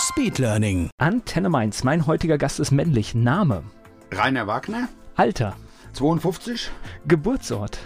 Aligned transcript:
Speedlearning. 0.00 0.88
Antenne 0.98 1.50
Mainz. 1.50 1.84
Mein 1.84 2.06
heutiger 2.06 2.38
Gast 2.38 2.58
ist 2.58 2.70
männlich. 2.70 3.14
Name. 3.14 3.62
Rainer 4.10 4.46
Wagner, 4.46 4.88
Alter. 5.14 5.54
52, 5.92 6.70
Geburtsort. 7.06 7.78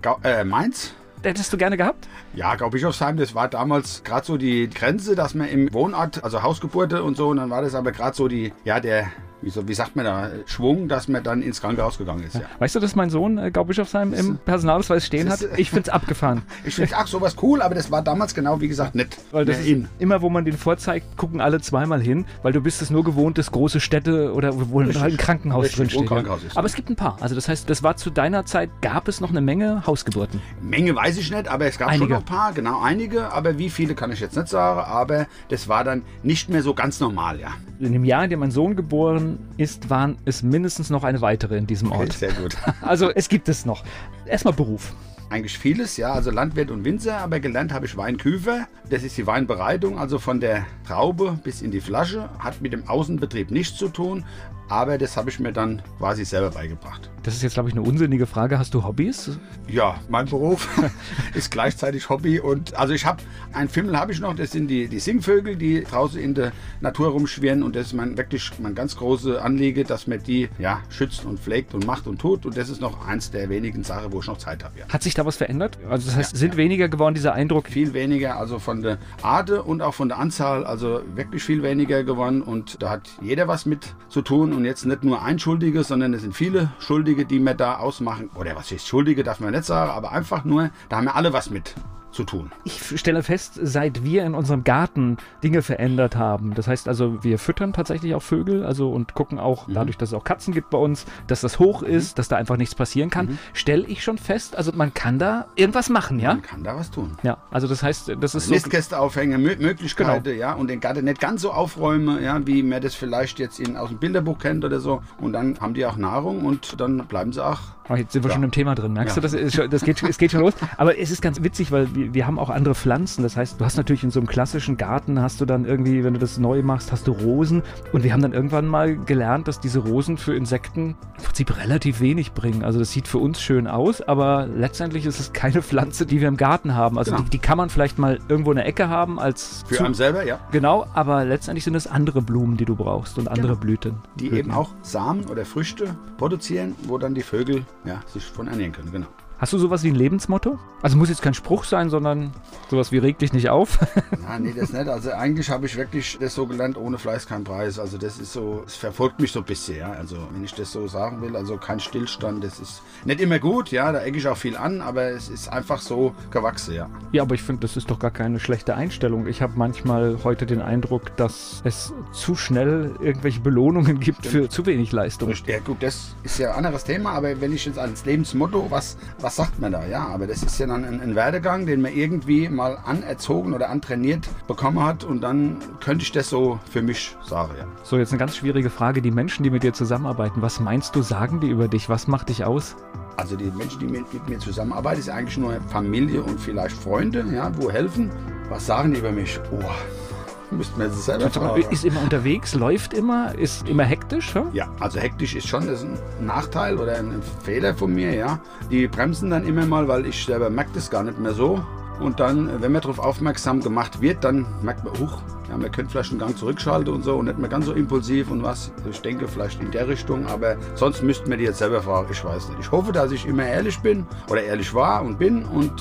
Gau 0.00 0.18
äh, 0.22 0.44
Mainz. 0.44 0.94
Hättest 1.22 1.52
du 1.52 1.56
gerne 1.56 1.76
gehabt? 1.76 2.06
Ja, 2.34 2.54
Gaubischofsheim, 2.54 3.16
das 3.16 3.34
war 3.34 3.48
damals 3.48 4.04
gerade 4.04 4.24
so 4.24 4.36
die 4.36 4.70
Grenze, 4.70 5.16
dass 5.16 5.34
man 5.34 5.48
im 5.48 5.72
Wohnort, 5.72 6.22
also 6.22 6.42
Hausgeburte 6.42 7.02
und 7.02 7.16
so, 7.16 7.28
und 7.28 7.38
dann 7.38 7.50
war 7.50 7.62
das 7.62 7.74
aber 7.74 7.90
gerade 7.90 8.16
so 8.16 8.28
die, 8.28 8.52
ja, 8.64 8.78
der, 8.78 9.08
wie, 9.46 9.50
so, 9.50 9.68
wie 9.68 9.74
sagt 9.74 9.94
man 9.94 10.04
da, 10.04 10.30
Schwung, 10.46 10.88
dass 10.88 11.06
man 11.06 11.22
dann 11.22 11.40
ins 11.40 11.60
Krankenhaus 11.60 11.98
gegangen 11.98 12.24
ist. 12.24 12.34
Ja. 12.34 12.42
Weißt 12.58 12.74
du, 12.74 12.80
dass 12.80 12.96
mein 12.96 13.10
Sohn 13.10 13.38
äh, 13.38 13.52
Gaubischofsheim 13.52 14.12
im 14.12 14.38
Personalausweis 14.38 15.06
stehen 15.06 15.30
hat? 15.30 15.38
Ich 15.56 15.70
find's 15.70 15.88
abgefahren. 15.96 16.42
Ich 16.64 16.74
finde, 16.74 16.96
ach, 16.96 17.06
sowas 17.06 17.36
cool, 17.42 17.62
aber 17.62 17.76
das 17.76 17.92
war 17.92 18.02
damals 18.02 18.34
genau, 18.34 18.60
wie 18.60 18.66
gesagt, 18.66 18.96
nicht 18.96 19.16
Weil 19.30 19.44
das 19.44 19.60
ist 19.60 19.86
immer, 20.00 20.20
wo 20.20 20.30
man 20.30 20.44
den 20.44 20.56
vorzeigt, 20.58 21.16
gucken 21.16 21.40
alle 21.40 21.60
zweimal 21.60 22.00
hin, 22.02 22.26
weil 22.42 22.52
du 22.52 22.60
bist 22.60 22.82
es 22.82 22.90
nur 22.90 23.04
gewohnt, 23.04 23.38
dass 23.38 23.52
große 23.52 23.78
Städte 23.78 24.32
oder 24.34 24.50
wo 24.52 24.82
halt 24.82 24.96
ein 24.96 25.16
Krankenhaus 25.16 25.70
drinsteht. 25.70 26.08
Krankenhaus 26.08 26.42
ist, 26.42 26.56
Aber 26.56 26.66
ja. 26.66 26.70
es 26.70 26.74
gibt 26.74 26.90
ein 26.90 26.96
paar. 26.96 27.16
Also 27.20 27.36
das 27.36 27.48
heißt, 27.48 27.70
das 27.70 27.84
war 27.84 27.96
zu 27.96 28.10
deiner 28.10 28.46
Zeit, 28.46 28.70
gab 28.82 29.06
es 29.06 29.20
noch 29.20 29.30
eine 29.30 29.40
Menge 29.40 29.86
Hausgeburten. 29.86 30.42
Menge 30.60 30.96
weiß 30.96 31.18
ich 31.18 31.30
nicht, 31.30 31.46
aber 31.46 31.66
es 31.66 31.78
gab 31.78 31.90
Einige. 31.90 32.02
schon 32.02 32.10
noch 32.10 32.18
ein 32.18 32.24
paar, 32.24 32.52
genau 32.52 32.82
einige, 32.82 33.32
aber 33.32 33.58
wie 33.58 33.70
viele 33.70 33.94
kann 33.94 34.10
ich 34.10 34.18
jetzt 34.18 34.34
nicht 34.36 34.48
sagen, 34.48 34.80
aber 34.80 35.28
das 35.50 35.68
war 35.68 35.84
dann 35.84 36.02
nicht 36.24 36.48
mehr 36.48 36.62
so 36.62 36.74
ganz 36.74 36.98
normal, 36.98 37.38
ja. 37.38 37.50
In 37.78 37.92
dem 37.92 38.04
Jahr, 38.04 38.24
in 38.24 38.30
dem 38.30 38.40
mein 38.40 38.50
Sohn 38.50 38.74
geboren 38.74 39.35
ist, 39.56 39.90
waren 39.90 40.18
es 40.24 40.42
mindestens 40.42 40.90
noch 40.90 41.04
eine 41.04 41.20
weitere 41.20 41.56
in 41.56 41.66
diesem 41.66 41.92
Ort. 41.92 42.12
Sehr 42.12 42.32
gut. 42.32 42.56
Also 42.82 43.10
es 43.10 43.28
gibt 43.28 43.48
es 43.48 43.66
noch. 43.66 43.84
Erstmal 44.26 44.54
Beruf. 44.54 44.92
Eigentlich 45.28 45.58
vieles, 45.58 45.96
ja, 45.96 46.12
also 46.12 46.30
Landwirt 46.30 46.70
und 46.70 46.84
Winzer, 46.84 47.18
aber 47.18 47.40
gelernt 47.40 47.72
habe 47.72 47.86
ich 47.86 47.96
Weinküfer. 47.96 48.68
Das 48.88 49.02
ist 49.02 49.16
die 49.16 49.26
Weinbereitung, 49.26 49.98
also 49.98 50.20
von 50.20 50.38
der 50.38 50.64
Traube 50.86 51.38
bis 51.42 51.62
in 51.62 51.72
die 51.72 51.80
Flasche. 51.80 52.28
Hat 52.38 52.60
mit 52.60 52.72
dem 52.72 52.86
Außenbetrieb 52.88 53.50
nichts 53.50 53.76
zu 53.76 53.88
tun, 53.88 54.24
aber 54.68 54.98
das 54.98 55.16
habe 55.16 55.30
ich 55.30 55.40
mir 55.40 55.52
dann 55.52 55.82
quasi 55.98 56.24
selber 56.24 56.50
beigebracht. 56.50 57.10
Das 57.26 57.34
ist 57.34 57.42
jetzt, 57.42 57.54
glaube 57.54 57.68
ich, 57.68 57.74
eine 57.74 57.82
unsinnige 57.82 58.24
Frage. 58.24 58.56
Hast 58.56 58.72
du 58.72 58.84
Hobbys? 58.84 59.36
Ja, 59.68 59.96
mein 60.08 60.26
Beruf 60.26 60.68
ist 61.34 61.50
gleichzeitig 61.50 62.08
Hobby 62.08 62.38
und 62.38 62.74
also 62.76 62.94
ich 62.94 63.04
habe 63.04 63.20
ein 63.52 63.68
Fimmel 63.68 63.98
habe 63.98 64.12
ich 64.12 64.20
noch, 64.20 64.36
das 64.36 64.52
sind 64.52 64.68
die, 64.68 64.86
die 64.86 65.00
Singvögel, 65.00 65.56
die 65.56 65.82
draußen 65.82 66.20
in 66.20 66.34
der 66.34 66.52
Natur 66.80 67.08
rumschwirren 67.08 67.64
und 67.64 67.74
das 67.74 67.88
ist 67.88 67.92
mein 67.94 68.16
wirklich 68.16 68.52
mein 68.60 68.76
ganz 68.76 68.96
große 68.96 69.42
Anliege, 69.42 69.82
dass 69.82 70.06
man 70.06 70.22
die 70.22 70.48
ja 70.60 70.78
schützt 70.88 71.24
und 71.24 71.40
pflegt 71.40 71.74
und 71.74 71.84
macht 71.84 72.06
und 72.06 72.20
tut 72.20 72.46
und 72.46 72.56
das 72.56 72.68
ist 72.68 72.80
noch 72.80 73.08
eins 73.08 73.32
der 73.32 73.48
wenigen 73.48 73.82
Sachen, 73.82 74.12
wo 74.12 74.20
ich 74.20 74.28
noch 74.28 74.38
Zeit 74.38 74.62
habe. 74.62 74.78
Ja. 74.78 74.88
Hat 74.88 75.02
sich 75.02 75.14
da 75.14 75.26
was 75.26 75.36
verändert? 75.36 75.78
Also 75.90 76.06
das 76.06 76.14
heißt, 76.16 76.32
Ja, 76.34 76.38
sind 76.38 76.52
ja. 76.52 76.58
weniger 76.58 76.88
geworden, 76.88 77.14
dieser 77.16 77.34
Eindruck? 77.34 77.66
viel 77.66 77.92
weniger, 77.92 78.36
also 78.36 78.60
von 78.60 78.82
der 78.82 78.98
Arte 79.22 79.64
und 79.64 79.82
auch 79.82 79.94
von 79.94 80.08
der 80.08 80.18
Anzahl, 80.18 80.64
also 80.64 81.00
wirklich 81.16 81.42
viel 81.42 81.64
weniger 81.64 82.04
geworden 82.04 82.40
und 82.40 82.80
da 82.80 82.90
hat 82.90 83.10
jeder 83.20 83.48
was 83.48 83.66
mit 83.66 83.96
zu 84.08 84.22
tun 84.22 84.52
und 84.52 84.64
jetzt 84.64 84.86
nicht 84.86 85.02
nur 85.02 85.22
ein 85.22 85.40
Schuldige, 85.40 85.82
sondern 85.82 86.14
es 86.14 86.22
sind 86.22 86.32
viele 86.32 86.70
Schuldige, 86.78 87.15
die 87.24 87.38
wir 87.38 87.54
da 87.54 87.78
ausmachen. 87.78 88.30
Oder 88.34 88.56
was 88.56 88.72
ist 88.72 88.86
Schuldige, 88.86 89.24
darf 89.24 89.40
man 89.40 89.52
nicht 89.52 89.64
sagen, 89.64 89.90
aber 89.90 90.12
einfach 90.12 90.44
nur, 90.44 90.70
da 90.88 90.96
haben 90.96 91.04
wir 91.04 91.16
alle 91.16 91.32
was 91.32 91.50
mit 91.50 91.74
zu 92.16 92.24
tun. 92.24 92.50
Ich 92.64 92.98
stelle 92.98 93.22
fest, 93.22 93.60
seit 93.62 94.02
wir 94.02 94.24
in 94.24 94.34
unserem 94.34 94.64
Garten 94.64 95.18
Dinge 95.44 95.62
verändert 95.62 96.16
haben, 96.16 96.54
das 96.54 96.66
heißt 96.66 96.88
also, 96.88 97.22
wir 97.22 97.38
füttern 97.38 97.72
tatsächlich 97.72 98.14
auch 98.14 98.22
Vögel, 98.22 98.64
also 98.64 98.90
und 98.90 99.14
gucken 99.14 99.38
auch, 99.38 99.68
dadurch, 99.68 99.96
dass 99.98 100.08
es 100.08 100.14
auch 100.14 100.24
Katzen 100.24 100.52
gibt 100.54 100.70
bei 100.70 100.78
uns, 100.78 101.04
dass 101.26 101.42
das 101.42 101.58
hoch 101.58 101.82
ist, 101.82 102.18
dass 102.18 102.28
da 102.28 102.36
einfach 102.36 102.56
nichts 102.56 102.74
passieren 102.74 103.10
kann, 103.10 103.38
stelle 103.52 103.86
ich 103.86 104.02
schon 104.02 104.18
fest, 104.18 104.56
also 104.56 104.72
man 104.74 104.94
kann 104.94 105.18
da 105.18 105.46
irgendwas 105.54 105.90
machen, 105.90 106.18
ja? 106.18 106.34
Man 106.34 106.42
kann 106.42 106.64
da 106.64 106.76
was 106.76 106.90
tun. 106.90 107.12
Ja, 107.22 107.36
also 107.50 107.68
das 107.68 107.82
heißt, 107.82 108.16
das 108.20 108.34
ist 108.34 108.46
so. 108.46 108.54
Nistkäste 108.54 108.98
aufhängen, 108.98 109.42
Mö 109.42 109.56
Möglichkeiten, 109.56 110.24
Genau. 110.24 110.36
ja, 110.36 110.52
und 110.54 110.68
den 110.68 110.80
Garten 110.80 111.04
nicht 111.04 111.20
ganz 111.20 111.42
so 111.42 111.52
aufräumen, 111.52 112.22
ja, 112.22 112.44
wie 112.46 112.62
man 112.62 112.80
das 112.80 112.94
vielleicht 112.94 113.38
jetzt 113.38 113.60
in, 113.60 113.76
aus 113.76 113.90
dem 113.90 113.98
Bilderbuch 113.98 114.38
kennt 114.38 114.64
oder 114.64 114.80
so. 114.80 115.02
Und 115.20 115.34
dann 115.34 115.58
haben 115.60 115.74
die 115.74 115.84
auch 115.84 115.96
Nahrung 115.96 116.44
und 116.46 116.80
dann 116.80 117.06
bleiben 117.06 117.32
sie 117.32 117.44
auch. 117.44 117.60
Oh, 117.88 117.94
jetzt 117.94 118.12
sind 118.12 118.24
wir 118.24 118.28
Ja. 118.30 118.34
schon 118.34 118.42
im 118.42 118.50
Thema 118.50 118.74
drin, 118.74 118.92
merkst 118.94 119.16
Ja. 119.16 119.20
du? 119.20 119.28
Das, 119.28 119.32
ist 119.32 119.58
das 119.70 119.84
geht, 119.84 119.98
schon- 120.00 120.08
es 120.08 120.18
geht 120.18 120.32
schon 120.32 120.40
los. 120.40 120.54
Aber 120.76 120.98
es 120.98 121.10
ist 121.10 121.22
ganz 121.22 121.42
witzig, 121.42 121.70
weil 121.70 121.94
wir, 121.94 122.14
wir 122.14 122.26
haben 122.26 122.38
auch 122.38 122.50
andere 122.50 122.74
Pflanzen. 122.74 123.22
Das 123.22 123.36
heißt, 123.36 123.60
du 123.60 123.64
hast 123.64 123.76
natürlich 123.76 124.02
in 124.02 124.10
so 124.10 124.18
einem 124.20 124.26
klassischen 124.26 124.76
Garten, 124.76 125.20
hast 125.22 125.40
du 125.40 125.44
dann 125.44 125.64
irgendwie, 125.64 126.02
wenn 126.02 126.14
du 126.14 126.18
das 126.18 126.38
neu 126.38 126.62
machst, 126.62 126.90
hast 126.90 127.06
du 127.06 127.12
Rosen. 127.12 127.62
Und 127.92 128.02
wir 128.02 128.12
haben 128.12 128.22
dann 128.22 128.32
irgendwann 128.32 128.66
mal 128.66 128.96
gelernt, 128.96 129.46
dass 129.48 129.60
diese 129.60 129.78
Rosen 129.80 130.18
für 130.18 130.34
Insekten 130.34 130.96
im 131.18 131.24
Prinzip 131.24 131.56
relativ 131.58 132.00
wenig 132.00 132.32
bringen. 132.32 132.64
Also 132.64 132.78
das 132.78 132.90
sieht 132.92 133.06
für 133.08 133.18
uns 133.18 133.40
schön 133.40 133.66
aus, 133.66 134.00
aber 134.00 134.46
letztendlich 134.46 135.06
ist 135.06 135.20
es 135.20 135.32
keine 135.32 135.62
Pflanze, 135.62 136.06
die 136.06 136.20
wir 136.20 136.28
im 136.28 136.36
Garten 136.36 136.74
haben. 136.74 136.98
Also 136.98 137.12
Genau. 137.12 137.22
die, 137.24 137.30
die 137.30 137.38
kann 137.38 137.56
man 137.56 137.70
vielleicht 137.70 137.98
mal 137.98 138.18
irgendwo 138.28 138.50
in 138.50 138.56
der 138.56 138.66
Ecke 138.66 138.88
haben 138.88 139.18
als 139.20 139.64
Für 139.68 139.84
einen 139.84 139.94
selber, 139.94 140.24
ja. 140.24 140.38
Genau, 140.50 140.86
aber 140.94 141.24
letztendlich 141.24 141.64
sind 141.64 141.74
es 141.76 141.86
andere 141.86 142.20
Blumen, 142.20 142.56
die 142.56 142.64
du 142.64 142.74
brauchst 142.74 143.18
und 143.18 143.28
andere 143.28 143.48
Genau. 143.52 143.60
Blüten. 143.60 143.94
Die 144.16 144.28
Blüten. 144.28 144.38
eben 144.38 144.50
auch 144.50 144.70
Samen 144.82 145.24
oder 145.26 145.44
Früchte 145.44 145.96
produzieren, 146.18 146.74
wo 146.84 146.98
dann 146.98 147.14
die 147.14 147.22
Vögel 147.22 147.64
ja, 147.86 148.00
sich 148.06 148.24
von 148.24 148.48
ernähren 148.48 148.72
können. 148.72 148.92
Genau. 148.92 149.08
Hast 149.38 149.52
du 149.52 149.58
sowas 149.58 149.82
wie 149.82 149.88
ein 149.88 149.94
Lebensmotto? 149.94 150.58
Also 150.80 150.96
muss 150.96 151.10
jetzt 151.10 151.20
kein 151.20 151.34
Spruch 151.34 151.64
sein, 151.64 151.90
sondern 151.90 152.32
sowas 152.70 152.90
wie 152.90 152.98
reg 152.98 153.18
dich 153.18 153.32
nicht 153.32 153.50
auf. 153.50 153.78
Ja, 154.26 154.40
nee, 154.40 154.52
das 154.56 154.72
nicht. 154.72 154.88
Also 154.88 155.12
eigentlich 155.12 155.50
habe 155.50 155.66
ich 155.66 155.76
wirklich 155.76 156.18
das 156.20 156.34
so 156.34 156.46
gelernt, 156.46 156.76
ohne 156.76 156.98
Fleiß 156.98 157.26
kein 157.26 157.44
Preis. 157.44 157.78
Also 157.78 157.96
das 157.96 158.18
ist 158.18 158.32
so, 158.32 158.64
es 158.66 158.74
verfolgt 158.74 159.20
mich 159.20 159.30
so 159.30 159.40
ein 159.40 159.44
bisschen, 159.44 159.78
ja. 159.78 159.92
Also 159.92 160.16
wenn 160.32 160.42
ich 160.42 160.52
das 160.52 160.72
so 160.72 160.88
sagen 160.88 161.22
will, 161.22 161.36
also 161.36 161.56
kein 161.58 161.78
Stillstand, 161.78 162.42
das 162.42 162.58
ist 162.58 162.82
nicht 163.04 163.20
immer 163.20 163.38
gut, 163.38 163.70
ja, 163.70 163.92
da 163.92 164.02
ecke 164.02 164.18
ich 164.18 164.26
auch 164.26 164.36
viel 164.36 164.56
an, 164.56 164.80
aber 164.80 165.10
es 165.10 165.28
ist 165.28 165.48
einfach 165.48 165.80
so 165.80 166.12
gewachsen, 166.30 166.74
ja. 166.74 166.88
Ja, 167.12 167.22
aber 167.22 167.36
ich 167.36 167.42
finde, 167.42 167.62
das 167.62 167.76
ist 167.76 167.88
doch 167.90 167.98
gar 168.00 168.10
keine 168.10 168.40
schlechte 168.40 168.74
Einstellung. 168.74 169.28
Ich 169.28 169.42
habe 169.42 169.52
manchmal 169.56 170.18
heute 170.24 170.44
den 170.44 170.60
Eindruck, 170.60 171.16
dass 171.16 171.60
es 171.64 171.92
zu 172.12 172.34
schnell 172.34 172.96
irgendwelche 173.00 173.40
Belohnungen 173.40 174.00
gibt 174.00 174.26
für 174.26 174.48
zu 174.48 174.66
wenig 174.66 174.90
Leistung. 174.90 175.32
Ja 175.46 175.60
gut, 175.60 175.82
das 175.82 176.16
ist 176.24 176.38
ja 176.38 176.50
ein 176.50 176.56
anderes 176.56 176.82
Thema, 176.84 177.12
aber 177.12 177.40
wenn 177.40 177.52
ich 177.52 177.64
jetzt 177.66 177.78
als 177.78 178.04
Lebensmotto, 178.04 178.66
was, 178.70 178.96
was 179.26 179.34
sagt 179.34 179.58
man 179.58 179.72
da? 179.72 179.84
Ja, 179.84 180.06
aber 180.06 180.28
das 180.28 180.44
ist 180.44 180.56
ja 180.60 180.68
dann 180.68 180.84
ein, 180.84 181.00
ein 181.00 181.16
Werdegang, 181.16 181.66
den 181.66 181.80
man 181.80 181.92
irgendwie 181.92 182.48
mal 182.48 182.78
anerzogen 182.84 183.54
oder 183.54 183.70
antrainiert 183.70 184.28
bekommen 184.46 184.84
hat 184.84 185.02
und 185.02 185.20
dann 185.20 185.56
könnte 185.80 186.04
ich 186.04 186.12
das 186.12 186.30
so 186.30 186.60
für 186.70 186.80
mich 186.80 187.16
sagen, 187.26 187.50
ja. 187.58 187.66
So, 187.82 187.98
jetzt 187.98 188.12
eine 188.12 188.20
ganz 188.20 188.36
schwierige 188.36 188.70
Frage. 188.70 189.02
Die 189.02 189.10
Menschen, 189.10 189.42
die 189.42 189.50
mit 189.50 189.64
dir 189.64 189.72
zusammenarbeiten, 189.72 190.42
was 190.42 190.60
meinst 190.60 190.94
du, 190.94 191.02
sagen 191.02 191.40
die 191.40 191.48
über 191.48 191.66
dich? 191.66 191.88
Was 191.88 192.06
macht 192.06 192.28
dich 192.28 192.44
aus? 192.44 192.76
Also 193.16 193.34
die 193.34 193.50
Menschen, 193.50 193.80
die 193.80 193.86
mit, 193.86 194.14
mit 194.14 194.28
mir 194.28 194.38
zusammenarbeiten, 194.38 195.00
ist 195.00 195.10
eigentlich 195.10 195.38
nur 195.38 195.60
Familie 195.72 196.22
und 196.22 196.38
vielleicht 196.38 196.76
Freunde, 196.76 197.24
ja, 197.34 197.50
wo 197.56 197.68
helfen. 197.68 198.12
Was 198.48 198.64
sagen 198.66 198.92
die 198.92 199.00
über 199.00 199.10
mich? 199.10 199.40
Oh, 199.50 200.05
müssten 200.50 200.78
wir 200.78 200.86
das 200.88 201.04
selber 201.04 201.30
fragen. 201.30 201.64
Ist 201.70 201.84
immer 201.84 202.00
unterwegs, 202.00 202.54
läuft 202.54 202.94
immer, 202.94 203.34
ist 203.34 203.68
immer 203.68 203.84
hektisch? 203.84 204.34
Ja? 204.34 204.46
Ja, 204.52 204.68
also 204.80 205.00
hektisch 205.00 205.34
ist 205.34 205.48
schon 205.48 205.66
das 205.66 205.82
ist 205.82 205.88
ein 205.88 206.26
Nachteil 206.26 206.78
oder 206.78 206.96
ein 206.96 207.22
Fehler 207.44 207.74
von 207.74 207.92
mir, 207.92 208.14
ja. 208.14 208.40
Die 208.70 208.86
bremsen 208.86 209.30
dann 209.30 209.44
immer 209.46 209.66
mal, 209.66 209.88
weil 209.88 210.06
ich 210.06 210.24
selber 210.24 210.50
merke 210.50 210.70
das 210.74 210.90
gar 210.90 211.02
nicht 211.02 211.18
mehr 211.18 211.32
so. 211.32 211.64
Und 212.00 212.20
dann, 212.20 212.62
wenn 212.62 212.72
man 212.72 212.82
darauf 212.82 212.98
aufmerksam 212.98 213.60
gemacht 213.60 214.00
wird, 214.00 214.22
dann 214.22 214.46
merkt 214.62 214.84
man, 214.84 214.98
huch, 214.98 215.22
ja, 215.48 215.56
man 215.56 215.70
könnte 215.72 215.92
vielleicht 215.92 216.10
einen 216.10 216.20
Gang 216.20 216.36
zurückschalten 216.36 216.92
und 216.92 217.02
so 217.02 217.16
und 217.16 217.26
nicht 217.26 217.38
mehr 217.38 217.48
ganz 217.48 217.66
so 217.66 217.72
impulsiv 217.72 218.30
und 218.30 218.42
was. 218.42 218.72
Ich 218.90 219.00
denke 219.00 219.28
vielleicht 219.28 219.60
in 219.62 219.70
der 219.70 219.88
Richtung, 219.88 220.26
aber 220.26 220.56
sonst 220.74 221.02
müssten 221.02 221.30
wir 221.30 221.36
die 221.36 221.44
jetzt 221.44 221.58
selber 221.58 221.82
fragen, 221.82 222.08
ich 222.10 222.24
weiß 222.24 222.48
nicht. 222.50 222.60
Ich 222.60 222.70
hoffe, 222.70 222.92
dass 222.92 223.12
ich 223.12 223.26
immer 223.26 223.46
ehrlich 223.46 223.78
bin 223.80 224.06
oder 224.28 224.42
ehrlich 224.42 224.72
war 224.74 225.02
und 225.02 225.18
bin 225.18 225.44
und 225.44 225.72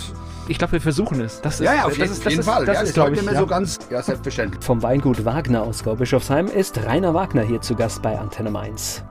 Ich 0.47 0.59
glaube, 0.59 0.73
wir 0.73 0.81
versuchen 0.81 1.19
es. 1.21 1.41
Das 1.41 1.55
ist, 1.59 1.65
ja, 1.65 1.73
ja, 1.73 1.85
auf 1.85 1.89
das 1.89 1.97
jeden, 1.97 2.11
ist, 2.11 2.25
das 2.25 2.31
jeden 2.31 2.39
ist, 2.41 2.49
Fall. 2.49 2.65
Das 2.65 2.75
ja, 2.75 2.81
ist, 2.83 2.93
glaube 2.93 3.15
ich, 3.15 3.21
immer 3.21 3.33
ja. 3.33 3.39
so 3.39 3.47
ganz, 3.47 3.79
ja, 3.89 4.01
selbstverständlich. 4.01 4.63
Vom 4.63 4.83
Weingut 4.83 5.25
Wagner 5.25 5.63
aus 5.63 5.83
Gaubischofsheim 5.83 6.47
ist 6.47 6.77
Rainer 6.85 7.13
Wagner 7.13 7.41
hier 7.41 7.61
zu 7.61 7.75
Gast 7.75 8.01
bei 8.01 8.17
Antenne 8.17 8.51
Mainz. 8.51 9.03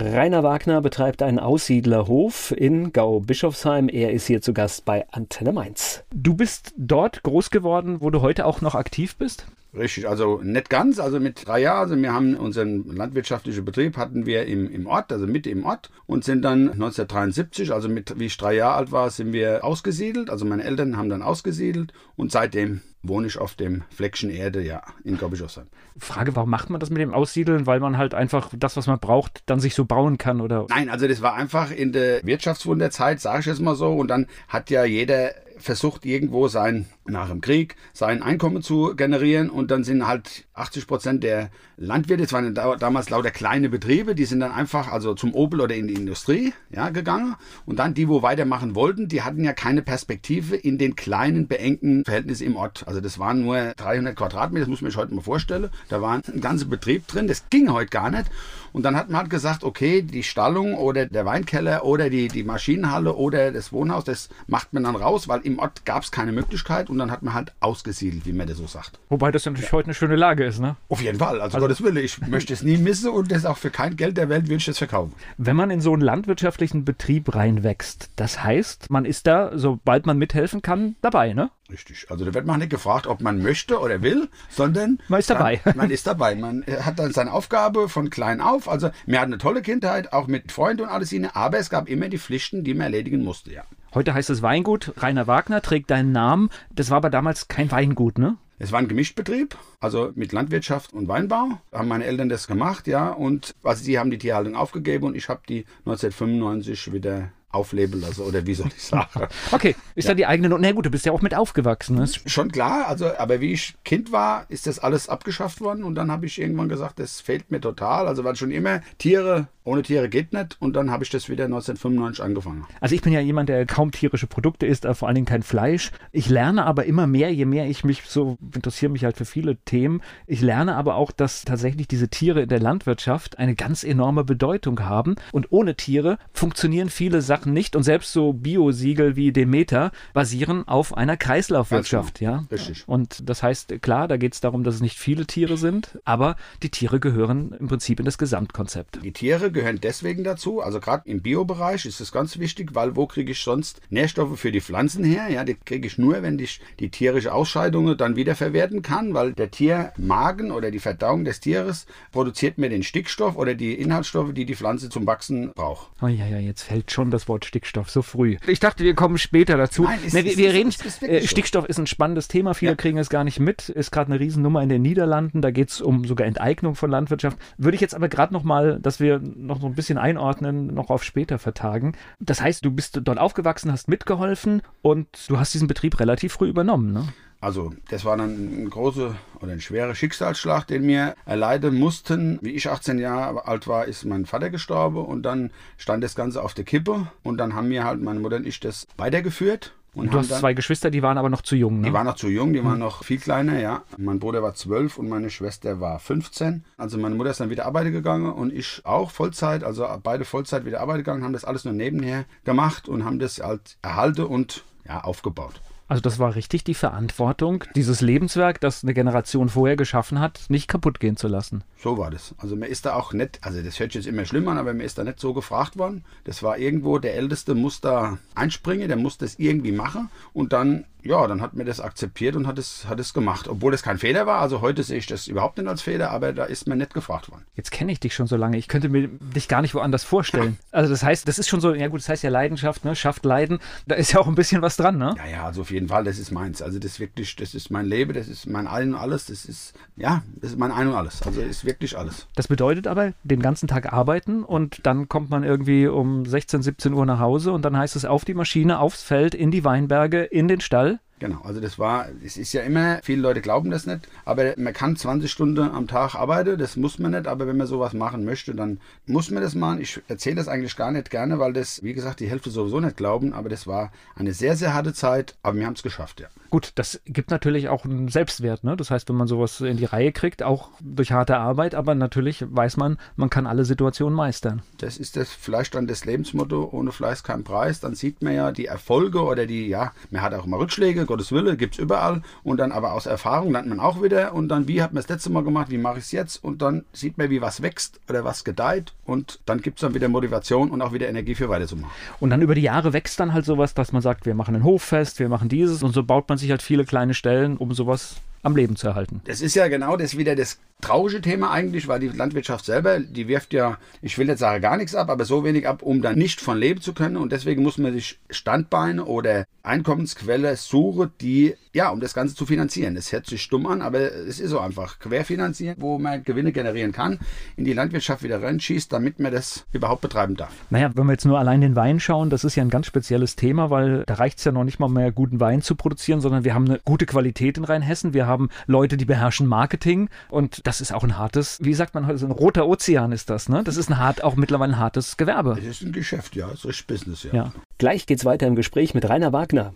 Rainer 0.00 0.42
Wagner 0.42 0.80
betreibt 0.80 1.22
einen 1.22 1.38
Aussiedlerhof 1.38 2.52
in 2.56 2.92
Gau-Bischofsheim. 2.92 3.88
Er 3.88 4.12
ist 4.12 4.26
hier 4.26 4.42
zu 4.42 4.52
Gast 4.52 4.84
bei 4.84 5.06
Antenne 5.12 5.52
Mainz. 5.52 6.02
Du 6.12 6.34
bist 6.34 6.74
dort 6.76 7.22
groß 7.22 7.50
geworden, 7.50 8.00
wo 8.00 8.10
du 8.10 8.20
heute 8.20 8.44
auch 8.46 8.60
noch 8.60 8.74
aktiv 8.74 9.14
bist? 9.16 9.46
Richtig, 9.76 10.08
also 10.08 10.40
nicht 10.42 10.70
ganz, 10.70 10.98
also 10.98 11.18
mit 11.20 11.46
drei 11.46 11.60
Jahren, 11.60 11.80
also 11.80 11.96
wir 11.96 12.12
haben 12.12 12.36
unseren 12.36 12.84
landwirtschaftlichen 12.86 13.64
Betrieb 13.64 13.96
hatten 13.96 14.24
wir 14.24 14.46
im, 14.46 14.70
im 14.70 14.86
Ort, 14.86 15.12
also 15.12 15.26
Mitte 15.26 15.50
im 15.50 15.64
Ort 15.64 15.90
und 16.06 16.24
sind 16.24 16.42
dann 16.42 16.70
1973, 16.70 17.72
also 17.72 17.88
mit, 17.88 18.18
wie 18.18 18.26
ich 18.26 18.36
drei 18.36 18.54
Jahre 18.54 18.76
alt 18.76 18.92
war, 18.92 19.10
sind 19.10 19.32
wir 19.32 19.64
ausgesiedelt, 19.64 20.30
also 20.30 20.44
meine 20.44 20.62
Eltern 20.62 20.96
haben 20.96 21.08
dann 21.08 21.22
ausgesiedelt 21.22 21.92
und 22.14 22.30
seitdem 22.30 22.82
wohne 23.04 23.26
ich 23.26 23.38
auf 23.38 23.54
dem 23.54 23.84
Fleckchen 23.94 24.30
Erde, 24.30 24.62
ja, 24.62 24.82
in 25.04 25.18
Gorbischofsheim. 25.18 25.66
Frage, 25.98 26.34
warum 26.34 26.50
macht 26.50 26.70
man 26.70 26.80
das 26.80 26.90
mit 26.90 27.00
dem 27.00 27.14
Aussiedeln? 27.14 27.66
Weil 27.66 27.78
man 27.78 27.98
halt 27.98 28.14
einfach 28.14 28.50
das, 28.56 28.76
was 28.76 28.86
man 28.86 28.98
braucht, 28.98 29.42
dann 29.46 29.60
sich 29.60 29.74
so 29.74 29.84
bauen 29.84 30.18
kann, 30.18 30.40
oder? 30.40 30.66
Nein, 30.70 30.88
also 30.88 31.06
das 31.06 31.22
war 31.22 31.34
einfach 31.34 31.70
in 31.70 31.92
der 31.92 32.24
Wirtschaftswunderzeit, 32.24 33.20
sage 33.20 33.40
ich 33.40 33.46
jetzt 33.46 33.60
mal 33.60 33.76
so, 33.76 33.92
und 33.92 34.08
dann 34.08 34.26
hat 34.48 34.70
ja 34.70 34.84
jeder 34.84 35.32
versucht 35.58 36.04
irgendwo 36.04 36.48
sein, 36.48 36.86
nach 37.06 37.28
dem 37.28 37.40
Krieg, 37.40 37.76
sein 37.92 38.22
Einkommen 38.22 38.62
zu 38.62 38.94
generieren 38.96 39.50
und 39.50 39.70
dann 39.70 39.84
sind 39.84 40.06
halt 40.06 40.46
80 40.54 40.86
Prozent 40.86 41.22
der 41.22 41.50
Landwirte, 41.76 42.22
es 42.22 42.32
waren 42.32 42.54
damals 42.54 43.10
lauter 43.10 43.30
kleine 43.30 43.68
Betriebe, 43.68 44.14
die 44.14 44.24
sind 44.24 44.40
dann 44.40 44.52
einfach 44.52 44.90
also 44.90 45.14
zum 45.14 45.34
Opel 45.34 45.60
oder 45.60 45.74
in 45.74 45.88
die 45.88 45.94
Industrie 45.94 46.54
ja, 46.70 46.90
gegangen 46.90 47.34
und 47.66 47.78
dann 47.78 47.94
die, 47.94 48.08
wo 48.08 48.22
weitermachen 48.22 48.74
wollten, 48.74 49.08
die 49.08 49.22
hatten 49.22 49.44
ja 49.44 49.52
keine 49.52 49.82
Perspektive 49.82 50.56
in 50.56 50.78
den 50.78 50.96
kleinen, 50.96 51.46
beengten 51.46 52.04
Verhältnissen 52.04 52.46
im 52.46 52.56
Ort. 52.56 52.84
Also 52.86 53.00
das 53.00 53.18
waren 53.18 53.42
nur 53.42 53.72
300 53.76 54.16
Quadratmeter, 54.16 54.60
das 54.60 54.70
muss 54.70 54.82
man 54.82 54.90
sich 54.90 54.98
heute 54.98 55.14
mal 55.14 55.22
vorstellen. 55.22 55.70
Da 55.88 56.00
war 56.00 56.12
ein 56.12 56.40
ganzer 56.40 56.66
Betrieb 56.66 57.06
drin, 57.08 57.26
das 57.26 57.50
ging 57.50 57.72
heute 57.72 57.90
gar 57.90 58.10
nicht. 58.10 58.30
Und 58.72 58.82
dann 58.82 58.96
hat 58.96 59.08
man 59.08 59.18
halt 59.18 59.30
gesagt, 59.30 59.62
okay, 59.62 60.02
die 60.02 60.24
Stallung 60.24 60.74
oder 60.74 61.06
der 61.06 61.24
Weinkeller 61.24 61.84
oder 61.84 62.10
die, 62.10 62.28
die 62.28 62.42
Maschinenhalle 62.42 63.14
oder 63.14 63.52
das 63.52 63.72
Wohnhaus, 63.72 64.04
das 64.04 64.28
macht 64.46 64.72
man 64.72 64.82
dann 64.82 64.96
raus, 64.96 65.28
weil 65.28 65.40
im 65.42 65.58
Ort 65.58 65.84
gab 65.84 66.02
es 66.02 66.10
keine 66.10 66.32
Möglichkeit 66.32 66.90
und 66.94 66.98
dann 67.00 67.10
hat 67.10 67.22
man 67.22 67.34
halt 67.34 67.52
ausgesiedelt, 67.60 68.26
wie 68.26 68.32
man 68.32 68.46
das 68.46 68.58
so 68.58 68.66
sagt. 68.66 68.98
Wobei 69.08 69.30
das 69.30 69.44
natürlich 69.44 69.66
ja. 69.66 69.72
heute 69.72 69.86
eine 69.86 69.94
schöne 69.94 70.16
Lage 70.16 70.44
ist, 70.44 70.60
ne? 70.60 70.76
Auf 70.88 71.02
jeden 71.02 71.18
Fall, 71.18 71.40
also, 71.40 71.56
also 71.56 71.66
Gottes 71.66 71.82
Wille, 71.82 72.00
ich 72.00 72.20
möchte 72.26 72.52
es 72.52 72.62
nie 72.62 72.76
missen 72.76 73.10
und 73.10 73.30
das 73.30 73.44
auch 73.44 73.58
für 73.58 73.70
kein 73.70 73.96
Geld 73.96 74.16
der 74.16 74.28
Welt 74.28 74.44
würde 74.44 74.56
ich 74.56 74.64
das 74.64 74.78
verkaufen. 74.78 75.12
Wenn 75.36 75.56
man 75.56 75.70
in 75.70 75.80
so 75.80 75.92
einen 75.92 76.02
landwirtschaftlichen 76.02 76.84
Betrieb 76.84 77.34
reinwächst, 77.34 78.10
das 78.16 78.42
heißt, 78.42 78.90
man 78.90 79.04
ist 79.04 79.26
da, 79.26 79.50
sobald 79.54 80.06
man 80.06 80.18
mithelfen 80.18 80.62
kann, 80.62 80.96
dabei, 81.02 81.32
ne? 81.34 81.50
Richtig. 81.70 82.06
Also 82.10 82.24
da 82.24 82.34
wird 82.34 82.46
man 82.46 82.60
nicht 82.60 82.70
gefragt, 82.70 83.06
ob 83.06 83.22
man 83.22 83.42
möchte 83.42 83.80
oder 83.80 84.02
will, 84.02 84.28
sondern 84.50 84.98
man 85.08 85.20
ist 85.20 85.30
dabei. 85.30 85.60
Dann, 85.64 85.76
man 85.76 85.90
ist 85.90 86.06
dabei. 86.06 86.34
Man 86.34 86.64
hat 86.66 86.98
dann 86.98 87.12
seine 87.12 87.32
Aufgabe 87.32 87.88
von 87.88 88.10
klein 88.10 88.40
auf. 88.40 88.68
Also 88.68 88.90
wir 89.06 89.20
hatten 89.20 89.32
eine 89.32 89.38
tolle 89.38 89.62
Kindheit, 89.62 90.12
auch 90.12 90.26
mit 90.26 90.52
Freunden 90.52 90.82
und 90.82 90.88
alles 90.88 91.12
inne, 91.12 91.34
aber 91.34 91.58
es 91.58 91.70
gab 91.70 91.88
immer 91.88 92.08
die 92.08 92.18
Pflichten, 92.18 92.64
die 92.64 92.74
man 92.74 92.84
erledigen 92.84 93.24
musste, 93.24 93.52
ja. 93.52 93.64
Heute 93.94 94.12
heißt 94.12 94.28
es 94.28 94.42
Weingut. 94.42 94.92
Rainer 94.96 95.26
Wagner 95.26 95.62
trägt 95.62 95.90
deinen 95.90 96.12
Namen. 96.12 96.50
Das 96.70 96.90
war 96.90 96.98
aber 96.98 97.10
damals 97.10 97.48
kein 97.48 97.70
Weingut, 97.70 98.18
ne? 98.18 98.36
Es 98.58 98.70
war 98.70 98.78
ein 98.78 98.88
Gemischtbetrieb, 98.88 99.56
also 99.80 100.12
mit 100.14 100.32
Landwirtschaft 100.32 100.92
und 100.92 101.08
Weinbau. 101.08 101.60
Haben 101.72 101.88
meine 101.88 102.04
Eltern 102.04 102.28
das 102.28 102.46
gemacht, 102.46 102.86
ja. 102.86 103.10
Und 103.10 103.54
also 103.62 103.82
sie 103.82 103.98
haben 103.98 104.10
die 104.10 104.18
Tierhaltung 104.18 104.54
aufgegeben 104.54 105.06
und 105.06 105.16
ich 105.16 105.28
habe 105.28 105.40
die 105.48 105.64
1995 105.86 106.92
wieder 106.92 107.30
aufleben 107.54 108.00
lassen 108.00 108.22
oder 108.22 108.46
wie 108.46 108.54
soll 108.54 108.68
ich 108.68 108.82
sagen. 108.82 109.28
Okay, 109.52 109.76
ist 109.94 110.04
ja. 110.04 110.10
dann 110.10 110.16
die 110.16 110.26
eigene 110.26 110.48
Not. 110.48 110.60
Na 110.60 110.72
gut, 110.72 110.86
du 110.86 110.90
bist 110.90 111.06
ja 111.06 111.12
auch 111.12 111.22
mit 111.22 111.34
aufgewachsen. 111.34 111.96
Ne? 111.96 112.06
Schon 112.26 112.50
klar, 112.50 112.88
also 112.88 113.16
aber 113.16 113.40
wie 113.40 113.52
ich 113.52 113.74
Kind 113.84 114.10
war, 114.10 114.46
ist 114.48 114.66
das 114.66 114.78
alles 114.78 115.08
abgeschafft 115.08 115.60
worden 115.60 115.84
und 115.84 115.94
dann 115.94 116.10
habe 116.10 116.26
ich 116.26 116.40
irgendwann 116.40 116.68
gesagt, 116.68 116.98
das 116.98 117.20
fehlt 117.20 117.50
mir 117.50 117.60
total. 117.60 118.08
Also 118.08 118.24
weil 118.24 118.36
schon 118.36 118.50
immer 118.50 118.80
Tiere 118.98 119.48
ohne 119.64 119.82
Tiere 119.82 120.08
geht 120.08 120.32
nicht 120.32 120.56
und 120.60 120.74
dann 120.76 120.90
habe 120.90 121.04
ich 121.04 121.10
das 121.10 121.28
wieder 121.28 121.44
1995 121.44 122.22
angefangen. 122.22 122.66
Also 122.80 122.94
ich 122.94 123.00
bin 123.00 123.12
ja 123.12 123.20
jemand, 123.20 123.48
der 123.48 123.64
kaum 123.64 123.90
tierische 123.90 124.26
Produkte 124.26 124.66
isst, 124.66 124.86
vor 124.92 125.08
allen 125.08 125.14
Dingen 125.14 125.26
kein 125.26 125.42
Fleisch. 125.42 125.90
Ich 126.12 126.28
lerne 126.28 126.66
aber 126.66 126.84
immer 126.84 127.06
mehr, 127.06 127.32
je 127.32 127.46
mehr 127.46 127.66
ich 127.66 127.82
mich 127.82 128.02
so 128.06 128.36
interessiere 128.54 128.92
mich 128.92 129.04
halt 129.04 129.16
für 129.16 129.24
viele 129.24 129.56
Themen. 129.56 130.02
Ich 130.26 130.42
lerne 130.42 130.76
aber 130.76 130.96
auch, 130.96 131.12
dass 131.12 131.44
tatsächlich 131.44 131.88
diese 131.88 132.08
Tiere 132.08 132.42
in 132.42 132.48
der 132.48 132.60
Landwirtschaft 132.60 133.38
eine 133.38 133.54
ganz 133.54 133.84
enorme 133.84 134.24
Bedeutung 134.24 134.80
haben 134.80 135.16
und 135.32 135.50
ohne 135.50 135.76
Tiere 135.76 136.18
funktionieren 136.32 136.90
viele 136.90 137.22
Sachen 137.22 137.43
nicht 137.52 137.76
und 137.76 137.82
selbst 137.82 138.12
so 138.12 138.32
Biosiegel 138.32 139.16
wie 139.16 139.32
Demeter 139.32 139.90
basieren 140.12 140.66
auf 140.66 140.96
einer 140.96 141.16
Kreislaufwirtschaft, 141.16 142.20
ja. 142.20 142.44
Richtig. 142.50 142.84
Und 142.86 143.28
das 143.28 143.42
heißt, 143.42 143.82
klar, 143.82 144.08
da 144.08 144.16
geht 144.16 144.34
es 144.34 144.40
darum, 144.40 144.64
dass 144.64 144.76
es 144.76 144.80
nicht 144.80 144.98
viele 144.98 145.26
Tiere 145.26 145.56
sind, 145.56 145.98
aber 146.04 146.36
die 146.62 146.70
Tiere 146.70 147.00
gehören 147.00 147.54
im 147.58 147.68
Prinzip 147.68 147.98
in 147.98 148.04
das 148.04 148.18
Gesamtkonzept. 148.18 149.00
Die 149.02 149.12
Tiere 149.12 149.50
gehören 149.50 149.80
deswegen 149.80 150.24
dazu. 150.24 150.60
Also 150.60 150.80
gerade 150.80 151.08
im 151.08 151.22
Biobereich 151.22 151.84
ist 151.86 152.00
es 152.00 152.12
ganz 152.12 152.38
wichtig, 152.38 152.74
weil 152.74 152.96
wo 152.96 153.06
kriege 153.06 153.32
ich 153.32 153.42
sonst 153.42 153.80
Nährstoffe 153.90 154.38
für 154.38 154.52
die 154.52 154.60
Pflanzen 154.60 155.04
her? 155.04 155.28
Ja, 155.30 155.44
die 155.44 155.54
kriege 155.54 155.86
ich 155.86 155.98
nur, 155.98 156.22
wenn 156.22 156.38
ich 156.38 156.60
die 156.80 156.90
tierische 156.90 157.32
Ausscheidungen 157.32 157.96
dann 157.96 158.16
wiederverwerten 158.16 158.82
kann, 158.82 159.14
weil 159.14 159.32
der 159.32 159.50
Tiermagen 159.50 160.52
oder 160.52 160.70
die 160.70 160.78
Verdauung 160.78 161.24
des 161.24 161.40
Tieres 161.40 161.86
produziert 162.12 162.58
mir 162.58 162.68
den 162.68 162.82
Stickstoff 162.82 163.36
oder 163.36 163.54
die 163.54 163.74
Inhaltsstoffe, 163.74 164.32
die 164.32 164.44
die 164.44 164.54
Pflanze 164.54 164.88
zum 164.88 165.06
Wachsen 165.06 165.52
braucht. 165.54 165.90
Oh 166.00 166.06
ja, 166.06 166.26
ja, 166.26 166.38
jetzt 166.38 166.62
fällt 166.62 166.92
schon 166.92 167.10
das 167.10 167.28
Wort 167.28 167.33
Stickstoff 167.42 167.90
so 167.90 168.02
früh. 168.02 168.36
Ich 168.46 168.60
dachte, 168.60 168.84
wir 168.84 168.94
kommen 168.94 169.18
später 169.18 169.56
dazu. 169.56 169.84
Nein, 169.84 169.98
ist, 170.04 170.14
nee, 170.14 170.24
wir, 170.24 170.30
ist, 170.32 170.38
wir 170.38 170.52
reden, 170.52 170.68
ist, 170.68 171.02
äh, 171.02 171.26
Stickstoff 171.26 171.66
ist 171.66 171.78
ein 171.78 171.86
spannendes 171.86 172.28
Thema. 172.28 172.54
Viele 172.54 172.72
ja. 172.72 172.76
kriegen 172.76 172.98
es 172.98 173.08
gar 173.08 173.24
nicht 173.24 173.40
mit. 173.40 173.68
Ist 173.68 173.90
gerade 173.90 174.12
eine 174.12 174.20
Riesennummer 174.20 174.62
in 174.62 174.68
den 174.68 174.82
Niederlanden. 174.82 175.42
Da 175.42 175.50
geht 175.50 175.70
es 175.70 175.80
um 175.80 176.04
sogar 176.04 176.26
Enteignung 176.26 176.74
von 176.74 176.90
Landwirtschaft. 176.90 177.38
Würde 177.56 177.74
ich 177.74 177.80
jetzt 177.80 177.94
aber 177.94 178.08
gerade 178.08 178.32
noch 178.32 178.44
mal, 178.44 178.78
dass 178.80 179.00
wir 179.00 179.20
noch 179.20 179.60
so 179.60 179.66
ein 179.66 179.74
bisschen 179.74 179.98
einordnen, 179.98 180.66
noch 180.68 180.90
auf 180.90 181.02
später 181.02 181.38
vertagen. 181.38 181.94
Das 182.20 182.40
heißt, 182.40 182.64
du 182.64 182.70
bist 182.70 183.00
dort 183.02 183.18
aufgewachsen, 183.18 183.72
hast 183.72 183.88
mitgeholfen 183.88 184.62
und 184.82 185.08
du 185.28 185.38
hast 185.38 185.54
diesen 185.54 185.68
Betrieb 185.68 185.98
relativ 186.00 186.34
früh 186.34 186.48
übernommen, 186.48 186.92
ne? 186.92 187.08
Also, 187.44 187.74
das 187.90 188.06
war 188.06 188.16
dann 188.16 188.30
ein 188.64 188.70
großer 188.70 189.16
oder 189.42 189.52
ein 189.52 189.60
schwerer 189.60 189.94
Schicksalsschlag, 189.94 190.66
den 190.66 190.86
wir 190.88 191.14
erleiden 191.26 191.78
mussten. 191.78 192.38
Wie 192.40 192.52
ich 192.52 192.70
18 192.70 192.98
Jahre 192.98 193.46
alt 193.46 193.68
war, 193.68 193.84
ist 193.84 194.06
mein 194.06 194.24
Vater 194.24 194.48
gestorben 194.48 195.04
und 195.04 195.24
dann 195.24 195.50
stand 195.76 196.02
das 196.02 196.14
Ganze 196.14 196.42
auf 196.42 196.54
der 196.54 196.64
Kippe 196.64 197.08
und 197.22 197.36
dann 197.36 197.54
haben 197.54 197.68
wir 197.68 197.84
halt, 197.84 198.00
meine 198.00 198.18
Mutter 198.18 198.36
und 198.36 198.46
ich, 198.46 198.60
das 198.60 198.86
weitergeführt. 198.96 199.74
Und 199.92 200.14
du 200.14 200.18
hast 200.18 200.30
dann, 200.30 200.40
zwei 200.40 200.54
Geschwister, 200.54 200.90
die 200.90 201.02
waren 201.02 201.18
aber 201.18 201.28
noch 201.28 201.42
zu 201.42 201.54
jung, 201.54 201.82
ne? 201.82 201.88
Die 201.88 201.92
waren 201.92 202.06
noch 202.06 202.16
zu 202.16 202.28
jung, 202.28 202.54
die 202.54 202.60
hm. 202.60 202.66
waren 202.66 202.78
noch 202.78 203.04
viel 203.04 203.18
kleiner, 203.18 203.60
ja. 203.60 203.82
Mein 203.98 204.20
Bruder 204.20 204.42
war 204.42 204.54
zwölf 204.54 204.96
und 204.96 205.10
meine 205.10 205.28
Schwester 205.28 205.80
war 205.80 205.98
15. 205.98 206.64
Also 206.78 206.96
meine 206.96 207.14
Mutter 207.14 207.28
ist 207.28 207.40
dann 207.40 207.50
wieder 207.50 207.66
arbeiten 207.66 207.92
gegangen 207.92 208.32
und 208.32 208.54
ich 208.54 208.80
auch 208.84 209.10
Vollzeit, 209.10 209.64
also 209.64 209.86
beide 210.02 210.24
Vollzeit 210.24 210.64
wieder 210.64 210.80
arbeiten 210.80 211.00
gegangen, 211.00 211.22
haben 211.22 211.34
das 211.34 211.44
alles 211.44 211.66
nur 211.66 211.74
nebenher 211.74 212.24
gemacht 212.44 212.88
und 212.88 213.04
haben 213.04 213.18
das 213.18 213.38
halt 213.40 213.76
erhalten 213.82 214.24
und 214.24 214.64
ja, 214.86 215.02
aufgebaut. 215.02 215.60
Also 215.94 216.02
das 216.02 216.18
war 216.18 216.34
richtig 216.34 216.64
die 216.64 216.74
Verantwortung, 216.74 217.62
dieses 217.76 218.00
Lebenswerk, 218.00 218.60
das 218.60 218.82
eine 218.82 218.94
Generation 218.94 219.48
vorher 219.48 219.76
geschaffen 219.76 220.18
hat, 220.18 220.40
nicht 220.48 220.66
kaputt 220.66 220.98
gehen 220.98 221.16
zu 221.16 221.28
lassen. 221.28 221.62
So 221.78 221.96
war 221.98 222.10
das. 222.10 222.34
Also 222.38 222.56
mir 222.56 222.66
ist 222.66 222.84
da 222.84 222.96
auch 222.96 223.12
nicht, 223.12 223.38
also 223.42 223.62
das 223.62 223.78
hört 223.78 223.92
sich 223.92 224.04
jetzt 224.04 224.12
immer 224.12 224.24
schlimmer 224.24 224.50
an, 224.50 224.58
aber 224.58 224.74
mir 224.74 224.82
ist 224.82 224.98
da 224.98 225.04
nicht 225.04 225.20
so 225.20 225.32
gefragt 225.34 225.78
worden. 225.78 226.04
Das 226.24 226.42
war 226.42 226.58
irgendwo, 226.58 226.98
der 226.98 227.14
Älteste 227.14 227.54
muss 227.54 227.80
da 227.80 228.18
einspringen, 228.34 228.88
der 228.88 228.96
muss 228.96 229.18
das 229.18 229.38
irgendwie 229.38 229.70
machen 229.70 230.10
und 230.32 230.52
dann 230.52 230.84
ja, 231.04 231.26
dann 231.26 231.42
hat 231.42 231.54
mir 231.54 231.64
das 231.64 231.80
akzeptiert 231.80 232.34
und 232.34 232.46
hat 232.46 232.58
es, 232.58 232.86
hat 232.88 232.98
es 232.98 233.12
gemacht. 233.12 233.46
Obwohl 233.48 233.72
das 233.72 233.82
kein 233.82 233.98
Fehler 233.98 234.26
war. 234.26 234.40
Also 234.40 234.60
heute 234.60 234.82
sehe 234.82 234.98
ich 234.98 235.06
das 235.06 235.26
überhaupt 235.28 235.58
nicht 235.58 235.68
als 235.68 235.82
Fehler, 235.82 236.10
aber 236.10 236.32
da 236.32 236.44
ist 236.44 236.66
mir 236.66 236.76
nicht 236.76 236.94
gefragt 236.94 237.30
worden. 237.30 237.44
Jetzt 237.54 237.70
kenne 237.70 237.92
ich 237.92 238.00
dich 238.00 238.14
schon 238.14 238.26
so 238.26 238.36
lange. 238.36 238.56
Ich 238.56 238.68
könnte 238.68 238.88
mir 238.88 239.08
dich 239.08 239.48
gar 239.48 239.62
nicht 239.62 239.74
woanders 239.74 240.04
vorstellen. 240.04 240.58
Also 240.72 240.90
das 240.90 241.04
heißt, 241.04 241.28
das 241.28 241.38
ist 241.38 241.48
schon 241.48 241.60
so, 241.60 241.72
ja 241.72 241.86
gut, 241.86 242.00
das 242.00 242.08
heißt 242.08 242.24
ja 242.24 242.30
Leidenschaft, 242.30 242.84
ne? 242.84 242.96
Schafft 242.96 243.24
Leiden. 243.24 243.60
Da 243.86 243.94
ist 243.94 244.12
ja 244.12 244.18
auch 244.18 244.26
ein 244.26 244.34
bisschen 244.34 244.60
was 244.60 244.76
dran, 244.76 244.98
ne? 244.98 245.14
Ja, 245.16 245.26
ja, 245.26 245.44
also 245.44 245.60
auf 245.60 245.70
jeden 245.70 245.88
Fall, 245.88 246.02
das 246.02 246.18
ist 246.18 246.32
meins. 246.32 246.62
Also 246.62 246.80
das 246.80 246.92
ist 246.92 247.00
wirklich, 247.00 247.36
das 247.36 247.54
ist 247.54 247.70
mein 247.70 247.86
Leben, 247.86 248.12
das 248.12 248.26
ist 248.26 248.46
mein 248.46 248.66
Ein 248.66 248.94
und 248.94 249.00
alles. 249.00 249.26
Das 249.26 249.44
ist, 249.44 249.74
ja, 249.96 250.22
das 250.40 250.50
ist 250.50 250.58
mein 250.58 250.72
Ein 250.72 250.88
und 250.88 250.94
alles. 250.94 251.22
Also 251.22 251.40
ist 251.40 251.64
wirklich 251.64 251.96
alles. 251.96 252.26
Das 252.34 252.48
bedeutet 252.48 252.88
aber, 252.88 253.12
den 253.22 253.40
ganzen 253.40 253.68
Tag 253.68 253.92
arbeiten 253.92 254.42
und 254.42 254.84
dann 254.84 255.08
kommt 255.08 255.30
man 255.30 255.44
irgendwie 255.44 255.86
um 255.86 256.26
16, 256.26 256.62
17 256.62 256.92
Uhr 256.92 257.06
nach 257.06 257.20
Hause 257.20 257.52
und 257.52 257.62
dann 257.64 257.76
heißt 257.76 257.94
es 257.94 258.04
auf 258.04 258.24
die 258.24 258.34
Maschine, 258.34 258.80
aufs 258.80 259.02
Feld, 259.02 259.34
in 259.34 259.50
die 259.50 259.64
Weinberge, 259.64 260.24
in 260.24 260.48
den 260.48 260.60
Stall. 260.60 260.93
Genau, 261.24 261.40
also 261.40 261.58
das 261.58 261.78
war, 261.78 262.08
es 262.22 262.36
ist 262.36 262.52
ja 262.52 262.60
immer, 262.60 263.00
viele 263.02 263.22
Leute 263.22 263.40
glauben 263.40 263.70
das 263.70 263.86
nicht, 263.86 264.06
aber 264.26 264.52
man 264.58 264.74
kann 264.74 264.94
20 264.94 265.32
Stunden 265.32 265.70
am 265.70 265.88
Tag 265.88 266.14
arbeiten, 266.14 266.58
das 266.58 266.76
muss 266.76 266.98
man 266.98 267.12
nicht, 267.12 267.26
aber 267.26 267.46
wenn 267.46 267.56
man 267.56 267.66
sowas 267.66 267.94
machen 267.94 268.26
möchte, 268.26 268.54
dann 268.54 268.78
muss 269.06 269.30
man 269.30 269.42
das 269.42 269.54
machen. 269.54 269.80
Ich 269.80 270.02
erzähle 270.06 270.36
das 270.36 270.48
eigentlich 270.48 270.76
gar 270.76 270.92
nicht 270.92 271.08
gerne, 271.08 271.38
weil 271.38 271.54
das, 271.54 271.82
wie 271.82 271.94
gesagt, 271.94 272.20
die 272.20 272.28
Hälfte 272.28 272.50
sowieso 272.50 272.78
nicht 272.78 272.98
glauben, 272.98 273.32
aber 273.32 273.48
das 273.48 273.66
war 273.66 273.90
eine 274.16 274.34
sehr, 274.34 274.54
sehr 274.54 274.74
harte 274.74 274.92
Zeit, 274.92 275.34
aber 275.42 275.56
wir 275.56 275.64
haben 275.64 275.72
es 275.72 275.82
geschafft, 275.82 276.20
ja. 276.20 276.28
Gut, 276.54 276.70
das 276.76 277.00
gibt 277.04 277.32
natürlich 277.32 277.68
auch 277.68 277.84
einen 277.84 278.06
Selbstwert, 278.06 278.62
ne? 278.62 278.76
Das 278.76 278.92
heißt, 278.92 279.08
wenn 279.08 279.16
man 279.16 279.26
sowas 279.26 279.60
in 279.60 279.76
die 279.76 279.86
Reihe 279.86 280.12
kriegt, 280.12 280.44
auch 280.44 280.68
durch 280.80 281.10
harte 281.10 281.36
Arbeit, 281.36 281.74
aber 281.74 281.96
natürlich 281.96 282.44
weiß 282.48 282.76
man, 282.76 282.96
man 283.16 283.28
kann 283.28 283.48
alle 283.48 283.64
Situationen 283.64 284.14
meistern. 284.14 284.62
Das 284.78 284.96
ist 284.96 285.16
das 285.16 285.32
vielleicht 285.32 285.74
dann 285.74 285.88
das 285.88 286.04
Lebensmotto, 286.04 286.68
ohne 286.70 286.92
Fleiß 286.92 287.24
kein 287.24 287.42
Preis. 287.42 287.80
Dann 287.80 287.96
sieht 287.96 288.22
man 288.22 288.34
ja 288.34 288.52
die 288.52 288.66
Erfolge 288.66 289.24
oder 289.24 289.46
die, 289.46 289.66
ja, 289.66 289.90
man 290.12 290.22
hat 290.22 290.32
auch 290.32 290.46
immer 290.46 290.60
Rückschläge, 290.60 291.06
Gottes 291.06 291.32
Wille, 291.32 291.56
gibt 291.56 291.74
es 291.74 291.80
überall. 291.80 292.22
Und 292.44 292.58
dann 292.58 292.70
aber 292.70 292.92
aus 292.92 293.06
Erfahrung 293.06 293.50
lernt 293.50 293.66
man 293.66 293.80
auch 293.80 294.00
wieder. 294.00 294.32
Und 294.32 294.48
dann, 294.48 294.68
wie 294.68 294.80
hat 294.80 294.92
man 294.92 295.02
das 295.02 295.10
letzte 295.10 295.30
Mal 295.30 295.42
gemacht, 295.42 295.72
wie 295.72 295.78
mache 295.78 295.98
ich 295.98 296.04
es 296.04 296.12
jetzt? 296.12 296.36
Und 296.44 296.62
dann 296.62 296.84
sieht 296.92 297.18
man, 297.18 297.30
wie 297.30 297.40
was 297.40 297.62
wächst 297.62 297.98
oder 298.08 298.22
was 298.22 298.44
gedeiht. 298.44 298.92
Und 299.04 299.40
dann 299.44 299.60
gibt 299.60 299.78
es 299.78 299.80
dann 299.80 299.94
wieder 299.94 300.06
Motivation 300.06 300.70
und 300.70 300.82
auch 300.82 300.92
wieder 300.92 301.08
Energie 301.08 301.34
für 301.34 301.48
weiterzumachen. 301.48 301.90
Und 302.20 302.30
dann 302.30 302.42
über 302.42 302.54
die 302.54 302.62
Jahre 302.62 302.92
wächst 302.92 303.18
dann 303.18 303.32
halt 303.32 303.44
sowas, 303.44 303.74
dass 303.74 303.90
man 303.90 304.02
sagt, 304.02 304.24
wir 304.24 304.36
machen 304.36 304.54
ein 304.54 304.62
Hoffest, 304.62 305.18
wir 305.18 305.28
machen 305.28 305.48
dieses. 305.48 305.82
Und 305.82 305.92
so 305.92 306.04
baut 306.04 306.28
man 306.28 306.38
sich 306.38 306.43
halt 306.50 306.62
viele 306.62 306.84
kleine 306.84 307.14
Stellen, 307.14 307.56
um 307.56 307.72
sowas 307.74 308.16
am 308.42 308.56
Leben 308.56 308.76
zu 308.76 308.86
erhalten. 308.88 309.20
Das 309.24 309.40
ist 309.40 309.54
ja 309.54 309.68
genau 309.68 309.96
das 309.96 310.16
wieder 310.16 310.36
das 310.36 310.58
traurige 310.84 311.22
Thema 311.22 311.50
eigentlich, 311.50 311.88
weil 311.88 312.00
die 312.00 312.08
Landwirtschaft 312.08 312.64
selber, 312.66 313.00
die 313.00 313.26
wirft 313.26 313.54
ja, 313.54 313.78
ich 314.02 314.18
will 314.18 314.28
jetzt 314.28 314.40
sagen 314.40 314.60
gar 314.60 314.76
nichts 314.76 314.94
ab, 314.94 315.08
aber 315.08 315.24
so 315.24 315.44
wenig 315.44 315.66
ab, 315.66 315.82
um 315.82 316.02
dann 316.02 316.18
nicht 316.18 316.40
von 316.40 316.58
leben 316.58 316.80
zu 316.82 316.92
können. 316.92 317.16
Und 317.16 317.32
deswegen 317.32 317.62
muss 317.62 317.78
man 317.78 317.94
sich 317.94 318.18
Standbeine 318.28 319.04
oder 319.04 319.46
Einkommensquelle 319.62 320.56
suchen, 320.56 321.10
die, 321.22 321.54
ja, 321.72 321.88
um 321.88 322.00
das 322.00 322.12
Ganze 322.12 322.34
zu 322.34 322.44
finanzieren. 322.44 322.94
Das 322.94 323.12
hört 323.12 323.26
sich 323.26 323.40
stumm 323.40 323.66
an, 323.66 323.80
aber 323.80 324.00
es 324.00 324.38
ist 324.38 324.50
so 324.50 324.60
einfach. 324.60 324.98
Querfinanzieren, 324.98 325.76
wo 325.80 325.98
man 325.98 326.22
Gewinne 326.22 326.52
generieren 326.52 326.92
kann, 326.92 327.18
in 327.56 327.64
die 327.64 327.72
Landwirtschaft 327.72 328.22
wieder 328.22 328.42
reinschießt, 328.42 328.92
damit 328.92 329.20
man 329.20 329.32
das 329.32 329.64
überhaupt 329.72 330.02
betreiben 330.02 330.36
darf. 330.36 330.52
Naja, 330.68 330.90
wenn 330.94 331.06
wir 331.06 331.12
jetzt 331.12 331.24
nur 331.24 331.38
allein 331.38 331.62
den 331.62 331.76
Wein 331.76 331.98
schauen, 331.98 332.28
das 332.28 332.44
ist 332.44 332.56
ja 332.56 332.62
ein 332.62 332.68
ganz 332.68 332.86
spezielles 332.86 333.36
Thema, 333.36 333.70
weil 333.70 334.04
da 334.06 334.14
reicht 334.14 334.38
es 334.38 334.44
ja 334.44 334.52
noch 334.52 334.64
nicht 334.64 334.80
mal 334.80 334.90
mehr, 334.90 335.12
guten 335.12 335.40
Wein 335.40 335.62
zu 335.62 335.76
produzieren, 335.76 336.20
sondern 336.20 336.44
wir 336.44 336.54
haben 336.54 336.66
eine 336.66 336.80
gute 336.84 337.06
Qualität 337.06 337.56
in 337.56 337.64
Rheinhessen. 337.64 338.12
Wir 338.12 338.26
haben 338.26 338.50
Leute, 338.66 338.98
die 338.98 339.06
beherrschen 339.06 339.46
Marketing 339.46 340.10
und 340.28 340.66
das 340.66 340.73
ist 340.80 340.92
auch 340.92 341.04
ein 341.04 341.18
hartes, 341.18 341.58
wie 341.62 341.74
sagt 341.74 341.94
man 341.94 342.06
heute, 342.06 342.18
so 342.18 342.26
ein 342.26 342.32
roter 342.32 342.66
Ozean 342.66 343.12
ist 343.12 343.30
das, 343.30 343.48
ne? 343.48 343.62
Das 343.64 343.76
ist 343.76 343.90
ein 343.90 343.98
hart, 343.98 344.24
auch 344.24 344.36
mittlerweile 344.36 344.74
ein 344.74 344.78
hartes 344.78 345.16
Gewerbe. 345.16 345.56
Das 345.56 345.64
ist 345.64 345.82
ein 345.82 345.92
Geschäft, 345.92 346.36
ja, 346.36 346.48
das 346.48 346.64
ist 346.64 346.86
Business, 346.86 347.22
ja. 347.22 347.34
Ja. 347.34 347.52
Gleich 347.78 348.06
geht's 348.06 348.24
weiter 348.24 348.46
im 348.46 348.56
Gespräch 348.56 348.94
mit 348.94 349.08
Rainer 349.08 349.32
Wagner. 349.32 349.74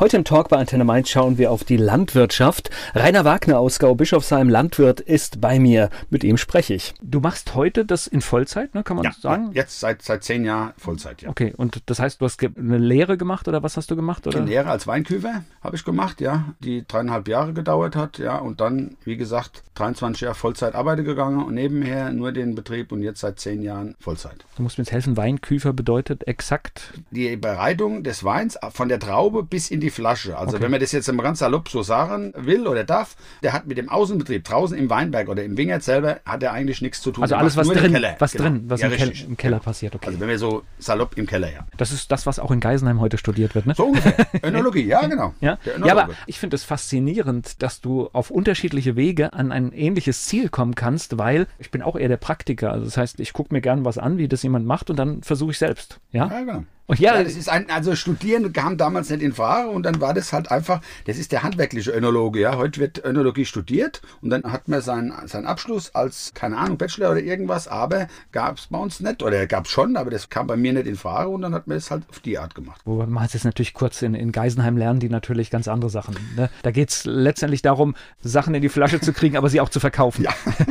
Heute 0.00 0.16
im 0.16 0.24
Talk 0.24 0.48
bei 0.48 0.56
Antenne 0.56 0.84
Mainz 0.84 1.10
schauen 1.10 1.38
wir 1.38 1.52
auf 1.52 1.62
die 1.64 1.76
Landwirtschaft. 1.76 2.70
Rainer 2.94 3.24
Wagner 3.24 3.60
aus 3.60 3.78
Gau-Bischofsheim, 3.78 4.48
Landwirt, 4.48 4.98
ist 5.00 5.40
bei 5.40 5.60
mir. 5.60 5.90
Mit 6.10 6.24
ihm 6.24 6.38
spreche 6.38 6.74
ich. 6.74 6.94
Du 7.02 7.20
machst 7.20 7.54
heute 7.54 7.84
das 7.84 8.08
in 8.08 8.20
Vollzeit, 8.20 8.74
ne? 8.74 8.82
Kann 8.82 8.96
man 8.96 9.04
Ja, 9.04 9.12
sagen? 9.12 9.50
jetzt 9.52 9.78
seit, 9.78 10.02
seit 10.02 10.24
zehn 10.24 10.44
Jahren 10.44 10.72
Vollzeit, 10.76 11.22
ja. 11.22 11.28
Okay, 11.28 11.52
und 11.56 11.82
das 11.86 12.00
heißt, 12.00 12.20
du 12.20 12.24
hast 12.24 12.42
eine 12.42 12.78
Lehre 12.78 13.16
gemacht 13.16 13.46
oder 13.46 13.62
was 13.62 13.76
hast 13.76 13.90
du 13.92 13.96
gemacht? 13.96 14.26
Oder? 14.26 14.40
Die 14.40 14.48
Lehre 14.50 14.70
als 14.70 14.86
Weinküfer 14.88 15.44
habe 15.62 15.76
ich 15.76 15.84
gemacht, 15.84 16.20
ja, 16.20 16.46
die 16.60 16.84
dreieinhalb 16.88 17.28
Jahre 17.28 17.52
gedauert 17.52 17.94
hat, 17.94 18.18
ja, 18.18 18.38
und 18.38 18.60
dann, 18.60 18.96
wie 19.04 19.16
gesagt, 19.18 19.62
23 19.74 20.22
Jahre 20.22 20.34
Vollzeit 20.34 20.74
arbeiten 20.74 21.04
gegangen 21.04 21.44
und 21.44 21.54
nebenher 21.54 22.12
nur 22.12 22.32
den 22.32 22.54
Betrieb 22.54 22.90
und 22.92 23.02
jetzt 23.02 23.20
seit 23.20 23.38
zehn 23.38 23.62
Jahren 23.62 23.94
Vollzeit. 24.00 24.44
Du 24.56 24.62
musst 24.62 24.78
mir 24.78 24.84
jetzt 24.84 24.92
helfen, 24.92 25.16
Weinküfer 25.16 25.72
bedeutet 25.74 26.26
exakt. 26.26 26.94
Die 27.10 27.36
Bereitung 27.36 28.02
des 28.02 28.24
Weins 28.24 28.58
von 28.72 28.88
der 28.88 28.98
Traube 28.98 29.42
bis 29.44 29.70
in 29.70 29.81
die 29.82 29.90
Flasche. 29.90 30.38
Also 30.38 30.54
Okay. 30.54 30.64
wenn 30.64 30.70
man 30.70 30.80
das 30.80 30.92
jetzt 30.92 31.12
mal 31.12 31.22
ganz 31.22 31.40
salopp 31.40 31.68
so 31.68 31.82
sagen 31.82 32.32
will 32.36 32.66
oder 32.66 32.84
darf, 32.84 33.16
der 33.42 33.52
hat 33.52 33.66
mit 33.66 33.76
dem 33.78 33.88
Außenbetrieb 33.88 34.44
draußen 34.44 34.76
im 34.78 34.88
Weinberg 34.88 35.28
oder 35.28 35.44
im 35.44 35.56
Wingert 35.56 35.82
selber, 35.82 36.20
hat 36.24 36.42
er 36.42 36.52
eigentlich 36.52 36.80
nichts 36.82 37.00
zu 37.02 37.10
tun. 37.10 37.22
Also 37.22 37.34
alles, 37.36 37.56
was 37.56 37.68
drin, 37.68 37.96
was 38.18 38.32
Genau. 38.32 38.44
drin, 38.44 38.64
was 38.68 38.80
ja, 38.80 38.88
im, 38.88 38.94
Keller, 38.96 39.10
richtig. 39.10 39.28
im 39.28 39.36
Keller 39.36 39.58
passiert, 39.60 39.94
okay. 39.94 40.06
Also 40.06 40.20
wenn 40.20 40.28
wir 40.28 40.38
so 40.38 40.62
salopp 40.78 41.18
im 41.18 41.26
Keller, 41.26 41.52
ja. 41.52 41.66
Das 41.76 41.92
ist 41.92 42.10
das, 42.12 42.24
was 42.26 42.38
auch 42.38 42.50
in 42.50 42.60
Geisenheim 42.60 43.00
heute 43.00 43.18
studiert 43.18 43.54
wird, 43.54 43.66
ne? 43.66 43.74
So 43.76 43.86
ungefähr. 43.86 44.14
Önologie, 44.42 44.84
ja 44.86 45.06
genau. 45.06 45.34
Ja, 45.40 45.58
ja 45.84 45.92
aber 45.96 46.14
ich 46.26 46.38
finde 46.38 46.54
es 46.56 46.64
faszinierend, 46.64 47.62
dass 47.62 47.80
du 47.80 48.08
auf 48.12 48.30
unterschiedliche 48.30 48.96
Wege 48.96 49.32
an 49.32 49.52
ein 49.52 49.72
ähnliches 49.72 50.26
Ziel 50.26 50.48
kommen 50.48 50.74
kannst, 50.74 51.18
weil 51.18 51.46
ich 51.58 51.70
bin 51.70 51.82
auch 51.82 51.96
eher 51.96 52.08
der 52.08 52.16
Praktiker. 52.16 52.72
Also 52.72 52.84
das 52.84 52.96
heißt, 52.96 53.20
ich 53.20 53.32
gucke 53.32 53.52
mir 53.52 53.60
gern 53.60 53.84
was 53.84 53.98
an, 53.98 54.18
wie 54.18 54.28
das 54.28 54.42
jemand 54.42 54.66
macht 54.66 54.90
und 54.90 54.96
dann 54.96 55.22
versuche 55.22 55.50
ich 55.52 55.58
selbst. 55.58 56.00
Ja? 56.12 56.28
Ja, 56.28 56.40
genau. 56.40 56.64
Und 56.86 56.98
ja, 56.98 57.16
Ja, 57.16 57.24
das 57.24 57.34
ist 57.36 57.48
ein, 57.48 57.70
also 57.70 57.94
Studieren 57.94 58.52
kam 58.52 58.76
damals 58.76 59.10
nicht 59.10 59.22
in 59.22 59.32
Frage 59.32 59.68
und 59.68 59.84
dann 59.84 60.00
war 60.00 60.14
das 60.14 60.32
halt 60.32 60.50
einfach, 60.50 60.80
das 61.06 61.16
ist 61.16 61.32
der 61.32 61.42
handwerkliche 61.42 61.90
Önologe, 61.92 62.40
ja. 62.40 62.56
Heute 62.56 62.80
wird 62.80 63.04
Önologie 63.04 63.44
studiert 63.44 64.02
und 64.20 64.30
dann 64.30 64.42
hat 64.44 64.68
man 64.68 64.80
seinen, 64.80 65.12
seinen 65.26 65.46
Abschluss 65.46 65.94
als, 65.94 66.32
keine 66.34 66.58
Ahnung, 66.58 66.78
Bachelor 66.78 67.12
oder 67.12 67.20
irgendwas, 67.20 67.68
aber 67.68 68.08
gab 68.32 68.58
es 68.58 68.66
bei 68.66 68.78
uns 68.78 69.00
nicht 69.00 69.22
oder 69.22 69.46
gab 69.46 69.66
es 69.66 69.70
schon, 69.70 69.96
aber 69.96 70.10
das 70.10 70.28
kam 70.28 70.46
bei 70.46 70.56
mir 70.56 70.72
nicht 70.72 70.86
in 70.86 70.96
Frage 70.96 71.28
und 71.30 71.42
dann 71.42 71.54
hat 71.54 71.66
man 71.66 71.76
es 71.76 71.90
halt 71.90 72.02
auf 72.10 72.20
die 72.20 72.38
Art 72.38 72.54
gemacht. 72.54 72.80
Wobei 72.84 73.06
man 73.06 73.24
es 73.24 73.32
jetzt 73.32 73.44
natürlich 73.44 73.74
kurz 73.74 74.02
in, 74.02 74.14
in 74.14 74.32
Geisenheim 74.32 74.76
lernen, 74.76 75.00
die 75.00 75.08
natürlich 75.08 75.50
ganz 75.50 75.68
andere 75.68 75.90
Sachen. 75.90 76.16
Ne? 76.36 76.50
Da 76.62 76.70
geht 76.70 76.90
es 76.90 77.04
letztendlich 77.04 77.62
darum, 77.62 77.94
Sachen 78.22 78.54
in 78.54 78.62
die 78.62 78.68
Flasche 78.68 79.00
zu 79.00 79.12
kriegen, 79.12 79.36
aber 79.36 79.48
sie 79.48 79.60
auch 79.60 79.68
zu 79.68 79.80
verkaufen. 79.80 80.22
Ja. 80.22 80.30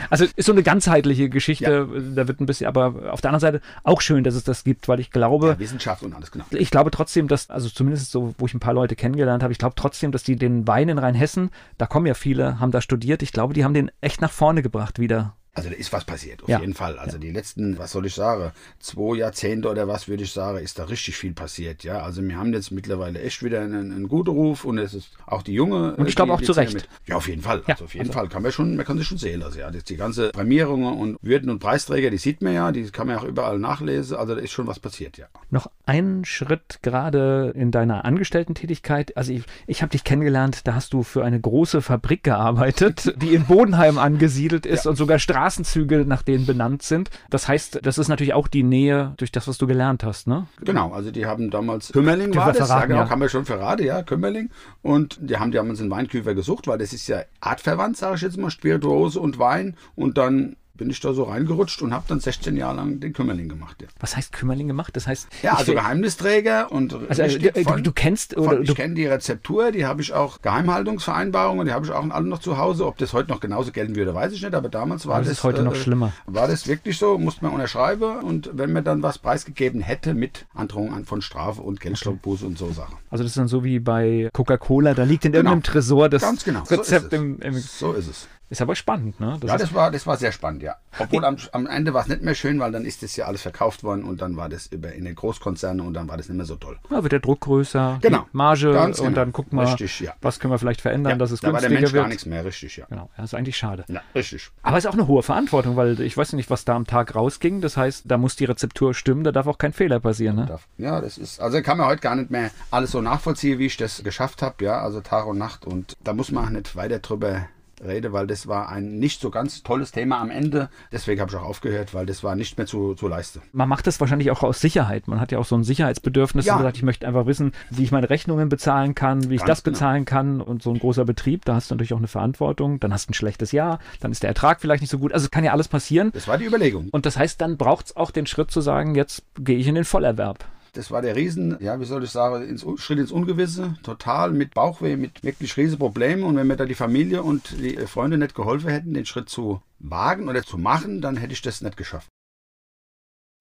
Also 0.10 0.26
ist 0.36 0.46
so 0.46 0.52
eine 0.52 0.64
ganzheitliche 0.64 1.30
Geschichte. 1.30 1.88
Da 2.16 2.28
wird 2.28 2.40
ein 2.40 2.46
bisschen, 2.46 2.68
aber 2.68 3.12
auf 3.12 3.22
der 3.22 3.32
anderen 3.32 3.40
Seite 3.40 3.62
auch 3.84 4.00
schön, 4.02 4.24
dass 4.24 4.36
es 4.36 4.44
das 4.44 4.64
gibt, 4.64 4.88
weil 4.88 5.00
ich 5.00 5.12
glaube, 5.12 5.48
Ja, 5.48 5.60
Wissenschaft 5.60 6.01
und 6.04 6.14
alles, 6.14 6.32
genau. 6.32 6.46
ich 6.52 6.72
glaube 6.72 6.92
trotzdem, 6.92 7.28
dass, 7.28 7.50
also 7.50 7.70
zumindest 7.70 8.12
so, 8.12 8.34
wo 8.38 8.46
ich 8.46 8.54
ein 8.54 8.60
paar 8.60 8.74
Leute 8.74 8.96
kennengelernt 8.96 9.44
habe, 9.44 9.54
ich 9.54 9.60
glaube 9.60 9.76
trotzdem, 9.76 10.12
dass 10.12 10.24
die 10.24 10.36
den 10.36 10.68
Wein 10.68 10.90
in 10.90 10.98
Rheinhessen, 10.98 11.50
da 11.78 11.86
kommen 11.86 12.06
ja 12.06 12.14
viele, 12.14 12.60
haben 12.60 12.72
da 12.72 12.82
studiert, 12.82 13.24
ich 13.24 13.32
glaube, 13.32 13.54
die 13.54 13.64
haben 13.64 13.74
den 13.74 13.92
echt 14.02 14.22
nach 14.22 14.32
vorne 14.32 14.62
gebracht 14.62 15.00
wieder. 15.00 15.36
Also 15.54 15.70
da 15.70 15.76
ist 15.76 15.92
was 15.92 16.06
passiert, 16.06 16.44
auf 16.44 16.48
Ja. 16.50 16.62
jeden 16.62 16.74
Fall. 16.74 16.98
Also 16.98 17.18
die 17.18 17.30
letzten, 17.30 17.78
was 17.78 17.92
soll 17.92 18.06
ich 18.06 18.16
sagen, 18.16 18.52
zwei 18.80 19.18
Jahrzehnte 19.18 19.70
oder 19.70 19.86
was 19.86 20.08
würde 20.08 20.24
ich 20.24 20.32
sagen, 20.32 20.60
ist 20.60 20.80
da 20.80 20.86
richtig 20.86 21.18
viel 21.18 21.34
passiert. 21.34 21.84
Ja, 21.84 22.02
also 22.04 22.24
wir 22.24 22.38
haben 22.38 22.54
jetzt 22.54 22.72
mittlerweile 22.72 23.22
echt 23.22 23.44
wieder 23.44 23.60
einen, 23.60 23.92
einen 23.92 24.08
guten 24.08 24.30
Ruf 24.30 24.64
und 24.64 24.78
es 24.78 24.94
ist 24.94 25.10
auch 25.28 25.42
die 25.44 25.52
junge. 25.54 25.94
Und 25.98 26.08
ich 26.08 26.16
glaube 26.16 26.30
die- 26.32 26.36
auch 26.38 26.42
zu 26.42 26.54
Recht. 26.54 26.74
Mit. 26.74 26.88
Ja, 27.06 27.18
auf 27.18 27.28
jeden 27.28 27.42
Fall. 27.42 27.64
Ja, 27.68 27.74
also 27.74 27.84
auf 27.84 27.94
jeden 27.94 28.08
also- 28.08 28.18
Fall 28.18 28.30
kann 28.30 28.44
man 28.44 28.54
schon, 28.54 28.78
man 28.78 28.86
kann 28.86 28.98
sich 28.98 29.08
schon 29.08 29.18
sehen 29.18 29.42
lassen. 29.42 29.60
Ja, 29.60 29.70
das, 29.72 29.84
die 29.84 29.98
ganze 29.98 30.30
Prämierungen 30.30 30.98
und 30.98 31.18
Würden 31.22 31.50
und 31.50 31.60
Preisträger, 31.60 32.10
die 32.12 32.18
sieht 32.18 32.42
man 32.42 32.54
ja, 32.54 32.72
die 32.72 32.90
kann 32.90 33.08
man 33.08 33.18
ja 33.18 33.22
auch 33.22 33.28
überall 33.28 33.60
nachlesen. 33.60 34.16
Also 34.16 34.36
da 34.36 34.42
ist 34.42 34.52
schon 34.52 34.68
was 34.68 34.80
passiert, 34.80 35.18
ja. 35.18 35.26
Noch 35.50 35.70
einen 35.86 36.24
Schritt 36.24 36.80
gerade 36.82 37.52
in 37.58 37.72
deiner 37.72 38.06
Angestellten-Tätigkeit. 38.06 39.18
Also 39.18 39.34
ich, 39.34 39.44
ich 39.68 39.82
habe 39.82 39.92
dich 39.92 40.04
kennengelernt, 40.06 40.66
da 40.66 40.76
hast 40.76 40.94
du 40.94 41.04
für 41.04 41.26
eine 41.26 41.40
große 41.42 41.82
Fabrik 41.82 42.24
gearbeitet, 42.24 43.14
die 43.22 43.36
in 43.36 43.44
Bodenheim 43.46 43.98
angesiedelt 43.98 44.66
ist 44.66 44.88
und 44.88 44.96
sogar 44.96 45.20
Straßenzüge 45.42 46.06
nach 46.06 46.22
denen 46.22 46.46
benannt 46.46 46.84
sind. 46.84 47.10
Das 47.32 47.48
heißt, 47.48 47.80
das 47.84 47.98
ist 47.98 48.08
natürlich 48.10 48.34
auch 48.34 48.48
die 48.48 48.62
Nähe 48.62 49.14
durch 49.18 49.32
das, 49.32 49.48
was 49.48 49.58
du 49.58 49.66
gelernt 49.66 50.04
hast, 50.04 50.28
ne? 50.28 50.48
Genau, 50.62 50.92
also 50.92 51.10
die 51.10 51.26
haben 51.26 51.50
damals 51.50 51.92
Kümmerling 51.92 52.32
Dürfen 52.32 52.46
war 52.46 52.54
das, 52.54 52.60
ja 52.60 52.66
verraten, 52.68 52.90
genau, 52.90 53.02
ja. 53.02 53.10
haben 53.10 53.22
wir 53.22 53.30
schon 53.30 53.46
verraten, 53.46 53.84
ja, 53.84 54.04
Kümmerling. 54.04 54.50
Und 54.84 55.18
die 55.20 55.38
haben 55.38 55.52
damals 55.52 55.82
einen 55.82 55.90
Weinküfer 55.90 56.36
gesucht, 56.36 56.68
weil 56.68 56.78
das 56.78 56.94
ist 56.94 57.08
ja 57.08 57.24
artverwandt, 57.40 57.98
sage 57.98 58.16
ich 58.16 58.22
jetzt 58.22 58.38
mal, 58.38 58.52
Spirituose 58.52 59.20
und 59.20 59.40
Wein. 59.40 59.76
Und 59.96 60.18
dann 60.18 60.56
bin 60.82 60.90
ich 60.90 61.00
da 61.00 61.14
so 61.14 61.26
reingerutscht 61.26 61.84
und 61.84 61.94
habe 61.94 62.06
dann 62.08 62.20
16 62.20 62.58
Jahre 62.58 62.76
lang 62.78 63.00
den 63.00 63.14
Kümmerling 63.14 63.50
gemacht. 63.50 63.78
Ja, 63.84 63.88
Was 64.00 64.18
heißt 64.18 64.32
Kümmerling 64.34 64.68
gemacht? 64.68 64.96
Das 64.96 65.06
heißt, 65.06 65.28
ja 65.44 65.54
also 65.54 65.74
Geheimnisträger 65.74 66.72
und 66.72 66.96
also, 67.08 67.22
äh, 67.22 67.38
du, 67.38 67.64
von- 67.64 67.84
du 67.84 67.92
kennst 67.92 68.36
oder 68.36 68.50
von, 68.58 68.66
du, 68.66 68.72
ich 68.72 68.76
kenne 68.76 68.96
die 68.96 69.06
Rezeptur, 69.06 69.72
die 69.72 69.86
habe 69.86 70.02
ich 70.02 70.12
auch 70.14 70.42
Geheimhaltungsvereinbarungen, 70.42 71.68
die 71.68 71.72
habe 71.72 71.86
ich 71.86 71.92
auch 71.92 72.04
alle 72.10 72.26
noch 72.28 72.40
zu 72.40 72.58
Hause. 72.58 72.88
Ob 72.88 72.98
das 72.98 73.14
heute 73.14 73.30
noch 73.30 73.40
genauso 73.42 73.72
gelten 73.72 73.96
würde, 73.96 74.16
weiß 74.16 74.34
ich 74.34 74.42
nicht, 74.42 74.56
aber 74.56 74.70
damals 74.70 75.06
war 75.06 75.18
Aber 75.18 75.26
das. 75.26 75.36
das 75.36 75.44
heute 75.44 75.62
noch 75.62 75.76
schlimmer. 75.76 76.14
War 76.26 76.48
das 76.48 76.68
wirklich 76.68 76.98
so? 76.98 77.20
Musste 77.20 77.46
man 77.46 77.54
unterschreiben 77.54 78.18
und 78.24 78.50
wenn 78.54 78.74
man 78.74 78.84
dann 78.84 79.04
was 79.04 79.20
preisgegeben 79.20 79.82
hätte 79.82 80.16
mit 80.16 80.48
Androhung 80.56 80.94
an- 80.96 81.06
von 81.06 81.22
Strafe 81.22 81.62
und 81.62 81.80
Geldstrafe 81.80 82.18
und 82.46 82.58
so 82.58 82.72
Sachen. 82.72 82.96
also 83.12 83.24
das 83.24 83.34
ist 83.34 83.38
dann 83.38 83.48
so 83.48 83.64
wie 83.64 83.80
bei 83.80 84.30
Coca-Cola, 84.34 84.96
da 84.96 85.04
liegt 85.04 85.26
in 85.26 85.32
Genau. 85.32 85.52
irgendeinem 85.52 85.64
Tresor 85.64 86.10
das 86.10 86.24
Ganz 86.24 86.44
genau. 86.44 86.64
Rezept 86.64 87.12
so 87.12 87.18
im, 87.18 87.40
im 87.40 87.54
so 87.54 87.94
ist 87.94 88.08
es. 88.10 88.28
Ist 88.52 88.62
aber 88.62 88.76
spannend, 88.76 89.18
ne? 89.22 89.38
Das 89.40 89.50
ja, 89.50 89.58
das 89.58 89.74
war, 89.74 89.92
das 89.92 90.06
war 90.06 90.18
sehr 90.18 90.34
spannend, 90.34 90.62
ja. 90.62 90.76
Obwohl 91.00 91.24
am, 91.24 91.38
am 91.54 91.68
Ende 91.68 91.94
war 91.94 92.02
es 92.02 92.08
nicht 92.10 92.22
mehr 92.22 92.36
schön, 92.36 92.60
weil 92.60 92.74
dann 92.74 92.84
ist 92.84 93.02
das 93.02 93.16
ja 93.16 93.24
alles 93.26 93.44
verkauft 93.44 93.82
worden 93.82 94.04
und 94.04 94.22
dann 94.22 94.36
war 94.36 94.50
das 94.50 94.68
über 94.68 94.92
in 94.92 95.06
den 95.06 95.16
Großkonzernen 95.16 95.80
und 95.86 95.94
dann 95.94 96.10
war 96.10 96.18
das 96.18 96.28
nicht 96.28 96.36
mehr 96.36 96.46
so 96.46 96.58
toll. 96.58 96.78
ja, 96.90 97.02
wird 97.02 97.14
der 97.14 97.22
Druck 97.22 97.40
größer, 97.40 98.00
Genau. 98.02 98.28
Marge 98.34 98.74
Ganz 98.74 99.00
und 99.00 99.14
genau. 99.16 99.32
dann 99.32 99.34
wir, 99.52 99.64
Richtig, 99.64 100.02
ja. 100.02 100.14
was 100.22 100.42
können 100.42 100.54
wir 100.54 100.60
vielleicht 100.60 100.82
verändern, 100.82 101.18
dass 101.18 101.32
es 101.32 101.40
da 101.40 101.54
war 101.54 101.62
der 101.62 101.70
günstiger 101.70 101.82
Mensch 101.82 101.94
wird. 101.94 102.04
gar 102.04 102.08
nichts 102.10 102.26
mehr, 102.26 102.44
richtig, 102.44 102.76
ja. 102.76 102.86
Genau, 102.90 103.10
ja, 103.18 103.24
ist 103.24 103.34
eigentlich 103.34 103.56
schade. 103.56 103.86
Ja, 103.88 104.02
richtig. 104.14 104.50
Aber 104.64 104.78
es 104.78 104.84
ist 104.84 104.90
auch 104.90 104.96
eine 104.96 105.08
hohe 105.08 105.24
Verantwortung, 105.24 105.78
weil 105.78 106.02
ich 106.02 106.18
weiß 106.18 106.34
nicht, 106.34 106.50
was 106.50 106.66
da 106.66 106.76
am 106.76 106.86
Tag 106.86 107.16
rausging. 107.16 107.62
Das 107.62 107.78
heißt, 107.78 108.04
da 108.06 108.18
muss 108.18 108.36
die 108.36 108.46
Rezeptur 108.46 108.94
stimmen, 108.94 109.24
da 109.24 109.32
darf 109.32 109.48
auch 109.48 109.58
kein 109.60 109.72
Fehler 109.72 110.02
passieren. 110.02 110.36
Ne? 110.36 110.60
Ja, 110.78 111.00
das 111.00 111.18
ist, 111.18 111.40
also 111.40 111.62
kann 111.62 111.78
man 111.78 111.88
heute 111.88 112.02
gar 112.02 112.16
nicht 112.16 112.32
mehr 112.32 112.52
alles 112.70 112.92
so 112.92 113.02
nachvollziehen, 113.02 113.60
wie 113.60 113.68
ich 113.68 113.78
das 113.78 114.04
geschafft 114.04 114.42
habe, 114.42 114.64
ja, 114.66 114.82
also 114.82 115.00
Tag 115.00 115.26
und 115.26 115.38
Nacht 115.38 115.66
und 115.66 115.96
da 116.04 116.12
muss 116.14 116.32
man 116.32 116.46
auch 116.46 116.50
nicht 116.50 116.76
weiter 116.76 117.00
drüber 117.00 117.48
reden, 117.84 118.14
weil 118.14 118.28
das 118.28 118.48
war 118.48 118.70
ein 118.70 119.00
nicht 119.00 119.22
so 119.22 119.30
ganz 119.30 119.64
tolles 119.64 119.92
Thema 119.92 120.20
am 120.22 120.30
Ende. 120.30 120.70
Deswegen 120.92 121.20
habe 121.22 121.32
ich 121.32 121.38
auch 121.38 121.44
aufgehört, 121.44 121.94
weil 121.94 122.06
das 122.06 122.24
war 122.24 122.36
nicht 122.36 122.58
mehr 122.58 122.68
zu, 122.68 122.94
zu 122.96 123.08
leisten. 123.08 123.42
Man 123.52 123.68
macht 123.70 123.88
das 123.88 124.00
wahrscheinlich 124.00 124.32
auch 124.32 124.44
aus 124.44 124.60
Sicherheit. 124.62 125.08
Man 125.08 125.20
hat 125.20 125.32
ja 125.32 125.40
auch 125.40 125.46
so 125.46 125.56
ein 125.56 125.64
Sicherheitsbedürfnis 125.64 126.46
Ja. 126.46 126.56
und 126.58 126.64
sagt, 126.64 126.78
ich 126.78 126.84
möchte 126.84 127.08
einfach 127.08 127.26
wissen, 127.26 127.52
wie 127.70 127.84
ich 127.84 127.92
meine 127.92 128.10
Rechnungen 128.10 128.50
bezahlen 128.50 128.96
kann, 128.96 129.30
wie 129.30 129.36
ich 129.36 129.42
Ganz 129.42 129.48
das 129.60 129.64
genau. 129.64 129.74
bezahlen 129.76 130.06
kann. 130.06 130.42
Und 130.42 130.62
so 130.64 130.72
ein 130.72 130.80
großer 130.80 131.06
Betrieb, 131.06 131.46
da 131.46 131.56
hast 131.56 131.72
du 131.72 131.76
natürlich 131.76 131.94
auch 131.94 131.98
eine 131.98 132.08
Verantwortung. 132.08 132.80
Dann 132.80 132.94
hast 132.94 133.08
du 133.08 133.12
ein 133.12 133.14
schlechtes 133.16 133.52
Jahr, 133.52 133.80
dann 134.00 134.12
ist 134.12 134.24
der 134.24 134.30
Ertrag 134.30 134.62
vielleicht 134.62 134.82
nicht 134.82 134.90
so 134.92 135.00
gut. 135.00 135.14
Also 135.14 135.26
es 135.26 135.32
kann 135.32 135.44
ja 135.44 135.52
alles 135.52 135.68
passieren. 135.68 136.12
Das 136.14 136.28
war 136.28 136.38
die 136.38 136.46
Überlegung. 136.46 136.90
Und 136.92 137.06
das 137.06 137.18
heißt, 137.18 137.42
dann 137.42 137.58
braucht 137.58 137.88
es 137.88 137.96
auch 137.96 138.12
den 138.12 138.26
Schritt 138.28 138.52
zu 138.52 138.62
sagen, 138.62 138.96
jetzt 138.96 139.24
gehe 139.40 139.58
ich 139.58 139.68
in 139.68 139.76
den 139.76 139.86
Vollerwerb. 139.86 140.46
Das 140.74 140.90
war 140.90 141.02
der 141.02 141.18
Riesen, 141.18 141.58
ja, 141.60 141.80
wie 141.82 141.86
soll 141.86 142.06
ich 142.06 142.12
sagen, 142.12 142.48
ins, 142.48 142.66
Schritt 142.78 143.00
ins 143.00 143.12
Ungewisse, 143.12 143.76
total 143.84 144.32
mit 144.32 144.54
Bauchweh, 144.54 144.96
mit 144.96 145.22
wirklich 145.22 145.58
riesen 145.58 145.78
Problemen. 145.78 146.24
Und 146.24 146.38
wenn 146.38 146.48
mir 146.48 146.56
da 146.56 146.66
die 146.66 146.76
Familie 146.76 147.24
und 147.24 147.60
die 147.60 147.76
äh, 147.76 147.88
Freunde 147.88 148.18
nicht 148.18 148.36
geholfen 148.36 148.70
hätten, 148.70 148.94
den 148.94 149.06
Schritt 149.06 149.28
zu 149.28 149.62
wagen 149.80 150.30
oder 150.30 150.44
zu 150.44 150.58
machen, 150.58 151.02
dann 151.02 151.18
hätte 151.18 151.34
ich 151.34 151.42
das 151.42 151.62
nicht 151.62 151.76
geschafft. 151.76 152.08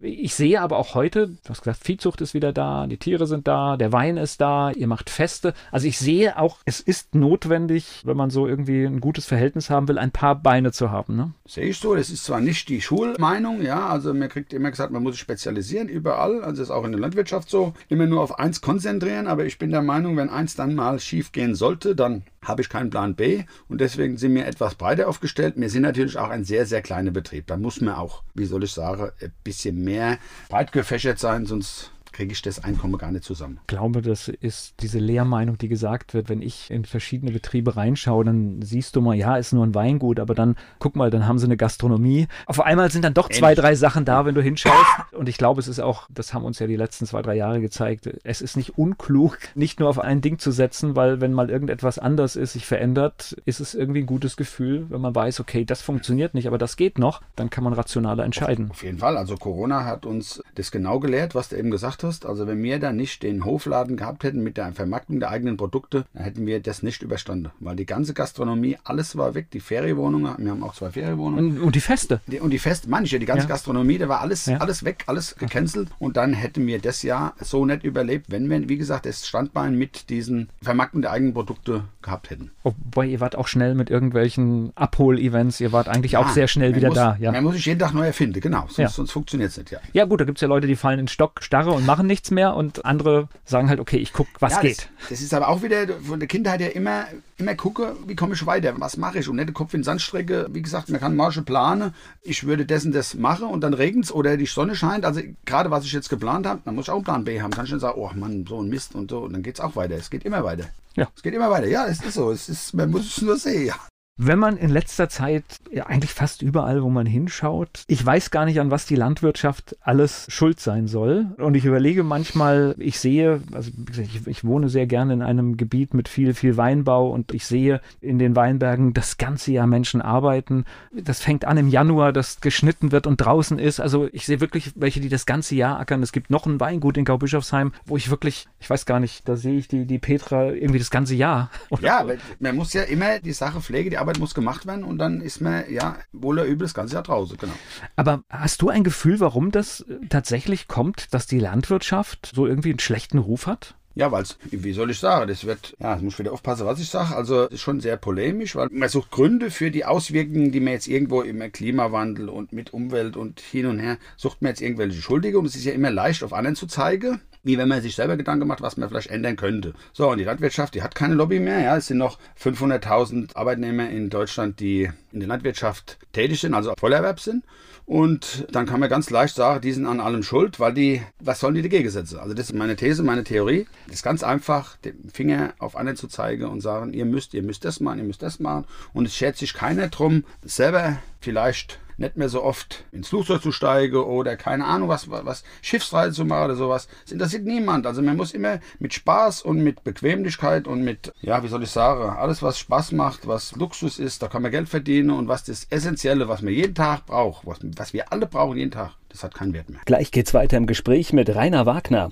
Ich 0.03 0.35
sehe 0.35 0.63
aber 0.63 0.79
auch 0.79 0.95
heute, 0.95 1.29
du 1.29 1.51
hast 1.51 1.61
gesagt, 1.61 1.85
Viehzucht 1.85 2.23
ist 2.23 2.33
wieder 2.33 2.55
da, 2.55 2.87
die 2.87 2.97
Tiere 2.97 3.27
sind 3.27 3.47
da, 3.47 3.77
der 3.77 3.93
Wein 3.93 4.17
ist 4.17 4.41
da, 4.41 4.71
ihr 4.71 4.87
macht 4.87 5.11
Feste. 5.11 5.53
Also 5.71 5.87
ich 5.87 5.99
sehe 5.99 6.39
auch, 6.39 6.57
es 6.65 6.81
ist 6.81 7.15
notwendig, 7.15 8.01
wenn 8.05 8.17
man 8.17 8.31
so 8.31 8.47
irgendwie 8.47 8.85
ein 8.85 9.01
gutes 9.01 9.27
Verhältnis 9.27 9.69
haben 9.69 9.89
will, 9.89 9.99
ein 9.99 10.11
paar 10.11 10.37
Beine 10.37 10.73
zu 10.73 10.91
haben. 10.91 11.17
Ne? 11.17 11.35
Sehe 11.47 11.67
ich 11.67 11.79
so. 11.79 11.95
Das 11.95 12.09
ist 12.09 12.25
zwar 12.25 12.41
nicht 12.41 12.71
die 12.71 12.81
Schulmeinung, 12.81 13.61
ja, 13.61 13.89
also 13.89 14.15
man 14.15 14.31
kriegt 14.31 14.55
immer 14.55 14.71
gesagt, 14.71 14.91
man 14.91 15.03
muss 15.03 15.13
sich 15.13 15.21
spezialisieren 15.21 15.89
überall, 15.89 16.43
also 16.43 16.63
ist 16.63 16.71
auch 16.71 16.85
in 16.85 16.93
der 16.93 17.01
Landwirtschaft 17.01 17.51
so, 17.51 17.75
immer 17.91 18.07
nur 18.07 18.23
auf 18.23 18.39
eins 18.39 18.63
konzentrieren, 18.63 19.27
aber 19.27 19.45
ich 19.45 19.59
bin 19.59 19.71
der 19.71 19.83
Meinung, 19.83 20.17
wenn 20.17 20.31
eins 20.31 20.55
dann 20.57 20.75
mal 20.75 20.99
schief 20.99 21.31
gehen 21.33 21.55
sollte, 21.55 21.95
dann 21.95 22.23
habe 22.45 22.63
ich 22.63 22.69
keinen 22.69 22.91
Plan 22.91 23.15
B 23.15 23.45
und 23.69 23.81
deswegen 23.81 24.17
sind 24.17 24.35
wir 24.35 24.47
etwas 24.47 24.75
breiter 24.75 25.09
aufgestellt. 25.09 25.55
Wir 25.57 25.69
sind 25.69 25.83
natürlich 25.83 26.19
auch 26.19 26.31
ein 26.31 26.45
sehr, 26.45 26.65
sehr 26.67 26.81
kleiner 26.83 27.11
Betrieb. 27.11 27.47
Da 27.47 27.57
muss 27.57 27.81
man 27.81 27.95
auch, 27.95 28.23
wie 28.35 28.47
soll 28.47 28.65
ich 28.65 28.73
sagen, 28.73 29.11
ein 29.21 29.33
bisschen 29.45 29.83
mehr 29.85 30.19
breit 30.49 30.73
gefächert 30.73 31.19
sein, 31.19 31.45
sonst 31.45 31.93
kriege 32.13 32.33
ich 32.33 32.43
das 32.43 32.63
Einkommen 32.63 32.99
gar 32.99 33.13
nicht 33.13 33.25
zusammen. 33.25 33.59
Ich 33.63 33.67
glaube, 33.69 34.03
das 34.03 34.29
ist 34.29 34.75
diese 34.81 34.99
Lehrmeinung, 34.99 35.59
die 35.59 35.69
gesagt 35.69 36.15
wird, 36.15 36.29
wenn 36.29 36.43
ich 36.43 36.71
in 36.71 36.85
verschiedene 36.85 37.33
Betriebe 37.33 37.77
reinschaue, 37.77 38.25
dann 38.25 38.63
siehst 38.63 38.97
du 38.97 39.01
mal, 39.01 39.15
ja, 39.15 39.37
ist 39.37 39.53
nur 39.53 39.65
ein 39.65 39.75
Weingut, 39.75 40.21
aber 40.21 40.35
dann 40.35 40.57
guck 40.79 40.97
mal, 40.97 41.11
dann 41.11 41.27
haben 41.27 41.39
sie 41.39 41.47
eine 41.47 41.57
Gastronomie. 41.57 42.29
Auf 42.47 42.61
einmal 42.61 42.91
sind 42.91 43.05
dann 43.05 43.15
doch 43.15 43.29
zwei, 43.29 43.55
drei 43.55 43.75
Sachen 43.75 44.05
da, 44.05 44.25
wenn 44.27 44.35
du 44.35 44.43
hinschaust. 44.43 44.77
Und 45.13 45.29
ich 45.29 45.39
glaube, 45.39 45.61
es 45.61 45.69
ist 45.69 45.81
auch, 45.81 46.09
das 46.11 46.35
haben 46.35 46.45
uns 46.45 46.59
ja 46.59 46.67
die 46.67 46.77
letzten 46.77 47.07
zwei, 47.07 47.23
drei 47.23 47.37
Jahre 47.37 47.61
gezeigt, 47.61 48.09
es 48.25 48.41
ist 48.41 48.57
nicht 48.57 48.79
unklug, 48.79 49.39
nicht 49.55 49.81
nur 49.81 49.89
auf 49.89 49.99
ein 49.99 50.21
Ding 50.21 50.39
zu 50.39 50.51
setzen, 50.51 50.97
weil 50.97 51.21
wenn 51.21 51.33
mal 51.33 51.51
irgendetwas 51.51 51.99
anders 51.99 52.37
ist, 52.37 52.53
sich 52.53 52.67
verändert, 52.67 53.37
ist 53.45 53.61
es 53.61 53.75
irgendwie 53.75 54.01
ein 54.01 54.07
gutes 54.07 54.37
Gefühl, 54.37 54.87
wenn 54.89 55.01
man 55.01 55.15
weiß, 55.15 55.41
okay, 55.41 55.65
das 55.65 55.83
funktioniert 55.83 56.35
nicht, 56.35 56.47
aber 56.47 56.59
das 56.59 56.77
geht 56.77 56.99
noch, 56.99 57.23
dann 57.37 57.51
kann 57.51 57.65
man 57.65 57.73
rationaler 57.73 58.25
entscheiden. 58.25 58.71
Auf 58.71 58.83
jeden 58.83 58.99
Fall. 58.99 59.17
Also 59.17 59.37
Corona 59.37 59.85
hat 59.85 60.07
uns 60.07 60.43
das 60.55 60.71
genau 60.71 61.01
gelehrt, 61.01 61.35
was 61.35 61.49
du 61.49 61.57
eben 61.57 61.71
gesagt 61.71 62.03
hast. 62.03 62.10
Also 62.27 62.47
wenn 62.47 62.63
wir 62.63 62.79
da 62.79 62.93
nicht 62.93 63.23
den 63.23 63.45
Hofladen 63.45 63.97
gehabt 63.97 64.25
hätten 64.25 64.43
mit 64.43 64.57
der 64.57 64.73
Vermarktung 64.73 65.21
der 65.21 65.31
eigenen 65.31 65.57
Produkte, 65.57 66.05
dann 66.15 66.23
hätten 66.25 66.47
wir 66.47 66.61
das 66.61 66.83
nicht 66.83 67.03
überstanden. 67.03 67.51
Weil 67.61 67.77
die 67.77 67.87
ganze 67.87 68.15
Gastronomie, 68.15 68.77
alles 68.85 69.17
war 69.17 69.35
weg. 69.35 69.51
Die 69.53 69.61
Ferienwohnungen, 69.61 70.35
wir 70.39 70.51
haben 70.51 70.63
auch 70.63 70.75
zwei 70.75 70.91
Ferienwohnungen. 70.91 71.59
Und, 71.59 71.61
und 71.67 71.75
die 71.75 71.81
Feste. 71.81 72.21
Die, 72.27 72.41
und 72.41 72.51
die 72.51 72.59
Feste, 72.59 72.89
manche, 72.89 73.19
die 73.19 73.27
ganze 73.27 73.45
Ja. 73.45 73.49
Gastronomie, 73.51 73.99
da 73.99 74.09
war 74.09 74.21
alles, 74.21 74.47
Ja. 74.47 74.59
alles 74.59 74.85
weg, 74.85 75.05
alles 75.07 75.37
gecancelt. 75.37 75.89
Und 75.99 76.17
dann 76.17 76.33
hätten 76.33 76.67
wir 76.67 76.79
das 76.81 77.03
Jahr 77.03 77.35
so 77.41 77.65
nicht 77.65 77.85
überlebt, 77.85 78.27
wenn 78.31 78.49
wir, 78.51 78.69
wie 78.69 78.77
gesagt, 78.77 79.07
das 79.07 79.27
Standbein 79.27 79.77
mit 79.77 80.09
diesen 80.11 80.49
Vermarktung 80.63 81.03
der 81.03 81.13
eigenen 81.13 81.35
Produkte 81.35 81.85
gehabt 82.03 82.31
hätten. 82.31 82.51
Wobei 82.63 83.07
ihr 83.07 83.21
wart 83.21 83.37
auch 83.37 83.47
schnell 83.49 83.75
mit 83.75 83.91
irgendwelchen 83.91 84.73
Abhol-Events, 84.75 85.61
ihr 85.61 85.73
wart 85.73 85.89
eigentlich 85.89 86.17
auch 86.17 86.27
Ah, 86.27 86.33
sehr 86.33 86.49
schnell 86.49 86.75
wieder 86.75 86.89
muss, 86.89 86.97
da. 86.97 87.17
Ja. 87.21 87.33
Man 87.33 87.45
muss 87.45 87.55
sich 87.55 87.67
jeden 87.67 87.79
Tag 87.81 87.93
neu 87.95 88.07
erfinden, 88.07 88.41
genau. 88.41 88.63
Sonst, 88.63 88.79
Ja. 88.79 88.89
sonst 88.89 89.11
funktioniert 89.13 89.51
es 89.51 89.57
nicht, 89.59 89.71
ja. 89.71 89.79
ja 89.93 90.05
gut, 90.05 90.21
da 90.21 90.25
gibt 90.25 90.39
es 90.39 90.43
ja 90.43 90.49
Leute, 90.49 90.67
die 90.67 90.77
fallen 90.77 90.99
in 90.99 91.09
Stock, 91.09 91.43
Starre 91.43 91.71
und 91.73 91.87
machen 91.91 92.07
nichts 92.07 92.31
mehr 92.31 92.55
und 92.55 92.85
andere 92.85 93.29
sagen 93.45 93.69
halt, 93.69 93.81
okay, 93.81 93.97
ich 93.97 94.13
guck, 94.13 94.29
was 94.39 94.55
ja, 94.55 94.61
geht. 94.61 94.89
Das, 95.01 95.09
das 95.11 95.21
ist 95.23 95.35
aber 95.35 95.49
auch 95.49 95.63
wieder 95.63 95.89
von 96.07 96.21
der 96.21 96.29
Kindheit 96.29 96.61
her 96.61 96.77
immer, 96.77 97.07
immer 97.37 97.57
gucke, 97.57 97.97
wie 98.07 98.15
komme 98.15 98.35
ich 98.35 98.47
weiter, 98.47 98.75
was 98.79 98.97
mache 98.97 99.19
ich 99.19 99.29
und 99.29 99.37
nicht 99.37 99.49
den 99.49 99.55
Kopf 99.55 99.75
in 99.75 99.81
den 99.81 99.85
Sandstrecke. 99.85 100.47
Wie 100.53 100.63
gesagt, 100.63 100.89
man 100.89 101.01
kann 101.01 101.17
Marsche 101.17 101.43
planen, 101.43 101.93
ich 102.23 102.45
würde 102.45 102.65
dessen 102.65 102.93
das 102.93 103.15
machen 103.15 103.49
und 103.49 103.63
dann 103.63 103.75
regnet 103.75 104.05
es 104.05 104.13
oder 104.13 104.37
die 104.37 104.47
Sonne 104.47 104.77
scheint. 104.77 105.05
Also 105.05 105.21
gerade 105.45 105.73
was 105.73 105.85
ich 105.85 105.93
jetzt 105.93 106.09
geplant 106.09 106.47
habe, 106.47 106.61
dann 106.65 106.77
muss 106.77 106.85
ich 106.85 106.91
auch 106.91 106.97
einen 106.97 107.05
Plan 107.05 107.25
B 107.25 107.43
haben. 107.43 107.51
Kann 107.51 107.65
ich 107.65 107.73
nicht 107.73 107.81
sagen, 107.81 107.99
oh 108.01 108.11
Mann, 108.15 108.47
so 108.49 108.63
ein 108.63 108.69
Mist 108.69 108.95
und 108.95 109.11
so 109.11 109.19
und 109.19 109.33
dann 109.33 109.43
geht 109.43 109.57
es 109.57 109.61
auch 109.61 109.75
weiter. 109.75 109.97
Es 109.97 110.11
geht 110.11 110.25
immer 110.25 110.45
weiter. 110.45 110.67
Ja. 110.95 111.09
Es 111.17 111.23
geht 111.23 111.35
immer 111.35 111.51
weiter. 111.51 111.67
Ja, 111.67 111.87
es 111.87 112.01
ist 112.05 112.15
so. 112.15 112.31
Es 112.31 112.49
ist, 112.49 112.73
man 112.73 112.91
muss 112.91 113.17
es 113.17 113.23
nur 113.23 113.37
sehen. 113.37 113.67
Ja. 113.67 113.90
Wenn 114.23 114.39
man 114.39 114.59
in 114.59 114.69
letzter 114.69 115.09
Zeit, 115.09 115.45
ja, 115.73 115.87
eigentlich 115.87 116.13
fast 116.13 116.43
überall, 116.43 116.83
wo 116.83 116.91
man 116.91 117.07
hinschaut, 117.07 117.85
ich 117.87 118.05
weiß 118.05 118.31
gar 118.31 118.45
nicht, 118.45 118.61
an 118.61 118.71
was 118.71 118.85
die 118.85 118.95
Landwirtschaft 118.95 119.79
alles 119.81 120.27
schuld 120.29 120.61
sein 120.61 120.89
soll. 120.89 121.29
Und 121.39 121.55
ich 121.55 121.65
überlege 121.65 122.03
manchmal, 122.03 122.75
ich 122.77 123.01
sehe, 123.01 123.41
also 123.55 123.71
ich, 123.99 124.27
ich 124.27 124.45
wohne 124.45 124.69
sehr 124.69 124.87
gerne 124.87 125.15
in 125.15 125.23
einem 125.23 125.57
Gebiet 125.57 125.95
mit 125.95 126.07
viel, 126.07 126.35
viel 126.35 126.59
Weinbau 126.59 127.09
und 127.11 127.33
ich 127.33 127.47
sehe 127.47 127.81
in 128.03 128.19
den 128.19 128.37
Weinbergen 128.37 128.93
das 128.93 129.17
ganze 129.17 129.53
Jahr 129.53 129.67
Menschen 129.67 130.03
arbeiten. 130.03 130.67
Das 130.93 131.23
fängt 131.23 131.47
an 131.47 131.57
im 131.57 131.69
Januar, 131.69 132.13
dass 132.13 132.43
geschnitten 132.43 132.93
wird 132.93 133.07
und 133.07 133.17
draußen 133.17 133.59
ist. 133.59 133.81
Also 133.81 134.07
ich 134.13 134.27
sehe 134.27 134.43
wirklich 134.43 134.73
welche, 134.75 135.01
die 135.01 135.09
das 135.09 135.25
ganze 135.25 135.55
Jahr 135.55 135.81
ackern. 135.81 136.03
Es 136.03 136.13
gibt 136.13 136.29
noch 136.29 136.45
ein 136.45 136.61
Weingut 136.61 136.99
in 136.99 137.07
Gaubischofsheim, 137.07 137.73
wo 137.87 137.97
ich 137.97 138.11
wirklich, 138.11 138.49
ich 138.59 138.69
weiß 138.69 138.85
gar 138.85 139.01
nicht, 139.01 139.27
da 139.27 139.37
sehe 139.37 139.57
ich 139.57 139.69
die, 139.69 139.87
die 139.87 139.99
Petra 139.99 140.51
irgendwie 140.51 140.79
das 140.79 140.91
ganze 140.91 141.15
Jahr. 141.15 141.49
Ja, 141.81 142.07
weil 142.07 142.19
man 142.39 142.55
muss 142.55 142.75
ja 142.75 142.83
immer 142.83 143.19
die 143.19 143.33
Sache 143.33 143.63
pflegen, 143.63 143.89
die 143.89 143.97
Arbeit 143.97 144.10
muss 144.19 144.35
gemacht 144.35 144.67
werden 144.67 144.85
und 144.85 144.99
dann 144.99 145.21
ist 145.21 145.41
man 145.41 145.71
ja 145.71 145.97
wohl 146.13 146.39
oder 146.39 146.45
übel 146.45 146.67
das 146.67 146.75
ganze 146.75 146.95
Jahr 146.95 147.03
draußen, 147.03 147.37
genau. 147.37 147.53
Aber 147.97 148.23
hast 148.29 148.63
du 148.63 148.69
ein 148.69 148.85
Gefühl, 148.85 149.21
warum 149.21 149.51
das 149.51 149.81
äh, 149.81 150.07
tatsächlich 150.09 150.69
kommt, 150.69 151.13
dass 151.15 151.27
die 151.27 151.39
Landwirtschaft 151.39 152.33
so 152.35 152.47
irgendwie 152.47 152.71
einen 152.71 152.79
schlechten 152.79 153.19
Ruf 153.19 153.47
hat? 153.47 153.75
Ja, 153.95 154.13
weil 154.13 154.25
wie 154.51 154.73
soll 154.73 154.91
ich 154.91 154.99
sagen, 154.99 155.29
das 155.29 155.45
wird, 155.45 155.77
ja, 155.81 155.97
ich 155.97 156.03
muss 156.03 156.19
wieder 156.19 156.33
aufpassen, 156.33 156.65
was 156.65 156.79
ich 156.81 156.89
sage. 156.89 157.17
Also 157.17 157.47
ist 157.47 157.61
schon 157.61 157.81
sehr 157.81 157.97
polemisch, 157.97 158.55
weil 158.55 158.69
man 158.71 158.89
sucht 158.89 159.11
Gründe 159.11 159.51
für 159.51 159.71
die 159.71 159.85
Auswirkungen, 159.85 160.53
die 160.53 160.61
man 160.61 160.75
jetzt 160.75 160.87
irgendwo 160.87 161.23
im 161.23 161.41
Klimawandel 161.51 162.29
und 162.29 162.53
mit 162.53 162.73
Umwelt 162.73 163.17
und 163.17 163.41
hin 163.41 163.67
und 163.67 163.81
her, 163.81 163.99
sucht 164.17 164.43
man 164.43 164.51
jetzt 164.51 164.63
irgendwelche 164.63 165.01
Schuldige 165.03 165.39
und 165.39 165.47
es 165.47 165.57
ist 165.57 165.65
ja 165.65 165.73
immer 165.73 165.91
leicht, 165.91 166.23
auf 166.23 166.33
anderen 166.33 166.55
zu 166.55 166.67
zeigen, 166.67 167.21
wie 167.43 167.59
wenn 167.59 167.69
man 167.69 167.83
sich 167.83 167.97
selber 167.97 168.17
Gedanken 168.17 168.47
macht, 168.47 168.61
was 168.61 168.77
man 168.77 168.89
vielleicht 168.89 169.11
ändern 169.11 169.37
könnte. 169.37 169.75
So, 169.93 170.09
und 170.09 170.19
die 170.19 170.25
Landwirtschaft, 170.25 170.75
die 170.75 170.83
hat 170.83 170.95
keine 170.95 171.15
Lobby 171.15 171.41
mehr, 171.41 171.61
ja, 171.61 171.77
es 171.77 171.89
sind 171.89 171.99
noch 171.99 172.19
500.000 172.41 173.35
Arbeitnehmer 173.35 173.91
in 173.91 174.09
Deutschland, 174.09 174.61
die 174.61 174.91
in 175.13 175.21
der 175.21 175.29
Landwirtschaft 175.29 175.99
tätig 176.13 176.41
sind, 176.41 176.55
also 176.55 176.75
Vollerwerb 176.79 177.21
sind. 177.21 177.45
Und 177.87 178.47
dann 178.53 178.67
kann 178.67 178.79
man 178.79 178.89
ganz 178.89 179.11
leicht 179.11 179.35
sagen, 179.35 179.61
die 179.61 179.73
sind 179.73 179.87
an 179.87 179.99
allem 179.99 180.23
schuld, 180.23 180.61
weil 180.61 180.73
die, 180.73 181.03
was 181.19 181.41
sollen 181.41 181.57
die 181.57 181.63
dagegen 181.63 181.91
setzen? 181.91 182.21
Also 182.21 182.35
das 182.35 182.51
ist 182.51 182.55
meine 182.55 182.77
These, 182.77 183.03
meine 183.03 183.25
Theorie. 183.25 183.67
Das 183.87 183.97
ist 183.97 184.03
ganz 184.05 184.23
einfach, 184.23 184.77
den 184.77 185.11
Finger 185.13 185.55
auf 185.59 185.75
andere 185.75 185.97
zu 185.97 186.07
zeigen 186.07 186.45
und 186.45 186.61
sagen, 186.61 186.93
ihr 186.93 187.05
müsst, 187.05 187.35
ihr 187.35 187.43
müsst 187.43 187.65
das 187.65 187.81
machen, 187.81 187.99
ihr 187.99 188.05
müsst 188.05 188.23
das 188.23 188.39
machen. 188.39 188.65
Und 188.93 189.07
es 189.07 189.17
schert 189.17 189.37
sich 189.37 189.55
keiner 189.55 189.89
drum, 189.89 190.25
selber 190.45 190.99
vielleicht 191.21 191.81
nicht 192.01 192.17
mehr 192.17 192.29
so 192.29 192.43
oft 192.43 192.85
ins 192.93 193.09
Flugzeug 193.09 193.43
zu 193.43 193.53
steigen 193.53 193.97
oder 193.97 194.37
keine 194.37 194.65
Ahnung, 194.65 194.89
was, 194.89 195.11
was 195.11 195.45
Schiffsreise 195.63 196.15
zu 196.15 196.25
machen 196.25 196.47
oder 196.47 196.57
sowas. 196.57 196.89
Das 197.05 197.13
interessiert 197.13 197.45
niemand. 197.45 197.87
Also 197.87 198.03
man 198.03 198.17
muss 198.17 198.33
immer 198.33 198.59
mit 198.79 198.95
Spaß 198.95 199.43
und 199.43 199.63
mit 199.63 199.85
Bequemlichkeit 199.85 200.67
und 200.67 200.83
mit, 200.83 201.13
ja, 201.21 201.43
wie 201.43 201.49
soll 201.49 201.63
ich 201.63 201.71
sagen, 201.71 202.11
alles, 202.11 202.43
was 202.43 202.59
Spaß 202.59 202.93
macht, 202.93 203.27
was 203.27 203.55
Luxus 203.57 203.99
ist, 203.99 204.23
da 204.23 204.29
kann 204.29 204.43
man 204.43 204.51
Geld 204.51 204.69
verdienen 204.69 205.11
und 205.11 205.29
was 205.29 205.45
das 205.45 205.67
Essentielle, 205.71 206.29
was 206.29 206.43
man 206.43 206.53
jeden 206.53 206.75
Tag 206.75 207.07
braucht, 207.07 207.47
was, 207.47 207.59
was 207.77 207.93
wir 207.93 208.13
alle 208.13 208.27
brauchen 208.27 208.57
jeden 208.57 208.71
Tag, 208.71 208.93
das 209.11 209.23
hat 209.23 209.35
keinen 209.35 209.53
Wert 209.53 209.69
mehr. 209.69 209.81
Gleich 209.85 210.11
geht's 210.11 210.35
weiter 210.35 210.57
im 210.57 210.67
Gespräch 210.67 211.13
mit 211.13 211.35
Rainer 211.35 211.67
Wagner. 211.67 212.11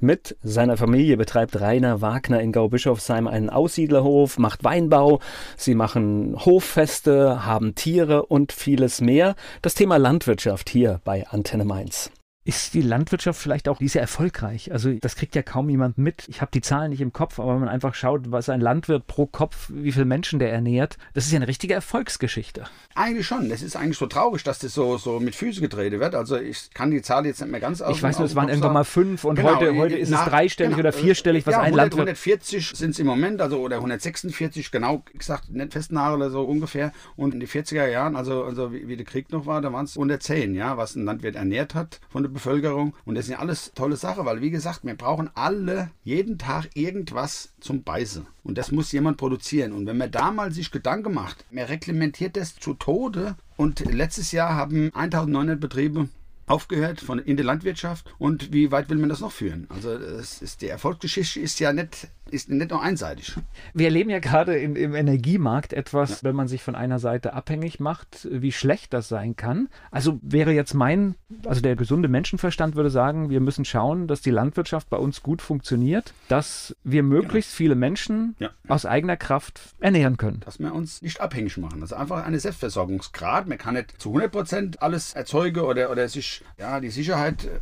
Mit 0.00 0.36
seiner 0.42 0.76
Familie 0.76 1.16
betreibt 1.16 1.60
Rainer 1.60 2.00
Wagner 2.00 2.40
in 2.40 2.52
Gaubischofsheim 2.52 3.26
einen 3.26 3.50
Aussiedlerhof, 3.50 4.38
macht 4.38 4.62
Weinbau, 4.62 5.18
sie 5.56 5.74
machen 5.74 6.36
Hoffeste, 6.36 7.44
haben 7.44 7.74
Tiere 7.74 8.26
und 8.26 8.52
vieles 8.52 9.00
mehr. 9.00 9.34
Das 9.60 9.74
Thema 9.74 9.96
Landwirtschaft 9.96 10.70
hier 10.70 11.00
bei 11.04 11.26
Antenne 11.28 11.64
Mainz. 11.64 12.12
Ist 12.48 12.72
die 12.72 12.80
Landwirtschaft 12.80 13.38
vielleicht 13.38 13.68
auch, 13.68 13.78
ja 13.78 14.00
erfolgreich. 14.00 14.72
Also 14.72 14.90
das 14.94 15.16
kriegt 15.16 15.34
ja 15.34 15.42
kaum 15.42 15.68
jemand 15.68 15.98
mit. 15.98 16.24
Ich 16.28 16.40
habe 16.40 16.50
die 16.50 16.62
Zahlen 16.62 16.88
nicht 16.88 17.02
im 17.02 17.12
Kopf, 17.12 17.38
aber 17.38 17.52
wenn 17.52 17.60
man 17.60 17.68
einfach 17.68 17.94
schaut, 17.94 18.32
was 18.32 18.48
ein 18.48 18.62
Landwirt 18.62 19.06
pro 19.06 19.26
Kopf, 19.26 19.68
wie 19.68 19.92
viele 19.92 20.06
Menschen 20.06 20.38
der 20.38 20.50
ernährt, 20.50 20.96
das 21.12 21.26
ist 21.26 21.32
ja 21.32 21.36
eine 21.36 21.46
richtige 21.46 21.74
Erfolgsgeschichte. 21.74 22.64
Eigentlich 22.94 23.26
schon. 23.26 23.50
Es 23.50 23.60
ist 23.60 23.76
eigentlich 23.76 23.98
so 23.98 24.06
traurig, 24.06 24.44
dass 24.44 24.60
das 24.60 24.72
so, 24.72 24.96
so 24.96 25.20
mit 25.20 25.34
Füßen 25.34 25.60
getreten 25.60 26.00
wird. 26.00 26.14
Also 26.14 26.38
ich 26.38 26.70
kann 26.72 26.90
die 26.90 27.02
Zahl 27.02 27.26
jetzt 27.26 27.42
nicht 27.42 27.50
mehr 27.50 27.60
ganz 27.60 27.82
aus 27.82 27.94
Ich 27.94 28.02
weiß 28.02 28.18
nur, 28.18 28.24
es 28.24 28.34
waren 28.34 28.48
irgendwann 28.48 28.72
mal 28.72 28.84
fünf 28.84 29.24
und 29.24 29.34
Genau, 29.36 29.56
heute, 29.56 29.76
heute 29.76 29.98
ist 29.98 30.08
nach- 30.08 30.24
es 30.24 30.30
dreistellig 30.30 30.76
genau, 30.76 30.88
oder 30.88 30.92
vierstellig, 30.92 31.46
was 31.46 31.52
ja, 31.52 31.58
ein 31.60 31.74
100, 31.74 31.82
Landwirt 31.92 32.00
140 32.00 32.70
sind 32.74 32.92
es 32.92 32.98
im 32.98 33.06
Moment, 33.06 33.42
also 33.42 33.58
oder 33.58 33.76
146, 33.76 34.70
genau 34.70 35.02
gesagt, 35.12 35.50
nicht 35.50 35.74
festnahe 35.74 36.16
oder 36.16 36.30
so 36.30 36.44
ungefähr. 36.44 36.92
Und 37.14 37.34
in 37.34 37.40
den 37.40 37.48
40er 37.48 37.86
Jahren, 37.88 38.16
also, 38.16 38.44
also 38.44 38.72
wie, 38.72 38.88
wie 38.88 38.96
der 38.96 39.04
Krieg 39.04 39.30
noch 39.32 39.44
war, 39.44 39.60
da 39.60 39.70
waren 39.70 39.84
es 39.84 39.98
unter 39.98 40.18
10, 40.18 40.54
ja, 40.54 40.78
was 40.78 40.96
ein 40.96 41.04
Landwirt 41.04 41.36
ernährt 41.36 41.74
hat 41.74 42.00
von 42.08 42.22
der 42.22 42.37
Bevölkerung. 42.38 42.94
Und 43.04 43.16
das 43.16 43.26
sind 43.26 43.38
alles 43.38 43.72
tolle 43.74 43.96
Sachen, 43.96 44.24
weil 44.24 44.40
wie 44.40 44.50
gesagt, 44.50 44.84
wir 44.84 44.94
brauchen 44.94 45.30
alle 45.34 45.90
jeden 46.04 46.38
Tag 46.38 46.70
irgendwas 46.74 47.52
zum 47.60 47.82
Beißen. 47.82 48.26
Und 48.44 48.56
das 48.58 48.72
muss 48.72 48.92
jemand 48.92 49.16
produzieren. 49.16 49.72
Und 49.72 49.86
wenn 49.86 49.98
man 49.98 50.10
da 50.10 50.30
mal 50.30 50.52
sich 50.52 50.70
Gedanken 50.70 51.12
macht, 51.12 51.44
man 51.50 51.64
reglementiert 51.64 52.36
das 52.36 52.56
zu 52.56 52.74
Tode. 52.74 53.36
Und 53.56 53.80
letztes 53.80 54.32
Jahr 54.32 54.54
haben 54.54 54.90
1900 54.94 55.60
Betriebe 55.60 56.08
aufgehört 56.48 57.00
von 57.00 57.18
in 57.18 57.36
der 57.36 57.44
Landwirtschaft 57.44 58.06
und 58.18 58.52
wie 58.52 58.72
weit 58.72 58.88
will 58.88 58.96
man 58.96 59.08
das 59.08 59.20
noch 59.20 59.32
führen? 59.32 59.66
Also 59.68 59.92
ist 59.92 60.62
die 60.62 60.68
Erfolgsgeschichte 60.68 61.40
ist 61.40 61.60
ja 61.60 61.72
nicht 61.72 62.08
ist 62.30 62.48
nicht 62.50 62.70
nur 62.70 62.82
einseitig. 62.82 63.36
Wir 63.74 63.86
erleben 63.86 64.10
ja 64.10 64.18
gerade 64.18 64.56
im, 64.58 64.76
im 64.76 64.94
Energiemarkt 64.94 65.72
etwas, 65.72 66.24
wenn 66.24 66.34
man 66.36 66.48
sich 66.48 66.62
von 66.62 66.74
einer 66.74 66.98
Seite 66.98 67.32
abhängig 67.32 67.80
macht, 67.80 68.26
wie 68.30 68.52
schlecht 68.52 68.92
das 68.92 69.08
sein 69.08 69.36
kann. 69.36 69.68
Also 69.90 70.18
wäre 70.22 70.52
jetzt 70.52 70.74
mein, 70.74 71.14
also 71.46 71.60
der 71.60 71.76
gesunde 71.76 72.08
Menschenverstand 72.08 72.76
würde 72.76 72.90
sagen, 72.90 73.30
wir 73.30 73.40
müssen 73.40 73.64
schauen, 73.64 74.06
dass 74.08 74.20
die 74.20 74.30
Landwirtschaft 74.30 74.88
bei 74.90 74.96
uns 74.96 75.22
gut 75.22 75.42
funktioniert, 75.42 76.12
dass 76.28 76.74
wir 76.84 77.02
möglichst 77.02 77.52
viele 77.52 77.74
Menschen 77.74 78.34
Ja. 78.38 78.50
aus 78.68 78.86
eigener 78.86 79.16
Kraft 79.16 79.60
ernähren 79.80 80.16
können. 80.16 80.40
Dass 80.44 80.58
wir 80.58 80.74
uns 80.74 81.02
nicht 81.02 81.20
abhängig 81.20 81.56
machen. 81.58 81.82
Also 81.82 81.96
einfach 81.96 82.24
eine 82.24 82.38
Selbstversorgungsgrad. 82.38 83.48
Man 83.48 83.58
kann 83.58 83.74
nicht 83.74 84.00
zu 84.00 84.10
100 84.10 84.30
Prozent 84.32 84.82
alles 84.82 85.14
erzeugen 85.14 85.60
oder, 85.60 85.90
oder 85.90 86.08
sich 86.08 86.42
ja, 86.58 86.80
die 86.80 86.90
Sicherheit, 86.90 87.44
äh, 87.44 87.60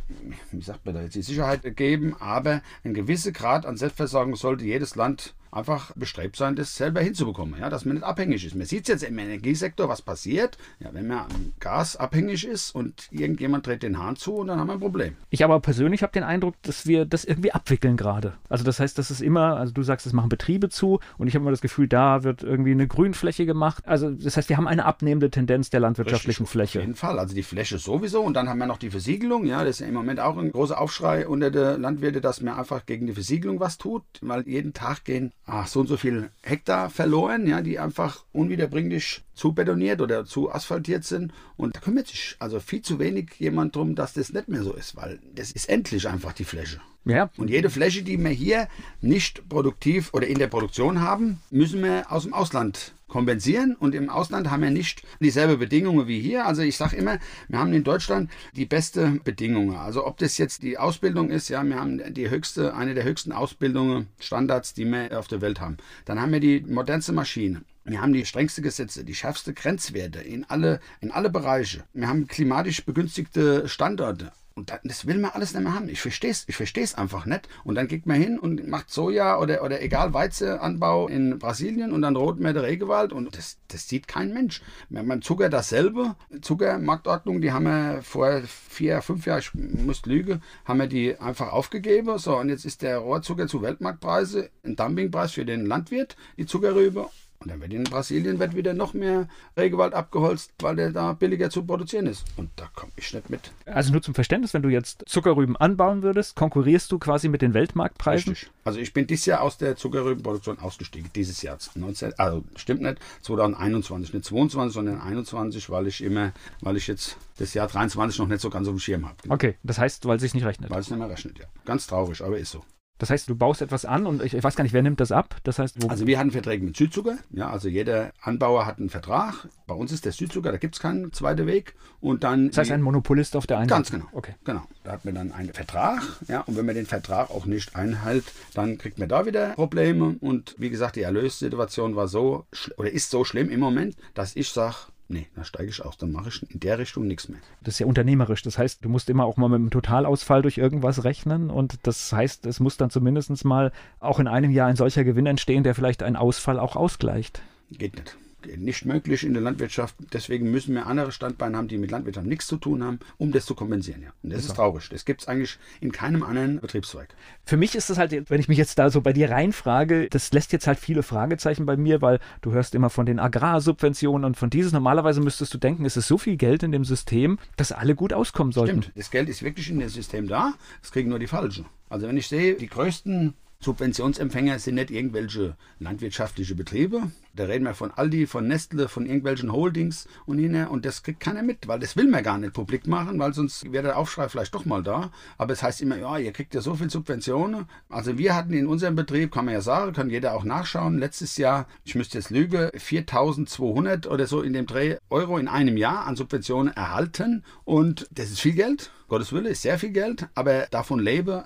wie 0.51 0.61
sagt 0.61 0.85
man 0.85 0.95
da 0.95 1.01
jetzt, 1.01 1.15
die 1.15 1.21
Sicherheit 1.21 1.61
geben, 1.75 2.15
aber 2.19 2.61
ein 2.83 2.93
gewisser 2.93 3.31
Grad 3.31 3.65
an 3.65 3.77
Selbstversorgung 3.77 4.35
sollte 4.57 4.65
jedes 4.65 4.95
Land 4.95 5.35
einfach 5.51 5.91
bestrebt 5.95 6.35
sein, 6.35 6.55
das 6.55 6.75
selber 6.75 7.01
hinzubekommen, 7.01 7.59
ja, 7.59 7.69
dass 7.69 7.85
man 7.85 7.95
nicht 7.95 8.03
abhängig 8.03 8.45
ist. 8.45 8.55
Man 8.55 8.65
sieht 8.65 8.83
es 8.83 8.87
jetzt 8.87 9.03
im 9.03 9.17
Energiesektor, 9.17 9.89
was 9.89 10.01
passiert, 10.01 10.57
ja, 10.79 10.93
wenn 10.93 11.07
man 11.07 11.19
am 11.19 11.53
Gas 11.59 11.95
abhängig 11.95 12.45
ist 12.45 12.73
und 12.75 13.07
irgendjemand 13.11 13.65
dreht 13.65 13.83
den 13.83 13.97
Hahn 13.97 14.15
zu 14.15 14.35
und 14.35 14.47
dann 14.47 14.59
haben 14.59 14.67
wir 14.67 14.73
ein 14.73 14.79
Problem. 14.79 15.15
Ich 15.29 15.43
aber 15.43 15.59
persönlich 15.59 16.03
habe 16.03 16.13
den 16.13 16.23
Eindruck, 16.23 16.55
dass 16.61 16.85
wir 16.85 17.05
das 17.05 17.25
irgendwie 17.25 17.51
abwickeln 17.51 17.97
gerade. 17.97 18.33
Also 18.49 18.63
das 18.63 18.79
heißt, 18.79 18.97
dass 18.97 19.09
es 19.09 19.21
immer, 19.21 19.57
also 19.57 19.73
du 19.73 19.83
sagst, 19.83 20.05
es 20.05 20.13
machen 20.13 20.29
Betriebe 20.29 20.69
zu 20.69 20.99
und 21.17 21.27
ich 21.27 21.35
habe 21.35 21.43
immer 21.43 21.51
das 21.51 21.61
Gefühl, 21.61 21.87
da 21.87 22.23
wird 22.23 22.43
irgendwie 22.43 22.71
eine 22.71 22.87
Grünfläche 22.87 23.45
gemacht. 23.45 23.87
Also 23.87 24.11
das 24.11 24.37
heißt, 24.37 24.49
wir 24.49 24.57
haben 24.57 24.67
eine 24.67 24.85
abnehmende 24.85 25.29
Tendenz 25.29 25.69
der 25.69 25.79
landwirtschaftlichen 25.79 26.43
Richtig, 26.43 26.51
Fläche. 26.51 26.79
Auf 26.79 26.85
jeden 26.85 26.95
Fall, 26.95 27.19
also 27.19 27.35
die 27.35 27.43
Fläche 27.43 27.77
sowieso 27.77 28.21
und 28.21 28.33
dann 28.33 28.49
haben 28.49 28.59
wir 28.59 28.67
noch 28.67 28.77
die 28.77 28.89
Versiegelung, 28.89 29.45
ja, 29.45 29.63
das 29.63 29.77
ist 29.77 29.79
ja 29.79 29.87
im 29.87 29.93
Moment 29.93 30.19
auch 30.19 30.37
ein 30.37 30.51
großer 30.51 30.79
Aufschrei 30.79 31.27
unter 31.27 31.51
den 31.51 31.81
Landwirten, 31.81 32.21
dass 32.21 32.41
man 32.41 32.57
einfach 32.57 32.85
gegen 32.85 33.07
die 33.07 33.13
Versiegelung 33.13 33.59
was 33.59 33.77
tut, 33.77 34.03
weil 34.21 34.47
jeden 34.47 34.73
Tag 34.73 35.05
gehen 35.05 35.31
ach, 35.47 35.67
so 35.67 35.79
und 35.79 35.87
so 35.87 35.97
viel 35.97 36.29
Hektar 36.43 36.89
verloren, 36.89 37.47
ja, 37.47 37.61
die 37.61 37.79
einfach 37.79 38.23
unwiederbringlich 38.33 39.23
zu 39.33 39.53
betoniert 39.53 40.01
oder 40.01 40.25
zu 40.25 40.51
asphaltiert 40.51 41.03
sind. 41.05 41.33
Und 41.55 41.75
da 41.75 41.79
kümmert 41.79 42.07
sich 42.07 42.35
also 42.39 42.59
viel 42.59 42.81
zu 42.81 42.99
wenig 42.99 43.31
jemand 43.39 43.75
drum, 43.75 43.95
dass 43.95 44.13
das 44.13 44.33
nicht 44.33 44.49
mehr 44.49 44.63
so 44.63 44.73
ist, 44.73 44.95
weil 44.95 45.19
das 45.33 45.51
ist 45.51 45.69
endlich 45.69 46.07
einfach 46.07 46.33
die 46.33 46.43
Fläche. 46.43 46.79
Ja, 47.05 47.29
Und 47.37 47.49
jede 47.49 47.69
Fläche, 47.69 48.03
die 48.03 48.21
wir 48.21 48.31
hier 48.31 48.67
nicht 48.99 49.47
produktiv 49.47 50.13
oder 50.13 50.27
in 50.27 50.39
der 50.39 50.47
Produktion 50.47 50.99
haben, 50.99 51.39
müssen 51.49 51.81
wir 51.81 52.11
aus 52.11 52.23
dem 52.23 52.33
Ausland 52.33 52.93
kompensieren. 53.07 53.75
Und 53.75 53.95
im 53.95 54.09
Ausland 54.09 54.49
haben 54.49 54.63
wir 54.63 54.71
nicht 54.71 55.03
dieselbe 55.19 55.57
Bedingungen 55.57 56.07
wie 56.07 56.19
hier. 56.19 56.45
Also 56.45 56.61
ich 56.61 56.77
sage 56.77 56.95
immer, 56.95 57.19
wir 57.47 57.59
haben 57.59 57.73
in 57.73 57.83
Deutschland 57.83 58.29
die 58.55 58.65
beste 58.65 59.19
Bedingungen. 59.23 59.75
Also 59.75 60.05
ob 60.05 60.17
das 60.17 60.37
jetzt 60.37 60.63
die 60.63 60.77
Ausbildung 60.77 61.29
ist, 61.29 61.49
ja, 61.49 61.63
wir 61.63 61.79
haben 61.79 62.13
die 62.13 62.29
höchste, 62.29 62.75
eine 62.75 62.93
der 62.93 63.03
höchsten 63.03 63.31
Ausbildungen, 63.31 64.07
Standards, 64.19 64.73
die 64.73 64.85
wir 64.85 65.17
auf 65.17 65.27
der 65.27 65.41
Welt 65.41 65.59
haben. 65.59 65.77
Dann 66.05 66.21
haben 66.21 66.31
wir 66.31 66.39
die 66.39 66.61
modernste 66.61 67.13
Maschine. 67.13 67.61
Wir 67.85 68.01
haben 68.01 68.11
die 68.11 68.25
strengste 68.25 68.61
Gesetze, 68.61 69.05
die 69.05 69.15
schärfste 69.15 69.53
Grenzwerte 69.53 70.19
in 70.19 70.43
alle, 70.49 70.81
in 70.99 71.09
alle 71.09 71.29
Bereiche. 71.29 71.85
Wir 71.93 72.09
haben 72.09 72.27
klimatisch 72.27 72.83
begünstigte 72.83 73.69
Standorte. 73.69 74.33
Und 74.57 74.71
da- 74.71 74.79
das 74.83 75.05
will 75.05 75.19
man 75.19 75.31
alles 75.31 75.53
nicht 75.53 75.63
mehr 75.63 75.73
haben. 75.75 75.87
Ich 75.87 76.01
verstehe 76.01 76.31
es 76.31 76.43
ich 76.47 76.55
versteh's 76.55 76.95
einfach 76.95 77.25
nicht. 77.25 77.47
Und 77.63 77.75
dann 77.75 77.87
geht 77.87 78.05
man 78.07 78.17
hin 78.19 78.39
und 78.39 78.67
macht 78.67 78.89
Soja 78.89 79.37
oder, 79.39 79.63
oder 79.63 79.81
egal 79.81 80.13
Weizenanbau 80.13 81.07
in 81.07 81.37
Brasilien 81.39 81.91
und 81.93 82.01
dann 82.01 82.15
roht 82.15 82.39
man 82.39 82.53
den 82.55 82.63
Regenwald 82.63 83.13
und 83.13 83.37
das, 83.37 83.57
das 83.67 83.87
sieht 83.87 84.07
kein 84.07 84.33
Mensch. 84.33 84.61
Wir 84.89 85.03
beim 85.03 85.21
Zucker 85.21 85.49
dasselbe. 85.49 86.15
Zuckermarktordnung, 86.41 87.39
die 87.39 87.51
haben 87.51 87.65
wir 87.65 88.01
vor 88.01 88.41
vier, 88.45 89.01
fünf 89.01 89.25
Jahren, 89.27 89.39
ich 89.39 89.53
muss 89.53 90.05
lügen, 90.05 90.41
haben 90.65 90.79
wir 90.79 90.87
die 90.87 91.17
einfach 91.19 91.51
aufgegeben. 91.53 92.17
So, 92.17 92.35
und 92.37 92.49
jetzt 92.49 92.65
ist 92.65 92.81
der 92.81 92.97
Rohrzucker 92.97 93.47
zu 93.47 93.61
Weltmarktpreise 93.61 94.49
ein 94.65 94.75
Dumpingpreis 94.75 95.33
für 95.33 95.45
den 95.45 95.65
Landwirt, 95.67 96.15
die 96.37 96.45
Zuckerrübe. 96.47 97.07
Und 97.39 97.51
dann 97.51 97.61
wird 97.61 97.71
in 97.71 97.83
Brasilien 97.83 98.39
wird 98.39 98.55
wieder 98.55 98.73
noch 98.73 98.93
mehr 98.93 99.27
Regenwald 99.55 99.93
abgeholzt, 99.93 100.53
weil 100.59 100.75
der 100.75 100.91
da 100.91 101.13
billiger 101.13 101.49
zu 101.51 101.63
produzieren 101.63 102.07
ist. 102.07 102.25
Und 102.35 102.49
da 102.55 102.67
komme 102.73 102.91
ich 102.95 103.13
nicht 103.13 103.29
mit. 103.29 103.51
also 103.65 103.91
nur 103.91 104.01
zum 104.01 104.15
Verständnis, 104.15 104.53
wenn 104.55 104.63
du 104.63 104.69
jetzt 104.69 105.03
Zuckerrüben 105.05 105.55
anbauen 105.55 106.01
würdest, 106.01 106.35
konkurrierst 106.35 106.91
du 106.91 106.97
quasi 106.97 107.29
mit 107.29 107.43
den 107.43 107.53
Weltmarktpreisen? 107.53 108.33
Richtig. 108.33 108.51
Also 108.63 108.79
ich 108.79 108.91
bin 108.91 109.05
dieses 109.05 109.27
Jahr 109.27 109.41
aus 109.41 109.57
der 109.57 109.75
Zuckerrübenproduktion 109.75 110.59
ausgestiegen. 110.59 111.11
Dieses 111.13 111.41
Jahr. 111.43 111.57
19, 111.75 112.13
also 112.17 112.43
stimmt 112.55 112.81
nicht, 112.81 112.97
2021, 113.21 114.13
nicht 114.13 114.25
22, 114.25 114.73
sondern 114.73 114.99
21, 114.99 115.69
weil 115.69 115.87
ich 115.87 116.03
immer, 116.03 116.33
weil 116.61 116.75
ich 116.75 116.87
jetzt 116.87 117.17
das 117.37 117.53
Jahr 117.53 117.67
23 117.67 118.19
noch 118.19 118.27
nicht 118.27 118.41
so 118.41 118.49
ganz 118.49 118.67
auf 118.67 118.73
dem 118.73 118.79
Schirm 118.79 119.07
habe. 119.07 119.17
Okay, 119.29 119.55
das 119.63 119.77
heißt, 119.77 120.05
weil 120.07 120.17
es 120.17 120.23
sich 120.23 120.33
nicht 120.33 120.45
rechnet. 120.45 120.69
Weil 120.69 120.79
es 120.79 120.89
nicht 120.89 120.99
mehr 120.99 121.09
rechnet, 121.09 121.37
ja. 121.37 121.45
Ganz 121.65 121.87
traurig, 121.87 122.21
aber 122.23 122.37
ist 122.37 122.51
so. 122.51 122.63
Das 122.97 123.09
heißt, 123.09 123.29
du 123.29 123.35
baust 123.35 123.61
etwas 123.61 123.85
an 123.85 124.07
und 124.07 124.23
ich, 124.23 124.33
ich 124.33 124.43
weiß 124.43 124.55
gar 124.55 124.63
nicht, 124.63 124.73
wer 124.73 124.81
nimmt 124.81 124.99
das 124.99 125.11
ab? 125.11 125.35
Das 125.43 125.59
heißt, 125.59 125.89
Also 125.89 126.07
wir 126.07 126.17
hatten 126.17 126.31
Verträge 126.31 126.63
mit 126.63 126.75
Südzucker. 126.75 127.17
Ja, 127.31 127.49
also 127.49 127.67
jeder 127.67 128.11
Anbauer 128.21 128.65
hat 128.65 128.79
einen 128.79 128.89
Vertrag. 128.89 129.47
Bei 129.67 129.75
uns 129.75 129.91
ist 129.91 130.05
der 130.05 130.11
Südzucker, 130.11 130.51
da 130.51 130.57
gibt 130.57 130.75
es 130.75 130.81
keinen 130.81 131.13
zweiten 131.13 131.45
Weg. 131.45 131.75
Und 131.99 132.23
dann 132.23 132.47
das 132.47 132.57
heißt, 132.57 132.71
ein 132.71 132.81
Monopolist 132.81 133.35
auf 133.35 133.47
der 133.47 133.59
einen 133.59 133.67
Ganz 133.67 133.91
genau. 133.91 134.05
Okay. 134.11 134.35
Genau. 134.43 134.63
Da 134.83 134.93
hat 134.93 135.05
man 135.05 135.15
dann 135.15 135.31
einen 135.31 135.53
Vertrag, 135.53 136.01
ja, 136.27 136.41
und 136.41 136.57
wenn 136.57 136.65
man 136.65 136.75
den 136.75 136.85
Vertrag 136.85 137.29
auch 137.29 137.45
nicht 137.45 137.75
einhält, 137.75 138.25
dann 138.53 138.77
kriegt 138.77 138.99
man 138.99 139.09
da 139.09 139.25
wieder 139.25 139.49
Probleme. 139.53 140.15
Und 140.19 140.55
wie 140.57 140.69
gesagt, 140.69 140.95
die 140.95 141.01
Erlössituation 141.01 141.95
war 141.95 142.07
so 142.07 142.45
oder 142.77 142.91
ist 142.91 143.09
so 143.09 143.23
schlimm 143.23 143.49
im 143.49 143.59
Moment, 143.59 143.95
dass 144.13 144.35
ich 144.35 144.49
sage, 144.49 144.75
nee, 145.07 145.27
da 145.35 145.43
steige 145.43 145.69
ich 145.69 145.83
aus, 145.83 145.97
dann 145.97 146.11
mache 146.11 146.29
ich 146.29 146.51
in 146.51 146.59
der 146.59 146.79
Richtung 146.79 147.07
nichts 147.07 147.29
mehr. 147.29 147.39
Das 147.63 147.75
ist 147.75 147.79
ja 147.79 147.85
unternehmerisch. 147.85 148.41
Das 148.43 148.57
heißt, 148.57 148.83
du 148.83 148.89
musst 148.89 149.09
immer 149.09 149.25
auch 149.25 149.37
mal 149.37 149.49
mit 149.49 149.59
einem 149.59 149.69
Totalausfall 149.69 150.41
durch 150.41 150.57
irgendwas 150.57 151.03
rechnen. 151.03 151.49
Und 151.49 151.79
das 151.83 152.11
heißt, 152.11 152.45
es 152.45 152.59
muss 152.59 152.77
dann 152.77 152.89
zumindest 152.89 153.45
mal 153.45 153.71
auch 153.99 154.19
in 154.19 154.27
einem 154.27 154.51
Jahr 154.51 154.67
ein 154.67 154.75
solcher 154.75 155.03
Gewinn 155.03 155.25
entstehen, 155.25 155.63
der 155.63 155.75
vielleicht 155.75 156.03
einen 156.03 156.15
Ausfall 156.15 156.59
auch 156.59 156.75
ausgleicht. 156.75 157.41
Geht 157.71 157.95
nicht. 157.95 158.17
Nicht 158.55 158.85
möglich 158.85 159.23
in 159.23 159.33
der 159.33 159.41
Landwirtschaft. 159.41 159.95
Deswegen 160.13 160.51
müssen 160.51 160.75
wir 160.75 160.85
andere 160.85 161.11
Standbeine 161.11 161.57
haben, 161.57 161.67
die 161.67 161.77
mit 161.77 161.89
Landwirtschaft 161.89 162.27
nichts 162.27 162.45
zu 162.45 162.57
tun 162.57 162.83
haben, 162.83 162.99
um 163.17 163.31
das 163.31 163.45
zu 163.45 163.55
kompensieren. 163.55 164.03
Ja. 164.03 164.09
Und 164.21 164.31
das 164.31 164.45
ist 164.45 164.55
traurig. 164.55 164.89
Das 164.89 165.05
gibt 165.05 165.21
es 165.21 165.27
eigentlich 165.27 165.57
in 165.81 165.91
keinem 165.91 166.23
anderen 166.23 166.59
Betriebszweig. 166.59 167.09
Für 167.45 167.57
mich 167.57 167.73
ist 167.75 167.89
das 167.89 167.97
halt, 167.97 168.29
wenn 168.29 168.39
ich 168.39 168.47
mich 168.47 168.59
jetzt 168.59 168.77
da 168.77 168.89
so 168.91 169.01
bei 169.01 169.11
dir 169.11 169.31
reinfrage, 169.31 170.07
das 170.09 170.31
lässt 170.33 170.53
jetzt 170.53 170.67
halt 170.67 170.77
viele 170.77 171.01
Fragezeichen 171.01 171.65
bei 171.65 171.77
mir, 171.77 172.01
weil 172.01 172.19
du 172.41 172.51
hörst 172.51 172.75
immer 172.75 172.91
von 172.91 173.07
den 173.07 173.19
Agrarsubventionen 173.19 174.23
und 174.23 174.37
von 174.37 174.49
dieses. 174.49 174.71
Normalerweise 174.71 175.19
müsstest 175.19 175.53
du 175.53 175.57
denken, 175.57 175.83
es 175.85 175.97
ist 175.97 176.07
so 176.07 176.17
viel 176.17 176.37
Geld 176.37 176.61
in 176.61 176.71
dem 176.71 176.85
System, 176.85 177.39
dass 177.55 177.71
alle 177.71 177.95
gut 177.95 178.13
auskommen 178.13 178.53
sollten. 178.53 178.83
Stimmt, 178.83 178.97
das 178.97 179.09
Geld 179.09 179.29
ist 179.29 179.41
wirklich 179.41 179.69
in 179.69 179.79
dem 179.79 179.89
System 179.89 180.27
da, 180.27 180.53
es 180.83 180.91
kriegen 180.91 181.09
nur 181.09 181.19
die 181.19 181.27
Falschen. 181.27 181.65
Also 181.89 182.07
wenn 182.07 182.17
ich 182.17 182.27
sehe, 182.27 182.55
die 182.55 182.67
größten 182.67 183.33
Subventionsempfänger 183.59 184.59
sind 184.59 184.75
nicht 184.75 184.91
irgendwelche 184.91 185.55
landwirtschaftliche 185.79 186.55
Betriebe. 186.55 187.11
Da 187.33 187.45
reden 187.45 187.65
wir 187.65 187.73
von 187.73 187.91
Aldi, 187.91 188.27
von 188.27 188.47
Nestle, 188.47 188.87
von 188.87 189.05
irgendwelchen 189.05 189.51
Holdings 189.51 190.07
und 190.25 190.37
hinher. 190.37 190.69
Und 190.71 190.85
das 190.85 191.03
kriegt 191.03 191.19
keiner 191.19 191.41
mit, 191.41 191.67
weil 191.67 191.79
das 191.79 191.95
will 191.95 192.07
man 192.07 192.23
gar 192.23 192.37
nicht 192.37 192.53
publik 192.53 192.87
machen, 192.87 193.19
weil 193.19 193.33
sonst 193.33 193.71
wäre 193.71 193.83
der 193.83 193.97
Aufschrei 193.97 194.29
vielleicht 194.29 194.53
doch 194.53 194.65
mal 194.65 194.83
da. 194.83 195.11
Aber 195.37 195.53
es 195.53 195.63
heißt 195.63 195.81
immer, 195.81 195.97
ja, 195.97 196.17
ihr 196.17 196.31
kriegt 196.31 196.53
ja 196.53 196.61
so 196.61 196.75
viel 196.75 196.89
Subventionen. 196.89 197.65
Also 197.89 198.17
wir 198.17 198.35
hatten 198.35 198.53
in 198.53 198.67
unserem 198.67 198.95
Betrieb, 198.95 199.31
kann 199.31 199.45
man 199.45 199.55
ja 199.55 199.61
sagen, 199.61 199.93
kann 199.93 200.09
jeder 200.09 200.35
auch 200.35 200.43
nachschauen, 200.43 200.99
letztes 200.99 201.37
Jahr, 201.37 201.67
ich 201.83 201.95
müsste 201.95 202.19
jetzt 202.19 202.29
lügen, 202.29 202.69
4200 202.75 204.07
oder 204.07 204.27
so 204.27 204.41
in 204.41 204.53
dem 204.53 204.67
Dreh 204.67 204.97
Euro 205.09 205.37
in 205.37 205.47
einem 205.47 205.77
Jahr 205.77 206.05
an 206.05 206.15
Subventionen 206.15 206.73
erhalten. 206.73 207.43
Und 207.65 208.07
das 208.11 208.29
ist 208.29 208.39
viel 208.39 208.53
Geld. 208.53 208.91
Gottes 209.07 209.33
Wille 209.33 209.49
ist 209.49 209.61
sehr 209.61 209.79
viel 209.79 209.91
Geld, 209.91 210.27
aber 210.35 210.67
davon 210.69 210.99
lebe. 210.99 211.43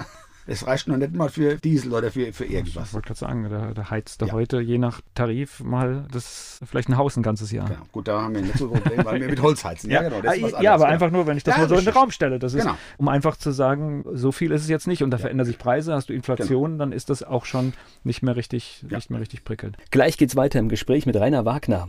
Es 0.47 0.65
reicht 0.65 0.87
noch 0.87 0.97
nicht 0.97 1.13
mal 1.13 1.29
für 1.29 1.55
Diesel 1.57 1.93
oder 1.93 2.11
für, 2.11 2.33
für 2.33 2.45
irgendwas. 2.45 2.87
Ich 2.89 2.93
wollte 2.93 3.07
gerade 3.07 3.19
sagen, 3.19 3.47
da, 3.49 3.71
da 3.73 3.89
heizt 3.91 4.21
er 4.21 4.29
Ja. 4.29 4.33
heute 4.33 4.59
je 4.59 4.77
nach 4.79 5.01
Tarif 5.13 5.59
mal 5.61 6.05
das 6.11 6.59
vielleicht 6.63 6.89
ein 6.89 6.97
Haus 6.97 7.15
ein 7.15 7.23
ganzes 7.23 7.51
Jahr. 7.51 7.67
Genau. 7.67 7.81
Gut, 7.91 8.07
da 8.07 8.21
haben 8.23 8.33
wir 8.35 8.41
nicht 8.41 8.57
so 8.57 8.65
ein 8.73 8.81
Problem, 8.81 9.05
weil 9.05 9.21
wir 9.21 9.27
mit 9.29 9.41
Holz 9.41 9.63
heizen. 9.63 9.91
Ja, 9.91 10.01
genau. 10.01 10.21
das 10.21 10.35
ist 10.37 10.43
was 10.53 10.61
ja, 10.61 10.73
aber 10.73 10.85
genau. 10.85 10.93
einfach 10.93 11.11
nur, 11.11 11.27
wenn 11.27 11.37
ich 11.37 11.43
das 11.43 11.55
Ja, 11.55 11.61
mal 11.61 11.69
so 11.69 11.75
in 11.75 11.85
den. 11.85 11.93
Raum 11.93 12.11
stelle. 12.11 12.39
Das 12.39 12.53
ist, 12.53 12.63
Genau. 12.63 12.75
um 12.97 13.07
einfach 13.07 13.37
zu 13.37 13.51
sagen, 13.51 14.03
so 14.13 14.31
viel 14.31 14.51
ist 14.51 14.63
es 14.63 14.69
jetzt 14.69 14.87
nicht 14.87 15.03
und 15.03 15.11
da 15.11 15.17
verändern 15.17 15.45
sich 15.45 15.57
Preise, 15.59 15.93
hast 15.93 16.09
du 16.09 16.13
Inflation, 16.13 16.77
dann 16.79 16.91
ist 16.91 17.09
das 17.09 17.21
auch 17.23 17.45
schon 17.45 17.73
nicht 18.03 18.23
mehr 18.23 18.35
richtig, 18.35 18.83
Ja. 18.89 18.97
nicht 18.97 19.09
mehr 19.11 19.19
richtig 19.21 19.43
prickelnd. 19.43 19.77
Gleich 19.91 20.17
geht's 20.17 20.35
weiter 20.35 20.59
im 20.59 20.69
Gespräch 20.69 21.05
mit 21.05 21.15
Rainer 21.15 21.45
Wagner. 21.45 21.87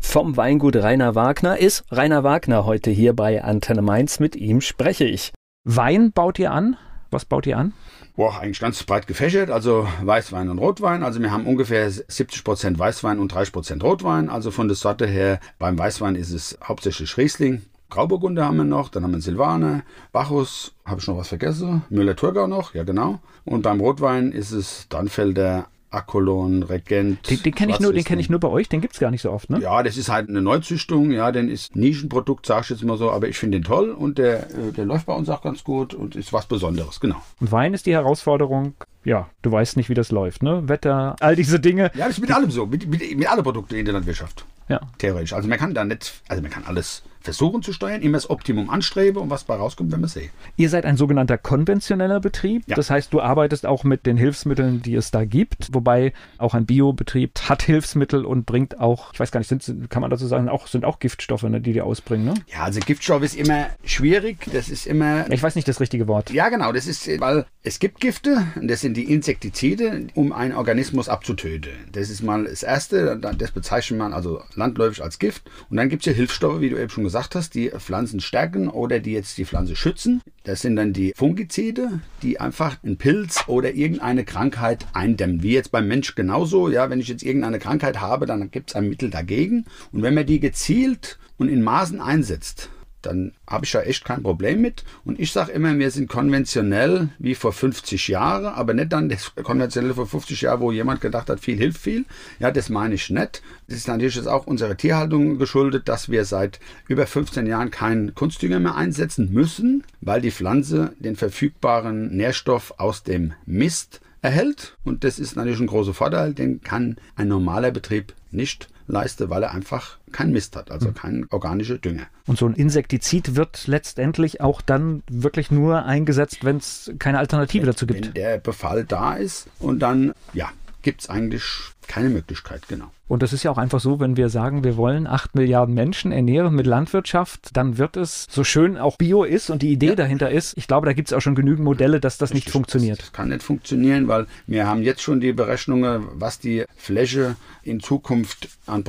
Vom 0.00 0.36
Weingut 0.36 0.76
Rainer 0.76 1.14
Wagner 1.14 1.58
ist 1.58 1.84
Rainer 1.90 2.22
Wagner 2.24 2.64
heute 2.64 2.90
hier 2.90 3.14
bei 3.14 3.42
Antenne 3.42 3.82
Mainz. 3.82 4.20
Mit 4.20 4.36
ihm 4.36 4.60
spreche 4.60 5.04
ich. 5.04 5.32
Wein 5.64 6.12
baut 6.12 6.38
ihr 6.38 6.52
an? 6.52 6.76
Was 7.10 7.24
baut 7.24 7.46
ihr 7.46 7.56
an? 7.56 7.72
Boah, 8.16 8.38
eigentlich 8.38 8.60
ganz 8.60 8.82
breit 8.82 9.06
gefächert, 9.06 9.50
also 9.50 9.88
Weißwein 10.02 10.50
und 10.50 10.58
Rotwein. 10.58 11.02
Also 11.02 11.20
wir 11.22 11.32
haben 11.32 11.46
ungefähr 11.46 11.90
70% 11.90 12.78
Weißwein 12.78 13.18
und 13.18 13.32
30% 13.32 13.82
Rotwein. 13.82 14.28
Also 14.28 14.50
von 14.50 14.68
der 14.68 14.76
Sorte 14.76 15.06
her, 15.06 15.40
beim 15.58 15.78
Weißwein 15.78 16.16
ist 16.16 16.32
es 16.32 16.58
hauptsächlich 16.62 17.16
Riesling. 17.16 17.62
Grauburgunder 17.88 18.44
haben 18.44 18.58
wir 18.58 18.64
noch, 18.64 18.88
dann 18.88 19.04
haben 19.04 19.12
wir 19.12 19.20
Silvaner, 19.20 19.82
Bacchus, 20.12 20.74
habe 20.84 21.00
ich 21.00 21.06
noch 21.06 21.16
was 21.16 21.28
vergessen? 21.28 21.82
Müller-Thurgau 21.88 22.46
noch, 22.46 22.74
ja 22.74 22.82
genau. 22.82 23.20
Und 23.44 23.62
beim 23.62 23.80
Rotwein 23.80 24.32
ist 24.32 24.50
es 24.52 24.88
Dannfelder, 24.88 25.66
Akolon, 25.94 26.62
Regent. 26.62 27.30
Den, 27.30 27.42
den 27.42 27.54
kenne 27.54 27.72
ich, 27.72 27.80
nur- 27.80 27.92
den 27.92 28.04
kenn 28.04 28.18
ich 28.18 28.28
nur 28.30 28.40
bei 28.40 28.48
euch, 28.48 28.68
den 28.68 28.80
gibt 28.80 28.94
es 28.94 29.00
gar 29.00 29.10
nicht 29.10 29.22
so 29.22 29.30
oft, 29.30 29.50
ne? 29.50 29.60
Ja, 29.60 29.82
das 29.82 29.96
ist 29.96 30.08
halt 30.08 30.28
eine 30.28 30.42
Neuzüchtung, 30.42 31.10
ja, 31.10 31.32
den 31.32 31.48
ist 31.48 31.76
Nischenprodukt, 31.76 32.46
sag 32.46 32.64
ich 32.64 32.70
jetzt 32.70 32.84
mal 32.84 32.96
so, 32.96 33.10
aber 33.10 33.28
ich 33.28 33.38
finde 33.38 33.58
den 33.58 33.64
toll 33.64 33.90
und 33.90 34.18
der, 34.18 34.50
äh, 34.50 34.72
der 34.76 34.84
läuft 34.84 35.06
bei 35.06 35.14
uns 35.14 35.28
auch 35.28 35.42
ganz 35.42 35.64
gut 35.64 35.94
und 35.94 36.16
ist 36.16 36.32
was 36.32 36.46
Besonderes, 36.46 37.00
genau. 37.00 37.16
Und 37.40 37.52
Wein 37.52 37.74
ist 37.74 37.86
die 37.86 37.92
Herausforderung, 37.92 38.74
ja, 39.04 39.28
du 39.42 39.52
weißt 39.52 39.76
nicht, 39.76 39.88
wie 39.88 39.94
das 39.94 40.10
läuft, 40.10 40.42
ne? 40.42 40.68
Wetter, 40.68 41.16
all 41.20 41.36
diese 41.36 41.60
Dinge. 41.60 41.90
Ja, 41.94 42.06
das 42.06 42.16
ist 42.16 42.20
mit 42.20 42.30
allem 42.32 42.50
so, 42.50 42.66
mit, 42.66 42.86
mit, 42.88 43.16
mit 43.16 43.28
allen 43.30 43.42
Produkten 43.42 43.74
in 43.74 43.84
der 43.84 43.94
Landwirtschaft. 43.94 44.44
Ja. 44.68 44.80
Theoretisch. 44.98 45.32
Also 45.32 45.48
man 45.48 45.58
kann 45.58 45.74
da 45.74 45.84
nicht, 45.84 46.22
also 46.28 46.42
man 46.42 46.50
kann 46.50 46.64
alles 46.64 47.02
versuchen 47.24 47.62
zu 47.62 47.72
steuern, 47.72 48.02
immer 48.02 48.18
das 48.18 48.28
Optimum 48.28 48.68
anstrebe 48.68 49.18
und 49.18 49.30
was 49.30 49.44
bei 49.44 49.54
rauskommt, 49.54 49.90
wenn 49.92 50.00
wir 50.00 50.08
sehen. 50.08 50.30
Ihr 50.56 50.68
seid 50.68 50.84
ein 50.84 50.98
sogenannter 50.98 51.38
konventioneller 51.38 52.20
Betrieb. 52.20 52.64
Ja. 52.66 52.76
Das 52.76 52.90
heißt, 52.90 53.12
du 53.12 53.20
arbeitest 53.20 53.64
auch 53.64 53.82
mit 53.82 54.04
den 54.04 54.18
Hilfsmitteln, 54.18 54.82
die 54.82 54.94
es 54.94 55.10
da 55.10 55.24
gibt. 55.24 55.68
Wobei 55.72 56.12
auch 56.36 56.52
ein 56.52 56.66
Biobetrieb 56.66 57.40
hat 57.48 57.62
Hilfsmittel 57.62 58.26
und 58.26 58.44
bringt 58.44 58.78
auch, 58.78 59.12
ich 59.14 59.20
weiß 59.20 59.32
gar 59.32 59.40
nicht, 59.40 59.48
sind, 59.48 59.88
kann 59.88 60.02
man 60.02 60.10
dazu 60.10 60.26
sagen, 60.26 60.50
auch, 60.50 60.66
sind 60.66 60.84
auch 60.84 60.98
Giftstoffe, 60.98 61.44
ne, 61.44 61.62
die 61.62 61.72
die 61.72 61.80
ausbringen. 61.80 62.26
Ne? 62.26 62.34
Ja, 62.46 62.64
also 62.64 62.80
Giftstoff 62.80 63.22
ist 63.22 63.34
immer 63.34 63.68
schwierig. 63.84 64.46
Das 64.52 64.68
ist 64.68 64.86
immer 64.86 65.30
Ich 65.30 65.42
weiß 65.42 65.56
nicht 65.56 65.66
das 65.66 65.80
richtige 65.80 66.06
Wort. 66.06 66.30
Ja, 66.30 66.50
genau. 66.50 66.72
Das 66.72 66.86
ist, 66.86 67.08
weil 67.20 67.46
es 67.62 67.78
gibt 67.78 68.00
Gifte, 68.00 68.46
und 68.56 68.68
das 68.68 68.82
sind 68.82 68.98
die 68.98 69.10
Insektizide, 69.10 70.08
um 70.14 70.32
einen 70.32 70.54
Organismus 70.54 71.08
abzutöten. 71.08 71.72
Das 71.92 72.10
ist 72.10 72.22
mal 72.22 72.44
das 72.44 72.62
Erste, 72.62 73.16
das 73.16 73.50
bezeichnet 73.50 73.98
man 73.98 74.12
also 74.12 74.42
landläufig 74.56 75.02
als 75.02 75.18
Gift. 75.18 75.42
Und 75.70 75.76
dann 75.76 75.88
gibt 75.88 76.02
es 76.02 76.06
ja 76.06 76.12
Hilfsstoffe, 76.12 76.60
wie 76.60 76.70
du 76.70 76.76
eben 76.76 76.90
schon 76.90 77.04
gesagt 77.04 77.34
hast, 77.34 77.54
die 77.54 77.70
Pflanzen 77.70 78.20
stärken 78.20 78.68
oder 78.68 79.00
die 79.00 79.12
jetzt 79.12 79.38
die 79.38 79.44
Pflanze 79.44 79.76
schützen. 79.76 80.20
Das 80.44 80.60
sind 80.60 80.76
dann 80.76 80.92
die 80.92 81.12
Fungizide, 81.16 82.00
die 82.22 82.40
einfach 82.40 82.82
einen 82.82 82.96
Pilz 82.96 83.44
oder 83.46 83.72
irgendeine 83.74 84.24
Krankheit 84.24 84.86
eindämmen. 84.92 85.42
Wie 85.42 85.52
jetzt 85.52 85.72
beim 85.72 85.88
Mensch 85.88 86.14
genauso. 86.14 86.68
Ja, 86.68 86.90
wenn 86.90 87.00
ich 87.00 87.08
jetzt 87.08 87.22
irgendeine 87.22 87.58
Krankheit 87.58 88.00
habe, 88.00 88.26
dann 88.26 88.50
gibt 88.50 88.70
es 88.70 88.76
ein 88.76 88.88
Mittel 88.88 89.10
dagegen. 89.10 89.64
Und 89.92 90.02
wenn 90.02 90.14
man 90.14 90.26
die 90.26 90.40
gezielt 90.40 91.18
und 91.38 91.48
in 91.48 91.62
Maßen 91.62 92.00
einsetzt, 92.00 92.70
dann 93.06 93.32
habe 93.46 93.64
ich 93.64 93.72
da 93.72 93.82
echt 93.82 94.04
kein 94.04 94.22
Problem 94.22 94.60
mit. 94.60 94.84
Und 95.04 95.20
ich 95.20 95.32
sage 95.32 95.52
immer, 95.52 95.78
wir 95.78 95.90
sind 95.90 96.08
konventionell 96.08 97.08
wie 97.18 97.34
vor 97.34 97.52
50 97.52 98.08
Jahren, 98.08 98.46
aber 98.46 98.74
nicht 98.74 98.92
dann 98.92 99.08
das 99.08 99.32
konventionelle 99.34 99.94
vor 99.94 100.06
50 100.06 100.42
Jahren, 100.42 100.60
wo 100.60 100.72
jemand 100.72 101.00
gedacht 101.00 101.28
hat, 101.28 101.40
viel 101.40 101.56
hilft 101.56 101.80
viel. 101.80 102.04
Ja, 102.38 102.50
das 102.50 102.68
meine 102.68 102.94
ich 102.94 103.10
nicht. 103.10 103.42
Das 103.66 103.76
ist 103.76 103.88
natürlich 103.88 104.16
jetzt 104.16 104.28
auch 104.28 104.46
unserer 104.46 104.76
Tierhaltung 104.76 105.38
geschuldet, 105.38 105.88
dass 105.88 106.08
wir 106.08 106.24
seit 106.24 106.60
über 106.88 107.06
15 107.06 107.46
Jahren 107.46 107.70
keinen 107.70 108.14
Kunstdünger 108.14 108.60
mehr 108.60 108.76
einsetzen 108.76 109.32
müssen, 109.32 109.84
weil 110.00 110.20
die 110.20 110.30
Pflanze 110.30 110.92
den 110.98 111.16
verfügbaren 111.16 112.16
Nährstoff 112.16 112.74
aus 112.78 113.02
dem 113.02 113.32
Mist 113.46 114.00
erhält. 114.22 114.76
Und 114.84 115.04
das 115.04 115.18
ist 115.18 115.36
natürlich 115.36 115.60
ein 115.60 115.66
großer 115.66 115.94
Vorteil, 115.94 116.34
den 116.34 116.62
kann 116.62 116.96
ein 117.16 117.28
normaler 117.28 117.70
Betrieb 117.70 118.14
nicht 118.30 118.68
leisten, 118.86 119.30
weil 119.30 119.42
er 119.42 119.52
einfach 119.52 119.98
keinen 120.12 120.32
Mist 120.32 120.56
hat, 120.56 120.70
also 120.70 120.92
kein 120.92 121.26
organischer 121.30 121.78
Dünger. 121.78 122.06
Und 122.26 122.38
so 122.38 122.46
ein 122.46 122.54
Insektizid 122.54 123.36
wird 123.36 123.66
letztendlich 123.66 124.40
auch 124.40 124.60
dann 124.60 125.02
wirklich 125.10 125.50
nur 125.50 125.84
eingesetzt, 125.84 126.44
wenn 126.44 126.58
es 126.58 126.92
keine 126.98 127.18
Alternative 127.18 127.66
dazu 127.66 127.86
gibt. 127.86 128.06
Wenn 128.06 128.14
der 128.14 128.38
Befall 128.38 128.84
da 128.84 129.14
ist 129.14 129.48
und 129.58 129.80
dann, 129.80 130.12
ja, 130.32 130.50
gibt 130.84 131.00
es 131.00 131.10
eigentlich 131.10 131.42
keine 131.88 132.08
Möglichkeit, 132.08 132.68
genau. 132.68 132.90
Und 133.08 133.22
das 133.22 133.32
ist 133.32 133.42
ja 133.42 133.50
auch 133.50 133.58
einfach 133.58 133.80
so, 133.80 134.00
wenn 134.00 134.16
wir 134.16 134.28
sagen, 134.30 134.64
wir 134.64 134.76
wollen 134.76 135.06
acht 135.06 135.34
Milliarden 135.34 135.74
Menschen 135.74 136.12
ernähren 136.12 136.54
mit 136.54 136.66
Landwirtschaft, 136.66 137.50
dann 137.54 137.76
wird 137.76 137.96
es, 137.96 138.26
so 138.30 138.44
schön 138.44 138.78
auch 138.78 138.96
Bio 138.96 139.24
ist 139.24 139.50
und 139.50 139.60
die 139.62 139.72
Idee 139.72 139.88
Ja. 139.88 139.94
dahinter 139.96 140.30
ist, 140.30 140.56
ich 140.56 140.66
glaube, 140.66 140.86
da 140.86 140.92
gibt 140.94 141.08
es 141.08 141.12
auch 141.12 141.20
schon 141.20 141.34
genügend 141.34 141.64
Modelle, 141.64 142.00
dass 142.00 142.16
das 142.16 142.30
nicht 142.30 142.42
Richtig, 142.42 142.52
funktioniert. 142.52 142.98
Das, 143.00 143.06
das 143.06 143.12
kann 143.12 143.28
nicht 143.28 143.42
funktionieren, 143.42 144.08
weil 144.08 144.26
wir 144.46 144.66
haben 144.66 144.82
jetzt 144.82 145.02
schon 145.02 145.20
die 145.20 145.32
Berechnungen, 145.32 146.06
was 146.14 146.38
die 146.38 146.64
Fläche 146.76 147.36
in 147.62 147.80
Zukunft 147.80 148.48
an 148.66 148.84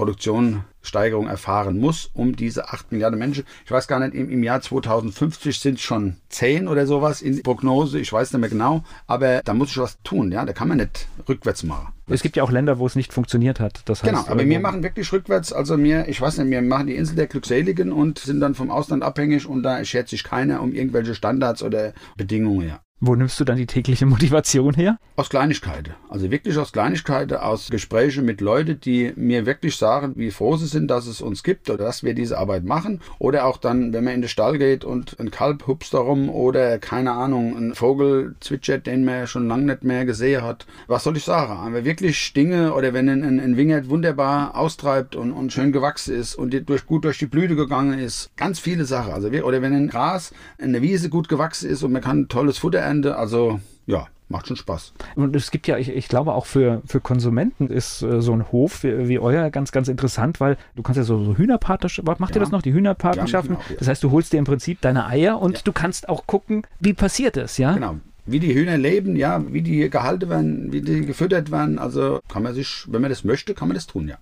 Produktionssteigerung 0.86 1.28
erfahren 1.28 1.80
muss, 1.80 2.10
um 2.13 2.36
diese 2.36 2.69
8 2.69 2.91
Milliarden 2.91 3.19
Menschen. 3.19 3.45
Ich 3.65 3.71
weiß 3.71 3.88
gar 3.88 4.00
nicht, 4.00 4.13
im, 4.13 4.30
im 4.30 4.43
Jahr 4.43 4.62
2050 4.62 5.60
sind 5.60 5.76
es 5.76 5.82
schon 5.82 6.17
10 6.30 6.67
oder 6.67 6.86
sowas 6.86 7.21
in 7.21 7.41
Prognose, 7.41 8.00
ich 8.00 8.12
weiß 8.12 8.32
nicht 8.32 8.41
mehr 8.41 8.50
genau, 8.50 8.84
aber 9.08 9.41
da 9.43 9.54
muss 9.54 9.71
ich 9.71 9.78
was 9.78 9.98
tun, 10.04 10.32
ja, 10.32 10.45
da 10.45 10.54
kann 10.54 10.67
man 10.67 10.78
nicht 10.78 11.08
rückwärts 11.28 11.63
machen. 11.63 11.93
Es 12.08 12.21
gibt 12.21 12.36
ja 12.36 12.43
auch 12.43 12.52
Länder, 12.52 12.78
wo 12.78 12.86
es 12.86 12.95
nicht 12.95 13.13
funktioniert 13.13 13.60
hat. 13.60 13.82
Das 13.86 14.04
heißt, 14.04 14.13
Genau, 14.13 14.28
aber 14.28 14.43
äh, 14.43 14.50
wir 14.50 14.60
machen 14.60 14.84
wirklich 14.84 15.12
rückwärts. 15.12 15.52
Also 15.52 15.78
wir, 15.80 16.08
ich 16.08 16.21
weiß 16.21 16.38
nicht, 16.38 16.52
wir 16.52 16.62
machen 16.62 16.88
die 16.88 16.95
Insel 16.95 17.15
der 17.15 17.26
Glückseligen 17.26 17.91
und 17.91 18.19
sind 18.19 18.39
dann 18.41 18.54
vom 18.54 18.69
Ausland 18.69 19.02
abhängig 19.02 19.48
und 19.48 19.63
da 19.63 19.84
schert 19.84 20.10
sich 20.10 20.24
keiner 20.24 20.62
um 20.62 20.71
irgendwelche 20.71 21.15
Standards 21.15 21.63
oder 21.63 21.93
Bedingungen 22.15 22.62
her. 22.62 22.82
Wo 23.01 23.13
nimmst 23.13 23.38
du 23.41 23.43
dann 23.43 23.58
die 23.58 23.65
tägliche 23.65 24.05
Motivation 24.05 24.73
her? 24.73 24.97
Aus 25.17 25.29
Kleinigkeiten. 25.29 25.95
Also 26.08 26.31
wirklich 26.31 26.58
aus 26.58 26.71
Kleinigkeiten, 26.71 27.36
aus 27.36 27.69
Gesprächen 27.69 28.23
mit 28.23 28.39
Leuten, 28.39 28.79
die 28.79 29.12
mir 29.17 29.45
wirklich 29.45 29.75
sagen, 29.75 30.13
wie 30.15 30.31
froh 30.31 30.55
sie 30.55 30.67
sind, 30.67 30.88
dass 30.88 31.05
es 31.05 31.19
uns 31.19 31.43
gibt 31.43 31.69
oder 31.69 31.84
dass 31.84 32.03
wir 32.03 32.13
diese 32.13 32.38
Arbeit 32.38 32.63
machen. 32.63 33.01
Oder 33.19 33.47
auch 33.47 33.58
dann, 33.58 33.91
wenn 33.91 34.05
man 34.05 34.13
in 34.13 34.21
den 34.21 34.29
Stall 34.29 34.58
geht 34.58 34.86
und 34.86 35.19
ein 35.19 35.29
Kalb 35.29 35.67
hupst 35.67 35.93
darum 35.93 36.29
oder 36.29 36.79
keine 36.79 37.12
Ahnung, 37.12 37.58
ein 37.58 37.75
Vogel 37.75 38.36
zwitschert, 38.39 38.88
den 38.88 39.03
man 39.03 39.27
schon 39.27 39.49
lange 39.49 39.65
nicht 39.65 39.84
mehr 39.84 40.05
gesehen 40.05 40.43
hat. 40.43 40.65
Was 40.88 41.03
soll 41.03 41.17
ich 41.17 41.25
sagen? 41.25 41.51
Aber 41.51 41.84
wirklich 41.84 42.31
Dinge 42.31 42.73
oder 42.73 42.93
wenn 42.93 43.10
ein, 43.10 43.25
ein, 43.25 43.41
ein 43.41 43.58
Wingert 43.58 43.89
wunderbar 43.89 44.55
austreibt 44.55 45.17
und, 45.17 45.34
und 45.34 45.51
schön 45.51 45.73
gewachsen 45.73 46.15
ist 46.15 46.36
und 46.36 46.55
durch, 46.69 46.86
gut 46.86 47.03
durch 47.03 47.19
die 47.19 47.25
Blüte 47.25 47.58
gegangen 47.58 47.99
ist. 47.99 48.31
Ganz 48.38 48.58
viele 48.58 48.86
Sachen. 48.86 49.12
Also, 49.12 49.27
oder 49.27 49.62
wenn 49.62 49.73
ein 49.73 49.89
Gras, 49.89 50.34
eine 50.60 50.81
Wiese 50.81 51.10
gut 51.10 51.27
gewachsen 51.27 51.69
ist 51.69 51.84
und 51.84 51.91
man 51.91 52.01
kann 52.01 52.29
tolles 52.29 52.58
Futter 52.58 52.85
ernten. 52.86 53.12
Also 53.13 53.60
ja, 53.86 54.08
macht 54.30 54.48
schon 54.48 54.56
Spaß. 54.58 54.93
Und 55.15 55.36
es 55.36 55.52
gibt 55.52 55.67
ja, 55.67 55.78
ich, 55.78 55.89
ich 55.89 56.08
glaube 56.08 56.34
auch 56.34 56.45
für, 56.45 56.82
für 56.88 57.00
Konsumenten 57.00 57.67
ist 57.67 58.02
äh, 58.02 58.21
so 58.21 58.34
ein 58.34 58.52
Hof 58.52 58.84
wie, 58.84 59.08
wie 59.08 59.19
euer 59.19 59.50
ganz, 59.50 59.71
ganz 59.71 59.88
interessant, 59.88 60.39
weil 60.39 60.58
du 60.76 60.82
kannst 60.84 60.98
ja 60.98 61.04
so, 61.04 61.24
so 61.24 61.38
Hühnerpatenschaften, 61.38 62.15
macht 62.19 62.32
ihr 62.32 62.38
Ja. 62.38 62.41
das 62.41 62.52
noch, 62.52 62.62
die 62.62 62.74
Hühnerpatenschaften? 62.74 63.56
Ja, 63.56 63.62
ja. 63.69 63.76
Das 63.78 63.88
heißt, 63.88 64.04
du 64.04 64.12
holst 64.12 64.34
dir 64.34 64.38
im 64.38 64.45
Prinzip 64.45 64.82
deine 64.82 65.06
Eier 65.06 65.39
und 65.39 65.67
du 65.67 65.71
kannst 65.74 66.10
auch 66.10 66.26
gucken, 66.26 66.63
wie 66.80 66.93
passiert 66.93 67.38
es, 67.38 67.58
ja? 67.58 67.74
Genau. 67.74 67.98
Wie 68.28 68.39
die 68.39 68.56
Hühner 68.56 68.78
leben, 68.80 69.15
ja, 69.15 69.43
wie 69.54 69.62
die 69.62 69.88
gehalten 69.88 70.30
werden, 70.30 70.71
wie 70.74 70.82
die 70.82 71.06
gefüttert 71.06 71.52
werden. 71.52 71.78
Also 71.78 72.21
kann 72.28 72.41
man 72.41 72.56
sich, 72.56 72.86
wenn 72.88 73.02
man 73.02 73.12
das 73.12 73.24
möchte, 73.24 73.54
kann 73.54 73.67
man 73.67 73.76
das 73.76 73.86
tun, 73.86 74.08
ja. 74.08 74.17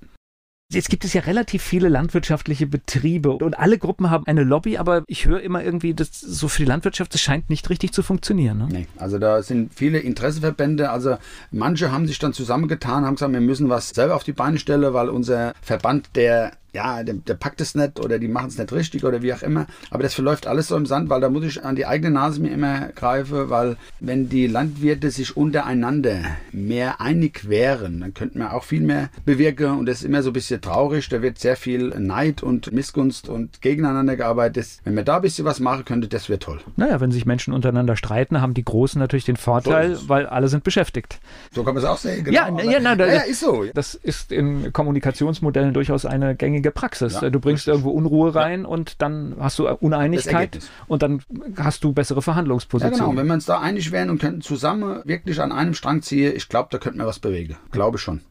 Jetzt 0.74 0.90
gibt 0.90 1.06
es 1.06 1.14
ja 1.14 1.22
relativ 1.22 1.64
viele 1.64 1.90
landwirtschaftliche 1.90 2.68
Betriebe 2.68 3.32
und 3.32 3.58
alle 3.58 3.78
Gruppen 3.78 4.10
haben 4.10 4.26
eine 4.28 4.44
Lobby, 4.44 4.78
aber 4.78 5.04
ich 5.08 5.26
höre 5.26 5.42
immer 5.42 5.64
irgendwie, 5.64 5.94
dass 5.94 6.20
so 6.20 6.48
für 6.48 6.64
die 6.64 6.68
Landwirtschaft, 6.68 7.14
das 7.14 7.22
scheint 7.22 7.50
nicht 7.50 7.70
richtig 7.70 7.94
zu 7.94 8.04
funktionieren. 8.04 8.58
Ne? 8.58 8.68
Nee, 8.72 8.88
also 8.98 9.20
da 9.20 9.42
sind 9.44 9.74
viele 9.74 10.00
Interessenverbände. 10.00 10.90
Also 10.90 11.18
manche 11.52 11.92
haben 11.92 12.08
sich 12.08 12.20
dann 12.20 12.34
zusammengetan, 12.34 13.06
haben 13.06 13.16
gesagt, 13.16 13.34
wir 13.34 13.42
müssen 13.42 13.70
was 13.70 13.90
selber 13.90 14.16
auf 14.16 14.24
die 14.24 14.34
Beine 14.34 14.58
stellen, 14.58 14.94
weil 14.94 15.10
unser 15.10 15.54
Verband, 15.62 16.10
der 16.16 16.54
ja, 16.74 17.04
der, 17.04 17.16
der 17.16 17.36
packt 17.36 17.62
es 17.62 17.76
nicht 17.76 18.00
oder 18.00 18.20
die 18.20 18.28
machen 18.28 18.48
es 18.48 18.58
nicht 18.58 18.72
richtig 18.74 19.04
oder 19.06 19.22
wie 19.22 19.34
auch 19.34 19.42
immer. 19.42 19.68
Aber 19.92 20.04
das 20.04 20.14
verläuft 20.14 20.48
alles 20.48 20.68
so 20.68 20.76
im 20.76 20.86
Sand, 20.86 21.10
weil 21.10 21.22
da 21.22 21.30
muss 21.30 21.44
ich 21.46 21.64
an 21.64 21.76
die 21.76 21.86
eigene 21.86 22.12
Nase 22.12 22.42
mir 22.42 22.52
immer 22.52 22.88
greifen, 22.96 23.50
weil 23.50 23.78
wenn 24.00 24.28
die 24.30 24.48
Landwirte 24.48 25.12
sich 25.12 25.38
untereinander 25.38 26.18
mehr 26.52 27.00
einig 27.00 27.48
wären, 27.50 28.00
dann 28.02 28.14
könnten 28.14 28.40
wir 28.40 28.54
auch 28.54 28.64
viel 28.64 28.82
mehr 28.82 29.10
bewirken 29.26 29.78
und 29.78 29.86
das 29.86 30.00
ist 30.00 30.04
immer 30.06 30.24
so 30.24 30.30
ein 30.32 30.34
bisschen 30.34 30.62
traurig. 30.62 31.10
Da 31.10 31.22
wird 31.22 31.40
sehr 31.40 31.56
viel 31.56 31.90
Neid 32.00 32.42
und 32.44 32.72
Missgunst 32.72 33.30
und 33.30 33.62
gegeneinander 33.62 34.16
gearbeitet. 34.16 34.68
Wenn 34.84 34.96
wir 34.96 35.04
da 35.04 35.18
ein 35.18 35.22
bisschen 35.22 35.46
was 35.46 35.60
machen 35.60 35.86
könnte, 35.86 36.08
das 36.08 36.30
wäre 36.30 36.40
toll. 36.40 36.60
Naja, 36.76 37.00
wenn 37.02 37.12
sich 37.12 37.26
Menschen 37.26 37.54
untereinander 37.54 37.96
streiten, 37.96 38.42
haben 38.42 38.54
die 38.54 38.64
Großen 38.66 39.00
natürlich 39.00 39.26
den 39.26 39.36
Vorteil, 39.38 39.96
So 39.96 40.10
weil 40.10 40.26
alle 40.26 40.48
sind 40.48 40.64
beschäftigt. 40.64 41.20
So 41.52 41.64
kann 41.64 41.74
man 41.76 41.84
es 41.84 41.90
auch 41.90 41.98
sehen. 41.98 42.26
Ja, 42.32 42.48
aber- 42.48 42.64
ja, 42.64 42.80
na, 42.82 42.96
da- 42.96 43.06
ja, 43.08 43.22
ist 43.22 43.40
so. 43.42 43.66
Das 43.74 43.94
ist 43.96 44.32
in 44.32 44.72
Kommunikationsmodellen 44.74 45.74
durchaus 45.74 46.06
eine 46.06 46.36
gängige 46.36 46.63
Praxis. 46.72 47.20
Ja, 47.22 47.30
du 47.30 47.40
bringst 47.40 47.68
irgendwo 47.68 47.90
Unruhe 47.92 48.34
rein 48.36 48.66
und 48.66 49.02
dann 49.02 49.36
hast 49.40 49.60
du 49.60 49.68
Uneinigkeit 49.70 50.34
Ergebnis. 50.56 50.70
und 50.88 51.02
dann 51.04 51.22
hast 51.58 51.84
du 51.84 51.94
bessere 51.94 52.18
Ja, 52.20 52.22
Verhandlungspositionen. 52.22 52.98
genau. 53.00 53.10
Und 53.12 53.18
wenn 53.18 53.28
wir 53.28 53.34
uns 53.34 53.46
da 53.46 53.60
einig 53.60 53.92
wären 53.92 54.10
und 54.10 54.20
könnten 54.20 54.42
zusammen 54.42 55.02
wirklich 55.06 55.40
an 55.42 55.52
einem 55.52 55.74
Strang 55.74 56.02
ziehen, 56.02 56.34
ich 56.36 56.50
glaube, 56.50 56.70
da 56.72 56.78
könnten 56.78 57.00
wir 57.00 57.06
was 57.08 57.20
bewegen. 57.20 57.58
Glaube 57.72 57.98
schon. 57.98 58.22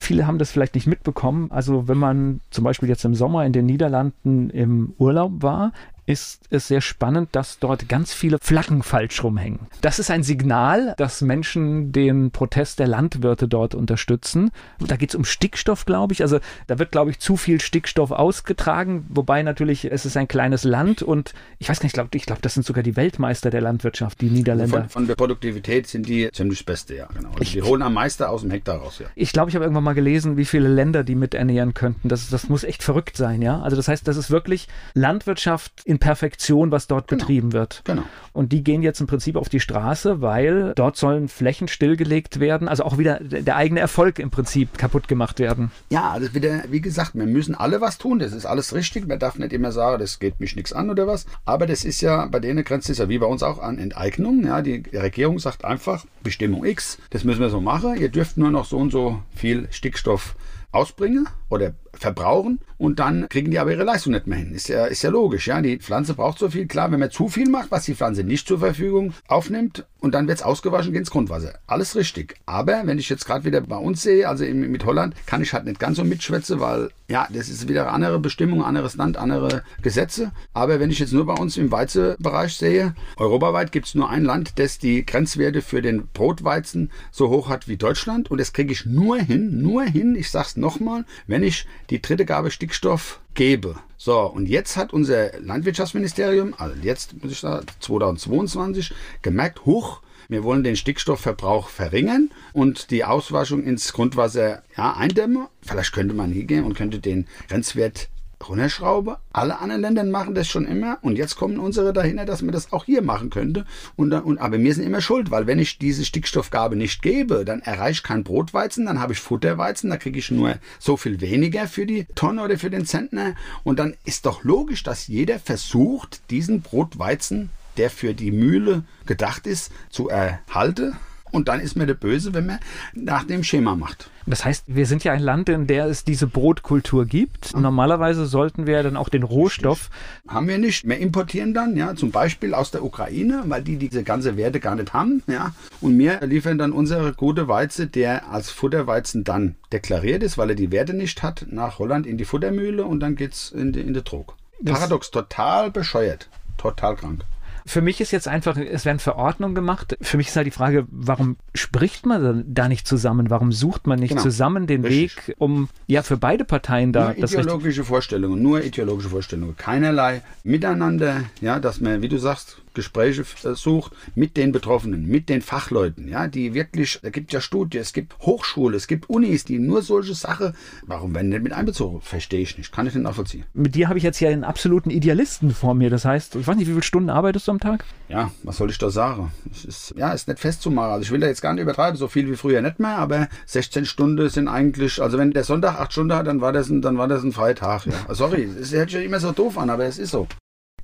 Viele 0.00 0.26
haben 0.26 0.38
das 0.38 0.50
vielleicht 0.50 0.74
nicht 0.74 0.86
mitbekommen. 0.86 1.50
Also 1.50 1.88
wenn 1.88 1.98
man 1.98 2.40
zum 2.50 2.64
Beispiel 2.64 2.88
jetzt 2.88 3.04
im 3.04 3.14
Sommer 3.14 3.44
in 3.44 3.52
den 3.52 3.66
Niederlanden 3.66 4.48
im 4.50 4.94
Urlaub 4.98 5.42
war, 5.42 5.72
ist 6.08 6.40
es 6.48 6.68
sehr 6.68 6.80
spannend, 6.80 7.28
dass 7.32 7.58
dort 7.58 7.86
ganz 7.86 8.14
viele 8.14 8.38
Flaggen 8.40 8.82
falsch 8.82 9.22
rumhängen. 9.22 9.66
Das 9.82 9.98
ist 9.98 10.10
ein 10.10 10.22
Signal, 10.22 10.94
dass 10.96 11.20
Menschen 11.20 11.92
den 11.92 12.30
Protest 12.30 12.78
der 12.78 12.88
Landwirte 12.88 13.46
dort 13.46 13.74
unterstützen. 13.74 14.50
Da 14.80 14.96
geht 14.96 15.10
es 15.10 15.14
um 15.14 15.26
Stickstoff, 15.26 15.84
glaube 15.84 16.14
ich. 16.14 16.22
Also 16.22 16.40
da 16.66 16.78
wird, 16.78 16.92
glaube 16.92 17.10
ich, 17.10 17.18
zu 17.18 17.36
viel 17.36 17.60
Stickstoff 17.60 18.10
ausgetragen, 18.10 19.04
wobei 19.10 19.42
natürlich 19.42 19.84
es 19.84 20.06
ist 20.06 20.16
ein 20.16 20.28
kleines 20.28 20.64
Land 20.64 21.02
und 21.02 21.34
ich 21.58 21.68
weiß 21.68 21.82
nicht, 21.82 21.90
ich 21.90 21.92
glaube, 21.92 22.08
ich 22.14 22.24
glaub, 22.24 22.40
das 22.40 22.54
sind 22.54 22.64
sogar 22.64 22.82
die 22.82 22.96
Weltmeister 22.96 23.50
der 23.50 23.60
Landwirtschaft, 23.60 24.22
die 24.22 24.30
Niederländer. 24.30 24.80
Von, 24.80 24.88
von 24.88 25.06
der 25.06 25.14
Produktivität 25.14 25.88
sind 25.88 26.08
die 26.08 26.30
ziemlich 26.32 26.64
Beste, 26.64 26.94
ja, 26.96 27.08
genau. 27.14 27.32
Also 27.38 27.52
die 27.52 27.62
holen 27.62 27.82
am 27.82 27.92
meisten 27.92 28.22
aus 28.22 28.40
dem 28.40 28.50
Hektar 28.50 28.78
raus, 28.78 28.98
ja. 28.98 29.08
Ich 29.14 29.32
glaube, 29.34 29.50
ich 29.50 29.56
habe 29.56 29.66
irgendwann 29.66 29.84
mal 29.84 29.94
gelesen, 29.94 30.38
wie 30.38 30.46
viele 30.46 30.68
Länder 30.68 31.04
die 31.04 31.14
mit 31.14 31.34
ernähren 31.34 31.74
könnten. 31.74 32.08
Das, 32.08 32.30
das 32.30 32.48
muss 32.48 32.64
echt 32.64 32.82
verrückt 32.82 33.18
sein, 33.18 33.42
ja. 33.42 33.60
Also 33.60 33.76
das 33.76 33.88
heißt, 33.88 34.08
das 34.08 34.16
ist 34.16 34.30
wirklich 34.30 34.68
Landwirtschaft 34.94 35.82
in 35.84 35.97
Perfektion, 35.98 36.70
was 36.70 36.86
dort 36.86 37.08
Genau. 37.08 37.20
betrieben 37.20 37.52
wird. 37.52 37.82
Genau. 37.84 38.02
Und 38.32 38.52
die 38.52 38.62
gehen 38.64 38.82
jetzt 38.82 39.00
im 39.00 39.06
Prinzip 39.06 39.36
auf 39.36 39.48
die 39.48 39.60
Straße, 39.60 40.20
weil 40.20 40.72
dort 40.76 40.96
sollen 40.96 41.28
Flächen 41.28 41.68
stillgelegt 41.68 42.40
werden, 42.40 42.68
also 42.68 42.84
auch 42.84 42.98
wieder 42.98 43.18
der 43.20 43.56
eigene 43.56 43.80
Erfolg 43.80 44.18
im 44.18 44.30
Prinzip 44.30 44.78
kaputt 44.78 45.08
gemacht 45.08 45.38
werden. 45.38 45.70
Ja, 45.90 46.10
also 46.10 46.32
wieder, 46.34 46.64
wie 46.70 46.80
gesagt, 46.80 47.14
wir 47.14 47.26
müssen 47.26 47.54
alle 47.54 47.80
was 47.80 47.98
tun. 47.98 48.18
Das 48.18 48.32
ist 48.32 48.46
alles 48.46 48.74
richtig. 48.74 49.06
Man 49.08 49.18
darf 49.18 49.38
nicht 49.38 49.52
immer 49.52 49.72
sagen, 49.72 49.98
das 49.98 50.18
geht 50.18 50.40
mich 50.40 50.56
nichts 50.56 50.72
an 50.72 50.90
oder 50.90 51.06
was. 51.06 51.26
Aber 51.44 51.66
das 51.66 51.84
ist 51.84 52.00
ja, 52.00 52.26
bei 52.26 52.40
denen 52.40 52.64
grenzt 52.64 52.88
es 52.90 52.98
ja 52.98 53.08
wie 53.08 53.18
bei 53.18 53.26
uns 53.26 53.42
auch 53.42 53.58
an 53.58 53.78
Enteignung. 53.78 54.44
Ja, 54.44 54.62
die 54.62 54.82
Regierung 54.92 55.38
sagt 55.38 55.64
einfach, 55.64 56.04
Bestimmung 56.22 56.64
X, 56.64 56.98
das 57.10 57.24
müssen 57.24 57.40
wir 57.40 57.50
so 57.50 57.60
machen. 57.60 57.96
Ihr 58.00 58.08
dürft 58.08 58.36
nur 58.36 58.50
noch 58.50 58.64
so 58.64 58.78
und 58.78 58.90
so 58.90 59.20
viel 59.34 59.68
Stickstoff 59.70 60.36
ausbringen 60.70 61.26
oder 61.48 61.72
verbrauchen 62.02 62.60
und 62.78 63.00
dann 63.00 63.28
kriegen 63.28 63.50
die 63.50 63.58
aber 63.58 63.72
ihre 63.72 63.84
Leistung 63.84 64.12
nicht 64.12 64.26
mehr 64.26 64.38
hin. 64.38 64.54
Ist 64.54 64.68
ja, 64.68 64.86
ist 64.86 65.02
ja 65.02 65.10
logisch, 65.10 65.48
ja. 65.48 65.60
Die 65.60 65.78
Pflanze 65.78 66.14
braucht 66.14 66.38
so 66.38 66.48
viel. 66.48 66.66
Klar, 66.66 66.92
wenn 66.92 67.00
man 67.00 67.10
zu 67.10 67.28
viel 67.28 67.48
macht, 67.48 67.70
was 67.70 67.84
die 67.84 67.94
Pflanze 67.94 68.22
nicht 68.22 68.46
zur 68.46 68.60
Verfügung 68.60 69.12
aufnimmt 69.26 69.84
und 70.00 70.14
dann 70.14 70.28
wird 70.28 70.38
es 70.38 70.44
ausgewaschen, 70.44 70.92
geht 70.92 71.00
ins 71.00 71.10
Grundwasser. 71.10 71.58
Alles 71.66 71.96
richtig. 71.96 72.36
Aber 72.46 72.82
wenn 72.84 72.98
ich 72.98 73.08
jetzt 73.08 73.26
gerade 73.26 73.44
wieder 73.44 73.60
bei 73.60 73.76
uns 73.76 74.02
sehe, 74.02 74.28
also 74.28 74.44
mit 74.44 74.84
Holland, 74.84 75.14
kann 75.26 75.42
ich 75.42 75.52
halt 75.52 75.64
nicht 75.64 75.80
ganz 75.80 75.96
so 75.96 76.04
mitschwätzen, 76.04 76.60
weil 76.60 76.90
ja, 77.10 77.26
das 77.32 77.48
ist 77.48 77.68
wieder 77.68 77.90
andere 77.92 78.20
Bestimmung, 78.20 78.62
anderes 78.62 78.96
Land, 78.96 79.16
andere 79.16 79.62
Gesetze. 79.82 80.30
Aber 80.52 80.78
wenn 80.78 80.90
ich 80.90 80.98
jetzt 80.98 81.12
nur 81.12 81.26
bei 81.26 81.34
uns 81.34 81.56
im 81.56 81.72
Weizenbereich 81.72 82.54
sehe, 82.54 82.94
europaweit 83.16 83.72
gibt 83.72 83.86
es 83.86 83.94
nur 83.94 84.10
ein 84.10 84.24
Land, 84.24 84.58
das 84.58 84.78
die 84.78 85.04
Grenzwerte 85.04 85.62
für 85.62 85.82
den 85.82 86.06
Brotweizen 86.08 86.90
so 87.10 87.30
hoch 87.30 87.48
hat 87.48 87.66
wie 87.66 87.76
Deutschland. 87.76 88.30
Und 88.30 88.38
das 88.38 88.52
kriege 88.52 88.72
ich 88.72 88.86
nur 88.86 89.16
hin, 89.16 89.62
nur 89.62 89.84
hin, 89.84 90.14
ich 90.14 90.30
sag's 90.30 90.56
nochmal, 90.56 91.04
wenn 91.26 91.42
ich 91.42 91.66
die 91.90 92.02
dritte 92.02 92.24
Gabe 92.24 92.50
Stickstoff 92.50 93.20
gebe. 93.34 93.76
So, 93.96 94.20
und 94.20 94.46
jetzt 94.46 94.76
hat 94.76 94.92
unser 94.92 95.38
Landwirtschaftsministerium, 95.40 96.54
also 96.56 96.76
jetzt 96.82 97.22
muss 97.22 97.32
ich 97.32 97.38
sagen, 97.38 97.66
2022, 97.80 98.92
gemerkt, 99.22 99.64
hoch, 99.64 100.02
wir 100.28 100.44
wollen 100.44 100.62
den 100.62 100.76
Stickstoffverbrauch 100.76 101.68
verringern 101.68 102.30
und 102.52 102.90
die 102.90 103.04
Auswaschung 103.04 103.64
ins 103.64 103.94
Grundwasser 103.94 104.62
ja, 104.76 104.94
eindämmen. 104.94 105.46
Vielleicht 105.62 105.92
könnte 105.92 106.14
man 106.14 106.30
hingehen 106.30 106.64
und 106.64 106.74
könnte 106.74 106.98
den 106.98 107.26
Grenzwert 107.48 108.10
runterschrauben. 108.46 109.16
Alle 109.32 109.58
anderen 109.58 109.82
Länder 109.82 110.04
machen 110.04 110.34
das 110.34 110.48
schon 110.48 110.66
immer 110.66 110.98
und 111.02 111.16
jetzt 111.16 111.36
kommen 111.36 111.58
unsere 111.58 111.92
dahinter, 111.92 112.24
dass 112.24 112.42
man 112.42 112.52
das 112.52 112.72
auch 112.72 112.84
hier 112.84 113.02
machen 113.02 113.30
könnte. 113.30 113.64
Und, 113.96 114.12
und, 114.12 114.38
aber 114.38 114.58
wir 114.58 114.74
sind 114.74 114.84
immer 114.84 115.00
schuld, 115.00 115.30
weil 115.30 115.46
wenn 115.46 115.58
ich 115.58 115.78
diese 115.78 116.04
Stickstoffgabe 116.04 116.76
nicht 116.76 117.02
gebe, 117.02 117.44
dann 117.44 117.60
erreiche 117.60 117.98
ich 117.98 118.02
kein 118.02 118.24
Brotweizen, 118.24 118.86
dann 118.86 119.00
habe 119.00 119.12
ich 119.12 119.20
Futterweizen, 119.20 119.90
da 119.90 119.96
kriege 119.96 120.18
ich 120.18 120.30
nur 120.30 120.56
so 120.78 120.96
viel 120.96 121.20
weniger 121.20 121.66
für 121.66 121.86
die 121.86 122.06
Tonne 122.14 122.42
oder 122.42 122.58
für 122.58 122.70
den 122.70 122.86
Zentner. 122.86 123.34
Und 123.64 123.78
dann 123.78 123.94
ist 124.04 124.26
doch 124.26 124.44
logisch, 124.44 124.82
dass 124.82 125.06
jeder 125.06 125.38
versucht, 125.38 126.20
diesen 126.30 126.62
Brotweizen 126.62 127.50
der 127.78 127.90
für 127.90 128.12
die 128.12 128.32
Mühle 128.32 128.84
gedacht 129.06 129.46
ist, 129.46 129.72
zu 129.88 130.08
erhalten. 130.08 130.96
Und 131.30 131.48
dann 131.48 131.60
ist 131.60 131.76
mir 131.76 131.86
der 131.86 131.94
Böse, 131.94 132.34
wenn 132.34 132.46
man 132.46 132.58
nach 132.94 133.24
dem 133.24 133.44
Schema 133.44 133.76
macht. 133.76 134.10
Das 134.28 134.44
heißt, 134.44 134.64
wir 134.66 134.84
sind 134.84 135.04
ja 135.04 135.12
ein 135.12 135.22
Land, 135.22 135.48
in 135.48 135.66
der 135.66 135.86
es 135.86 136.04
diese 136.04 136.26
Brotkultur 136.26 137.06
gibt. 137.06 137.56
Normalerweise 137.56 138.26
sollten 138.26 138.66
wir 138.66 138.82
dann 138.82 138.96
auch 138.96 139.08
den 139.08 139.22
Rohstoff. 139.22 139.88
Richtig. 139.90 140.34
Haben 140.34 140.48
wir 140.48 140.58
nicht. 140.58 140.86
Wir 140.86 140.98
importieren 140.98 141.54
dann, 141.54 141.76
ja, 141.76 141.94
zum 141.94 142.10
Beispiel 142.10 142.52
aus 142.52 142.70
der 142.70 142.84
Ukraine, 142.84 143.44
weil 143.46 143.62
die 143.62 143.76
diese 143.76 144.04
ganze 144.04 144.36
Werte 144.36 144.60
gar 144.60 144.74
nicht 144.74 144.92
haben, 144.92 145.22
ja. 145.26 145.54
Und 145.80 145.98
wir 145.98 146.20
liefern 146.26 146.58
dann 146.58 146.72
unsere 146.72 147.14
gute 147.14 147.48
Weize, 147.48 147.86
der 147.86 148.28
als 148.30 148.50
Futterweizen 148.50 149.24
dann 149.24 149.56
deklariert 149.72 150.22
ist, 150.22 150.36
weil 150.36 150.50
er 150.50 150.56
die 150.56 150.70
Werte 150.70 150.92
nicht 150.92 151.22
hat, 151.22 151.46
nach 151.50 151.78
Holland 151.78 152.06
in 152.06 152.18
die 152.18 152.26
Futtermühle 152.26 152.84
und 152.84 153.00
dann 153.00 153.16
geht's 153.16 153.50
in 153.50 153.72
die, 153.72 153.80
in 153.80 153.94
den 153.94 154.04
Trog. 154.04 154.34
Paradox, 154.62 155.10
total 155.10 155.70
bescheuert. 155.70 156.28
Total 156.58 156.96
krank. 156.96 157.24
Für 157.68 157.82
mich 157.82 158.00
ist 158.00 158.12
jetzt 158.12 158.26
einfach, 158.26 158.56
es 158.56 158.86
werden 158.86 158.98
Verordnungen 158.98 159.54
gemacht. 159.54 159.98
Für 160.00 160.16
mich 160.16 160.28
ist 160.28 160.36
halt 160.36 160.46
die 160.46 160.52
Frage, 160.52 160.86
warum 160.90 161.36
spricht 161.54 162.06
man 162.06 162.42
da 162.46 162.66
nicht 162.66 162.88
zusammen? 162.88 163.28
Warum 163.28 163.52
sucht 163.52 163.86
man 163.86 163.98
nicht 163.98 164.12
genau. 164.12 164.22
zusammen 164.22 164.66
den 164.66 164.86
Richtig. 164.86 165.28
Weg, 165.28 165.36
um 165.38 165.68
ja 165.86 166.02
für 166.02 166.16
beide 166.16 166.46
Parteien 166.46 166.94
da 166.94 167.12
nur 167.12 167.20
das 167.20 167.34
ideologische 167.34 167.84
Vorstellungen, 167.84 168.42
nur 168.42 168.64
ideologische 168.64 169.10
Vorstellungen, 169.10 169.54
keinerlei 169.54 170.22
Miteinander, 170.44 171.24
ja, 171.42 171.60
dass 171.60 171.78
man, 171.80 172.00
wie 172.00 172.08
du 172.08 172.18
sagst, 172.18 172.62
Gespräche 172.78 173.24
sucht 173.54 173.92
mit 174.14 174.36
den 174.36 174.52
Betroffenen, 174.52 175.04
mit 175.06 175.28
den 175.28 175.42
Fachleuten, 175.42 176.06
ja, 176.06 176.28
die 176.28 176.54
wirklich, 176.54 177.00
da 177.02 177.10
gibt 177.10 177.32
ja 177.32 177.40
Studien, 177.40 177.82
es 177.82 177.92
gibt 177.92 178.16
Hochschule, 178.20 178.76
es 178.76 178.86
gibt 178.86 179.10
Unis, 179.10 179.44
die 179.44 179.58
nur 179.58 179.82
solche 179.82 180.14
Sachen, 180.14 180.54
warum 180.86 181.12
werden 181.12 181.32
denn 181.32 181.42
mit 181.42 181.52
einbezogen? 181.52 182.00
Verstehe 182.00 182.40
ich 182.40 182.56
nicht, 182.56 182.70
kann 182.70 182.86
ich 182.86 182.94
nicht 182.94 183.02
nachvollziehen. 183.02 183.44
Mit 183.52 183.74
dir 183.74 183.88
habe 183.88 183.98
ich 183.98 184.04
jetzt 184.04 184.18
hier 184.18 184.28
einen 184.28 184.44
absoluten 184.44 184.90
Idealisten 184.90 185.50
vor 185.50 185.74
mir, 185.74 185.90
das 185.90 186.04
heißt, 186.04 186.36
ich 186.36 186.46
weiß 186.46 186.56
nicht, 186.56 186.68
wie 186.68 186.72
viele 186.72 186.84
Stunden 186.84 187.10
arbeitest 187.10 187.48
du 187.48 187.52
am 187.52 187.58
Tag? 187.58 187.84
Ja, 188.08 188.30
was 188.44 188.58
soll 188.58 188.70
ich 188.70 188.78
da 188.78 188.90
sagen? 188.90 189.32
Es 189.50 189.64
ist, 189.64 189.94
ja, 189.96 190.12
ist 190.12 190.28
nicht 190.28 190.38
festzumachen, 190.38 190.92
also 190.92 191.02
ich 191.02 191.10
will 191.10 191.20
da 191.20 191.26
jetzt 191.26 191.42
gar 191.42 191.52
nicht 191.52 191.62
übertreiben, 191.62 191.98
so 191.98 192.06
viel 192.06 192.30
wie 192.30 192.36
früher 192.36 192.62
nicht 192.62 192.78
mehr, 192.78 192.96
aber 192.96 193.28
16 193.46 193.86
Stunden 193.86 194.28
sind 194.28 194.46
eigentlich, 194.46 195.02
also 195.02 195.18
wenn 195.18 195.32
der 195.32 195.42
Sonntag 195.42 195.80
8 195.80 195.92
Stunden 195.92 196.14
hat, 196.14 196.28
dann 196.28 196.40
war 196.40 196.52
das 196.52 196.68
ein, 196.68 196.80
dann 196.80 196.96
war 196.96 197.08
das 197.08 197.24
ein 197.24 197.32
Freitag, 197.32 197.86
ja. 197.86 198.14
Sorry, 198.14 198.48
es 198.60 198.72
hört 198.72 198.90
sich 198.90 199.04
immer 199.04 199.18
so 199.18 199.32
doof 199.32 199.58
an, 199.58 199.68
aber 199.68 199.84
es 199.84 199.98
ist 199.98 200.12
so. 200.12 200.28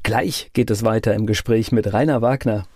Gleich 0.05 0.51
geht 0.53 0.71
es 0.71 0.85
weiter 0.85 1.15
im 1.15 1.27
Gespräch 1.27 1.73
mit 1.73 1.95
Rainer 1.95 2.21
Wagner. 2.21 2.67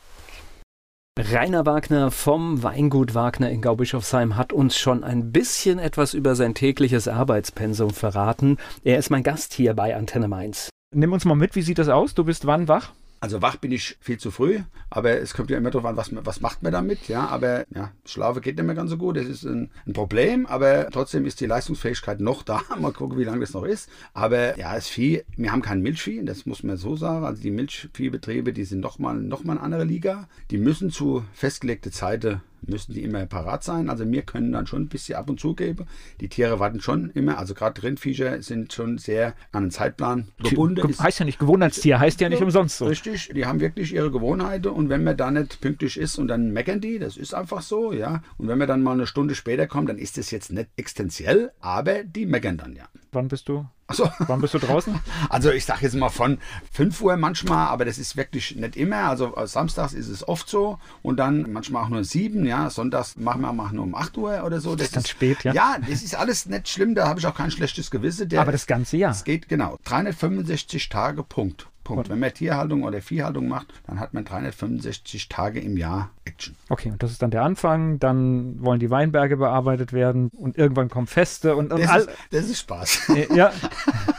Rainer 1.21 1.67
Wagner 1.67 2.11
vom 2.11 2.63
Weingut 2.63 3.15
Wagner 3.15 3.51
in 3.51 3.61
Gaubischofsheim 3.61 4.37
hat 4.37 4.55
uns 4.55 4.79
schon 4.79 5.05
ein 5.05 5.31
bisschen 5.31 5.79
etwas 5.79 6.15
über 6.15 6.35
sein 6.35 6.55
tägliches 6.55 7.07
Arbeitspensum 7.07 7.91
verraten. 7.91 8.57
Er 8.83 8.99
ist 8.99 9.11
mein 9.11 9.23
Gast 9.23 9.53
hier 9.53 9.75
bei 9.75 9.95
Antenne 9.95 10.27
Mainz. 10.27 10.71
Nimm 10.95 11.13
uns 11.13 11.27
mal 11.27 11.35
mit, 11.35 11.55
wie 11.55 11.61
sieht 11.61 11.79
das 11.79 11.91
aus? 11.91 12.15
Du 12.15 12.25
bist 12.25 12.47
wann 12.47 12.67
wach? 12.67 12.93
Also 13.21 13.43
wach 13.43 13.57
bin 13.57 13.73
ich 13.73 13.97
viel 14.01 14.19
zu 14.19 14.31
früh, 14.31 14.61
aber 14.91 15.21
es 15.21 15.35
kommt 15.35 15.51
ja 15.51 15.59
immer 15.59 15.71
darauf 15.71 15.87
an, 15.87 15.97
was, 15.97 16.11
was 16.13 16.41
macht 16.41 16.63
man 16.63 16.73
damit, 16.73 17.09
ja, 17.09 17.27
aber 17.27 17.65
ja, 17.75 17.91
Schlafe 18.05 18.41
geht 18.41 18.57
nicht 18.57 18.65
mehr 18.65 18.77
ganz 18.77 18.91
so 18.91 18.97
gut, 18.97 19.17
das 19.17 19.27
ist 19.27 19.45
ein, 19.45 19.71
ein, 19.87 19.93
Problem, 19.93 20.47
aber 20.47 20.89
trotzdem 20.91 21.27
ist 21.27 21.41
die 21.41 21.47
Leistungsfähigkeit 21.47 22.21
noch 22.21 22.45
da, 22.45 22.63
mal 22.81 22.93
gucken, 22.93 23.19
wie 23.19 23.25
lange 23.25 23.41
das 23.41 23.55
noch 23.55 23.65
ist, 23.65 23.91
aber 24.15 24.57
ja, 24.57 24.75
das 24.75 24.89
Vieh, 24.89 25.25
wir 25.37 25.51
haben 25.51 25.63
kein 25.63 25.83
Milchvieh, 25.83 26.25
das 26.25 26.47
muss 26.47 26.63
man 26.63 26.77
so 26.77 26.95
sagen, 26.95 27.25
also 27.25 27.43
die 27.43 27.51
Milchviehbetriebe, 27.51 28.53
die 28.53 28.65
sind 28.65 28.81
nochmal 28.81 29.17
noch 29.17 29.43
mal 29.43 29.55
eine 29.55 29.63
andere 29.63 29.85
Liga, 29.85 30.29
die 30.51 30.59
müssen 30.59 30.91
zu 30.91 31.25
festgelegten 31.33 31.91
Zeiten 31.91 32.41
müssen 32.63 32.95
die 32.95 33.03
immer 33.03 33.25
parat 33.27 33.65
sein. 33.65 33.91
Also 33.91 34.11
wir 34.11 34.23
können 34.23 34.53
dann 34.53 34.67
schon 34.67 34.83
ein 34.83 34.89
bisschen 34.89 35.17
ab 35.17 35.31
und 35.31 35.41
zu 35.41 35.55
geben. 35.55 35.87
Die 36.21 36.29
Tiere 36.29 36.59
warten 36.61 36.81
schon 36.81 37.11
immer, 37.11 37.39
also 37.39 37.55
gerade 37.55 37.83
Rindviecher 37.83 38.43
sind 38.43 38.73
schon 38.73 38.99
sehr 38.99 39.35
an 39.53 39.65
den 39.65 39.71
Zeitplan 39.71 40.29
gebunden. 40.43 40.87
Ge 40.87 40.97
heißt 40.97 41.19
ja 41.19 41.25
nicht 41.25 41.39
Gewohnheitstier, 41.39 41.99
heißt 41.99 42.21
ja 42.21 42.29
nicht 42.29 42.43
umsonst 42.43 42.79
so. 42.79 42.87
Richtig, 42.87 43.31
die 43.35 43.47
haben 43.47 43.61
wirklich 43.61 43.95
ihre 43.95 44.11
Gewohnheiten 44.11 44.69
und 44.69 44.89
wenn 44.89 45.05
man 45.05 45.17
da 45.17 45.31
nicht 45.31 45.61
pünktlich 45.61 45.99
ist 45.99 46.19
und 46.19 46.29
dann 46.29 46.53
meckern 46.53 46.81
die, 46.81 46.99
das 46.99 47.17
ist 47.17 47.35
einfach 47.35 47.63
so, 47.63 47.93
ja. 47.93 48.23
Und 48.37 48.49
wenn 48.49 48.59
man 48.59 48.69
dann 48.69 48.83
mal 48.83 48.93
eine 48.93 49.07
Stunde 49.07 49.35
später 49.35 49.67
kommt, 49.67 49.89
dann 49.89 49.99
ist 49.99 50.19
das 50.19 50.31
jetzt 50.31 50.53
nicht 50.53 50.69
existenziell, 50.77 51.53
aber 51.61 52.05
die 52.05 52.27
meckern 52.27 52.57
dann 52.57 52.75
ja. 52.75 52.89
Wann 53.13 53.29
bist 53.29 53.49
du 53.49 53.67
Achso. 53.89 54.11
Wann 54.19 54.41
bist 54.41 54.53
du 54.53 54.59
draußen? 54.59 54.99
Also 55.31 55.51
ich 55.51 55.65
sage 55.65 55.81
jetzt 55.83 55.95
mal 55.95 56.11
von 56.11 56.39
5 56.73 57.01
Uhr 57.01 57.17
manchmal, 57.17 57.69
aber 57.69 57.85
das 57.85 57.99
ist 57.99 58.17
wirklich 58.17 58.55
nicht 58.57 58.77
immer. 58.77 59.09
Also 59.09 59.35
äh, 59.37 59.47
samstags 59.47 59.95
ist 59.95 60.09
es 60.09 60.27
oft 60.27 60.49
so 60.49 60.79
und 61.03 61.19
dann 61.19 61.51
manchmal 61.53 61.85
auch 61.85 61.89
nur 61.89 62.05
7, 62.05 62.47
ja. 62.47 62.71
Sonntags 62.71 63.17
machen 63.17 63.43
wir 63.43 63.51
auch 63.51 63.73
nur 63.73 63.85
um 63.85 63.95
8 63.95 64.17
Uhr 64.19 64.43
oder 64.45 64.61
so. 64.61 64.77
Das, 64.77 64.79
das 64.79 64.87
ist 64.89 64.97
dann 64.97 65.05
spät, 65.05 65.45
ja? 65.45 65.53
Ja, 65.53 65.77
das 65.81 66.03
ist 66.03 66.15
alles 66.15 66.47
nicht 66.47 66.69
schlimm, 66.69 66.95
da 66.95 67.09
habe 67.09 67.19
ich 67.19 67.27
auch 67.27 67.35
kein 67.35 67.51
schlechtes 67.51 67.91
Gewissen. 67.91 68.29
Der, 68.29 68.41
aber 68.41 68.53
das 68.53 68.67
ganze 68.67 68.97
Jahr? 68.97 69.13
Es 69.13 69.25
geht, 69.25 69.49
genau. 69.49 69.79
365 69.85 70.89
Tage, 70.89 71.23
Punkt. 71.23 71.69
Punkt. 71.89 72.11
Wenn 72.11 72.19
man 72.19 72.33
Tierhaltung 72.33 72.83
oder 72.83 73.01
Viehhaltung 73.01 73.49
macht, 73.49 73.69
dann 73.87 73.99
hat 73.99 74.15
man 74.15 74.25
365 74.25 75.29
Tage 75.29 75.61
im 75.61 75.77
Jahr 75.77 76.11
Action. 76.25 76.55
Okay, 76.69 76.91
und 76.91 77.03
das 77.03 77.11
ist 77.11 77.23
dann 77.23 77.31
der 77.31 77.43
Anfang. 77.43 77.99
Dann 77.99 78.63
wollen 78.63 78.79
die 78.79 78.91
Weinberge 78.91 79.37
bearbeitet 79.37 79.93
werden 79.93 80.31
und 80.37 80.59
irgendwann 80.59 80.91
kommen 80.91 81.07
Feste 81.07 81.57
und, 81.57 81.73
und 81.73 81.81
das, 81.81 81.91
all 81.91 82.01
ist, 82.01 82.11
das 82.31 82.45
ist 82.49 82.61
Spaß. 82.61 83.13
Ja, 83.35 83.53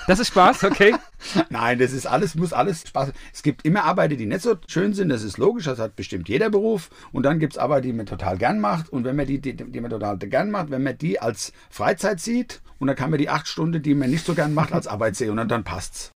das 0.08 0.20
ist 0.20 0.28
Spaß, 0.28 0.64
okay. 0.66 0.96
Nein, 1.50 1.80
das 1.80 1.92
ist 1.92 2.06
alles, 2.06 2.36
muss 2.36 2.54
alles 2.54 2.88
Spaß. 2.88 3.12
Es 3.34 3.44
gibt 3.44 3.66
immer 3.66 3.84
Arbeiten, 3.84 4.18
die 4.18 4.26
nicht 4.26 4.42
so 4.42 4.56
schön 4.68 4.94
sind, 4.94 5.10
das 5.10 5.24
ist 5.24 5.38
logisch, 5.38 5.66
das 5.66 5.80
hat 5.80 5.96
bestimmt 5.96 6.30
jeder 6.30 6.50
Beruf. 6.50 6.90
Und 7.12 7.24
dann 7.24 7.40
gibt 7.40 7.54
es 7.54 7.60
Arbeiten, 7.60 7.88
die 7.88 7.94
man 7.94 8.06
total 8.06 8.38
gern 8.38 8.60
macht. 8.60 8.90
Und 8.90 9.04
wenn 9.04 9.16
man 9.16 9.28
die, 9.28 9.40
die, 9.40 9.56
die 9.56 9.82
man 9.82 9.92
total 9.92 10.18
gern 10.18 10.52
macht, 10.52 10.72
wenn 10.72 10.84
man 10.84 10.98
die 10.98 11.20
als 11.20 11.54
Freizeit 11.70 12.20
sieht, 12.20 12.62
und 12.80 12.88
dann 12.88 12.96
kann 12.96 13.10
man 13.10 13.20
die 13.20 13.30
acht 13.30 13.48
Stunden, 13.48 13.82
die 13.82 13.94
man 13.94 14.10
nicht 14.10 14.26
so 14.26 14.34
gern 14.34 14.54
macht, 14.54 14.74
als 14.74 14.88
Arbeit 14.88 15.16
sehen 15.16 15.32
und 15.32 15.38
dann, 15.38 15.50
dann 15.50 15.64
passt's. 15.64 16.12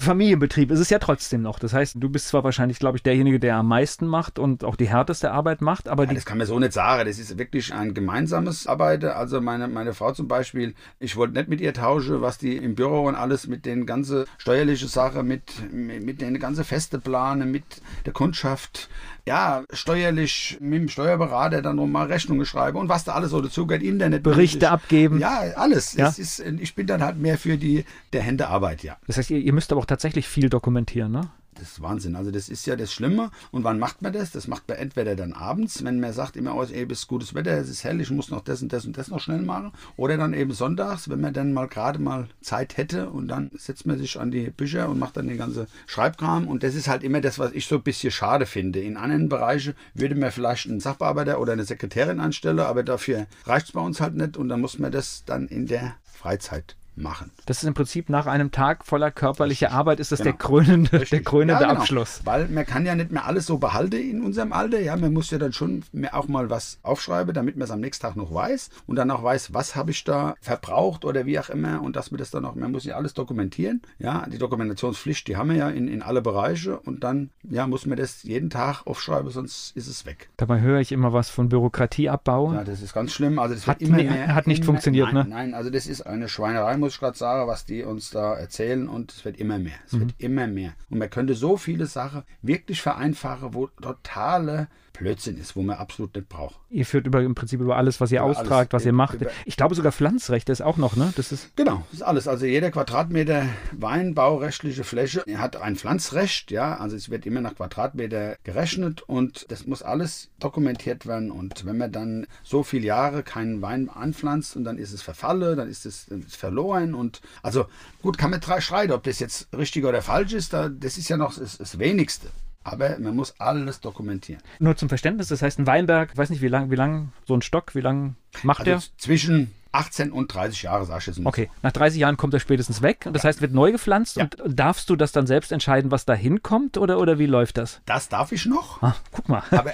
Familienbetrieb 0.00 0.72
ist 0.72 0.80
es 0.80 0.90
ja 0.90 0.98
trotzdem 0.98 1.40
noch. 1.40 1.58
Das 1.58 1.72
heißt, 1.72 1.96
du 1.98 2.08
bist 2.08 2.28
zwar 2.28 2.42
wahrscheinlich, 2.42 2.80
glaube 2.80 2.98
ich, 2.98 3.02
derjenige, 3.04 3.38
der 3.38 3.56
am 3.56 3.68
meisten 3.68 4.06
macht 4.06 4.40
und 4.40 4.64
auch 4.64 4.74
die 4.74 4.88
härteste 4.88 5.30
Arbeit 5.30 5.60
macht, 5.60 5.88
aber 5.88 6.04
ja, 6.04 6.12
das 6.12 6.26
kann 6.26 6.36
man 6.36 6.46
so 6.48 6.58
nicht 6.58 6.72
sagen. 6.72 7.06
Das 7.06 7.18
ist 7.18 7.38
wirklich 7.38 7.72
ein 7.72 7.94
gemeinsames 7.94 8.66
Arbeiten. 8.66 9.06
Also 9.06 9.40
meine, 9.40 9.68
meine 9.68 9.94
Frau 9.94 10.12
zum 10.12 10.26
Beispiel, 10.26 10.74
ich 10.98 11.16
wollte 11.16 11.34
nicht 11.34 11.48
mit 11.48 11.60
ihr 11.60 11.72
tauschen, 11.72 12.20
was 12.22 12.38
die 12.38 12.56
im 12.56 12.74
Büro 12.74 13.06
und 13.06 13.14
alles 13.14 13.46
mit 13.46 13.66
den 13.66 13.86
ganzen 13.86 14.24
steuerlichen 14.36 14.88
Sachen, 14.88 15.28
mit, 15.28 15.72
mit, 15.72 16.04
mit 16.04 16.20
den 16.20 16.40
ganzen 16.40 16.64
Feste 16.64 16.98
planen, 16.98 17.52
mit 17.52 17.64
der 18.04 18.12
Kundschaft, 18.12 18.88
ja, 19.26 19.62
steuerlich 19.72 20.58
mit 20.60 20.82
dem 20.82 20.88
Steuerberater 20.88 21.62
dann 21.62 21.76
nochmal 21.76 22.08
Rechnungen 22.08 22.44
schreiben 22.44 22.76
und 22.78 22.88
was 22.88 23.04
da 23.04 23.12
alles 23.12 23.30
so 23.30 23.40
dazugehört, 23.40 23.82
Internet. 23.82 24.22
Berichte 24.24 24.70
abgeben. 24.70 25.18
Ja, 25.18 25.40
alles. 25.56 25.94
Ja? 25.94 26.08
Ist, 26.08 26.40
ich 26.40 26.74
bin 26.74 26.86
dann 26.86 27.02
halt 27.02 27.16
mehr 27.16 27.38
für 27.38 27.56
die 27.56 27.84
der 28.12 28.22
Hände 28.22 28.48
Arbeit, 28.48 28.82
ja. 28.82 28.96
Das 29.06 29.16
heißt, 29.16 29.30
ihr, 29.30 29.38
ihr 29.38 29.52
müsst 29.52 29.72
aber 29.72 29.83
auch 29.84 29.86
tatsächlich 29.86 30.26
viel 30.26 30.48
dokumentieren, 30.48 31.12
ne? 31.12 31.28
Das 31.56 31.72
ist 31.72 31.82
Wahnsinn. 31.82 32.16
Also 32.16 32.32
das 32.32 32.48
ist 32.48 32.66
ja 32.66 32.74
das 32.74 32.92
Schlimme. 32.92 33.30
Und 33.52 33.62
wann 33.62 33.78
macht 33.78 34.02
man 34.02 34.12
das? 34.12 34.32
Das 34.32 34.48
macht 34.48 34.66
man 34.66 34.76
entweder 34.76 35.14
dann 35.14 35.32
abends, 35.32 35.84
wenn 35.84 36.00
man 36.00 36.12
sagt 36.12 36.36
immer, 36.36 36.56
oh, 36.56 36.64
ey, 36.64 36.84
ist 36.90 37.06
gutes 37.06 37.32
Wetter, 37.32 37.52
es 37.52 37.68
ist 37.68 37.84
hell, 37.84 38.00
ich 38.00 38.10
muss 38.10 38.30
noch 38.30 38.40
das 38.40 38.60
und 38.60 38.72
das 38.72 38.86
und 38.86 38.98
das 38.98 39.06
noch 39.06 39.20
schnell 39.20 39.42
machen. 39.42 39.70
Oder 39.96 40.16
dann 40.16 40.34
eben 40.34 40.50
sonntags, 40.50 41.08
wenn 41.08 41.20
man 41.20 41.32
dann 41.32 41.52
mal 41.52 41.68
gerade 41.68 42.00
mal 42.00 42.26
Zeit 42.40 42.76
hätte 42.76 43.08
und 43.08 43.28
dann 43.28 43.52
setzt 43.56 43.86
man 43.86 43.98
sich 43.98 44.18
an 44.18 44.32
die 44.32 44.50
Bücher 44.50 44.88
und 44.88 44.98
macht 44.98 45.16
dann 45.16 45.28
den 45.28 45.38
ganzen 45.38 45.68
Schreibkram. 45.86 46.48
Und 46.48 46.64
das 46.64 46.74
ist 46.74 46.88
halt 46.88 47.04
immer 47.04 47.20
das, 47.20 47.38
was 47.38 47.52
ich 47.52 47.66
so 47.66 47.76
ein 47.76 47.82
bisschen 47.82 48.10
schade 48.10 48.46
finde. 48.46 48.80
In 48.80 48.96
anderen 48.96 49.28
Bereichen 49.28 49.74
würde 49.92 50.16
man 50.16 50.32
vielleicht 50.32 50.66
einen 50.66 50.80
Sachbearbeiter 50.80 51.38
oder 51.38 51.52
eine 51.52 51.64
Sekretärin 51.64 52.18
anstellen, 52.18 52.58
aber 52.58 52.82
dafür 52.82 53.26
reicht 53.44 53.66
es 53.66 53.72
bei 53.72 53.80
uns 53.80 54.00
halt 54.00 54.16
nicht 54.16 54.36
und 54.36 54.48
dann 54.48 54.60
muss 54.60 54.80
man 54.80 54.90
das 54.90 55.22
dann 55.24 55.46
in 55.46 55.66
der 55.68 55.94
Freizeit 56.02 56.74
machen. 56.96 57.30
Das 57.46 57.58
ist 57.62 57.64
im 57.64 57.74
Prinzip 57.74 58.08
nach 58.08 58.26
einem 58.26 58.50
Tag 58.50 58.84
voller 58.84 59.10
körperlicher 59.10 59.66
Richtig. 59.66 59.76
Arbeit 59.78 60.00
ist 60.00 60.12
das 60.12 60.20
Genau. 60.20 60.30
der 60.30 60.38
krönende, 60.38 60.98
der 61.00 61.22
krönende 61.22 61.54
Ja, 61.54 61.68
genau. 61.68 61.80
Abschluss. 61.80 62.20
Weil 62.24 62.48
man 62.48 62.64
kann 62.66 62.86
ja 62.86 62.94
nicht 62.94 63.10
mehr 63.10 63.24
alles 63.26 63.46
so 63.46 63.58
behalten 63.58 63.96
in 63.96 64.22
unserem 64.22 64.52
Alter. 64.52 64.80
Ja, 64.80 64.96
man 64.96 65.12
muss 65.12 65.30
ja 65.30 65.38
dann 65.38 65.52
schon 65.52 65.82
auch 66.12 66.28
mal 66.28 66.50
was 66.50 66.78
aufschreiben, 66.82 67.34
damit 67.34 67.56
man 67.56 67.64
es 67.64 67.70
am 67.70 67.80
nächsten 67.80 68.02
Tag 68.02 68.16
noch 68.16 68.32
weiß 68.32 68.70
und 68.86 68.96
dann 68.96 69.10
auch 69.10 69.22
weiß, 69.22 69.52
was 69.54 69.74
habe 69.76 69.90
ich 69.90 70.04
da 70.04 70.34
verbraucht 70.40 71.04
oder 71.04 71.26
wie 71.26 71.38
auch 71.38 71.48
immer 71.50 71.82
und 71.82 71.96
dass 71.96 72.10
man 72.10 72.18
das 72.18 72.30
dann 72.30 72.44
auch, 72.44 72.54
man 72.54 72.70
muss 72.72 72.84
ja 72.84 72.96
alles 72.96 73.14
dokumentieren. 73.14 73.82
Ja, 73.98 74.26
die 74.30 74.38
Dokumentationspflicht, 74.38 75.26
die 75.28 75.36
haben 75.36 75.50
wir 75.50 75.56
ja 75.56 75.68
in, 75.70 75.88
in 75.88 76.02
alle 76.02 76.22
Bereiche 76.22 76.78
und 76.78 77.04
dann 77.04 77.30
ja, 77.42 77.66
muss 77.66 77.86
man 77.86 77.98
das 77.98 78.22
jeden 78.22 78.50
Tag 78.50 78.86
aufschreiben, 78.86 79.30
sonst 79.30 79.76
ist 79.76 79.86
es 79.88 80.06
weg. 80.06 80.28
Dabei 80.36 80.60
höre 80.60 80.80
ich 80.80 80.92
immer 80.92 81.12
was 81.12 81.28
von 81.30 81.48
Bürokratieabbau. 81.48 82.52
Ja, 82.54 82.64
das 82.64 82.80
ist 82.82 82.94
ganz 82.94 83.12
schlimm. 83.12 83.38
Also 83.38 83.54
das 83.54 83.66
Hat 83.66 83.80
wird 83.80 83.90
immer 83.90 84.02
mehr. 84.02 84.34
hat 84.34 84.46
nicht 84.46 84.58
immer, 84.58 84.66
funktioniert, 84.66 85.12
nein, 85.12 85.28
ne? 85.28 85.34
Nein, 85.34 85.54
also 85.54 85.70
das 85.70 85.86
ist 85.86 86.02
eine 86.02 86.28
Schweinerei, 86.28 86.76
muss 86.84 86.94
ich 86.94 87.00
gerade 87.00 87.16
sagen, 87.18 87.48
was 87.48 87.64
die 87.64 87.82
uns 87.82 88.10
da 88.10 88.34
erzählen 88.34 88.88
und 88.88 89.12
es 89.12 89.24
wird 89.24 89.38
immer 89.38 89.58
mehr. 89.58 89.74
Es 89.86 89.92
Mhm. 89.92 90.00
wird 90.00 90.14
immer 90.18 90.46
mehr. 90.46 90.74
Und 90.90 90.98
man 90.98 91.10
könnte 91.10 91.34
so 91.34 91.56
viele 91.56 91.86
Sachen 91.86 92.22
wirklich 92.42 92.80
vereinfachen, 92.82 93.54
wo 93.54 93.66
totale 93.66 94.68
Blödsinn 94.94 95.36
ist, 95.38 95.56
wo 95.56 95.62
man 95.62 95.76
absolut 95.76 96.14
nicht 96.14 96.28
braucht. 96.28 96.56
Ihr 96.70 96.86
führt 96.86 97.06
über, 97.06 97.20
im 97.20 97.34
Prinzip 97.34 97.60
über 97.60 97.76
alles, 97.76 98.00
was 98.00 98.10
ihr 98.12 98.20
Über 98.20 98.30
austragt, 98.30 98.72
alles. 98.72 98.82
was 98.82 98.86
ihr 98.86 98.92
macht. 98.92 99.18
Ich 99.44 99.56
glaube 99.56 99.74
sogar 99.74 99.92
Pflanzrechte 99.92 100.52
ist 100.52 100.62
auch 100.62 100.76
noch, 100.76 100.96
ne? 100.96 101.12
Das 101.16 101.32
ist 101.32 101.54
Genau, 101.56 101.84
das 101.90 102.00
ist 102.00 102.02
alles. 102.02 102.28
Also 102.28 102.46
jeder 102.46 102.70
Quadratmeter 102.70 103.46
weinbaurechtliche 103.72 104.84
Fläche 104.84 105.24
hat 105.36 105.56
ein 105.56 105.76
Pflanzrecht, 105.76 106.50
ja. 106.50 106.76
Also 106.76 106.96
es 106.96 107.10
wird 107.10 107.26
immer 107.26 107.40
nach 107.40 107.56
Quadratmeter 107.56 108.36
gerechnet 108.44 109.02
und 109.02 109.46
das 109.50 109.66
muss 109.66 109.82
alles 109.82 110.30
dokumentiert 110.38 111.06
werden. 111.06 111.30
Und 111.30 111.66
wenn 111.66 111.76
man 111.76 111.92
dann 111.92 112.26
so 112.42 112.62
viele 112.62 112.86
Jahre 112.86 113.22
keinen 113.22 113.62
Wein 113.62 113.88
anpflanzt 113.88 114.56
und 114.56 114.64
dann 114.64 114.78
ist 114.78 114.92
es 114.92 115.02
verfalle, 115.02 115.56
dann 115.56 115.68
ist 115.68 115.86
es 115.86 116.06
verloren 116.28 116.94
und 116.94 117.20
also 117.42 117.66
gut, 118.00 118.16
kann 118.16 118.30
man 118.30 118.40
drei 118.40 118.60
streiten, 118.60 118.92
ob 118.92 119.02
das 119.02 119.18
jetzt 119.18 119.48
richtig 119.56 119.84
oder 119.84 120.02
falsch 120.02 120.32
ist. 120.32 120.52
Da, 120.52 120.68
das 120.68 120.98
ist 120.98 121.08
ja 121.08 121.16
noch 121.16 121.36
das, 121.36 121.58
das 121.58 121.78
Wenigste. 121.78 122.28
Aber 122.64 122.98
man 122.98 123.14
muss 123.14 123.38
alles 123.38 123.80
dokumentieren. 123.80 124.42
nur 124.58 124.76
zum 124.76 124.88
Verständnis. 124.88 125.28
Das 125.28 125.42
heißt, 125.42 125.58
ein 125.58 125.66
Weinberg, 125.66 126.10
ich 126.12 126.18
weiß 126.18 126.30
nicht, 126.30 126.42
wie 126.42 126.48
lang, 126.48 126.70
wie 126.70 126.76
lang 126.76 127.12
so 127.26 127.34
ein 127.34 127.42
Stock, 127.42 127.74
wie 127.74 127.80
lang 127.80 128.16
macht 128.42 128.60
Also 128.66 128.70
der? 128.70 128.98
zwischen 128.98 129.52
18 129.74 130.12
und 130.12 130.32
30 130.32 130.62
Jahre, 130.62 130.86
sag 130.86 131.00
ich 131.00 131.08
jetzt 131.08 131.18
mal. 131.18 131.28
Okay, 131.28 131.50
nach 131.62 131.72
30 131.72 131.98
Jahren 131.98 132.16
kommt 132.16 132.32
er 132.32 132.38
spätestens 132.38 132.80
weg. 132.80 133.04
Und 133.06 133.12
das 133.12 133.24
heißt, 133.24 133.40
wird 133.40 133.52
neu 133.52 133.72
gepflanzt. 133.72 134.16
Ja. 134.16 134.24
Und 134.24 134.36
darfst 134.46 134.88
du 134.88 134.94
das 134.94 135.10
dann 135.10 135.26
selbst 135.26 135.50
entscheiden, 135.50 135.90
was 135.90 136.04
da 136.04 136.14
hinkommt? 136.14 136.78
Oder, 136.78 137.00
oder 137.00 137.18
wie 137.18 137.26
läuft 137.26 137.58
das? 137.58 137.80
Das 137.84 138.08
darf 138.08 138.30
ich 138.30 138.46
noch. 138.46 138.80
Ah, 138.82 138.94
guck 139.10 139.28
mal. 139.28 139.42
Aber, 139.50 139.72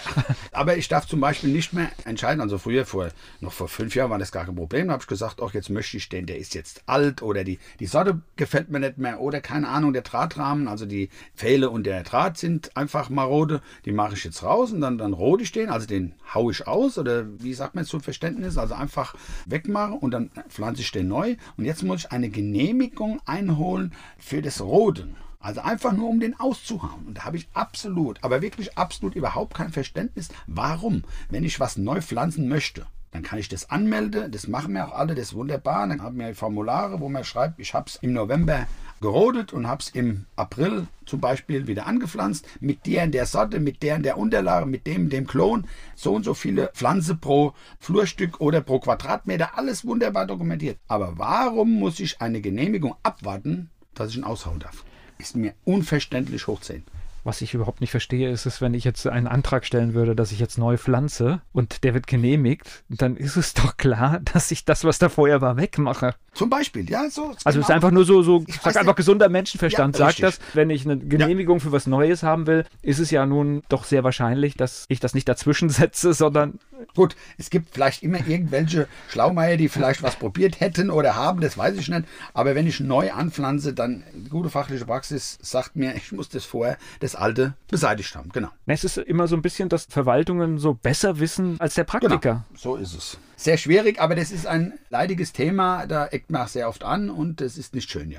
aber 0.53 0.77
ich 0.79 0.89
darf 0.89 1.07
zum 1.07 1.21
Beispiel 1.21 1.51
nicht 1.51 1.75
mehr 1.75 1.91
entscheiden. 2.07 2.41
Also 2.41 2.57
früher, 2.57 2.87
vor, 2.87 3.09
noch 3.41 3.53
vor 3.53 3.69
fünf 3.69 3.95
Jahren 3.95 4.11
war 4.11 4.19
das 4.19 4.33
gar 4.33 4.47
kein 4.47 4.57
Problem. 4.57 4.87
Da 4.87 4.95
habe 4.95 5.03
ich 5.03 5.07
gesagt, 5.07 5.41
ach, 5.43 5.53
jetzt 5.53 5.69
möchte 5.69 5.99
ich 5.99 6.09
den, 6.09 6.25
der 6.25 6.39
ist 6.39 6.55
jetzt 6.55 6.83
alt 6.87 7.21
oder 7.21 7.45
die, 7.45 7.59
die 7.79 7.87
Sorte 7.87 8.23
gefällt 8.37 8.71
mir 8.71 8.81
nicht 8.81 8.97
mehr 8.97 9.21
oder 9.21 9.43
keine 9.43 9.69
Ahnung, 9.69 9.93
der 9.93 10.03
Drahtrahmen, 10.03 10.67
also 10.67 10.87
die 10.87 11.11
Pfähle 11.37 11.69
und 11.69 11.85
der 11.85 12.05
Draht 12.05 12.39
sind 12.39 12.75
einfach 12.75 13.11
marode. 13.11 13.61
Die 13.85 13.93
mache 13.93 14.15
ich 14.15 14.25
jetzt 14.25 14.43
raus 14.43 14.73
und 14.73 14.81
dann, 14.81 14.97
dann 14.97 15.13
rote 15.13 15.43
ich 15.43 15.53
den, 15.53 15.69
also 15.69 15.87
den 15.87 16.15
haue 16.35 16.53
ich 16.53 16.67
aus 16.67 16.97
oder 16.97 17.27
wie 17.39 17.53
sagt 17.53 17.75
man 17.75 17.85
jetzt 17.85 17.91
zum 17.91 18.01
Verständnis, 18.01 18.57
also 18.57 18.75
einfach 18.75 19.15
wegmachen 19.45 19.90
und 19.97 20.13
dann 20.13 20.31
pflanze 20.49 20.83
ich 20.83 20.93
den 20.93 21.09
neu. 21.09 21.37
Und 21.57 21.65
jetzt 21.65 21.83
muss 21.83 22.01
ich 22.01 22.13
eine 22.13 22.31
Genehmigung 22.31 23.21
einholen 23.27 23.93
für 24.19 24.43
das 24.43 24.61
Roden. 24.61 25.17
Also 25.39 25.63
einfach 25.63 25.93
nur, 25.93 26.09
um 26.09 26.21
den 26.21 26.39
auszuhauen. 26.39 27.07
Und 27.07 27.19
da 27.19 27.25
habe 27.25 27.39
ich 27.39 27.49
absolut, 27.55 28.23
aber 28.23 28.43
wirklich 28.43 28.77
absolut 28.77 29.15
überhaupt 29.15 29.55
kein 29.55 29.73
Verständnis, 29.73 30.29
warum, 30.47 31.05
wenn 31.31 31.45
ich 31.45 31.59
was 31.61 31.79
neu 31.79 32.03
pflanzen 32.03 32.47
möchte, 32.49 32.87
dann 33.11 33.23
kann 33.23 33.39
ich 33.39 33.49
das 33.49 33.71
anmelden, 33.71 34.31
das 34.31 34.47
machen 34.47 34.75
wir 34.75 34.87
auch 34.87 34.93
alle, 34.93 35.15
das 35.15 35.29
ist 35.29 35.35
wunderbar. 35.35 35.87
Dann 35.89 36.03
haben 36.03 36.19
wir 36.19 36.35
Formulare, 36.35 37.01
wo 37.01 37.09
man 37.09 37.25
schreibt, 37.25 37.59
ich 37.59 37.75
habe 37.75 37.89
es 37.89 37.97
im 37.97 38.13
November 38.13 38.67
gerodet 39.01 39.53
und 39.53 39.67
habe 39.67 39.83
es 39.83 39.89
im 39.91 40.27
April 40.37 40.87
zum 41.07 41.21
Beispiel 41.21 41.67
wieder 41.67 41.87
angepflanzt, 41.87 42.47
mit 42.61 42.87
der 42.87 43.05
in 43.05 43.13
der 43.13 43.27
Sorte, 43.27 43.61
mit 43.61 43.83
der 43.83 43.97
in 43.97 44.03
der 44.03 44.19
Unterlage, 44.19 44.67
mit 44.67 44.87
dem, 44.87 45.09
dem 45.09 45.27
Klon, 45.27 45.67
so 45.97 46.15
und 46.15 46.25
so 46.25 46.35
viele 46.35 46.69
Pflanze 46.75 47.15
pro 47.15 47.55
Flurstück 47.79 48.41
oder 48.41 48.61
pro 48.61 48.79
Quadratmeter, 48.79 49.57
alles 49.59 49.85
wunderbar 49.85 50.27
dokumentiert. 50.27 50.79
Aber 50.87 51.19
warum 51.19 51.73
muss 51.73 52.01
ich 52.01 52.21
eine 52.21 52.41
Genehmigung 52.41 52.95
abwarten, 53.03 53.71
dass 53.95 54.11
ich 54.11 54.19
ihn 54.19 54.25
aushauen 54.25 54.61
darf? 54.61 54.85
Ist 55.19 55.37
mir 55.37 55.55
unverständlich 55.65 56.47
hoch 56.47 56.61
10. 56.61 56.85
Was 57.25 57.43
ich 57.43 57.55
überhaupt 57.55 57.81
nicht 57.81 57.91
verstehe, 57.91 58.31
ist 58.31 58.47
es, 58.47 58.61
wenn 58.61 58.75
ich 58.75 58.85
jetzt 58.85 59.07
einen 59.07 59.27
Antrag 59.27 59.65
stellen 59.65 59.95
würde, 59.95 60.17
dass 60.17 60.33
ich 60.33 60.39
jetzt 60.39 60.59
neu 60.59 60.77
pflanze 60.77 61.43
und 61.53 61.85
der 61.85 61.95
wird 61.95 62.07
genehmigt, 62.07 62.85
dann 62.89 63.17
ist 63.17 63.37
es 63.37 63.55
doch 63.55 63.77
klar, 63.77 64.21
dass 64.33 64.51
ich 64.51 64.65
das, 64.65 64.85
was 64.85 64.99
da 64.99 65.09
vorher 65.09 65.41
war, 65.41 65.57
wegmache. 65.57 66.15
Zum 66.33 66.49
Beispiel, 66.49 66.89
ja, 66.89 67.11
so. 67.11 67.35
Also 67.45 67.49
es 67.49 67.57
ist 67.57 67.67
genau. 67.67 67.75
einfach 67.75 67.91
nur 67.91 68.05
so, 68.05 68.23
so 68.23 68.45
Ich 68.47 68.57
sag 68.57 68.77
einfach 68.77 68.87
nicht. 68.87 68.97
gesunder 68.97 69.29
Menschenverstand 69.29 69.99
Ja, 69.99 70.07
sagt 70.07 70.23
das. 70.23 70.39
Wenn 70.55 70.71
ich 70.71 70.85
eine 70.85 70.99
Genehmigung 70.99 71.61
für 71.61 71.73
was 71.73 71.87
Neues 71.87 72.23
haben 72.23 72.47
will, 72.47 72.65
ist 72.83 73.01
es 73.01 73.11
ja 73.11 73.27
nun 73.27 73.63
doch 73.69 73.85
sehr 73.85 74.05
wahrscheinlich, 74.05 74.55
dass 74.55 74.85
ich 74.89 75.01
das 75.01 75.15
nicht 75.15 75.29
dazwischen 75.29 75.69
setze, 75.71 76.15
sondern 76.15 76.59
Gut, 76.95 77.17
es 77.39 77.51
gibt 77.51 77.71
vielleicht 77.75 78.03
immer 78.03 78.27
irgendwelche 78.27 78.89
Schlaumeier, 79.09 79.57
die 79.57 79.69
vielleicht 79.69 80.03
was 80.03 80.17
probiert 80.17 80.61
hätten 80.61 80.91
oder 80.91 81.17
haben, 81.17 81.41
das 81.41 81.57
weiß 81.57 81.77
ich 81.77 81.89
nicht. 81.89 82.05
Aber 82.35 82.55
wenn 82.55 82.67
ich 82.67 82.81
neu 82.81 83.13
anpflanze, 83.13 83.73
dann 83.73 84.05
gute 84.29 84.51
fachliche 84.51 84.87
Praxis 84.87 85.39
sagt 85.43 85.77
mir, 85.77 85.95
ich 85.95 86.13
muss 86.13 86.29
das 86.29 86.45
vorher, 86.45 86.79
das 87.01 87.15
alte, 87.15 87.55
beseitigt 87.69 88.15
haben. 88.15 88.31
Genau. 88.33 88.49
es 88.67 88.85
ist 88.85 88.99
immer 88.99 89.29
so 89.29 89.37
ein 89.37 89.43
bisschen, 89.43 89.69
dass 89.69 89.87
Verwaltungen 89.89 90.59
so 90.59 90.75
besser 90.75 91.21
wissen 91.21 91.61
als 91.61 91.75
der 91.75 91.85
Praktiker. 91.85 92.19
Genau. 92.19 92.45
So 92.57 92.77
ist 92.77 92.95
es. 92.95 93.19
Sehr 93.37 93.57
schwierig, 93.57 94.01
aber 94.01 94.15
das 94.15 94.33
ist 94.33 94.47
ein 94.47 94.75
leidiges 94.91 95.33
Thema. 95.33 95.87
Da 95.87 96.07
eckt 96.07 96.31
man 96.31 96.43
auch 96.43 96.49
sehr 96.49 96.69
oft 96.69 96.85
an 96.85 97.11
und 97.11 97.41
das 97.41 97.57
ist 97.57 97.75
nicht 97.75 97.91
schön, 97.91 98.11
ja. 98.11 98.19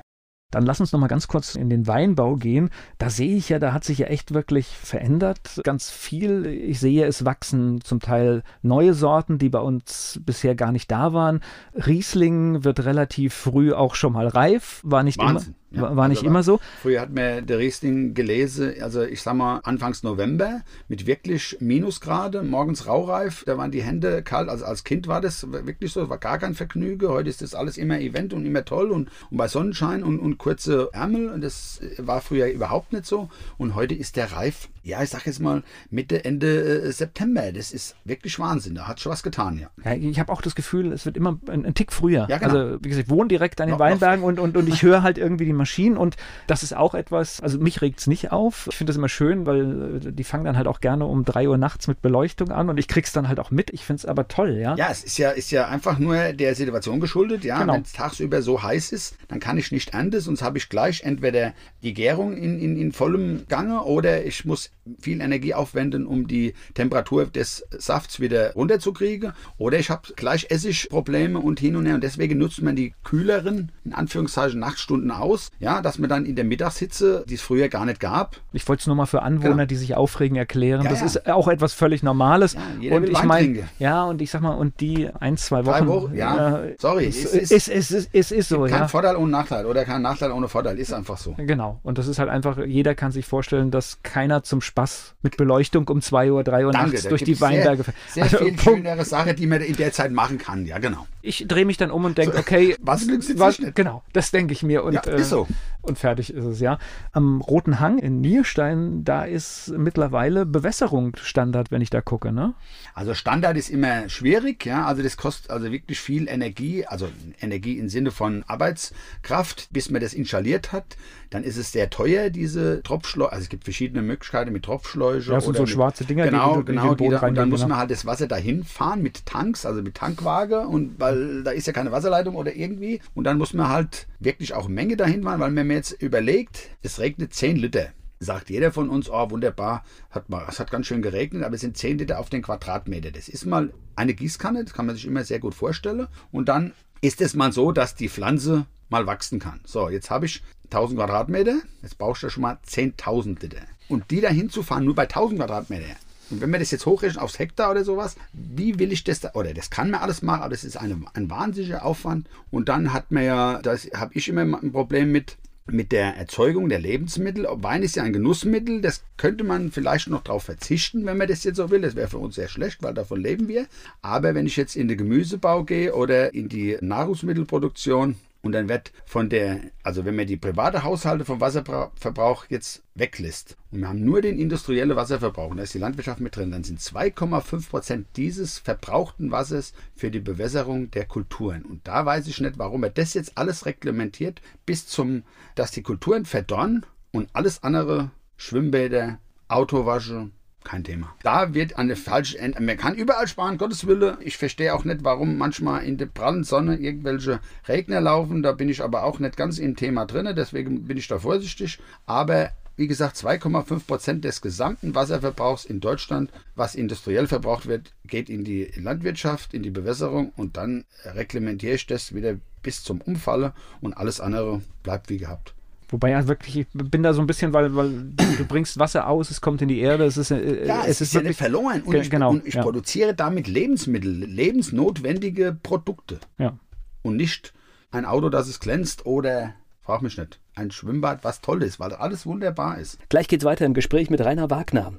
Dann 0.52 0.64
lass 0.64 0.80
uns 0.80 0.92
noch 0.92 1.00
mal 1.00 1.08
ganz 1.08 1.26
kurz 1.26 1.56
in 1.56 1.68
den 1.68 1.88
Weinbau 1.88 2.36
gehen. 2.36 2.70
Da 2.98 3.10
sehe 3.10 3.36
ich 3.36 3.48
ja, 3.48 3.58
da 3.58 3.72
hat 3.72 3.82
sich 3.82 3.98
ja 3.98 4.06
echt 4.06 4.32
wirklich 4.34 4.66
verändert. 4.68 5.60
Ganz 5.64 5.90
viel. 5.90 6.46
Ich 6.46 6.78
sehe, 6.78 7.06
es 7.06 7.24
wachsen 7.24 7.80
zum 7.80 7.98
Teil 7.98 8.44
neue 8.60 8.94
Sorten, 8.94 9.38
die 9.38 9.48
bei 9.48 9.60
uns 9.60 10.20
bisher 10.24 10.54
gar 10.54 10.70
nicht 10.70 10.90
da 10.90 11.12
waren. 11.12 11.40
Riesling 11.74 12.62
wird 12.64 12.84
relativ 12.84 13.34
früh 13.34 13.72
auch 13.72 13.94
schon 13.94 14.12
mal 14.12 14.28
reif. 14.28 14.80
War 14.84 15.02
nicht 15.02 15.18
Wahnsinn. 15.18 15.54
immer, 15.54 15.61
Ja, 15.72 15.82
war, 15.82 15.96
war 15.96 16.08
nicht 16.08 16.18
also 16.18 16.28
immer 16.28 16.42
so. 16.42 16.60
Früher 16.80 17.00
hat 17.00 17.10
mir 17.10 17.42
der 17.42 17.58
Riesling 17.58 18.14
gelesen, 18.14 18.74
also 18.82 19.02
ich 19.02 19.22
sag 19.22 19.34
mal 19.34 19.60
Anfangs 19.64 20.02
November 20.02 20.62
mit 20.88 21.06
wirklich 21.06 21.56
Minusgrade, 21.60 22.42
morgens 22.42 22.86
raureif, 22.86 23.44
da 23.46 23.56
waren 23.56 23.70
die 23.70 23.82
Hände 23.82 24.22
kalt, 24.22 24.48
also 24.48 24.64
als 24.64 24.84
Kind 24.84 25.08
war 25.08 25.20
das 25.20 25.50
wirklich 25.50 25.92
so, 25.92 26.08
war 26.08 26.18
gar 26.18 26.38
kein 26.38 26.54
Vergnüge. 26.54 27.08
Heute 27.08 27.30
ist 27.30 27.42
das 27.42 27.54
alles 27.54 27.78
immer 27.78 28.00
Event 28.00 28.34
und 28.34 28.44
immer 28.44 28.64
toll 28.64 28.90
und, 28.90 29.10
und 29.30 29.36
bei 29.36 29.48
Sonnenschein 29.48 30.02
und, 30.02 30.18
und 30.18 30.38
kurze 30.38 30.90
Ärmel 30.92 31.30
und 31.30 31.42
das 31.42 31.80
war 31.98 32.20
früher 32.20 32.48
überhaupt 32.48 32.92
nicht 32.92 33.06
so 33.06 33.28
und 33.58 33.74
heute 33.74 33.94
ist 33.94 34.16
der 34.16 34.32
reif, 34.32 34.68
ja 34.82 35.02
ich 35.02 35.10
sag 35.10 35.26
jetzt 35.26 35.40
mal 35.40 35.62
Mitte, 35.90 36.24
Ende 36.24 36.82
äh, 36.82 36.92
September, 36.92 37.52
das 37.52 37.72
ist 37.72 37.94
wirklich 38.04 38.38
Wahnsinn, 38.38 38.74
da 38.74 38.86
hat 38.88 39.00
schon 39.00 39.12
was 39.12 39.22
getan, 39.22 39.58
ja. 39.58 39.70
Ja, 39.84 39.94
ich 39.96 40.18
habe 40.18 40.32
auch 40.32 40.42
das 40.42 40.54
Gefühl, 40.54 40.92
es 40.92 41.06
wird 41.06 41.16
immer 41.16 41.38
ein, 41.48 41.64
ein 41.66 41.74
Tick 41.74 41.92
früher. 41.92 42.26
Ja, 42.28 42.38
genau. 42.38 42.54
Also, 42.56 42.78
wie 42.84 42.88
gesagt, 42.88 43.06
ich 43.06 43.10
wohne 43.10 43.28
direkt 43.28 43.60
an 43.60 43.68
den 43.68 43.72
Noch- 43.72 43.78
noch- 43.78 43.84
Weinbergen 43.86 44.24
und, 44.24 44.38
und, 44.38 44.56
und 44.56 44.68
ich 44.68 44.82
höre 44.82 45.02
halt 45.02 45.18
irgendwie 45.18 45.44
die 45.44 45.52
Maschinen 45.52 45.96
und 45.96 46.16
das 46.46 46.62
ist 46.62 46.74
auch 46.76 46.94
etwas, 46.94 47.40
also 47.40 47.58
mich 47.58 47.80
regt 47.82 48.00
es 48.00 48.06
nicht 48.06 48.32
auf. 48.32 48.66
Ich 48.70 48.76
finde 48.76 48.90
das 48.90 48.96
immer 48.96 49.08
schön, 49.08 49.46
weil 49.46 50.00
äh, 50.06 50.12
die 50.12 50.24
fangen 50.24 50.44
dann 50.44 50.56
halt 50.56 50.66
auch 50.66 50.80
gerne 50.80 51.06
um 51.06 51.24
drei 51.24 51.48
Uhr 51.48 51.58
nachts 51.58 51.86
mit 51.88 52.02
Beleuchtung 52.02 52.50
an 52.50 52.68
und 52.68 52.78
ich 52.78 52.88
krieg's 52.88 53.12
dann 53.12 53.28
halt 53.28 53.38
auch 53.38 53.50
mit. 53.50 53.70
Ich 53.70 53.84
finde 53.84 54.00
es 54.00 54.06
aber 54.06 54.26
toll, 54.28 54.56
ja. 54.58 54.74
Ja, 54.76 54.88
es 54.90 55.04
ist 55.04 55.18
ja, 55.18 55.30
ist 55.30 55.50
ja 55.52 55.68
einfach 55.68 55.98
nur 55.98 56.32
der 56.32 56.54
Situation 56.54 56.98
geschuldet. 57.00 57.44
Ja, 57.44 57.60
Genau. 57.60 57.74
wenn 57.74 57.82
es 57.82 57.92
tagsüber 57.92 58.42
so 58.42 58.62
heiß 58.62 58.90
ist, 58.92 59.16
dann 59.28 59.38
kann 59.38 59.58
ich 59.58 59.70
nicht 59.70 59.94
ernten, 59.94 60.20
sonst 60.20 60.42
habe 60.42 60.58
ich 60.58 60.68
gleich 60.68 61.02
entweder 61.04 61.52
die 61.84 61.94
Gärung 61.94 62.36
in, 62.36 62.58
in, 62.58 62.76
in 62.76 62.90
vollem 62.92 63.44
Gange 63.48 63.82
oder 63.84 64.24
ich 64.24 64.44
muss 64.44 64.71
viel 64.98 65.20
Energie 65.20 65.54
aufwenden, 65.54 66.06
um 66.08 66.26
die 66.26 66.54
Temperatur 66.74 67.26
des 67.26 67.64
Safts 67.70 68.18
wieder 68.18 68.52
runterzukriegen. 68.54 69.32
Oder 69.56 69.78
ich 69.78 69.90
habe 69.90 70.02
gleich 70.16 70.46
Essigprobleme 70.50 71.38
und 71.38 71.60
hin 71.60 71.76
und 71.76 71.86
her. 71.86 71.94
Und 71.94 72.02
deswegen 72.02 72.38
nutzt 72.38 72.60
man 72.62 72.74
die 72.74 72.92
kühleren, 73.04 73.70
in 73.84 73.92
Anführungszeichen, 73.92 74.58
Nachtstunden 74.58 75.12
aus. 75.12 75.50
Ja, 75.60 75.82
dass 75.82 75.98
man 76.00 76.10
dann 76.10 76.24
in 76.26 76.34
der 76.34 76.44
Mittagshitze, 76.44 77.24
die 77.28 77.34
es 77.34 77.42
früher 77.42 77.68
gar 77.68 77.84
nicht 77.86 78.00
gab, 78.00 78.38
Ich 78.52 78.66
wollte 78.68 78.80
es 78.80 78.86
nur 78.88 78.96
mal 78.96 79.06
für 79.06 79.22
Anwohner, 79.22 79.50
Genau. 79.52 79.64
die 79.66 79.76
sich 79.76 79.94
aufregen, 79.94 80.36
erklären. 80.36 80.82
Ja, 80.82 80.90
das 80.90 81.00
ja. 81.00 81.06
ist 81.06 81.28
auch 81.30 81.46
etwas 81.48 81.74
völlig 81.74 82.02
Normales. 82.02 82.56
Ja, 82.80 82.96
und 82.96 83.08
ich 83.08 83.22
meine, 83.22 83.68
ja, 83.78 84.04
und 84.04 84.20
ich 84.20 84.30
sag 84.30 84.40
mal, 84.42 84.54
und 84.54 84.80
die 84.80 85.08
ein, 85.20 85.36
zwei 85.36 85.64
Wochen. 85.64 85.78
Drei 85.78 85.86
Wochen, 85.86 86.14
ja. 86.16 86.60
äh, 86.64 86.76
Sorry, 86.80 87.06
es 87.06 87.24
ist, 87.24 87.52
ist- 87.52 87.68
es 87.68 87.90
ist, 87.92 88.08
es 88.12 88.32
ist 88.32 88.48
so, 88.48 88.62
kein. 88.64 88.88
Vorteil 88.88 89.14
ohne 89.16 89.30
Nachteil 89.30 89.66
oder 89.66 89.84
kein 89.84 90.02
Nachteil 90.02 90.32
ohne 90.32 90.48
Vorteil. 90.48 90.78
Ist 90.78 90.92
einfach 90.92 91.18
so. 91.18 91.34
Genau. 91.36 91.78
Und 91.84 91.98
das 91.98 92.08
ist 92.08 92.18
halt 92.18 92.30
einfach, 92.30 92.58
jeder 92.66 92.94
kann 92.96 93.12
sich 93.12 93.26
vorstellen, 93.26 93.70
dass 93.70 94.02
keiner 94.02 94.42
zum 94.42 94.60
Spaß 94.62 95.14
mit 95.22 95.36
Beleuchtung 95.36 95.86
um 95.88 96.00
2 96.00 96.32
Uhr, 96.32 96.44
3 96.44 96.66
Uhr 96.66 96.72
Danke, 96.72 96.90
nachts 96.92 97.08
durch 97.08 97.22
die 97.24 97.34
sehr- 97.34 97.48
Weinberge 97.48 97.84
fährt. 97.84 97.96
Sehr 98.08 98.22
Also, 98.24 98.38
viel 98.38 98.46
Punkt. 98.56 98.62
schönere 98.62 99.04
Sache, 99.04 99.34
die 99.34 99.46
man 99.46 99.60
in 99.60 99.76
der 99.76 99.92
Zeit 99.92 100.12
machen 100.12 100.38
kann. 100.38 100.64
Ja, 100.66 100.78
genau. 100.78 101.06
Ich 101.22 101.46
drehe 101.46 101.64
mich 101.64 101.76
dann 101.76 101.90
um 101.90 102.04
und 102.04 102.18
denke, 102.18 102.36
okay, 102.36 102.76
Was 102.82 103.06
nützt 103.06 103.28
jetzt 103.28 103.38
was, 103.38 103.60
genau, 103.74 104.02
das 104.12 104.32
denke 104.32 104.52
ich 104.52 104.62
mir. 104.62 104.82
Und, 104.82 104.94
Ja, 104.94 105.00
ist 105.02 105.30
so. 105.30 105.46
und 105.80 105.98
fertig 105.98 106.34
ist 106.34 106.44
es, 106.44 106.60
ja. 106.60 106.78
Am 107.12 107.40
Roten 107.40 107.78
Hang 107.78 107.98
in 107.98 108.20
Nierstein, 108.20 109.04
da 109.04 109.24
ist 109.24 109.68
mittlerweile 109.68 110.46
Bewässerung 110.46 111.16
Standard, 111.22 111.70
wenn 111.70 111.80
ich 111.80 111.90
da 111.90 112.00
gucke, 112.00 112.32
ne? 112.32 112.54
Also 112.94 113.14
Standard 113.14 113.56
ist 113.56 113.70
immer 113.70 114.08
schwierig, 114.08 114.66
ja. 114.66 114.84
Also 114.84 115.02
das 115.02 115.16
kostet 115.16 115.50
also 115.50 115.70
wirklich 115.70 116.00
viel 116.00 116.28
Energie, 116.28 116.86
also 116.86 117.08
Energie 117.40 117.78
im 117.78 117.88
Sinne 117.88 118.10
von 118.10 118.44
Arbeitskraft, 118.48 119.68
bis 119.70 119.90
man 119.90 120.00
das 120.00 120.14
installiert 120.14 120.72
hat. 120.72 120.96
Dann 121.30 121.44
ist 121.44 121.56
es 121.56 121.72
sehr 121.72 121.88
teuer, 121.88 122.30
diese 122.30 122.82
Tropfschläuche. 122.82 123.32
Also 123.32 123.44
es 123.44 123.48
gibt 123.48 123.64
verschiedene 123.64 124.02
Möglichkeiten 124.02 124.52
mit 124.52 124.64
Tropfschläuche. 124.64 125.30
Ja, 125.30 125.34
das 125.36 125.44
sind 125.44 125.56
so 125.56 125.62
mit, 125.62 125.70
schwarze 125.70 126.04
Dinger, 126.04 126.24
genau, 126.26 126.56
die, 126.56 126.66
die, 126.66 126.72
genau, 126.72 126.94
die 126.94 127.04
die 127.04 127.10
da, 127.10 127.26
und 127.26 127.34
dann 127.34 127.48
muss 127.48 127.60
genau. 127.60 127.70
man 127.70 127.78
halt 127.78 127.90
das 127.90 128.04
Wasser 128.04 128.26
dahin 128.26 128.64
fahren 128.64 129.02
mit 129.02 129.24
Tanks, 129.26 129.64
also 129.64 129.82
mit 129.82 129.94
Tankwaage 129.94 130.66
und 130.66 131.00
weil 131.00 131.11
da 131.14 131.50
ist 131.50 131.66
ja 131.66 131.72
keine 131.72 131.92
Wasserleitung 131.92 132.34
oder 132.34 132.54
irgendwie. 132.54 133.00
Und 133.14 133.24
dann 133.24 133.38
muss 133.38 133.54
man 133.54 133.68
halt 133.68 134.06
wirklich 134.20 134.54
auch 134.54 134.68
Menge 134.68 134.96
dahin 134.96 135.22
fahren, 135.22 135.40
weil 135.40 135.54
wenn 135.54 135.66
man 135.66 135.76
jetzt 135.76 136.02
überlegt, 136.02 136.70
es 136.82 136.98
regnet 136.98 137.34
10 137.34 137.56
Liter. 137.56 137.88
Sagt 138.20 138.50
jeder 138.50 138.70
von 138.70 138.88
uns, 138.88 139.10
oh 139.10 139.30
wunderbar, 139.30 139.84
hat 140.10 140.28
mal, 140.28 140.46
es 140.48 140.60
hat 140.60 140.70
ganz 140.70 140.86
schön 140.86 141.02
geregnet, 141.02 141.42
aber 141.42 141.56
es 141.56 141.60
sind 141.60 141.76
10 141.76 141.98
Liter 141.98 142.20
auf 142.20 142.30
den 142.30 142.42
Quadratmeter. 142.42 143.10
Das 143.10 143.28
ist 143.28 143.46
mal 143.46 143.72
eine 143.96 144.14
Gießkanne, 144.14 144.62
das 144.64 144.74
kann 144.74 144.86
man 144.86 144.94
sich 144.94 145.06
immer 145.06 145.24
sehr 145.24 145.40
gut 145.40 145.54
vorstellen. 145.54 146.06
Und 146.30 146.48
dann 146.48 146.72
ist 147.00 147.20
es 147.20 147.34
mal 147.34 147.52
so, 147.52 147.72
dass 147.72 147.96
die 147.96 148.08
Pflanze 148.08 148.66
mal 148.88 149.06
wachsen 149.08 149.40
kann. 149.40 149.60
So, 149.64 149.88
jetzt 149.88 150.10
habe 150.10 150.26
ich 150.26 150.42
1000 150.66 151.00
Quadratmeter, 151.00 151.56
jetzt 151.82 151.98
brauchst 151.98 152.22
du 152.22 152.28
schon 152.28 152.42
mal 152.42 152.58
10.000 152.64 153.40
Liter. 153.40 153.62
Und 153.88 154.10
die 154.12 154.20
dahin 154.20 154.50
zu 154.50 154.62
fahren, 154.62 154.84
nur 154.84 154.94
bei 154.94 155.02
1000 155.02 155.40
Quadratmeter. 155.40 155.96
Und 156.32 156.40
wenn 156.40 156.50
wir 156.50 156.58
das 156.58 156.70
jetzt 156.70 156.86
hochrechnen 156.86 157.22
aufs 157.22 157.38
Hektar 157.38 157.70
oder 157.70 157.84
sowas, 157.84 158.16
wie 158.32 158.78
will 158.78 158.90
ich 158.90 159.04
das 159.04 159.20
da, 159.20 159.32
oder 159.34 159.52
das 159.52 159.68
kann 159.68 159.90
man 159.90 160.00
alles 160.00 160.22
machen, 160.22 160.40
aber 160.40 160.50
das 160.50 160.64
ist 160.64 160.78
eine, 160.78 160.98
ein 161.12 161.28
wahnsinniger 161.28 161.84
Aufwand. 161.84 162.26
Und 162.50 162.70
dann 162.70 162.94
hat 162.94 163.12
man 163.12 163.24
ja, 163.24 163.60
das 163.60 163.88
habe 163.94 164.14
ich 164.14 164.28
immer 164.28 164.42
ein 164.42 164.72
Problem 164.72 165.12
mit, 165.12 165.36
mit 165.66 165.92
der 165.92 166.16
Erzeugung 166.16 166.70
der 166.70 166.80
Lebensmittel. 166.80 167.46
Wein 167.56 167.82
ist 167.82 167.96
ja 167.96 168.02
ein 168.02 168.14
Genussmittel, 168.14 168.80
das 168.80 169.04
könnte 169.18 169.44
man 169.44 169.70
vielleicht 169.70 170.08
noch 170.08 170.22
darauf 170.22 170.44
verzichten, 170.44 171.04
wenn 171.04 171.18
man 171.18 171.28
das 171.28 171.44
jetzt 171.44 171.58
so 171.58 171.70
will. 171.70 171.82
Das 171.82 171.96
wäre 171.96 172.08
für 172.08 172.18
uns 172.18 172.34
sehr 172.34 172.48
schlecht, 172.48 172.82
weil 172.82 172.94
davon 172.94 173.20
leben 173.20 173.46
wir. 173.46 173.66
Aber 174.00 174.34
wenn 174.34 174.46
ich 174.46 174.56
jetzt 174.56 174.74
in 174.74 174.88
den 174.88 174.96
Gemüsebau 174.96 175.64
gehe 175.64 175.94
oder 175.94 176.32
in 176.32 176.48
die 176.48 176.78
Nahrungsmittelproduktion, 176.80 178.16
und 178.42 178.52
dann 178.52 178.68
wird 178.68 178.92
von 179.06 179.30
der, 179.30 179.60
also 179.82 180.04
wenn 180.04 180.16
man 180.16 180.26
die 180.26 180.36
private 180.36 180.82
Haushalte 180.82 181.24
vom 181.24 181.40
Wasserverbrauch 181.40 182.46
jetzt 182.48 182.82
weglässt 182.94 183.56
und 183.70 183.80
wir 183.80 183.88
haben 183.88 184.04
nur 184.04 184.20
den 184.20 184.38
industriellen 184.38 184.96
Wasserverbrauch 184.96 185.50
und 185.50 185.58
da 185.58 185.62
ist 185.62 185.74
die 185.74 185.78
Landwirtschaft 185.78 186.20
mit 186.20 186.36
drin, 186.36 186.50
dann 186.50 186.64
sind 186.64 186.80
2,5 186.80 187.70
Prozent 187.70 188.06
dieses 188.16 188.58
verbrauchten 188.58 189.30
Wassers 189.30 189.72
für 189.94 190.10
die 190.10 190.20
Bewässerung 190.20 190.90
der 190.90 191.06
Kulturen. 191.06 191.62
Und 191.62 191.86
da 191.86 192.04
weiß 192.04 192.26
ich 192.26 192.40
nicht, 192.40 192.58
warum 192.58 192.82
er 192.82 192.90
das 192.90 193.14
jetzt 193.14 193.38
alles 193.38 193.64
reglementiert, 193.64 194.42
bis 194.66 194.86
zum, 194.86 195.22
dass 195.54 195.70
die 195.70 195.82
Kulturen 195.82 196.24
verdorren 196.24 196.84
und 197.12 197.28
alles 197.32 197.62
andere, 197.62 198.10
Schwimmbäder, 198.36 199.18
Autowasche, 199.48 200.30
kein 200.64 200.84
Thema. 200.84 201.14
Da 201.22 201.54
wird 201.54 201.76
eine 201.76 201.96
falsche 201.96 202.38
End. 202.38 202.58
Man 202.58 202.76
kann 202.76 202.94
überall 202.94 203.28
sparen, 203.28 203.58
Gottes 203.58 203.86
Wille. 203.86 204.18
Ich 204.20 204.36
verstehe 204.36 204.74
auch 204.74 204.84
nicht, 204.84 205.04
warum 205.04 205.38
manchmal 205.38 205.84
in 205.84 205.98
der 205.98 206.06
prallen 206.06 206.44
Sonne 206.44 206.76
irgendwelche 206.76 207.40
Regner 207.68 208.00
laufen. 208.00 208.42
Da 208.42 208.52
bin 208.52 208.68
ich 208.68 208.82
aber 208.82 209.04
auch 209.04 209.18
nicht 209.18 209.36
ganz 209.36 209.58
im 209.58 209.76
Thema 209.76 210.06
drin. 210.06 210.32
Deswegen 210.36 210.84
bin 210.84 210.96
ich 210.96 211.08
da 211.08 211.18
vorsichtig. 211.18 211.78
Aber 212.06 212.50
wie 212.76 212.86
gesagt, 212.86 213.16
2,5 213.16 213.86
Prozent 213.86 214.24
des 214.24 214.40
gesamten 214.40 214.94
Wasserverbrauchs 214.94 215.64
in 215.64 215.80
Deutschland, 215.80 216.30
was 216.54 216.74
industriell 216.74 217.26
verbraucht 217.26 217.66
wird, 217.66 217.92
geht 218.06 218.30
in 218.30 218.44
die 218.44 218.72
Landwirtschaft, 218.76 219.52
in 219.52 219.62
die 219.62 219.70
Bewässerung 219.70 220.32
und 220.36 220.56
dann 220.56 220.84
reglementiere 221.04 221.74
ich 221.74 221.86
das 221.86 222.14
wieder 222.14 222.36
bis 222.62 222.82
zum 222.82 223.00
Umfalle 223.00 223.52
und 223.80 223.96
alles 223.96 224.20
andere 224.20 224.62
bleibt 224.82 225.10
wie 225.10 225.18
gehabt. 225.18 225.54
Wobei 225.92 226.10
ja 226.10 226.26
wirklich, 226.26 226.60
ich 226.60 226.66
bin 226.72 227.02
da 227.02 227.12
so 227.12 227.20
ein 227.20 227.26
bisschen, 227.26 227.52
weil, 227.52 227.76
weil 227.76 227.90
du 227.90 228.44
bringst 228.48 228.78
Wasser 228.78 229.06
aus, 229.06 229.30
es 229.30 229.42
kommt 229.42 229.60
in 229.60 229.68
die 229.68 229.80
Erde, 229.80 230.04
es 230.04 230.16
ist, 230.16 230.30
äh, 230.30 230.66
ja, 230.66 230.80
es, 230.80 230.86
es 230.86 230.90
ist, 230.92 231.08
ist 231.08 231.14
ja 231.14 231.20
nicht 231.20 231.36
verloren. 231.36 231.82
Und 231.82 231.94
ich, 231.94 232.10
genau, 232.10 232.30
und 232.30 232.46
ich 232.46 232.54
ja. 232.54 232.62
produziere 232.62 233.14
damit 233.14 233.46
Lebensmittel, 233.46 234.10
lebensnotwendige 234.10 235.56
Produkte. 235.62 236.18
Ja. 236.38 236.58
Und 237.02 237.16
nicht 237.16 237.52
ein 237.90 238.06
Auto, 238.06 238.30
das 238.30 238.48
es 238.48 238.58
glänzt 238.58 239.04
oder, 239.04 239.52
frag 239.82 240.00
mich 240.00 240.16
nicht, 240.16 240.40
ein 240.54 240.70
Schwimmbad, 240.70 241.24
was 241.24 241.42
toll 241.42 241.62
ist, 241.62 241.78
weil 241.78 241.92
alles 241.92 242.24
wunderbar 242.24 242.78
ist. 242.78 242.98
Gleich 243.10 243.28
geht's 243.28 243.44
weiter 243.44 243.66
im 243.66 243.74
Gespräch 243.74 244.08
mit 244.08 244.22
Rainer 244.22 244.48
Wagner. 244.48 244.94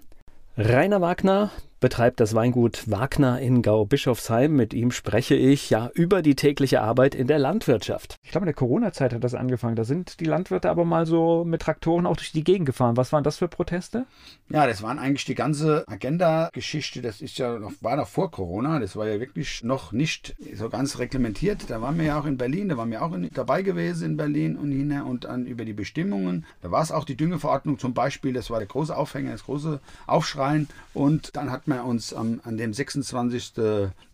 Rainer 0.58 1.02
Wagner 1.02 1.50
betreibt 1.84 2.22
das 2.22 2.34
Weingut 2.34 2.90
Wagner 2.90 3.42
in 3.42 3.62
Gau-Bischofsheim. 3.62 4.56
Mit 4.56 4.74
ihm 4.74 4.92
spreche 4.92 5.36
ich 5.36 5.70
ja 5.70 5.92
über 5.94 6.22
die 6.22 6.34
tägliche 6.34 6.82
Arbeit 6.82 7.14
in 7.14 7.28
der 7.28 7.40
Landwirtschaft. 7.40 8.16
Ich 8.24 8.32
glaube, 8.32 8.46
in 8.46 8.48
der 8.48 8.54
Corona-Zeit 8.54 9.12
hat 9.12 9.22
das 9.22 9.36
angefangen. 9.36 9.76
Da 9.76 9.84
sind 9.84 10.22
die 10.22 10.26
Landwirte 10.26 10.70
aber 10.70 10.86
mal 10.86 11.06
so 11.06 11.44
mit 11.44 11.62
Traktoren 11.62 12.06
auch 12.06 12.16
durch 12.16 12.32
die 12.32 12.46
Gegend 12.46 12.68
gefahren. 12.68 12.96
Was 12.96 13.12
waren 13.12 13.26
das 13.26 13.36
für 13.36 13.50
Proteste? 13.50 14.06
Ja, 14.48 14.66
das 14.66 14.82
waren 14.82 14.98
eigentlich 14.98 15.26
die 15.26 15.36
ganze 15.36 15.84
Agenda-Geschichte. 15.90 17.02
Das 17.02 17.20
ist 17.20 17.38
ja 17.38 17.60
noch, 17.60 17.74
war 17.82 17.98
noch 17.98 18.08
vor 18.08 18.32
Corona. 18.32 18.80
Das 18.80 18.96
war 18.96 19.06
ja 19.06 19.20
wirklich 19.20 19.62
noch 19.66 19.92
nicht 19.92 20.38
so 20.56 20.70
ganz 20.70 21.00
reglementiert. 21.00 21.70
Da 21.70 21.82
waren 21.82 21.98
wir 21.98 22.06
ja 22.06 22.18
auch 22.18 22.26
in 22.26 22.38
Berlin. 22.38 22.70
Da 22.70 22.78
waren 22.78 22.92
wir 22.92 23.04
auch 23.04 23.12
in, 23.12 23.30
dabei 23.34 23.62
gewesen 23.62 24.12
in 24.12 24.16
Berlin 24.16 24.56
und 24.56 24.72
hin 24.72 25.02
und 25.02 25.26
dann 25.26 25.46
über 25.46 25.66
die 25.66 25.74
Bestimmungen. 25.74 26.46
Da 26.62 26.72
war 26.72 26.82
es 26.82 26.94
auch 26.94 27.04
die 27.04 27.18
Düngeverordnung 27.18 27.78
zum 27.78 27.94
Beispiel. 27.94 28.32
Das 28.32 28.50
war 28.50 28.60
der 28.60 28.70
große 28.70 28.96
Aufhänger, 28.96 29.34
das 29.34 29.44
große 29.44 29.82
Aufschreien. 30.08 30.70
Und 30.94 31.36
dann 31.36 31.52
hat 31.52 31.68
man 31.68 31.73
uns 31.82 32.14
am, 32.14 32.42
an 32.44 32.58
dem 32.58 32.74
26. 32.74 33.54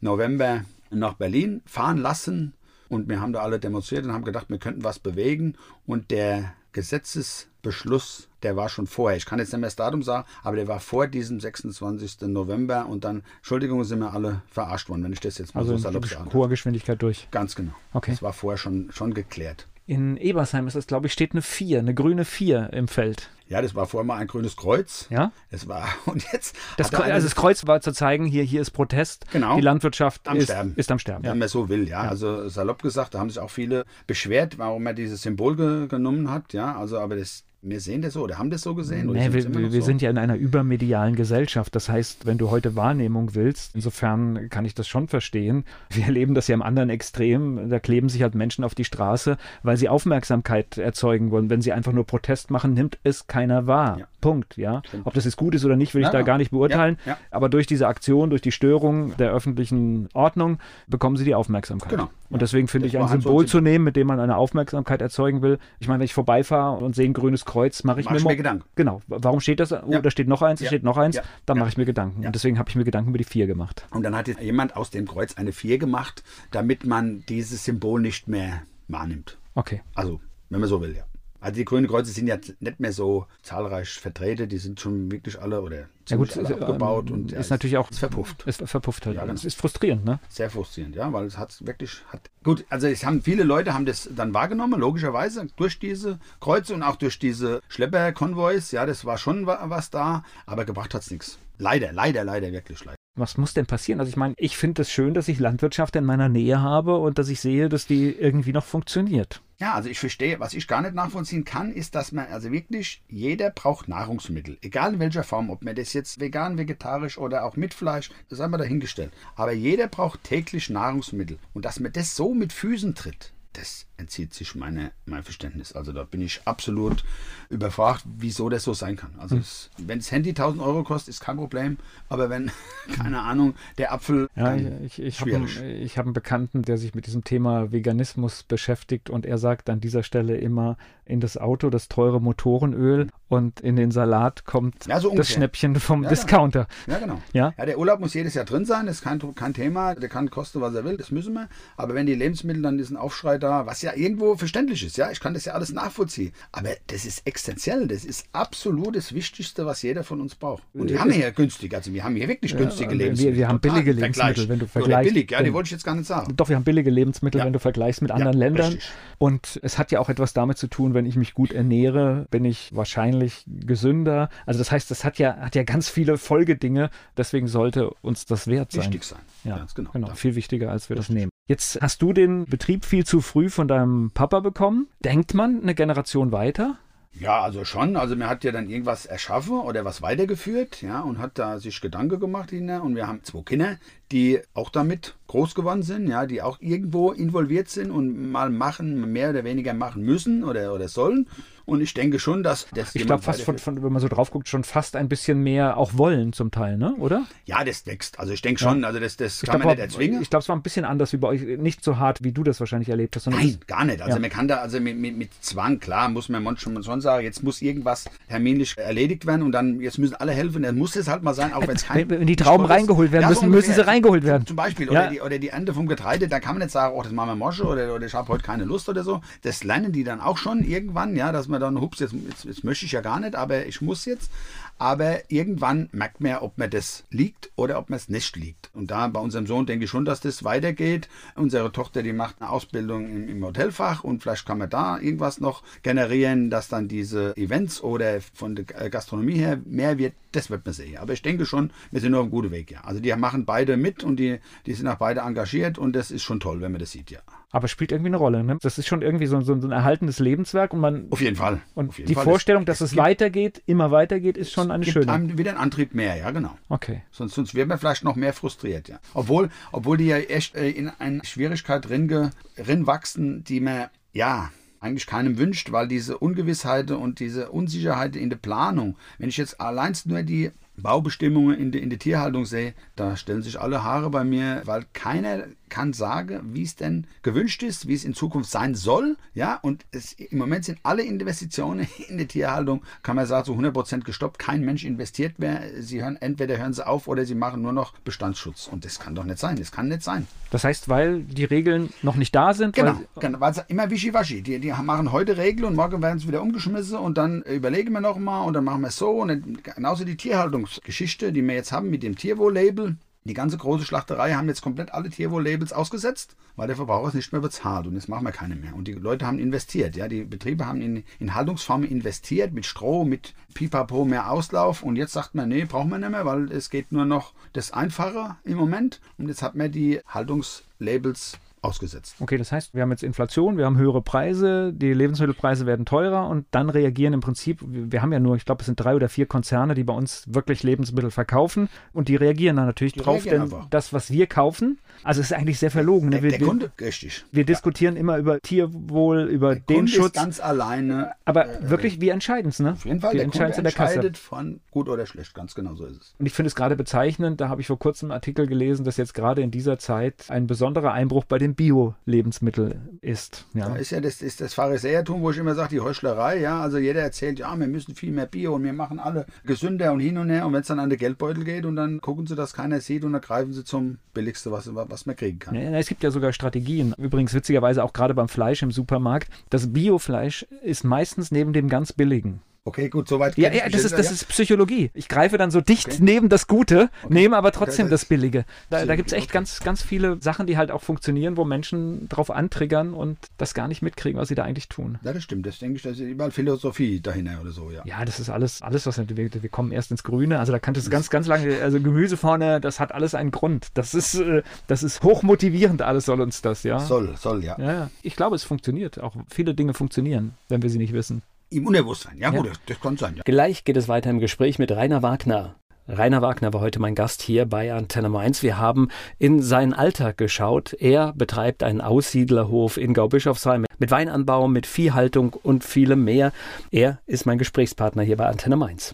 November 0.02 0.64
nach 0.92 1.14
Berlin 1.14 1.62
fahren 1.66 1.98
lassen. 1.98 2.54
Und 2.88 3.08
wir 3.08 3.22
haben 3.22 3.34
da 3.34 3.42
alle 3.42 3.60
demonstriert 3.60 4.06
und 4.06 4.14
haben 4.14 4.26
gedacht, 4.26 4.50
wir 4.50 4.58
könnten 4.58 4.84
was 4.84 4.98
bewegen. 5.00 5.56
Und 5.86 6.10
der 6.12 6.54
Gesetzesbeschluss, 6.72 8.28
der 8.44 8.56
war 8.56 8.70
schon 8.70 8.88
vorher. 8.88 9.18
Ich 9.18 9.26
kann 9.26 9.40
jetzt 9.40 9.52
nicht 9.52 9.60
mehr 9.60 9.68
das 9.68 9.76
Datum 9.76 10.02
sagen, 10.04 10.26
aber 10.44 10.56
der 10.56 10.68
war 10.68 10.80
vor 10.80 11.08
diesem 11.08 11.40
26. 11.40 12.22
November. 12.22 12.88
Und 12.88 13.04
dann, 13.04 13.24
Entschuldigung, 13.38 13.84
sind 13.84 14.00
wir 14.00 14.14
alle 14.14 14.42
verarscht 14.50 14.90
worden, 14.90 15.04
wenn 15.04 15.14
ich 15.14 15.20
das 15.20 15.38
jetzt 15.38 15.54
mal 15.56 15.62
Also 15.62 15.74
so 15.74 15.84
salopp 15.84 16.06
sage. 16.08 16.34
hoher 16.34 16.50
Geschwindigkeit 16.50 17.02
durch. 17.02 17.28
Ganz 17.32 17.56
genau. 17.56 17.74
Okay. 17.94 18.12
Das 18.12 18.22
war 18.22 18.34
vorher 18.34 18.58
schon, 18.58 18.90
schon 18.92 19.14
geklärt. 19.14 19.68
In 19.86 20.18
Ebersheim 20.18 20.68
ist 20.68 20.76
das, 20.76 20.88
glaube 20.88 21.08
ich, 21.08 21.14
steht 21.14 21.32
eine 21.32 21.42
4, 21.42 21.80
eine 21.80 21.94
grüne 21.94 22.24
4 22.26 22.74
im 22.74 22.88
Feld. 22.88 23.30
Ja, 23.50 23.62
das 23.64 23.74
war 23.76 23.88
vorher 23.88 24.06
mal 24.06 24.18
ein 24.18 24.28
grünes 24.28 24.56
Kreuz. 24.56 25.08
Ja? 25.10 25.32
Es 25.50 25.68
war, 25.68 25.88
und 26.06 26.24
jetzt. 26.32 26.56
Das, 26.78 26.88
hat 26.92 27.00
Kre- 27.00 27.04
einer 27.06 27.16
also 27.16 27.26
das 27.28 27.36
Kreuz 27.36 27.66
war 27.68 27.82
zu 27.82 27.92
zeigen, 27.92 28.26
hier, 28.26 28.44
hier 28.44 28.62
ist 28.62 28.72
Protest. 28.72 29.26
Genau. 29.32 29.56
Die 29.56 29.62
Landwirtschaft 29.62 30.28
Am 30.28 30.38
ist, 30.38 30.54
ist 30.76 30.92
am 30.92 31.00
Sterben. 31.00 31.26
Ja. 31.26 31.32
wenn 31.32 31.40
man 31.40 31.48
so 31.48 31.68
will, 31.68 31.88
ja. 31.88 32.02
Also 32.02 32.48
salopp 32.48 32.82
gesagt, 32.84 33.16
da 33.16 33.20
haben 33.20 33.30
sich 33.30 33.40
auch 33.40 33.50
viele 33.50 33.86
beschwert, 34.08 34.58
warum 34.60 34.86
er 34.86 34.94
dieses 34.94 35.24
Symbol 35.24 35.56
ge 35.56 35.88
genommen 35.88 36.30
hat, 36.30 36.54
ja. 36.54 36.78
Also, 36.78 37.00
aber 37.00 37.16
das, 37.16 37.44
wir 37.62 37.82
sehen 37.82 38.02
das 38.02 38.14
so 38.14 38.24
oder 38.24 38.38
haben 38.38 38.50
das 38.50 38.62
so 38.62 38.74
gesehen. 38.74 39.08
Nee, 39.08 39.34
wir, 39.34 39.54
wir 39.54 39.82
so? 39.82 39.82
sind 39.82 40.02
ja 40.02 40.10
in 40.10 40.18
einer 40.18 40.36
übermedialen 40.36 41.16
Gesellschaft. 41.16 41.76
Das 41.76 41.90
heißt, 41.90 42.26
wenn 42.26 42.38
du 42.38 42.52
heute 42.52 42.76
Wahrnehmung 42.76 43.36
willst, 43.36 43.76
insofern 43.76 44.50
kann 44.50 44.64
ich 44.64 44.76
das 44.76 44.88
schon 44.88 45.10
verstehen. 45.10 45.66
Wir 45.90 46.06
erleben 46.06 46.36
das 46.36 46.48
ja 46.48 46.54
im 46.54 46.62
anderen 46.62 46.90
Extrem. 46.90 47.70
Da 47.70 47.80
kleben 47.80 48.08
sich 48.08 48.22
halt 48.22 48.34
Menschen 48.34 48.64
auf 48.64 48.76
die 48.76 48.86
Straße, 48.86 49.38
weil 49.64 49.76
sie 49.76 49.90
Aufmerksamkeit 49.90 50.78
erzeugen 50.78 51.32
wollen. 51.32 51.50
Wenn 51.50 51.62
sie 51.62 51.74
einfach 51.74 51.92
nur 51.92 52.06
Protest 52.06 52.50
machen, 52.50 52.74
nimmt 52.74 52.98
es 53.04 53.28
keiner 53.28 53.68
wahr. 53.68 54.00
Ja. 54.00 54.08
Punkt, 54.22 54.58
ja. 54.58 54.82
Stimmt. 54.88 55.06
Ob 55.06 55.14
das 55.14 55.26
jetzt 55.26 55.38
gut 55.38 55.56
ist 55.56 55.66
oder 55.66 55.76
nicht, 55.76 55.94
will 55.94 56.02
ich 56.02 56.08
Ja, 56.08 56.12
da 56.12 56.22
gar 56.22 56.38
nicht 56.38 56.52
beurteilen. 56.52 56.98
Ja. 57.06 57.18
Aber 57.32 57.50
durch 57.50 57.68
diese 57.68 57.88
Aktion, 57.88 58.30
durch 58.30 58.42
die 58.42 58.52
Störung 58.52 59.16
der 59.18 59.32
öffentlichen 59.32 60.10
Ordnung, 60.14 60.60
bekommen 60.88 61.18
sie 61.18 61.26
die 61.26 61.36
Aufmerksamkeit. 61.36 61.90
Genau. 61.90 62.10
Und 62.30 62.42
deswegen 62.42 62.68
finde 62.68 62.88
ich 62.88 62.98
ein 62.98 63.10
halt 63.10 63.22
so 63.22 63.30
Symbol 63.30 63.42
Symbol. 63.42 63.46
zu 63.48 63.62
nehmen, 63.62 63.86
mit 63.86 63.96
dem 63.96 64.08
man 64.08 64.20
eine 64.20 64.38
Aufmerksamkeit 64.38 65.02
erzeugen 65.02 65.42
will. 65.42 65.58
Ich 65.80 65.88
meine, 65.88 66.00
wenn 66.00 66.06
ich 66.06 66.14
vorbeifahre 66.14 66.84
und 66.84 66.96
sehe 66.96 67.06
ein 67.06 67.14
grünes 67.14 67.46
Kreuz, 67.50 67.84
mache 67.84 68.00
ich 68.00 68.06
Mach 68.06 68.12
mir, 68.14 68.18
ich 68.20 68.24
mir 68.26 68.36
Gedanken. 68.36 68.66
Genau. 68.76 69.02
Warum 69.08 69.40
steht 69.40 69.60
das? 69.60 69.72
Oh, 69.72 69.82
Ja. 69.90 70.02
da 70.02 70.12
steht 70.12 70.28
noch 70.28 70.42
eins, 70.42 70.60
da 70.60 70.66
Ja. 70.66 70.70
steht 70.70 70.84
noch 70.84 70.98
eins. 70.98 71.16
Ja. 71.16 71.24
Dann 71.46 71.58
mache 71.58 71.70
ich 71.70 71.78
mir 71.78 71.86
Gedanken. 71.86 72.26
Und 72.26 72.34
deswegen 72.36 72.60
habe 72.60 72.70
ich 72.70 72.76
mir 72.76 72.84
Gedanken 72.84 73.10
über 73.10 73.18
die 73.18 73.24
vier 73.24 73.48
gemacht. 73.48 73.88
Und 73.92 74.04
dann 74.04 74.16
hat 74.16 74.28
jetzt 74.28 74.42
jemand 74.42 74.76
aus 74.76 74.90
dem 74.92 75.08
Kreuz 75.08 75.36
eine 75.38 75.52
4 75.52 75.78
gemacht, 75.80 76.24
damit 76.52 76.86
man 76.86 77.24
dieses 77.28 77.66
Symbol 77.66 78.02
nicht 78.02 78.28
mehr 78.28 78.62
wahrnimmt. 78.88 79.38
Okay. 79.56 79.82
Also, 79.96 80.22
wenn 80.50 80.60
man 80.60 80.70
so 80.70 80.82
will, 80.82 80.96
ja. 80.96 81.04
Also 81.42 81.56
die 81.56 81.66
grünen 81.66 81.88
Kreuze 81.88 82.12
sind 82.12 82.28
ja 82.28 82.38
nicht 82.60 82.80
mehr 82.80 82.92
so 82.92 83.26
zahlreich 83.44 83.90
vertreten, 84.00 84.50
die 84.50 84.58
sind 84.58 84.80
schon 84.80 85.10
wirklich 85.12 85.40
alle 85.42 85.62
oder 85.62 85.88
Ja 86.08 86.18
gut, 86.18 86.36
alle 86.38 86.50
äh, 86.50 86.54
abgebaut 86.54 87.08
ähm, 87.08 87.14
und 87.14 87.32
ja, 87.32 87.40
ist 87.40 87.50
natürlich 87.50 87.78
auch 87.78 87.90
ist 87.90 88.00
verpufft. 88.00 88.44
Ist 88.46 88.62
verpufft 88.68 89.06
halt. 89.06 89.16
Ja, 89.16 89.26
genau. 89.26 89.34
ist 89.42 89.56
frustrierend, 89.58 90.04
ne? 90.04 90.20
Sehr 90.28 90.50
frustrierend, 90.50 90.96
ja, 90.96 91.12
weil 91.14 91.26
es 91.26 91.38
hat 91.38 91.66
wirklich 91.66 92.04
hat 92.12 92.30
gut, 92.44 92.66
also 92.70 92.88
es 92.88 93.06
haben 93.06 93.22
viele 93.22 93.44
Leute 93.44 93.74
haben 93.74 93.86
das 93.86 94.10
dann 94.14 94.34
wahrgenommen, 94.34 94.80
logischerweise 94.80 95.48
durch 95.56 95.80
diese 95.80 96.20
Kreuze 96.42 96.74
und 96.74 96.84
auch 96.84 96.98
durch 96.98 97.20
diese 97.20 97.62
Schlepperkonvois, 97.70 98.72
ja, 98.72 98.86
das 98.86 99.06
war 99.06 99.18
schon 99.18 99.46
wa- 99.48 99.62
was 99.68 99.90
da, 99.90 100.24
aber 100.46 100.66
gebracht 100.66 100.94
hat's 100.94 101.10
nichts. 101.10 101.40
Leider, 101.58 101.92
leider, 101.94 102.24
leider 102.24 102.52
wirklich 102.52 102.84
leider. 102.86 102.99
Was 103.20 103.38
muss 103.38 103.54
denn 103.54 103.66
passieren? 103.66 104.00
Also 104.00 104.10
ich 104.10 104.16
meine, 104.16 104.34
ich 104.38 104.58
finde 104.58 104.84
es 104.84 104.92
schön, 104.92 105.14
dass 105.14 105.28
ich 105.28 105.40
Landwirtschaft 105.40 105.96
in 105.96 106.06
meiner 106.06 106.30
Nähe 106.30 106.62
habe 106.62 106.98
und 106.98 107.20
dass 107.20 107.30
ich 107.30 107.42
sehe, 107.42 107.68
dass 107.68 107.86
die 107.86 108.12
irgendwie 108.12 108.54
noch 108.54 108.64
funktioniert. 108.64 109.42
Ja, 109.60 109.74
also 109.74 109.90
ich 109.90 110.00
verstehe, 110.00 110.40
was 110.40 110.54
ich 110.54 110.70
gar 110.70 110.82
nicht 110.82 110.96
nachvollziehen 110.96 111.44
kann, 111.44 111.74
ist, 111.74 111.94
dass 111.94 112.14
man, 112.14 112.28
also 112.28 112.50
wirklich, 112.50 113.04
jeder 113.10 113.50
braucht 113.50 113.90
Nahrungsmittel. 113.90 114.58
Egal 114.62 114.94
in 114.94 115.00
welcher 115.02 115.26
Form, 115.26 115.50
ob 115.50 115.64
man 115.64 115.76
das 115.76 115.92
jetzt 115.92 116.22
vegan, 116.22 116.58
vegetarisch 116.58 117.18
oder 117.18 117.44
auch 117.44 117.58
mit 117.58 117.74
Fleisch, 117.74 118.10
das 118.30 118.40
haben 118.40 118.52
wir 118.52 118.58
dahingestellt. 118.58 119.12
Aber 119.36 119.52
jeder 119.52 119.88
braucht 119.88 120.24
täglich 120.24 120.70
Nahrungsmittel. 120.70 121.40
Und 121.54 121.66
dass 121.66 121.82
man 121.82 121.92
das 121.92 122.16
so 122.16 122.34
mit 122.34 122.54
Füßen 122.54 122.96
tritt, 122.96 123.34
das 123.60 123.86
entzieht 123.98 124.34
sich 124.34 124.56
meine, 124.56 124.92
mein 125.06 125.24
Verständnis. 125.24 125.74
Also 125.74 125.92
da 125.92 126.04
bin 126.04 126.22
ich 126.22 126.42
absolut 126.46 127.04
überfragt, 127.50 128.04
wieso 128.06 128.48
das 128.50 128.64
so 128.64 128.74
sein 128.74 128.96
kann. 128.96 129.12
Also 129.18 129.36
Hm. 129.36 129.42
es, 129.42 129.70
wenn 129.78 130.00
das 130.00 130.12
Handy 130.12 130.30
1000 130.30 130.62
Euro 130.62 130.84
kostet, 130.84 131.10
ist 131.14 131.20
kein 131.20 131.36
Problem. 131.36 131.78
Aber 132.08 132.30
wenn, 132.30 132.52
keine 132.96 133.22
Ahnung, 133.22 133.56
der 133.78 133.92
Apfel... 133.92 134.30
Ja, 134.36 134.56
ich, 134.56 135.02
ich, 135.02 135.20
habe 135.20 135.36
einen, 135.36 135.48
hab 135.48 136.06
einen 136.06 136.14
Bekannten, 136.14 136.62
der 136.62 136.78
sich 136.78 136.96
mit 136.96 137.06
diesem 137.08 137.24
Thema 137.24 137.72
Veganismus 137.72 138.44
beschäftigt 138.44 139.10
und 139.10 139.26
er 139.26 139.38
sagt 139.38 139.70
an 139.70 139.82
dieser 139.82 140.04
Stelle 140.04 140.38
immer 140.38 140.78
in 141.06 141.20
das 141.20 141.38
Auto 141.38 141.70
das 141.70 141.88
teure 141.90 142.22
Motorenöl 142.22 143.08
und 143.30 143.60
in 143.62 143.76
den 143.76 143.90
Salat 143.92 144.46
kommt 144.46 144.86
Ja, 144.86 145.00
so 145.00 145.14
das. 145.16 145.30
Schnäppchen 145.30 145.76
vom 145.76 146.04
Ja, 146.04 146.10
Discounter. 146.10 146.68
Ja, 146.88 147.00
genau. 147.00 147.20
Ja? 147.34 147.54
Ja, 147.58 147.66
der 147.66 147.80
Urlaub 147.80 148.00
muss 148.00 148.14
jedes 148.14 148.36
Jahr 148.36 148.46
drin 148.46 148.64
sein, 148.66 148.86
das 148.86 148.98
ist 148.98 149.02
kein, 149.02 149.20
kein 149.36 149.54
Thema. 149.54 149.96
Der 149.96 150.08
kann 150.08 150.30
kosten, 150.30 150.62
was 150.62 150.74
er 150.76 150.86
will, 150.86 150.98
das 150.98 151.12
müssen 151.12 151.34
wir. 151.34 151.50
Aber 151.78 151.96
wenn 151.96 152.06
die 152.06 152.14
Lebensmittel 152.16 152.62
dann 152.62 152.78
diesen 152.78 152.96
Aufschrei 152.96 153.38
da, 153.40 153.49
was 153.66 153.82
ja 153.82 153.94
irgendwo 153.96 154.36
verständlich 154.36 154.84
ist, 154.86 154.98
ja, 154.98 155.12
ich 155.12 155.20
kann 155.20 155.34
das 155.34 155.46
ja 155.46 155.54
alles 155.54 155.72
nachvollziehen. 155.72 156.32
Aber 156.52 156.70
das 156.88 157.06
ist 157.06 157.22
essentiell, 157.26 157.88
das 157.88 158.06
ist 158.06 158.26
absolut 158.34 158.96
das 158.96 159.14
Wichtigste, 159.14 159.66
was 159.66 159.82
jeder 159.82 160.04
von 160.04 160.22
uns 160.22 160.36
braucht. 160.36 160.64
Und 160.74 160.90
wir 160.90 161.00
haben 161.00 161.12
hier 161.12 161.32
günstig, 161.32 161.74
also 161.74 161.94
wir 161.94 162.04
haben 162.04 162.16
hier 162.16 162.28
wirklich 162.28 162.56
günstige 162.56 162.92
wir- 162.92 162.98
Lebensmittel. 162.98 163.36
wir 163.38 163.48
haben 163.48 163.62
Total 163.62 163.82
billige 163.84 163.92
im 163.92 164.14
Vergleich. 164.14 164.38
Lebensmittel, 164.38 164.50
wenn 164.50 164.60
du 164.60 164.66
Oder 164.66 164.72
vergleichst, 164.72 165.14
billig, 165.14 165.32
ja, 165.32 165.44
die 165.44 165.54
wollte 165.54 165.68
ich 165.68 165.72
jetzt 165.72 165.84
gar 165.84 165.96
nicht 165.96 166.08
sagen. 166.08 166.36
Doch, 166.36 166.50
wir 166.50 166.56
haben 166.56 166.64
billige 166.64 166.90
Lebensmittel, 166.90 167.40
Ja. 167.40 167.46
wenn 167.46 167.54
du 167.54 167.60
vergleichst 167.60 168.02
mit 168.02 168.10
Ja, 168.10 168.16
anderen 168.16 168.38
Ländern. 168.38 168.74
richtig. 168.74 168.90
Und 169.18 169.60
es 169.64 169.78
hat 169.78 169.92
ja 169.92 170.00
auch 170.00 170.10
etwas 170.10 170.34
damit 170.34 170.58
zu 170.58 170.68
tun, 170.68 170.94
wenn 170.94 171.06
ich 171.06 171.16
mich 171.16 171.34
gut 171.34 171.52
ernähre, 171.52 172.26
bin 172.32 172.46
ich 172.46 172.74
wahrscheinlich 172.76 173.44
gesünder. 173.48 174.30
Also 174.46 174.60
das 174.60 174.72
heißt, 174.72 174.90
das 174.92 175.04
hat 175.04 175.18
ja, 175.20 175.38
hat 175.38 175.56
ja 175.56 175.64
ganz 175.64 175.90
viele 175.90 176.18
Folgedinge. 176.18 176.90
Deswegen 177.18 177.48
sollte 177.48 177.90
uns 178.02 178.26
das 178.26 178.48
wert 178.48 178.72
sein. 178.72 178.84
Wichtig 178.84 179.04
sein. 179.04 179.20
Ja, 179.44 179.58
Ganz 179.58 179.74
genau. 179.76 179.92
genau. 179.92 180.08
Ja. 180.08 180.16
Viel 180.16 180.36
wichtiger, 180.36 180.72
als 180.72 180.90
wir 180.90 180.96
das 180.96 181.10
nehmen. 181.10 181.30
Jetzt 181.50 181.82
hast 181.82 182.04
du 182.04 182.14
den 182.14 182.46
Betrieb 182.46 182.86
viel 182.86 183.08
zu 183.08 183.22
früh 183.22 183.50
von 183.50 183.68
deinem 183.68 184.12
Papa 184.12 184.40
bekommen. 184.40 184.88
Denkt 185.04 185.34
man 185.34 185.64
eine 185.64 185.74
Generation 185.74 186.32
weiter? 186.32 186.78
Ja, 187.12 187.42
also 187.42 187.66
schon. 187.66 187.96
Also 187.96 188.16
mir 188.16 188.30
hat 188.30 188.44
ja 188.44 188.52
dann 188.52 188.70
irgendwas 188.70 189.08
erschaffen 189.08 189.60
oder 189.60 189.84
was 189.84 190.04
weitergeführt, 190.04 190.84
ja, 190.84 191.02
und 191.02 191.18
hat 191.18 191.40
da 191.40 191.60
sich 191.60 191.82
Gedanken 191.82 192.20
gemacht 192.20 192.52
hinterher. 192.52 192.84
Und 192.84 192.96
wir 192.96 193.08
haben 193.08 193.24
zwei 193.24 193.42
Kinder, 193.42 193.78
die 194.12 194.40
auch 194.54 194.70
damit 194.70 195.16
groß 195.26 195.56
geworden 195.56 195.82
sind, 195.82 196.08
ja, 196.08 196.28
die 196.28 196.44
auch 196.44 196.62
irgendwo 196.62 197.12
involviert 197.14 197.68
sind 197.68 197.90
und 197.90 198.30
mal 198.30 198.52
machen, 198.52 199.12
mehr 199.12 199.32
oder 199.32 199.44
weniger 199.44 199.74
machen 199.74 200.04
müssen 200.04 200.44
oder, 200.44 200.72
oder 200.72 200.88
sollen. 200.88 201.28
Und 201.70 201.82
ich 201.82 201.94
denke 201.94 202.20
schon, 202.20 202.44
dass 202.44 202.68
das 202.74 202.96
Ich 202.96 203.06
glaube 203.06 203.22
fast, 203.24 203.42
von, 203.44 203.58
von, 203.58 203.84
wenn 203.84 203.92
man 203.94 204.02
so 204.02 204.08
drauf 204.08 204.32
guckt, 204.32 204.48
schon 204.50 204.64
fast 204.64 204.96
ein 204.96 205.08
bisschen 205.10 205.42
mehr 205.44 205.78
auch 205.78 205.92
wollen 205.98 206.34
zum 206.34 206.52
Teil, 206.52 206.78
ne? 206.78 206.96
oder? 206.98 207.26
Ja, 207.46 207.64
das 207.64 207.86
wächst. 207.86 208.20
Also 208.20 208.34
ich 208.34 208.42
denke 208.42 208.60
schon, 208.60 208.84
also 208.84 209.00
das, 209.00 209.18
das 209.18 209.42
Ich 209.44 209.50
kann 209.50 209.62
glaube, 209.62 209.76
man 209.76 209.76
nicht 209.78 209.94
erzwingen. 209.94 210.22
ich 210.22 210.30
glaube, 210.30 210.42
es 210.44 210.50
war 210.50 210.56
ein 210.56 210.62
bisschen 210.62 210.86
anders 210.86 211.14
wie 211.14 211.18
bei 211.18 211.28
euch. 211.30 211.42
Nicht 211.42 211.84
so 211.84 211.98
hart, 211.98 212.24
wie 212.24 212.32
du 212.32 212.44
das 212.44 212.60
wahrscheinlich 212.60 212.90
erlebt 212.90 213.16
hast. 213.16 213.28
Nein, 213.28 213.58
gar 213.68 213.86
nicht. 213.86 214.02
Also 214.02 214.16
Ja. 214.18 214.22
man 214.22 214.30
kann 214.30 214.48
da, 214.48 214.58
also 214.58 214.80
mit, 214.80 214.98
mit, 214.98 215.18
mit 215.18 215.30
Zwang, 215.42 215.80
klar, 215.80 216.10
muss 216.10 216.28
man 216.30 216.44
manchmal 216.44 216.84
schon 216.84 217.02
sagen, 217.02 217.24
jetzt 217.24 217.44
muss 217.44 217.62
irgendwas 217.62 218.06
terminlich 218.28 218.78
erledigt 218.78 219.26
werden 219.26 219.44
und 219.44 219.52
dann, 219.52 219.80
jetzt 219.80 219.98
müssen 220.00 220.16
alle 220.16 220.32
helfen, 220.32 220.64
dann 220.64 220.78
muss 220.78 220.96
es 220.96 221.08
halt 221.08 221.24
mal 221.24 221.34
sein, 221.34 221.54
auch 221.54 221.68
wenn 221.68 221.76
es 221.76 221.86
kein... 221.86 222.10
Wenn- 222.10 222.20
wenn 222.22 222.28
die 222.28 222.36
Trauben 222.36 222.66
Sport 222.66 222.80
reingeholt 222.80 223.12
werden 223.12 223.30
müssen, 223.30 223.50
müssen 223.50 223.74
sie 223.74 223.86
reingeholt 223.86 224.24
werden. 224.24 224.46
Zum 224.46 224.56
Beispiel, 224.56 224.88
Ja. 224.88 224.92
oder, 224.92 225.10
die, 225.10 225.22
oder 225.22 225.40
die 225.40 225.50
Ernte 225.50 225.74
vom 225.74 225.88
Getreide, 225.88 226.28
da 226.28 226.40
kann 226.40 226.56
man 226.56 226.64
nicht 226.64 226.72
sagen, 226.72 226.96
oh, 226.98 227.02
das 227.04 227.12
machen 227.12 227.30
wir 227.30 227.36
Mosche 227.36 227.64
oder, 227.66 227.94
oder 227.94 228.06
ich 228.06 228.14
habe 228.14 228.28
heute 228.30 228.44
keine 228.44 228.64
Lust 228.66 228.90
oder 228.90 229.04
so. 229.04 229.22
Das 229.44 229.64
lernen 229.64 229.92
die 229.92 230.04
dann 230.04 230.20
auch 230.22 230.38
schon 230.38 230.64
irgendwann, 230.64 231.16
ja, 231.16 231.32
dass 231.32 231.48
man 231.48 231.59
dann, 231.60 231.82
hups, 231.82 232.00
jetzt, 232.00 232.14
jetzt, 232.14 232.46
jetzt 232.46 232.64
möchte 232.64 232.86
ich 232.86 232.92
ja 232.92 233.02
gar 233.02 233.20
nicht, 233.20 233.36
aber 233.36 233.66
ich 233.66 233.82
muss 233.82 234.06
jetzt. 234.06 234.32
Aber 234.78 235.30
irgendwann 235.30 235.90
merkt 235.92 236.22
man, 236.22 236.38
ob 236.38 236.58
mir 236.58 236.70
das 236.70 237.04
liegt 237.10 237.52
oder 237.58 237.78
ob 237.80 237.90
mir 237.90 237.98
es 237.98 238.08
nicht 238.08 238.38
liegt. 238.38 238.70
Und 238.74 238.92
da 238.92 239.08
bei 239.08 239.20
unserem 239.20 239.46
Sohn 239.46 239.66
denke 239.66 239.86
ich 239.86 239.92
schon, 239.92 240.06
dass 240.06 240.22
das 240.22 240.46
weitergeht. 240.46 241.10
Unsere 241.36 241.72
Tochter, 241.74 242.02
die 242.02 242.14
macht 242.14 242.42
eine 242.42 242.50
Ausbildung 242.50 243.06
im, 243.08 243.28
im 243.28 243.44
Hotelfach 243.44 244.06
und 244.06 244.24
vielleicht 244.24 244.46
kann 244.46 244.58
man 244.58 244.70
da 244.70 244.98
irgendwas 244.98 245.42
noch 245.42 245.64
generieren, 245.84 246.50
dass 246.50 246.70
dann 246.70 246.88
diese 246.88 247.36
Events 247.36 247.82
oder 247.82 248.22
von 248.34 248.56
der 248.56 248.66
äh, 248.82 248.90
Gastronomie 248.90 249.38
her 249.38 249.60
mehr 249.66 249.98
wird. 249.98 250.14
Das 250.32 250.50
wird 250.52 250.64
man 250.66 250.74
sehen. 250.74 250.98
Aber 250.98 251.14
ich 251.14 251.22
denke 251.24 251.46
schon, 251.46 251.72
wir 251.90 252.02
sind 252.02 252.14
auf 252.14 252.22
einem 252.22 252.30
guten 252.30 252.52
Weg, 252.52 252.70
ja. 252.72 252.82
Also 252.84 253.00
die 253.02 253.12
machen 253.16 253.46
beide 253.46 253.78
mit 253.78 254.04
und 254.04 254.18
die, 254.18 254.40
die 254.68 254.74
sind 254.74 254.88
auch 254.88 254.98
beide 254.98 255.22
engagiert 255.22 255.78
und 255.80 255.96
das 255.96 256.12
ist 256.12 256.22
schon 256.24 256.40
toll, 256.40 256.62
wenn 256.62 256.72
man 256.72 256.80
das 256.80 256.92
sieht, 256.92 257.10
ja. 257.10 257.20
Aber 257.52 257.68
spielt 257.68 257.92
irgendwie 257.92 258.10
eine 258.10 258.18
Rolle. 258.18 258.44
Ne? 258.44 258.60
Das 258.62 258.78
ist 258.78 258.86
schon 258.88 259.02
irgendwie 259.02 259.26
so, 259.26 259.42
so 259.42 259.54
ein 259.54 259.72
erhaltenes 259.72 260.20
Lebenswerk 260.20 260.72
und 260.72 260.82
man 260.82 261.08
Auf 261.10 261.22
jeden 261.22 261.36
Fall. 261.36 261.62
und 261.74 261.98
jeden 261.98 262.08
die 262.08 262.14
Fall. 262.14 262.24
Vorstellung, 262.26 262.62
Es- 262.62 262.68
dass 262.68 262.82
es, 262.82 262.92
gibt- 262.92 263.02
weitergeht, 263.02 263.64
immer 263.66 263.90
weitergeht, 263.90 264.38
ist 264.38 264.52
schon 264.52 264.70
eine 264.70 264.84
gibt 264.86 264.94
schöne. 264.94 265.12
einem 265.12 265.36
wieder 265.40 265.50
einen 265.52 265.60
Antrieb 265.60 265.96
mehr, 265.96 266.16
ja, 266.16 266.30
genau. 266.30 266.56
Okay. 266.70 267.02
Sonst, 267.10 267.34
sonst 267.34 267.56
wäre 267.56 267.66
man 267.66 267.80
vielleicht 267.80 268.04
noch 268.04 268.16
mehr 268.16 268.34
frustriert, 268.34 268.88
ja. 268.88 269.00
Obwohl, 269.16 269.50
obwohl 269.72 269.98
die 269.98 270.06
ja 270.06 270.18
echt 270.18 270.56
äh, 270.56 270.70
in 270.70 270.90
eine 271.00 271.26
Schwierigkeit 271.26 271.90
drin, 271.90 272.30
drin 272.56 272.86
wachsen, 272.86 273.44
die 273.44 273.62
man, 273.62 273.88
ja, 274.14 274.52
eigentlich 274.80 275.08
keinem 275.08 275.38
wünscht, 275.38 275.72
weil 275.72 275.88
diese 275.88 276.18
Ungewissheit 276.18 276.92
und 276.92 277.20
diese 277.20 277.52
Unsicherheit 277.52 278.16
in 278.16 278.30
der 278.30 278.38
Planung, 278.38 278.96
wenn 279.18 279.30
ich 279.30 279.38
jetzt 279.38 279.60
allein 279.60 279.96
nur 280.06 280.24
die 280.24 280.52
Baubestimmungen 280.78 281.58
in 281.58 281.72
der, 281.72 281.82
in 281.82 281.90
Tierhaltung 282.00 282.46
sehe, 282.46 282.74
da 282.96 283.16
stellen 283.18 283.42
sich 283.42 283.60
alle 283.60 283.84
Haare 283.84 284.10
bei 284.10 284.24
mir, 284.24 284.62
weil 284.66 284.86
keiner 284.94 285.44
kann 285.70 285.94
sagen, 285.94 286.42
wie 286.54 286.64
es 286.64 286.76
denn 286.76 287.08
gewünscht 287.24 287.64
ist, 287.64 287.88
wie 287.88 287.94
es 287.94 288.04
in 288.04 288.14
Zukunft 288.14 288.50
sein 288.50 288.76
soll. 288.76 289.18
Ja, 289.34 289.56
und 289.56 289.86
es, 289.92 290.14
im 290.14 290.38
Moment 290.38 290.66
sind 290.66 290.80
alle 290.84 291.04
Investitionen 291.04 291.88
in 292.10 292.18
der 292.18 292.28
Tierhaltung, 292.28 292.84
kann 293.04 293.16
man 293.16 293.26
sagen, 293.26 293.46
so 293.46 293.54
100% 293.54 294.04
gestoppt. 294.04 294.40
Kein 294.40 294.62
Mensch 294.62 294.84
investiert 294.84 295.40
mehr. 295.40 295.62
Sie 295.80 296.02
hören, 296.02 296.18
entweder 296.18 296.58
hören 296.58 296.74
sie 296.74 296.86
auf 296.86 297.08
oder 297.08 297.26
sie 297.26 297.36
machen 297.36 297.62
nur 297.62 297.74
noch 297.74 297.94
Bestandsschutz. 298.00 298.68
Und 298.68 298.86
das 298.86 299.00
kann 299.00 299.16
doch 299.16 299.24
nicht 299.24 299.40
sein. 299.40 299.56
Das 299.58 299.72
kann 299.72 299.88
nicht 299.88 300.04
sein. 300.04 300.28
Das 300.52 300.64
heißt, 300.64 300.90
weil 300.90 301.22
die 301.22 301.46
Regeln 301.46 301.94
noch 302.02 302.16
nicht 302.16 302.34
da 302.34 302.54
sind. 302.54 302.76
Genau, 302.76 302.96
Weil, 302.96 303.22
genau 303.22 303.40
weil 303.40 303.52
es 303.52 303.64
immer 303.68 303.90
wischiwaschi. 303.90 304.42
Die, 304.42 304.60
die 304.60 304.72
machen 304.72 305.12
heute 305.12 305.38
Regeln 305.38 305.66
und 305.66 305.76
morgen 305.76 306.02
werden 306.02 306.20
sie 306.20 306.28
wieder 306.28 306.42
umgeschmissen 306.42 306.98
und 306.98 307.18
dann 307.18 307.44
überlegen 307.44 307.94
wir 307.94 308.02
nochmal 308.02 308.48
und 308.48 308.54
dann 308.54 308.64
machen 308.64 308.82
wir 308.82 308.88
es 308.88 308.98
so. 308.98 309.12
Und 309.12 309.28
dann, 309.28 309.58
genauso 309.64 310.06
die 310.06 310.18
Tierhaltungsgeschichte, 310.18 311.32
die 311.32 311.42
wir 311.42 311.56
jetzt 311.56 311.72
haben 311.72 311.90
mit 311.90 312.04
dem 312.04 312.16
Tierwohl-Label. 312.16 312.98
Die 313.26 313.34
ganze 313.34 313.58
große 313.58 313.84
Schlachterei 313.84 314.34
haben 314.34 314.48
jetzt 314.48 314.62
komplett 314.62 314.94
alle 314.94 315.10
Tierwohl-Labels 315.10 315.74
ausgesetzt, 315.74 316.38
weil 316.56 316.68
der 316.68 316.78
Verbraucher 316.78 317.10
es 317.10 317.14
nicht 317.14 317.32
mehr 317.34 317.42
bezahlt 317.42 317.86
und 317.86 317.96
jetzt 317.96 318.08
machen 318.08 318.24
wir 318.24 318.32
keine 318.32 318.56
mehr. 318.56 318.74
Und 318.76 318.88
die 318.88 318.94
Leute 318.94 319.28
haben 319.28 319.40
investiert, 319.40 319.98
ja, 319.98 320.08
die 320.08 320.24
Betriebe 320.24 320.66
haben 320.66 320.82
in, 320.82 321.04
in 321.20 321.36
Haltungsformen 321.36 321.90
investiert, 321.90 322.54
mit 322.54 322.66
Stroh, 322.66 323.04
mit 323.04 323.34
Pipapo, 323.54 324.06
mehr 324.06 324.32
Auslauf. 324.32 324.84
Und 324.84 324.96
jetzt 324.96 325.14
sagt 325.14 325.36
man, 325.36 325.50
nee, 325.50 325.66
brauchen 325.66 325.90
wir 325.90 325.98
nicht 325.98 326.12
mehr, 326.12 326.26
weil 326.26 326.50
es 326.52 326.70
geht 326.70 326.94
nur 326.94 327.06
noch 327.06 327.34
das 327.52 327.72
Einfache 327.72 328.38
im 328.46 328.58
Moment. 328.58 329.02
Und 329.18 329.28
jetzt 329.28 329.42
hat 329.42 329.54
man 329.54 329.72
die 329.72 330.00
Haltungslabels 330.08 331.38
ausgesetzt. 331.62 332.16
Okay, 332.20 332.38
das 332.38 332.52
heißt, 332.52 332.74
wir 332.74 332.82
haben 332.82 332.92
jetzt 332.92 333.04
Inflation, 333.04 333.58
wir 333.58 333.66
haben 333.66 333.78
höhere 333.78 334.02
Preise, 334.02 334.72
die 334.74 334.94
Lebensmittelpreise 334.94 335.66
werden 335.66 335.86
teurer 335.86 336.28
und 336.28 336.46
dann 336.52 336.70
reagieren 336.70 337.14
im 337.14 337.22
Prinzip, 337.22 337.60
wir 337.62 337.92
wir 337.92 338.02
haben 338.02 338.14
ja 338.14 338.20
nur, 338.20 338.36
ich 338.38 338.46
glaube, 338.46 338.62
es 338.62 338.66
sind 338.68 338.76
drei 338.80 338.96
oder 338.96 339.10
vier 339.10 339.26
Konzerne, 339.26 339.74
die 339.76 339.84
bei 339.84 339.94
uns 339.94 340.24
wirklich 340.28 340.64
Lebensmittel 340.64 341.12
verkaufen 341.12 341.68
und 341.92 342.08
die 342.08 342.16
reagieren 342.16 342.56
dann 342.56 342.66
natürlich 342.66 342.94
Die 342.94 343.00
drauf, 343.02 343.24
denn 343.24 343.42
einfach. 343.44 343.68
das, 343.70 343.92
was 343.94 344.10
wir 344.12 344.26
kaufen, 344.28 344.80
also 345.04 345.20
es 345.22 345.32
ist 345.32 345.38
eigentlich 345.38 345.60
sehr 345.60 345.72
verlogen. 345.72 346.10
Ne? 346.10 346.16
Der, 346.16 346.24
Wir, 346.24 346.30
der 346.32 346.40
wir, 346.40 346.48
Kunde, 346.48 346.72
richtig. 346.80 347.26
wir 347.32 347.46
diskutieren 347.46 347.96
immer 347.98 348.18
über 348.18 348.40
Tierwohl, 348.42 349.24
über 349.24 349.56
Der 349.56 349.62
den 349.62 349.76
Kunde 349.78 349.92
Schutz, 349.92 350.06
ist 350.08 350.14
ganz 350.14 350.40
alleine. 350.40 351.12
aber 351.26 351.48
wirklich, 351.62 352.00
wir 352.02 352.14
entscheiden 352.14 352.50
es, 352.50 352.60
ne? 352.60 352.72
Auf 352.74 352.86
jeden 352.86 353.02
Fall, 353.02 353.14
wir 353.14 353.20
der 353.20 353.26
Kunde 353.30 353.44
entscheiden 353.46 353.52
es 353.52 353.58
in 353.58 353.64
der 353.64 353.74
Kasse. 353.74 353.94
entscheidet 353.96 354.18
von 354.18 354.60
gut 354.72 354.88
oder 354.90 355.06
schlecht. 355.06 355.34
Ganz 355.34 355.56
genau 355.56 355.76
so 355.76 355.86
ist 355.86 356.02
es. 356.02 356.16
Und 356.20 356.26
ich 356.26 356.34
finde 356.34 356.48
es 356.48 356.56
gerade 356.56 356.76
bezeichnend, 356.76 357.42
da 357.42 357.50
habe 357.50 357.62
ich 357.62 357.68
vor 357.68 357.80
kurzem 357.80 358.08
einen 358.12 358.16
Artikel 358.18 358.48
gelesen, 358.48 358.86
dass 358.86 358.98
jetzt 358.98 359.14
gerade 359.14 359.42
in 359.42 359.52
dieser 359.52 359.78
Zeit 359.80 360.26
ein 360.30 360.48
besonderer 360.48 360.92
Einbruch 360.94 361.26
bei 361.26 361.38
den 361.38 361.49
Bio-Lebensmitteln 361.56 363.00
ist. 363.02 363.46
Ja. 363.54 363.70
Da 363.70 363.76
ist 363.76 363.92
ja 363.92 364.02
das, 364.02 364.22
ist 364.22 364.42
das 364.42 364.54
Pharisäertum, 364.54 365.22
wo 365.22 365.32
ich 365.32 365.38
immer 365.38 365.56
sage, 365.56 365.70
die 365.70 365.80
Heuchlerei, 365.80 366.40
ja. 366.40 366.62
Also 366.62 366.78
jeder 366.78 367.02
erzählt, 367.02 367.40
ja, 367.40 367.56
wir 367.56 367.68
müssen 367.68 367.96
viel 367.96 368.12
mehr 368.12 368.26
Bio 368.26 368.56
und 368.56 368.64
wir 368.64 368.74
machen 368.74 369.00
alle 369.00 369.26
gesünder 369.46 369.94
und 369.94 370.00
hin 370.00 370.18
und 370.18 370.30
her. 370.30 370.46
Und 370.46 370.54
wenn 370.54 370.62
es 370.62 370.68
dann 370.68 370.80
an 370.80 370.90
den 370.90 371.00
Geldbeutel 371.00 371.44
geht 371.44 371.66
und 371.66 371.76
dann 371.76 372.02
gucken 372.02 372.28
sie, 372.28 372.36
dass 372.36 372.54
keiner 372.54 372.82
sieht 372.82 373.04
und 373.04 373.14
dann 373.14 373.22
greifen 373.22 373.54
sie 373.54 373.64
zum 373.64 373.98
billigsten, 374.14 374.52
was, 374.52 374.70
was 374.74 375.06
man 375.06 375.16
kriegen 375.16 375.40
kann. 375.40 375.56
Ja, 375.56 375.72
es 375.72 375.88
gibt 375.88 376.04
ja 376.04 376.12
sogar 376.12 376.34
Strategien. 376.34 376.94
Übrigens 376.98 377.34
witzigerweise 377.34 377.84
auch 377.84 377.94
gerade 377.94 378.14
beim 378.14 378.28
Fleisch 378.28 378.62
im 378.64 378.72
Supermarkt. 378.72 379.30
Das 379.50 379.72
Biofleisch 379.74 380.44
ist 380.64 380.84
meistens 380.84 381.32
neben 381.32 381.54
dem 381.54 381.70
ganz 381.70 381.94
billigen. 381.94 382.42
Okay, 382.70 382.90
gut, 382.90 383.08
soweit. 383.08 383.36
Ja, 383.38 383.52
ja 383.52 383.68
das 383.68 383.84
ist, 383.84 383.98
das 383.98 384.06
ja. 384.06 384.12
ist 384.12 384.28
Psychologie. 384.30 384.92
Ich 384.94 385.08
greife 385.08 385.38
dann 385.38 385.50
so 385.50 385.60
dicht 385.60 385.88
Okay. 385.88 385.98
neben 386.02 386.30
das 386.30 386.46
Gute, 386.46 386.90
nehme 387.10 387.36
aber 387.36 387.52
trotzdem 387.52 387.86
Okay, 387.86 387.92
das 387.92 388.02
das- 388.02 388.10
Billige. 388.10 388.46
Da, 388.70 388.86
da 388.86 388.96
gibt 388.96 389.10
es 389.10 389.14
echt 389.14 389.30
okay. 389.30 389.34
ganz, 389.34 389.60
ganz 389.62 389.82
viele 389.82 390.18
Sachen, 390.22 390.46
die 390.46 390.56
halt 390.56 390.70
auch 390.70 390.84
funktionieren, 390.84 391.36
wo 391.36 391.46
Menschen 391.46 392.08
drauf 392.10 392.30
antriggern 392.30 392.94
und 392.94 393.18
das 393.38 393.54
gar 393.56 393.68
nicht 393.68 393.82
mitkriegen, 393.82 394.20
was 394.20 394.28
sie 394.28 394.36
da 394.36 394.44
eigentlich 394.44 394.70
tun. 394.70 395.00
Ja, 395.04 395.14
das 395.14 395.24
stimmt. 395.24 395.46
Das 395.48 395.58
denke 395.58 395.78
ich, 395.78 395.82
da 395.82 395.90
ist 395.90 396.00
überall 396.00 396.32
Philosophie 396.32 397.00
dahinter 397.02 397.40
oder 397.42 397.52
so, 397.52 397.72
ja. 397.72 397.82
Ja, 397.86 398.06
das 398.06 398.20
ist 398.20 398.30
alles, 398.30 398.62
alles, 398.62 398.86
was 398.86 398.98
wir, 399.00 399.08
wir 399.18 399.50
kommen 399.50 399.72
erst 399.72 399.90
ins 399.90 400.04
Grüne. 400.04 400.38
Also 400.40 400.52
da 400.52 400.60
kannst 400.60 400.86
du 400.86 400.90
ganz, 400.92 401.10
ganz 401.10 401.26
lange, 401.26 401.62
also 401.62 401.80
Gemüse 401.80 402.18
vorne, 402.18 402.62
das 402.62 402.80
hat 402.80 402.92
alles 402.94 403.16
einen 403.16 403.32
Grund. 403.32 403.68
Das 403.74 403.94
ist, 403.96 404.16
äh, 404.16 404.44
das 404.68 404.84
ist 404.84 405.02
hochmotivierend, 405.04 405.82
alles 405.82 406.06
soll 406.06 406.22
uns 406.22 406.42
das, 406.42 406.64
ja. 406.64 406.80
Soll, 406.80 407.16
soll, 407.18 407.44
ja. 407.44 407.58
Ja, 407.60 407.72
ja. 407.74 407.90
Ich 408.02 408.16
glaube, 408.16 408.36
es 408.36 408.44
funktioniert. 408.44 409.00
Auch 409.00 409.16
viele 409.30 409.54
Dinge 409.56 409.74
funktionieren, 409.74 410.34
wenn 410.50 410.62
wir 410.62 410.70
sie 410.70 410.78
nicht 410.78 410.94
wissen. 410.94 411.22
Im 411.50 411.66
Unbewusstsein. 411.68 412.18
Ja, 412.18 412.32
Ja. 412.32 412.38
gut, 412.38 412.50
das, 412.50 412.60
das 412.66 412.80
kann 412.80 412.98
sein, 412.98 413.16
ja. 413.18 413.24
Gleich 413.26 413.64
geht 413.64 413.78
es 413.78 413.88
weiter 413.88 414.10
im 414.10 414.20
Gespräch 414.20 414.60
mit 414.60 414.72
Rainer 414.72 415.02
Wagner. 415.02 415.56
Rainer 415.88 416.22
Wagner 416.22 416.54
war 416.54 416.62
heute 416.62 416.80
mein 416.80 416.94
Gast 416.94 417.24
hier 417.24 417.48
bei 417.48 417.74
Antenne 417.74 418.10
Mainz. 418.10 418.44
Wir 418.44 418.60
haben 418.60 418.90
in 419.18 419.42
seinen 419.42 419.74
Alltag 419.74 420.18
geschaut. 420.20 420.74
Er 420.74 421.14
betreibt 421.14 421.64
einen 421.64 421.82
Aussiedlerhof 421.82 422.78
in 422.78 422.94
Gaubischofsheim 422.94 423.66
mit 423.80 423.90
Weinanbau, 423.90 424.48
mit 424.48 424.68
Viehhaltung 424.68 425.34
und 425.34 425.64
vielem 425.64 426.04
mehr. 426.04 426.32
Er 426.70 427.00
ist 427.08 427.26
mein 427.26 427.40
Gesprächspartner 427.40 428.04
hier 428.04 428.18
bei 428.18 428.28
Antenne 428.28 428.56
Mainz. 428.56 428.94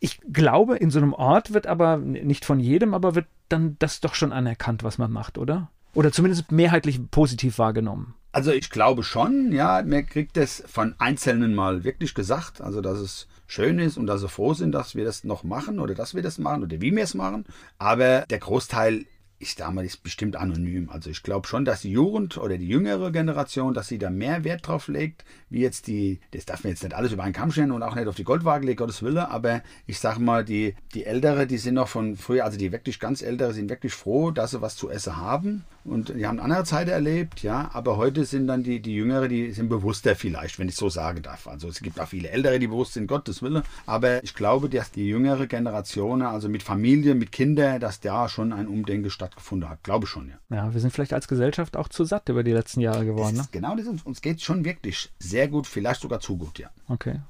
Ich 0.00 0.20
glaube, 0.30 0.76
in 0.76 0.90
so 0.90 0.98
einem 0.98 1.14
Ort 1.14 1.54
wird 1.54 1.66
aber 1.66 1.96
nicht 1.96 2.44
von 2.44 2.60
jedem, 2.60 2.92
aber 2.92 3.14
wird 3.14 3.26
dann 3.48 3.76
das 3.78 4.00
doch 4.02 4.14
schon 4.14 4.32
anerkannt, 4.32 4.84
was 4.84 4.98
man 4.98 5.10
macht, 5.10 5.38
oder? 5.38 5.70
Oder 5.94 6.12
zumindest 6.12 6.50
mehrheitlich 6.50 7.00
positiv 7.10 7.58
wahrgenommen. 7.58 8.14
Also 8.32 8.50
ich 8.50 8.68
glaube 8.70 9.04
schon, 9.04 9.52
ja, 9.52 9.82
man 9.86 10.06
kriegt 10.06 10.36
das 10.36 10.64
von 10.66 10.96
Einzelnen 10.98 11.54
mal 11.54 11.84
wirklich 11.84 12.14
gesagt, 12.14 12.60
also 12.60 12.80
dass 12.80 12.98
es 12.98 13.28
schön 13.46 13.78
ist 13.78 13.96
und 13.96 14.08
dass 14.08 14.22
sie 14.22 14.28
froh 14.28 14.54
sind, 14.54 14.72
dass 14.72 14.96
wir 14.96 15.04
das 15.04 15.22
noch 15.22 15.44
machen 15.44 15.78
oder 15.78 15.94
dass 15.94 16.14
wir 16.14 16.22
das 16.22 16.38
machen 16.38 16.64
oder 16.64 16.80
wie 16.80 16.94
wir 16.94 17.04
es 17.04 17.14
machen. 17.14 17.44
Aber 17.78 18.24
der 18.28 18.38
Großteil 18.38 19.06
ist 19.44 20.02
bestimmt 20.02 20.36
anonym. 20.36 20.90
Also 20.90 21.10
ich 21.10 21.22
glaube 21.22 21.46
schon, 21.46 21.64
dass 21.64 21.82
die 21.82 21.90
Jugend 21.90 22.38
oder 22.38 22.58
die 22.58 22.68
jüngere 22.68 23.10
Generation, 23.12 23.74
dass 23.74 23.88
sie 23.88 23.98
da 23.98 24.10
mehr 24.10 24.44
Wert 24.44 24.66
drauf 24.66 24.88
legt, 24.88 25.24
wie 25.50 25.60
jetzt 25.60 25.86
die, 25.86 26.20
das 26.32 26.46
darf 26.46 26.64
man 26.64 26.72
jetzt 26.72 26.82
nicht 26.82 26.94
alles 26.94 27.12
über 27.12 27.22
einen 27.22 27.32
Kamm 27.32 27.52
stellen 27.52 27.70
und 27.70 27.82
auch 27.82 27.94
nicht 27.94 28.08
auf 28.08 28.16
die 28.16 28.24
Goldwaage 28.24 28.66
legen, 28.66 28.78
Gottes 28.78 29.02
Wille, 29.02 29.28
aber 29.30 29.62
ich 29.86 29.98
sage 29.98 30.20
mal, 30.20 30.44
die, 30.44 30.74
die 30.94 31.04
Ältere, 31.04 31.46
die 31.46 31.58
sind 31.58 31.74
noch 31.74 31.88
von 31.88 32.16
früher, 32.16 32.44
also 32.44 32.58
die 32.58 32.72
wirklich 32.72 32.98
ganz 32.98 33.22
Ältere 33.22 33.52
sind 33.52 33.70
wirklich 33.70 33.92
froh, 33.92 34.30
dass 34.30 34.50
sie 34.50 34.60
was 34.60 34.76
zu 34.76 34.90
essen 34.90 35.16
haben 35.16 35.64
und 35.84 36.08
die 36.08 36.26
haben 36.26 36.40
andere 36.40 36.64
Zeiten 36.64 36.90
erlebt, 36.90 37.42
ja, 37.42 37.70
aber 37.72 37.96
heute 37.96 38.24
sind 38.24 38.46
dann 38.46 38.62
die, 38.62 38.80
die 38.80 38.94
Jüngere, 38.94 39.28
die 39.28 39.52
sind 39.52 39.68
bewusster 39.68 40.16
vielleicht, 40.16 40.58
wenn 40.58 40.68
ich 40.68 40.76
so 40.76 40.88
sagen 40.88 41.22
darf. 41.22 41.46
Also 41.46 41.68
es 41.68 41.80
gibt 41.80 42.00
auch 42.00 42.08
viele 42.08 42.30
Ältere, 42.30 42.58
die 42.58 42.68
bewusst 42.68 42.94
sind, 42.94 43.06
Gottes 43.06 43.42
Wille, 43.42 43.62
aber 43.86 44.24
ich 44.24 44.34
glaube, 44.34 44.68
dass 44.68 44.90
die 44.90 45.06
jüngere 45.06 45.46
Generation, 45.46 46.22
also 46.22 46.48
mit 46.48 46.62
Familie, 46.62 47.14
mit 47.14 47.32
Kindern, 47.32 47.80
dass 47.80 48.00
da 48.00 48.28
schon 48.28 48.52
ein 48.52 48.66
Umdenken 48.66 49.10
stattgefunden 49.34 49.68
hat, 49.68 49.82
glaube 49.82 50.04
ich 50.04 50.10
schon, 50.10 50.28
ja. 50.28 50.38
Ja, 50.56 50.72
wir 50.72 50.80
sind 50.80 50.92
vielleicht 50.92 51.12
als 51.12 51.28
Gesellschaft 51.28 51.76
auch 51.76 51.88
zu 51.88 52.04
satt 52.04 52.28
über 52.28 52.42
die 52.42 52.52
letzten 52.52 52.80
Jahre 52.80 53.04
geworden. 53.04 53.36
Das 53.36 53.46
ne? 53.46 53.52
Genau, 53.52 53.76
das 53.76 53.86
ist, 53.86 54.06
uns 54.06 54.20
geht 54.20 54.38
es 54.38 54.42
schon 54.42 54.64
wirklich 54.64 55.12
sehr 55.18 55.48
gut, 55.48 55.66
vielleicht 55.66 56.00
sogar 56.00 56.20
zu 56.20 56.36
gut, 56.36 56.58
ja. 56.58 56.70
Okay. 56.88 57.20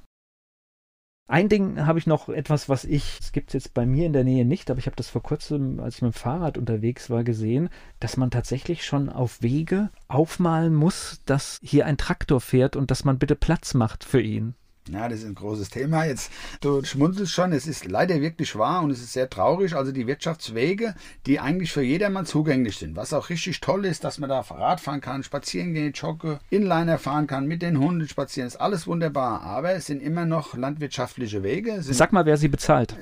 Ein 1.26 1.48
Ding 1.48 1.86
habe 1.86 1.98
ich 1.98 2.06
noch 2.06 2.28
etwas, 2.28 2.68
was 2.68 2.84
ich, 2.84 3.18
es 3.18 3.32
gibt 3.32 3.48
es 3.48 3.54
jetzt 3.54 3.72
bei 3.72 3.86
mir 3.86 4.04
in 4.04 4.12
der 4.12 4.24
Nähe 4.24 4.44
nicht, 4.44 4.70
aber 4.70 4.78
ich 4.78 4.84
habe 4.84 4.96
das 4.96 5.08
vor 5.08 5.22
kurzem, 5.22 5.80
als 5.80 5.96
ich 5.96 6.02
mit 6.02 6.12
dem 6.12 6.18
Fahrrad 6.18 6.58
unterwegs 6.58 7.08
war, 7.08 7.24
gesehen, 7.24 7.70
dass 7.98 8.18
man 8.18 8.30
tatsächlich 8.30 8.84
schon 8.84 9.08
auf 9.08 9.40
Wege 9.40 9.88
aufmalen 10.06 10.74
muss, 10.74 11.22
dass 11.24 11.60
hier 11.62 11.86
ein 11.86 11.96
Traktor 11.96 12.42
fährt 12.42 12.76
und 12.76 12.90
dass 12.90 13.04
man 13.04 13.18
bitte 13.18 13.36
Platz 13.36 13.72
macht 13.72 14.04
für 14.04 14.20
ihn. 14.20 14.54
Ja, 14.90 15.08
das 15.08 15.20
ist 15.20 15.26
ein 15.26 15.34
großes 15.34 15.70
Thema. 15.70 16.04
Jetzt, 16.04 16.30
du 16.60 16.84
schmunzelst 16.84 17.32
schon, 17.32 17.52
es 17.52 17.66
ist 17.66 17.86
leider 17.86 18.20
wirklich 18.20 18.54
wahr 18.56 18.82
und 18.82 18.90
es 18.90 19.00
ist 19.00 19.14
sehr 19.14 19.30
traurig. 19.30 19.74
Also 19.74 19.92
die 19.92 20.06
Wirtschaftswege, 20.06 20.94
die 21.26 21.40
eigentlich 21.40 21.72
für 21.72 21.82
jedermann 21.82 22.26
zugänglich 22.26 22.76
sind. 22.76 22.94
Was 22.94 23.14
auch 23.14 23.30
richtig 23.30 23.60
toll 23.60 23.86
ist, 23.86 24.04
dass 24.04 24.18
man 24.18 24.28
da 24.28 24.40
Rad 24.40 24.80
fahren 24.80 25.00
kann, 25.00 25.22
spazieren 25.22 25.72
gehen, 25.72 25.92
joggen, 25.92 26.38
Inliner 26.50 26.98
fahren 26.98 27.26
kann, 27.26 27.46
mit 27.46 27.62
den 27.62 27.78
Hunden 27.78 28.06
spazieren, 28.06 28.46
ist 28.46 28.56
alles 28.56 28.86
wunderbar. 28.86 29.40
Aber 29.40 29.72
es 29.72 29.86
sind 29.86 30.02
immer 30.02 30.26
noch 30.26 30.54
landwirtschaftliche 30.54 31.42
Wege. 31.42 31.78
Sag 31.80 32.12
mal, 32.12 32.26
wer 32.26 32.36
sie 32.36 32.48
bezahlt. 32.48 32.94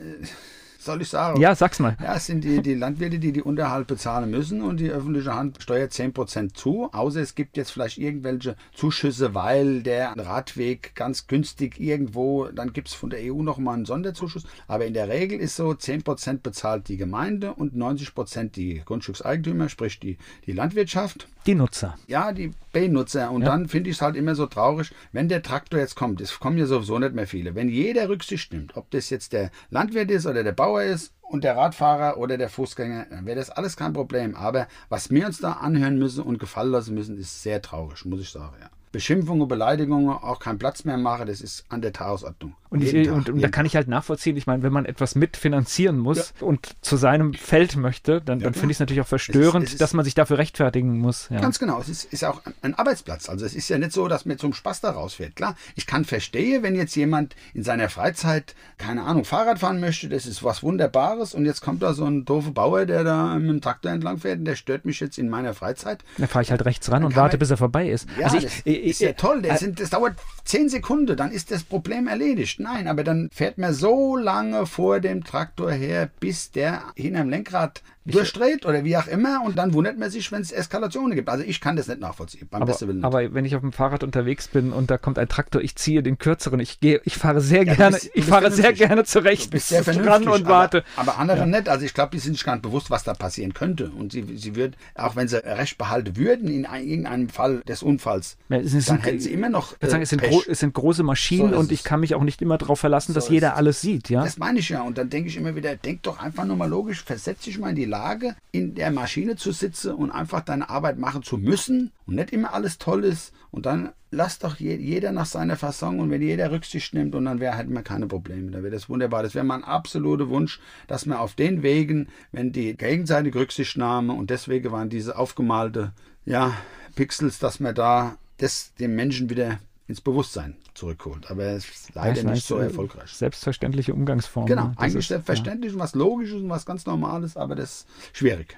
Soll 0.84 1.02
ich 1.02 1.08
sagen? 1.08 1.40
Ja, 1.40 1.54
sag's 1.54 1.78
mal. 1.78 1.96
Ja, 2.00 2.16
es 2.16 2.26
sind 2.26 2.44
die, 2.44 2.62
die 2.62 2.74
Landwirte, 2.74 3.18
die 3.18 3.32
die 3.32 3.42
Unterhalt 3.42 3.86
bezahlen 3.86 4.30
müssen 4.30 4.62
und 4.62 4.78
die 4.78 4.90
öffentliche 4.90 5.34
Hand 5.34 5.62
steuert 5.62 5.92
10% 5.92 6.54
zu. 6.54 6.88
Außer 6.92 7.20
es 7.20 7.34
gibt 7.34 7.56
jetzt 7.56 7.70
vielleicht 7.70 7.98
irgendwelche 7.98 8.56
Zuschüsse, 8.74 9.34
weil 9.34 9.82
der 9.82 10.14
Radweg 10.16 10.94
ganz 10.94 11.26
günstig 11.26 11.80
irgendwo, 11.80 12.46
dann 12.46 12.72
gibt 12.72 12.88
es 12.88 12.94
von 12.94 13.10
der 13.10 13.20
EU 13.22 13.42
nochmal 13.42 13.74
einen 13.74 13.84
Sonderzuschuss. 13.84 14.44
Aber 14.68 14.86
in 14.86 14.94
der 14.94 15.08
Regel 15.08 15.40
ist 15.40 15.56
so, 15.56 15.70
10% 15.70 16.38
bezahlt 16.42 16.88
die 16.88 16.96
Gemeinde 16.96 17.54
und 17.54 17.74
90% 17.74 18.50
die 18.50 18.82
Grundstückseigentümer, 18.84 19.68
sprich 19.68 20.00
die, 20.00 20.18
die 20.46 20.52
Landwirtschaft. 20.52 21.28
Die 21.46 21.54
Nutzer. 21.56 21.96
Ja, 22.06 22.30
die 22.32 22.52
B-Nutzer. 22.72 23.30
Und 23.32 23.42
Ja. 23.42 23.48
dann 23.48 23.68
finde 23.68 23.90
ich 23.90 23.96
es 23.96 24.02
halt 24.02 24.14
immer 24.14 24.34
so 24.36 24.46
traurig, 24.46 24.92
wenn 25.10 25.28
der 25.28 25.42
Traktor 25.42 25.80
jetzt 25.80 25.96
kommt. 25.96 26.20
Es 26.20 26.38
kommen 26.38 26.56
ja 26.56 26.66
sowieso 26.66 26.98
nicht 27.00 27.14
mehr 27.14 27.26
viele. 27.26 27.54
Wenn 27.56 27.68
jeder 27.68 28.08
Rücksicht 28.08 28.52
nimmt, 28.52 28.76
ob 28.76 28.90
das 28.92 29.10
jetzt 29.10 29.32
der 29.32 29.50
Landwirt 29.70 30.10
ist 30.10 30.26
oder 30.26 30.44
der 30.44 30.52
Bauer 30.52 30.82
ist 30.82 31.12
und 31.20 31.42
der 31.42 31.56
Radfahrer 31.56 32.16
oder 32.18 32.38
der 32.38 32.48
Fußgänger, 32.48 33.06
dann 33.10 33.26
wäre 33.26 33.36
das 33.38 33.50
alles 33.50 33.76
kein 33.76 33.92
Problem. 33.92 34.36
Aber 34.36 34.68
was 34.88 35.10
wir 35.10 35.26
uns 35.26 35.38
da 35.40 35.52
anhören 35.54 35.98
müssen 35.98 36.22
und 36.22 36.38
gefallen 36.38 36.70
lassen 36.70 36.94
müssen, 36.94 37.18
ist 37.18 37.42
sehr 37.42 37.60
traurig, 37.60 38.04
muss 38.04 38.20
ich 38.20 38.30
sagen. 38.30 38.54
Ja. 38.60 38.70
Beschimpfungen, 38.92 39.48
Beleidigungen, 39.48 40.10
auch 40.10 40.38
keinen 40.38 40.58
Platz 40.58 40.84
mehr 40.84 40.98
machen, 40.98 41.26
das 41.26 41.40
ist 41.40 41.64
an 41.68 41.80
der 41.82 41.92
Tagesordnung. 41.92 42.54
Und, 42.70 42.82
ich, 42.82 42.92
Tag, 43.06 43.14
und, 43.14 43.28
und 43.28 43.42
da 43.42 43.48
kann 43.48 43.66
ich 43.66 43.76
halt 43.76 43.88
nachvollziehen, 43.88 44.36
ich 44.36 44.46
meine, 44.46 44.62
wenn 44.62 44.72
man 44.72 44.86
etwas 44.86 45.14
mitfinanzieren 45.14 45.98
muss 45.98 46.32
und 46.40 46.70
zu 46.80 46.96
seinem 46.96 47.34
Feld 47.34 47.76
möchte, 47.76 48.20
dann, 48.20 48.38
dann 48.38 48.52
klar. 48.52 48.52
finde 48.54 48.70
ich 48.72 48.76
es 48.76 48.80
natürlich 48.80 49.02
auch 49.02 49.06
verstörend, 49.06 49.66
es 49.66 49.72
ist- 49.72 49.80
dass 49.80 49.92
man 49.92 50.04
sich 50.04 50.14
dafür 50.14 50.38
rechtfertigen 50.38 50.98
muss. 50.98 51.28
Ja. 51.30 51.40
Ganz 51.40 51.58
genau, 51.58 51.80
es 51.80 51.88
ist, 51.90 52.04
ist 52.12 52.24
auch 52.24 52.40
ein 52.62 52.74
Arbeitsplatz. 52.74 53.28
Also 53.28 53.44
es 53.44 53.54
ist 53.54 53.68
ja 53.68 53.76
nicht 53.78 53.92
so, 53.92 54.08
dass 54.08 54.24
man 54.24 54.38
zum 54.38 54.54
Spaß 54.54 54.80
da 54.80 54.90
rausfährt. 54.90 55.36
Klar, 55.36 55.56
ich 55.74 55.86
kann 55.86 56.04
verstehen, 56.04 56.62
wenn 56.62 56.74
jetzt 56.74 56.94
jemand 56.94 57.34
in 57.52 57.62
seiner 57.62 57.88
Freizeit, 57.90 58.54
keine 58.78 59.02
Ahnung, 59.02 59.24
Fahrrad 59.24 59.58
fahren 59.58 59.80
möchte, 59.80 60.08
das 60.08 60.24
ist 60.26 60.42
was 60.42 60.62
Wunderbares 60.62 61.34
und 61.34 61.44
jetzt 61.44 61.60
kommt 61.60 61.82
da 61.82 61.92
so 61.92 62.04
ein 62.06 62.24
doofer 62.24 62.52
Bauer, 62.52 62.86
der 62.86 63.04
da 63.04 63.34
mit 63.38 63.50
dem 63.50 63.60
Traktor 63.60 63.92
entlang 63.92 64.18
fährt 64.18 64.38
und 64.38 64.44
der 64.46 64.56
stört 64.56 64.84
mich 64.86 65.00
jetzt 65.00 65.18
in 65.18 65.28
meiner 65.28 65.52
Freizeit. 65.54 66.04
Dann 66.16 66.28
fahre 66.28 66.42
ich 66.42 66.50
halt 66.50 66.64
rechts 66.64 66.90
ran 66.90 67.04
und 67.04 67.16
warte, 67.16 67.36
bis 67.38 67.50
er 67.50 67.56
vorbei 67.58 67.88
ist. 67.88 68.08
Ja, 68.18 68.26
also 68.26 68.38
ich, 68.38 68.62
ich, 68.64 68.81
ist 68.82 69.00
ja 69.00 69.10
ich, 69.10 69.16
toll. 69.16 69.42
Das, 69.42 69.56
äh, 69.56 69.64
sind, 69.64 69.80
das 69.80 69.90
dauert 69.90 70.16
zehn 70.44 70.68
Sekunden, 70.68 71.16
dann 71.16 71.30
ist 71.30 71.50
das 71.50 71.62
Problem 71.62 72.06
erledigt. 72.08 72.60
Nein, 72.60 72.88
aber 72.88 73.04
dann 73.04 73.30
fährt 73.32 73.58
man 73.58 73.74
so 73.74 74.16
lange 74.16 74.66
vor 74.66 75.00
dem 75.00 75.24
Traktor 75.24 75.72
her, 75.72 76.10
bis 76.20 76.50
der 76.50 76.82
hinterm 76.96 77.30
Lenkrad 77.30 77.82
durchdreht 78.04 78.66
oder 78.66 78.84
wie 78.84 78.96
auch 78.96 79.06
immer 79.06 79.42
und 79.44 79.56
dann 79.58 79.74
wundert 79.74 79.98
man 79.98 80.10
sich, 80.10 80.30
wenn 80.32 80.42
es 80.42 80.50
Eskalationen 80.52 81.14
gibt. 81.14 81.28
Also 81.28 81.44
ich 81.44 81.60
kann 81.60 81.76
das 81.76 81.86
nicht 81.88 82.00
nachvollziehen, 82.00 82.48
beim 82.50 82.64
besten 82.64 82.88
Willen. 82.88 83.04
aber, 83.04 83.20
aber 83.20 83.34
wenn 83.34 83.44
ich 83.44 83.54
auf 83.54 83.60
dem 83.60 83.72
Fahrrad 83.72 84.02
unterwegs 84.02 84.48
bin 84.48 84.72
und 84.72 84.90
da 84.90 84.98
kommt 84.98 85.18
ein 85.18 85.28
Traktor, 85.28 85.62
ich 85.62 85.76
ziehe 85.76 86.02
den 86.02 86.18
kürzeren. 86.18 86.58
Ich 86.60 86.80
gehe, 86.80 87.00
ich 87.04 87.16
fahre 87.16 87.40
sehr 87.40 87.64
Ja, 87.64 87.74
gerne, 87.74 87.96
bist- 87.96 88.10
ich 88.14 88.24
fahre 88.24 88.50
sehr 88.50 88.72
gerne 88.72 89.04
zurecht 89.04 89.56
sehr 89.60 89.82
dran 89.84 90.26
und 90.28 90.46
warte. 90.46 90.84
Aber, 90.96 91.12
aber 91.12 91.18
andere 91.20 91.46
nicht. 91.46 91.68
Also 91.68 91.84
ich 91.86 91.94
glaube, 91.94 92.10
die 92.12 92.18
sind 92.18 92.34
sich 92.34 92.44
gar 92.44 92.54
nicht 92.54 92.62
bewusst, 92.62 92.90
was 92.90 93.04
da 93.04 93.14
passieren 93.14 93.54
könnte. 93.54 93.90
Und 93.90 94.12
sie, 94.12 94.24
sie 94.36 94.56
würden, 94.56 94.74
auch 94.94 95.14
wenn 95.16 95.28
sie 95.28 95.36
Recht 95.44 95.78
behalten 95.78 96.16
würden 96.16 96.48
in 96.48 96.66
ein- 96.66 96.86
irgendeinem 96.86 97.28
Fall 97.28 97.60
des 97.68 97.82
Unfalls, 97.82 98.36
Ja, 98.48 98.58
dann 98.58 98.66
ein- 98.98 99.02
hätten 99.02 99.20
sie 99.20 99.32
immer 99.32 99.48
noch 99.48 99.74
Ich 99.74 99.82
würde 99.82 99.90
sagen, 99.90 100.00
äh, 100.00 100.04
es 100.04 100.10
sind, 100.10 100.20
Pech. 100.22 100.30
gro 100.30 100.42
es 100.48 100.58
sind 100.60 100.74
große 100.74 101.02
Maschinen 101.02 101.52
So 101.52 101.58
und 101.58 101.70
ich 101.72 101.84
kann 101.84 102.00
mich 102.00 102.14
auch 102.14 102.24
nicht 102.24 102.42
immer 102.42 102.58
darauf 102.58 102.80
verlassen, 102.80 103.14
dass 103.14 103.26
So 103.26 103.32
jeder 103.32 103.48
ist 103.48 103.52
es. 103.52 103.58
alles 103.58 103.80
sieht, 103.80 104.10
ja. 104.10 104.24
Das 104.24 104.38
meine 104.38 104.58
ich 104.58 104.68
ja. 104.70 104.82
Und 104.82 104.98
dann 104.98 105.08
denke 105.10 105.28
ich 105.28 105.36
immer 105.36 105.54
wieder, 105.54 105.76
denk 105.76 106.02
doch 106.02 106.18
einfach 106.18 106.44
nur 106.44 106.56
mal 106.56 106.68
logisch, 106.68 107.02
versetz 107.04 107.42
dich 107.44 107.58
mal 107.58 107.70
in 107.70 107.76
die 107.76 107.84
Lage, 107.92 108.34
in 108.52 108.74
der 108.74 108.90
Maschine 108.90 109.36
zu 109.36 109.52
sitzen 109.52 109.94
und 109.94 110.10
einfach 110.10 110.40
deine 110.40 110.70
Arbeit 110.70 110.98
machen 110.98 111.22
zu 111.22 111.36
müssen 111.36 111.92
und 112.06 112.14
nicht 112.14 112.32
immer 112.32 112.54
alles 112.54 112.78
toll 112.78 113.04
ist. 113.04 113.32
Und 113.50 113.66
dann 113.66 113.92
lass 114.10 114.38
doch 114.38 114.56
je, 114.56 114.76
jeder 114.76 115.12
nach 115.12 115.26
seiner 115.26 115.56
Fasson 115.56 116.00
und 116.00 116.10
wenn 116.10 116.22
jeder 116.22 116.50
Rücksicht 116.50 116.94
nimmt 116.94 117.14
und 117.14 117.26
dann 117.26 117.40
wäre 117.40 117.56
hätten 117.56 117.74
wir 117.74 117.82
keine 117.82 118.06
Probleme. 118.06 118.50
Da 118.50 118.62
wäre 118.62 118.72
das 118.72 118.88
wunderbar. 118.88 119.22
Das 119.22 119.34
wäre 119.34 119.44
mein 119.44 119.62
absoluter 119.62 120.28
Wunsch, 120.30 120.60
dass 120.86 121.06
wir 121.06 121.20
auf 121.20 121.34
den 121.34 121.62
Wegen, 121.62 122.08
wenn 122.32 122.52
die 122.52 122.74
gegenseitige 122.76 123.38
Rücksichtnahme 123.38 124.14
und 124.14 124.30
deswegen 124.30 124.72
waren 124.72 124.88
diese 124.88 125.18
aufgemalte 125.18 125.92
ja, 126.24 126.54
Pixels, 126.94 127.38
dass 127.38 127.60
man 127.60 127.74
da 127.74 128.16
das 128.38 128.72
dem 128.74 128.94
Menschen 128.94 129.28
wieder 129.28 129.58
ins 129.86 130.00
Bewusstsein 130.00 130.56
zurückholt. 130.82 131.30
Aber 131.30 131.44
es 131.44 131.64
ist 131.68 131.94
leider 131.94 132.18
Ich 132.18 132.24
nicht 132.24 132.46
so 132.46 132.58
äh, 132.58 132.64
erfolgreich. 132.64 133.10
Selbstverständliche 133.10 133.94
Umgangsformen. 133.94 134.48
Genau, 134.48 134.72
eigentlich 134.76 134.96
ist- 134.96 135.10
ja. 135.10 135.16
selbstverständlich 135.16 135.72
und 135.74 135.78
was 135.78 135.94
Logisches 135.94 136.42
und 136.42 136.50
was 136.50 136.66
ganz 136.66 136.86
Normales, 136.86 137.36
aber 137.36 137.54
das 137.54 137.86
ist 138.10 138.16
schwierig. 138.16 138.56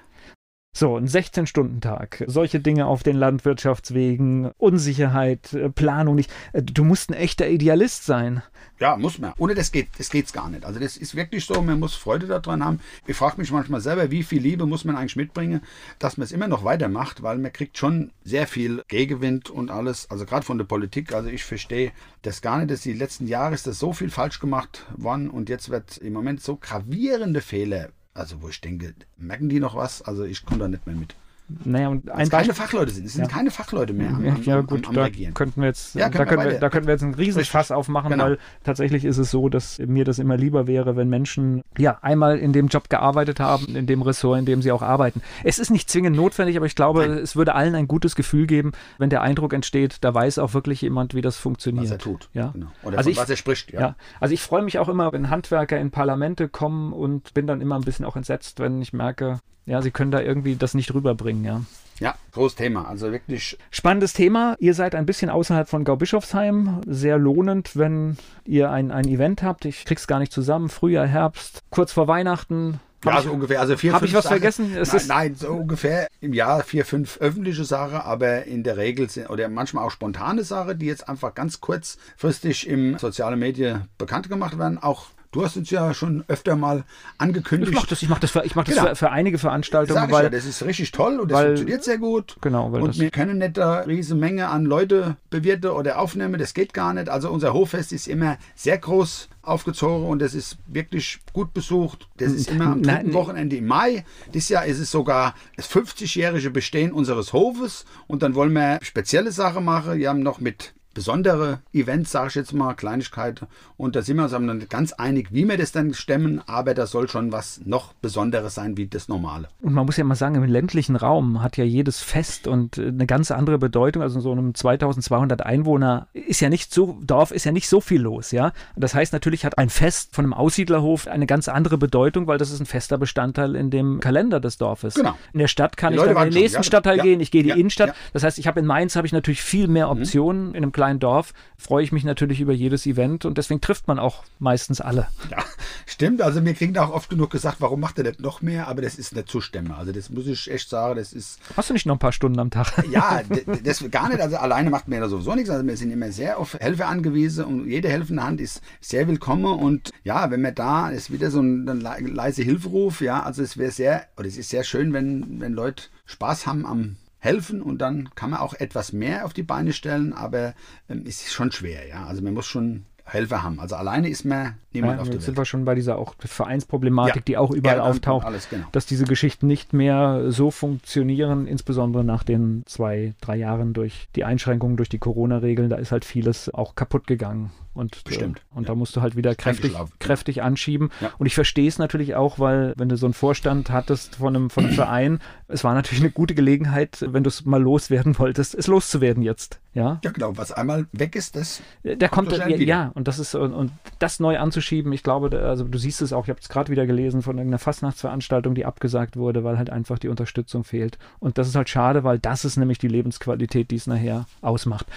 So, 0.77 0.97
ein 0.97 1.07
16-Stunden-Tag. 1.07 2.25
Solche 2.27 2.59
Dinge 2.59 2.87
auf 2.87 3.01
den 3.01 3.15
Landwirtschaftswegen, 3.15 4.51
Unsicherheit, 4.57 5.53
äh, 5.53 5.69
Planung 5.69 6.15
nicht. 6.15 6.29
Äh, 6.51 6.63
Du 6.63 6.83
musst 6.83 7.09
ein 7.09 7.13
echter 7.13 7.47
Idealist 7.47 8.03
sein. 8.03 8.43
Ja, 8.77 8.97
muss 8.97 9.17
man. 9.17 9.31
Ohne 9.37 9.55
das 9.55 9.71
geht 9.71 9.87
das 9.97 10.09
geht's 10.09 10.33
gar 10.33 10.49
nicht. 10.49 10.65
Also 10.65 10.81
das 10.81 10.97
ist 10.97 11.15
wirklich 11.15 11.45
so, 11.45 11.61
man 11.61 11.79
muss 11.79 11.95
Freude 11.95 12.27
daran 12.27 12.61
haben. 12.61 12.81
Ich 13.07 13.15
frage 13.15 13.37
mich 13.37 13.53
manchmal 13.53 13.79
selber, 13.79 14.11
wie 14.11 14.23
viel 14.23 14.41
Liebe 14.41 14.65
muss 14.65 14.83
man 14.83 14.97
eigentlich 14.97 15.15
mitbringen, 15.15 15.61
dass 15.97 16.17
man 16.17 16.25
es 16.25 16.33
immer 16.33 16.49
noch 16.49 16.65
weitermacht, 16.65 17.23
weil 17.23 17.37
man 17.37 17.53
kriegt 17.53 17.77
schon 17.77 18.11
sehr 18.25 18.45
viel 18.45 18.83
Gegenwind 18.89 19.49
und 19.49 19.71
alles, 19.71 20.11
also 20.11 20.25
gerade 20.25 20.45
von 20.45 20.57
der 20.57 20.65
Politik. 20.65 21.13
Also 21.13 21.29
ich 21.29 21.45
verstehe 21.45 21.93
das 22.21 22.41
gar 22.41 22.57
nicht, 22.57 22.69
dass 22.69 22.81
die 22.81 22.91
letzten 22.91 23.27
Jahre 23.27 23.53
ist 23.53 23.65
das 23.65 23.79
so 23.79 23.93
viel 23.93 24.09
falsch 24.09 24.41
gemacht 24.41 24.85
worden 24.97 25.29
und 25.29 25.47
jetzt 25.47 25.69
wird 25.69 25.95
im 25.99 26.11
Moment 26.11 26.41
so 26.41 26.57
gravierende 26.57 27.39
Fehler, 27.39 27.91
also 28.15 28.41
wo 28.41 28.49
ich 28.49 28.61
denke, 28.61 28.95
merken 29.17 29.49
die 29.49 29.59
noch 29.59 29.75
was? 29.75 30.01
Also 30.01 30.23
ich 30.23 30.45
komme 30.45 30.59
da 30.59 30.67
nicht 30.67 30.87
mehr 30.87 30.95
mit. 30.95 31.15
Naja, 31.63 31.89
und 31.89 32.09
ein 32.09 32.29
keine. 32.29 32.53
Fachleute 32.53 32.91
sind. 32.91 33.05
Es 33.05 33.13
sind 33.13 33.23
Ja. 33.23 33.27
keine 33.29 33.51
Fachleute 33.51 33.93
mehr 33.93 34.09
am, 34.09 34.25
Ja, 34.25 34.33
am, 34.33 34.43
ja 34.43 34.61
gut, 34.61 34.87
am 34.87 34.93
da 34.95 35.09
könnten 35.33 35.61
wir 35.61 35.67
jetzt, 35.67 35.93
Ja, 35.95 36.09
da, 36.09 36.25
können 36.25 36.39
wir 36.41 36.47
können 36.49 36.59
da 36.59 36.69
könnten 36.69 36.87
wir 36.87 36.93
jetzt 36.93 37.03
einen 37.03 37.13
Riesenfass 37.13 37.71
aufmachen, 37.71 38.11
Genau. 38.11 38.23
weil 38.25 38.37
tatsächlich 38.63 39.05
ist 39.05 39.17
es 39.17 39.29
so, 39.31 39.47
dass 39.49 39.77
mir 39.79 40.05
das 40.05 40.17
immer 40.19 40.37
lieber 40.37 40.65
wäre, 40.67 40.95
wenn 40.95 41.07
Menschen 41.09 41.61
ja 41.77 41.99
einmal 42.01 42.37
in 42.39 42.51
dem 42.53 42.67
Job 42.67 42.89
gearbeitet 42.89 43.39
haben, 43.39 43.75
in 43.75 43.85
dem 43.85 44.01
Ressort, 44.01 44.39
in 44.39 44.45
dem 44.45 44.61
sie 44.61 44.71
auch 44.71 44.81
arbeiten. 44.81 45.21
Es 45.43 45.59
ist 45.59 45.69
nicht 45.69 45.89
zwingend 45.89 46.15
notwendig, 46.15 46.57
aber 46.57 46.65
ich 46.65 46.75
glaube, 46.75 47.05
es 47.05 47.35
würde 47.35 47.53
allen 47.55 47.75
ein 47.75 47.87
gutes 47.87 48.15
Gefühl 48.15 48.47
geben, 48.47 48.71
wenn 48.97 49.09
der 49.09 49.21
Eindruck 49.21 49.53
entsteht, 49.53 49.97
da 50.01 50.13
weiß 50.13 50.39
auch 50.39 50.53
wirklich 50.53 50.81
jemand, 50.81 51.13
wie 51.13 51.21
das 51.21 51.37
funktioniert. 51.37 51.85
was 51.85 51.91
er 51.91 51.97
tut. 51.99 52.29
Ja. 52.33 52.47
Genau. 52.53 52.67
Oder 52.83 52.97
Also 52.97 53.09
ich- 53.09 53.17
was 53.17 53.29
er 53.29 53.35
spricht. 53.35 53.71
Ja. 53.71 53.79
Ja, 53.79 53.95
also 54.19 54.33
ich 54.33 54.41
freue 54.41 54.61
mich 54.63 54.79
auch 54.79 54.89
immer, 54.89 55.11
wenn 55.13 55.29
Handwerker 55.29 55.77
in 55.79 55.91
Parlamente 55.91 56.49
kommen 56.49 56.91
und 56.93 57.33
bin 57.33 57.45
dann 57.47 57.61
immer 57.61 57.75
ein 57.75 57.81
bisschen 57.83 58.05
auch 58.05 58.15
entsetzt, 58.15 58.59
wenn 58.59 58.81
ich 58.81 58.93
merke, 58.93 59.39
ja, 59.65 59.81
sie 59.81 59.91
können 59.91 60.11
da 60.11 60.21
irgendwie 60.21 60.55
das 60.55 60.73
nicht 60.73 60.93
rüberbringen, 60.93 61.43
ja. 61.43 61.61
ja, 61.99 62.15
großes 62.33 62.55
Thema. 62.55 62.87
Also 62.87 63.11
wirklich 63.11 63.57
Spannendes 63.71 64.13
Thema. 64.13 64.55
Ihr 64.59 64.73
seid 64.73 64.95
ein 64.95 65.05
bisschen 65.05 65.29
außerhalb 65.29 65.67
von 65.67 65.83
Gaubischofsheim. 65.83 66.81
Sehr 66.85 67.17
lohnend, 67.17 67.75
wenn 67.75 68.17
ihr 68.45 68.71
ein, 68.71 68.91
ein 68.91 69.07
Event 69.07 69.43
habt. 69.43 69.65
Ich 69.65 69.85
krieg's 69.85 70.07
gar 70.07 70.19
nicht 70.19 70.31
zusammen. 70.31 70.69
Frühjahr, 70.69 71.07
Herbst, 71.07 71.61
kurz 71.69 71.91
vor 71.91 72.07
Weihnachten. 72.07 72.79
Ja, 73.03 73.21
so 73.21 73.31
ungefähr. 73.31 73.59
Also 73.59 73.77
vier, 73.77 73.93
hab 73.93 73.99
fünf 73.99 74.11
ich 74.11 74.15
was 74.15 74.23
Sachen. 74.23 74.37
vergessen? 74.37 74.75
Es 74.75 74.91
nein, 74.93 75.03
nein, 75.07 75.35
so 75.35 75.49
ungefähr 75.49 76.07
im 76.21 76.33
Jahr 76.33 76.63
vier, 76.63 76.85
fünf 76.85 77.17
öffentliche 77.17 77.63
Sachen, 77.63 77.97
aber 77.97 78.45
in 78.45 78.63
der 78.63 78.77
Regel 78.77 79.09
sind, 79.09 79.29
oder 79.29 79.47
manchmal 79.47 79.83
auch 79.85 79.91
spontane 79.91 80.43
Sachen, 80.43 80.79
die 80.79 80.87
jetzt 80.87 81.07
einfach 81.07 81.33
ganz 81.35 81.61
kurzfristig 81.61 82.67
im 82.67 82.97
sozialen 82.97 83.39
Medien 83.39 83.87
bekannt 83.97 84.29
gemacht 84.29 84.57
werden. 84.57 84.79
Auch 84.79 85.07
du 85.35 85.43
hast 85.43 85.57
uns 85.57 85.69
ja 85.69 85.93
schon 85.93 86.23
öfter 86.27 86.55
mal 86.55 86.83
angekündigt. 87.17 87.71
Ich 87.71 87.75
mache 87.75 87.87
das, 87.87 88.01
ich 88.01 88.09
mach 88.09 88.19
das, 88.19 88.31
für, 88.31 88.43
ich 88.45 88.55
mach 88.55 88.63
das 88.63 88.75
Genau. 88.75 88.87
für, 88.89 88.95
für 88.95 89.11
einige 89.11 89.37
Veranstaltungen, 89.37 89.99
Sag 89.99 90.09
ich 90.09 90.13
weil 90.15 90.23
ja, 90.25 90.29
das 90.29 90.45
ist 90.45 90.63
richtig 90.63 90.91
toll 90.91 91.19
und 91.19 91.29
das 91.29 91.37
weil- 91.37 91.45
funktioniert 91.47 91.83
sehr 91.83 91.97
gut. 91.97 92.37
Genau, 92.41 92.71
weil 92.71 92.81
und 92.81 92.97
wir 92.99 93.09
können 93.11 93.37
nicht 93.39 93.57
da 93.57 93.79
riesige 93.81 94.15
Menge 94.19 94.47
an 94.47 94.65
Leute 94.65 95.17
bewirten 95.29 95.71
oder 95.71 95.99
aufnehmen, 95.99 96.39
das 96.39 96.53
geht 96.53 96.73
gar 96.73 96.93
nicht. 96.93 97.09
Also 97.09 97.29
unser 97.29 97.53
Hoffest 97.53 97.91
ist 97.91 98.07
immer 98.07 98.37
sehr 98.55 98.77
groß 98.77 99.29
aufgezogen 99.41 100.07
und 100.07 100.19
das 100.19 100.33
ist 100.33 100.57
wirklich 100.65 101.19
gut 101.33 101.53
besucht. 101.53 102.07
Das 102.17 102.31
ist 102.31 102.49
immer 102.49 102.67
am 102.67 102.81
dritten. 102.81 103.13
Wochenende 103.13 103.57
im 103.57 103.67
Mai. 103.67 104.03
Dieses 104.33 104.49
Jahr 104.49 104.65
ist 104.65 104.79
es 104.79 104.89
sogar 104.89 105.35
das 105.55 105.69
50-jährige 105.69 106.49
Bestehen 106.49 106.91
unseres 106.91 107.31
Hofes 107.33 107.85
und 108.07 108.23
dann 108.23 108.33
wollen 108.33 108.53
wir 108.53 108.79
spezielle 108.81 109.31
Sachen 109.31 109.63
machen. 109.65 109.99
Wir 109.99 110.09
haben 110.09 110.23
noch 110.23 110.39
mit 110.39 110.73
besondere 110.95 111.59
Events, 111.73 112.11
sage 112.11 112.29
ich 112.29 112.35
jetzt 112.35 112.53
mal, 112.53 112.73
Kleinigkeiten. 112.73 113.45
Und 113.77 113.95
da 113.95 114.01
sind 114.01 114.17
wir 114.17 114.23
uns 114.23 114.33
aber 114.33 114.51
nicht 114.51 114.71
ganz 114.71 114.93
einig, 114.93 115.27
wie 115.31 115.47
wir 115.47 115.57
das 115.57 115.71
dann 115.71 115.93
stemmen, 115.93 116.41
aber 116.47 116.73
das 116.73 116.89
soll 116.89 117.07
schon 117.07 117.31
was 117.31 117.61
noch 117.65 117.93
Besonderes 117.93 118.55
sein 118.55 118.77
wie 118.77 118.87
das 118.87 119.07
Normale. 119.07 119.49
Und 119.61 119.73
man 119.73 119.85
muss 119.85 119.97
ja 119.97 120.03
mal 120.03 120.15
sagen, 120.15 120.35
im 120.35 120.43
ländlichen 120.45 120.95
Raum 120.95 121.43
hat 121.43 121.57
ja 121.57 121.63
jedes 121.63 121.99
Fest 121.99 122.47
und 122.47 122.79
äh, 122.79 122.87
eine 122.87 123.05
ganz 123.05 123.29
andere 123.29 123.59
Bedeutung. 123.59 124.01
Also 124.01 124.15
in 124.15 124.21
so 124.21 124.31
einem 124.31 124.55
2200 124.55 125.45
Einwohner 125.45 126.07
ist 126.13 126.39
ja 126.39 126.49
nicht 126.49 126.73
so, 126.73 126.97
Dorf 127.03 127.31
ist 127.31 127.43
ja 127.43 127.51
nicht 127.51 127.67
so 127.67 127.81
viel 127.81 128.01
los, 128.01 128.31
ja. 128.31 128.53
Das 128.75 128.95
heißt, 128.95 129.13
natürlich 129.13 129.45
hat 129.45 129.57
ein 129.57 129.69
Fest 129.69 130.15
von 130.15 130.25
einem 130.25 130.33
Aussiedlerhof 130.33 131.07
eine 131.07 131.27
ganz 131.27 131.49
andere 131.49 131.77
Bedeutung, 131.77 132.25
weil 132.27 132.37
das 132.37 132.51
ist 132.51 132.61
ein 132.61 132.65
fester 132.65 132.97
Bestandteil 132.97 133.55
in 133.55 133.69
dem 133.69 133.99
Kalender 133.99 134.39
des 134.39 134.57
Dorfes. 134.57 134.95
Genau. 134.95 135.15
In 135.33 135.39
der 135.39 135.49
Stadt 135.49 135.75
kann 135.75 135.91
Die 135.91 135.97
ich 135.97 136.01
Leute 136.01 136.13
dann 136.13 136.23
in 136.23 136.29
den 136.29 136.33
schon, 136.33 136.41
nächsten 136.41 136.59
ja, 136.59 136.63
Stadtteil 136.63 136.97
ja, 136.97 137.03
gehen, 137.03 137.19
ich 137.19 137.31
gehe 137.31 137.41
in 137.41 137.47
die 137.47 137.49
ja, 137.49 137.55
Innenstadt. 137.55 137.89
ja. 137.89 137.93
Mhm. 137.93 138.09
Das 138.13 138.23
heißt, 138.23 138.39
ich 138.39 138.47
habe 138.47 138.61
in 138.61 138.65
Mainz 138.65 138.95
habe 138.95 139.05
ich 139.05 139.13
natürlich 139.13 139.41
viel 139.41 139.67
mehr 139.67 139.89
Optionen. 139.89 140.49
In 140.49 140.63
einem 140.63 140.71
kleinen 140.71 140.84
Dorf 140.99 141.33
freue 141.57 141.83
ich 141.83 141.91
mich 141.91 142.03
natürlich 142.03 142.39
über 142.41 142.53
jedes 142.53 142.85
Event 142.85 143.25
und 143.25 143.37
deswegen 143.37 143.61
trifft 143.61 143.87
man 143.87 143.99
auch 143.99 144.23
meistens 144.39 144.81
alle. 144.81 145.07
Ja, 145.31 145.37
stimmt. 145.85 146.21
Also 146.21 146.41
mir 146.41 146.53
kriegen 146.53 146.73
da 146.73 146.85
auch 146.85 146.91
oft 146.93 147.09
genug 147.09 147.31
gesagt, 147.31 147.57
warum 147.59 147.79
macht 147.79 147.97
er 147.97 148.03
nicht 148.05 148.19
noch 148.19 148.41
mehr? 148.41 148.67
Aber 148.67 148.81
das 148.81 148.95
ist 148.95 149.15
nicht 149.15 149.27
zu 149.29 149.41
stemmen. 149.41 149.71
Also 149.71 149.91
das 149.91 150.09
muss 150.09 150.27
ich 150.27 150.49
echt 150.51 150.69
sagen, 150.69 150.97
das 150.97 151.13
ist 151.13 151.39
Hast 151.57 151.69
du 151.69 151.73
nicht 151.73 151.85
noch 151.85 151.95
ein 151.95 151.99
paar 151.99 152.11
Stunden 152.11 152.39
am 152.39 152.49
Tag? 152.51 152.71
ja, 152.91 153.21
das 153.63 153.83
gar 153.91 154.09
nicht. 154.09 154.21
Also 154.21 154.37
alleine 154.37 154.69
macht 154.69 154.87
mir 154.87 154.99
da 154.99 155.09
sowieso 155.09 155.33
nichts. 155.35 155.49
Also 155.49 155.65
wir 155.65 155.75
sind 155.77 155.91
immer 155.91 156.11
sehr 156.11 156.37
auf 156.39 156.53
Helfer 156.59 156.87
angewiesen 156.87 157.45
und 157.45 157.67
jede 157.67 157.89
helfende 157.89 158.23
Hand 158.23 158.39
ist 158.41 158.61
sehr 158.81 159.07
willkommen. 159.07 159.45
Und 159.45 159.91
ja, 160.03 160.29
wenn 160.31 160.41
wir 160.41 160.51
da, 160.51 160.89
ist 160.89 161.11
wieder 161.11 161.31
so 161.31 161.39
ein, 161.41 161.67
ein 161.67 161.81
le- 161.81 162.11
leise 162.11 162.43
Hilferuf. 162.43 163.01
Ja, 163.01 163.23
also 163.23 163.41
es 163.41 163.57
wäre 163.57 163.71
sehr, 163.71 164.05
oder 164.17 164.27
es 164.27 164.37
ist 164.37 164.49
sehr 164.49 164.63
schön, 164.63 164.93
wenn, 164.93 165.39
wenn 165.39 165.53
Leute 165.53 165.85
Spaß 166.05 166.45
haben 166.45 166.65
am 166.65 166.97
helfen 167.25 167.61
und 167.61 167.79
dann 167.79 168.09
kann 168.15 168.29
man 168.29 168.39
auch 168.39 168.53
etwas 168.53 168.93
mehr 168.93 169.25
auf 169.25 169.33
die 169.33 169.43
Beine 169.43 169.73
stellen, 169.73 170.13
aber 170.13 170.53
ähm, 170.89 171.03
es 171.05 171.21
ist 171.23 171.33
schon 171.33 171.51
schwer, 171.51 171.87
ja. 171.87 172.05
Also 172.05 172.21
man 172.21 172.33
muss 172.33 172.45
schon 172.45 172.85
Helfer 173.07 173.43
haben. 173.43 173.59
Also 173.59 173.75
alleine 173.75 174.09
ist 174.09 174.25
man 174.25 174.55
niemand 174.73 174.95
Ja, 174.95 175.01
auf 175.01 175.07
der 175.09 175.15
jetzt 175.17 175.25
sind 175.25 175.33
Welt. 175.35 175.41
wir 175.41 175.45
schon 175.45 175.63
bei 175.65 175.75
dieser 175.75 175.97
auch 175.99 176.15
Vereinsproblematik, 176.17 177.15
Ja. 177.17 177.21
die 177.21 177.37
auch 177.37 177.51
überall 177.51 177.79
und 177.79 177.85
auftaucht, 177.87 178.25
alles, 178.25 178.49
genau. 178.49 178.65
dass 178.71 178.87
diese 178.87 179.05
Geschichten 179.05 179.45
nicht 179.45 179.73
mehr 179.73 180.31
so 180.31 180.49
funktionieren, 180.49 181.45
insbesondere 181.45 182.03
nach 182.03 182.23
den 182.23 182.63
zwei, 182.65 183.13
drei 183.21 183.35
Jahren 183.35 183.73
durch 183.73 184.07
die 184.15 184.23
Einschränkungen, 184.23 184.75
durch 184.77 184.89
die 184.89 184.97
Corona-Regeln, 184.97 185.69
da 185.69 185.75
ist 185.75 185.91
halt 185.91 186.03
vieles 186.05 186.51
auch 186.53 186.73
kaputt 186.75 187.05
gegangen. 187.05 187.51
Und, 187.75 188.03
Bestimmt, 188.05 188.39
äh, 188.39 188.57
und 188.57 188.63
ja. 188.63 188.67
da 188.69 188.75
musst 188.75 188.95
du 188.95 189.01
halt 189.01 189.15
wieder 189.15 189.35
kräftig, 189.35 189.73
kräftig 189.99 190.41
anschieben. 190.41 190.89
Ja. 191.01 191.11
Und 191.17 191.25
ich 191.25 191.35
verstehe 191.35 191.67
es 191.67 191.77
natürlich 191.77 192.15
auch, 192.15 192.39
weil 192.39 192.73
wenn 192.77 192.89
du 192.89 192.95
so 192.95 193.05
einen 193.05 193.13
Vorstand 193.13 193.69
hattest 193.69 194.15
von 194.15 194.35
einem, 194.35 194.49
von 194.49 194.65
einem 194.65 194.73
Verein, 194.75 195.19
es 195.47 195.63
war 195.63 195.73
natürlich 195.73 196.01
eine 196.01 196.11
gute 196.11 196.35
Gelegenheit, 196.35 197.05
wenn 197.07 197.23
du 197.23 197.27
es 197.27 197.45
mal 197.45 197.61
loswerden 197.61 198.17
wolltest, 198.17 198.55
es 198.55 198.67
loszuwerden 198.67 199.21
jetzt. 199.21 199.59
Ja, 199.73 199.99
Ja, 200.03 200.11
genau. 200.11 200.37
Was 200.37 200.53
einmal 200.53 200.87
weg 200.93 201.17
ist, 201.17 201.35
das 201.35 201.61
der 201.83 202.07
kommt, 202.07 202.31
schnell 202.31 202.51
ja, 202.51 202.59
wieder. 202.59 202.65
ja, 202.65 202.91
und 202.95 203.09
das 203.09 203.19
ist 203.19 203.35
und, 203.35 203.53
und 203.53 203.71
das 203.99 204.21
neu 204.21 204.39
anzuschieben, 204.39 204.93
ich 204.93 205.03
glaube, 205.03 205.37
also 205.37 205.65
du 205.65 205.77
siehst 205.77 206.01
es 206.01 206.13
auch, 206.13 206.23
ich 206.23 206.29
habe 206.29 206.39
es 206.41 206.47
gerade 206.47 206.71
wieder 206.71 206.85
gelesen 206.85 207.21
von 207.21 207.37
irgendeiner 207.37 207.59
Fastnachtsveranstaltung, 207.59 208.55
die 208.55 208.65
abgesagt 208.65 209.17
wurde, 209.17 209.43
weil 209.43 209.57
halt 209.57 209.69
einfach 209.69 209.99
die 209.99 210.07
Unterstützung 210.07 210.63
fehlt. 210.63 210.97
Und 211.19 211.37
das 211.37 211.49
ist 211.49 211.55
halt 211.55 211.69
schade, 211.69 212.05
weil 212.05 212.19
das 212.19 212.45
ist 212.45 212.55
nämlich 212.55 212.77
die 212.77 212.87
Lebensqualität, 212.87 213.69
die 213.69 213.75
es 213.75 213.85
nachher 213.85 214.25
ausmacht. 214.41 214.87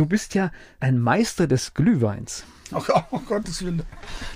Du 0.00 0.06
bist 0.06 0.34
ja 0.34 0.50
ein 0.80 0.98
Meister 0.98 1.46
des 1.46 1.74
Glühweins. 1.74 2.44
Oh, 2.72 2.80
oh 3.10 3.18
Gottes 3.18 3.62
Willen. 3.62 3.82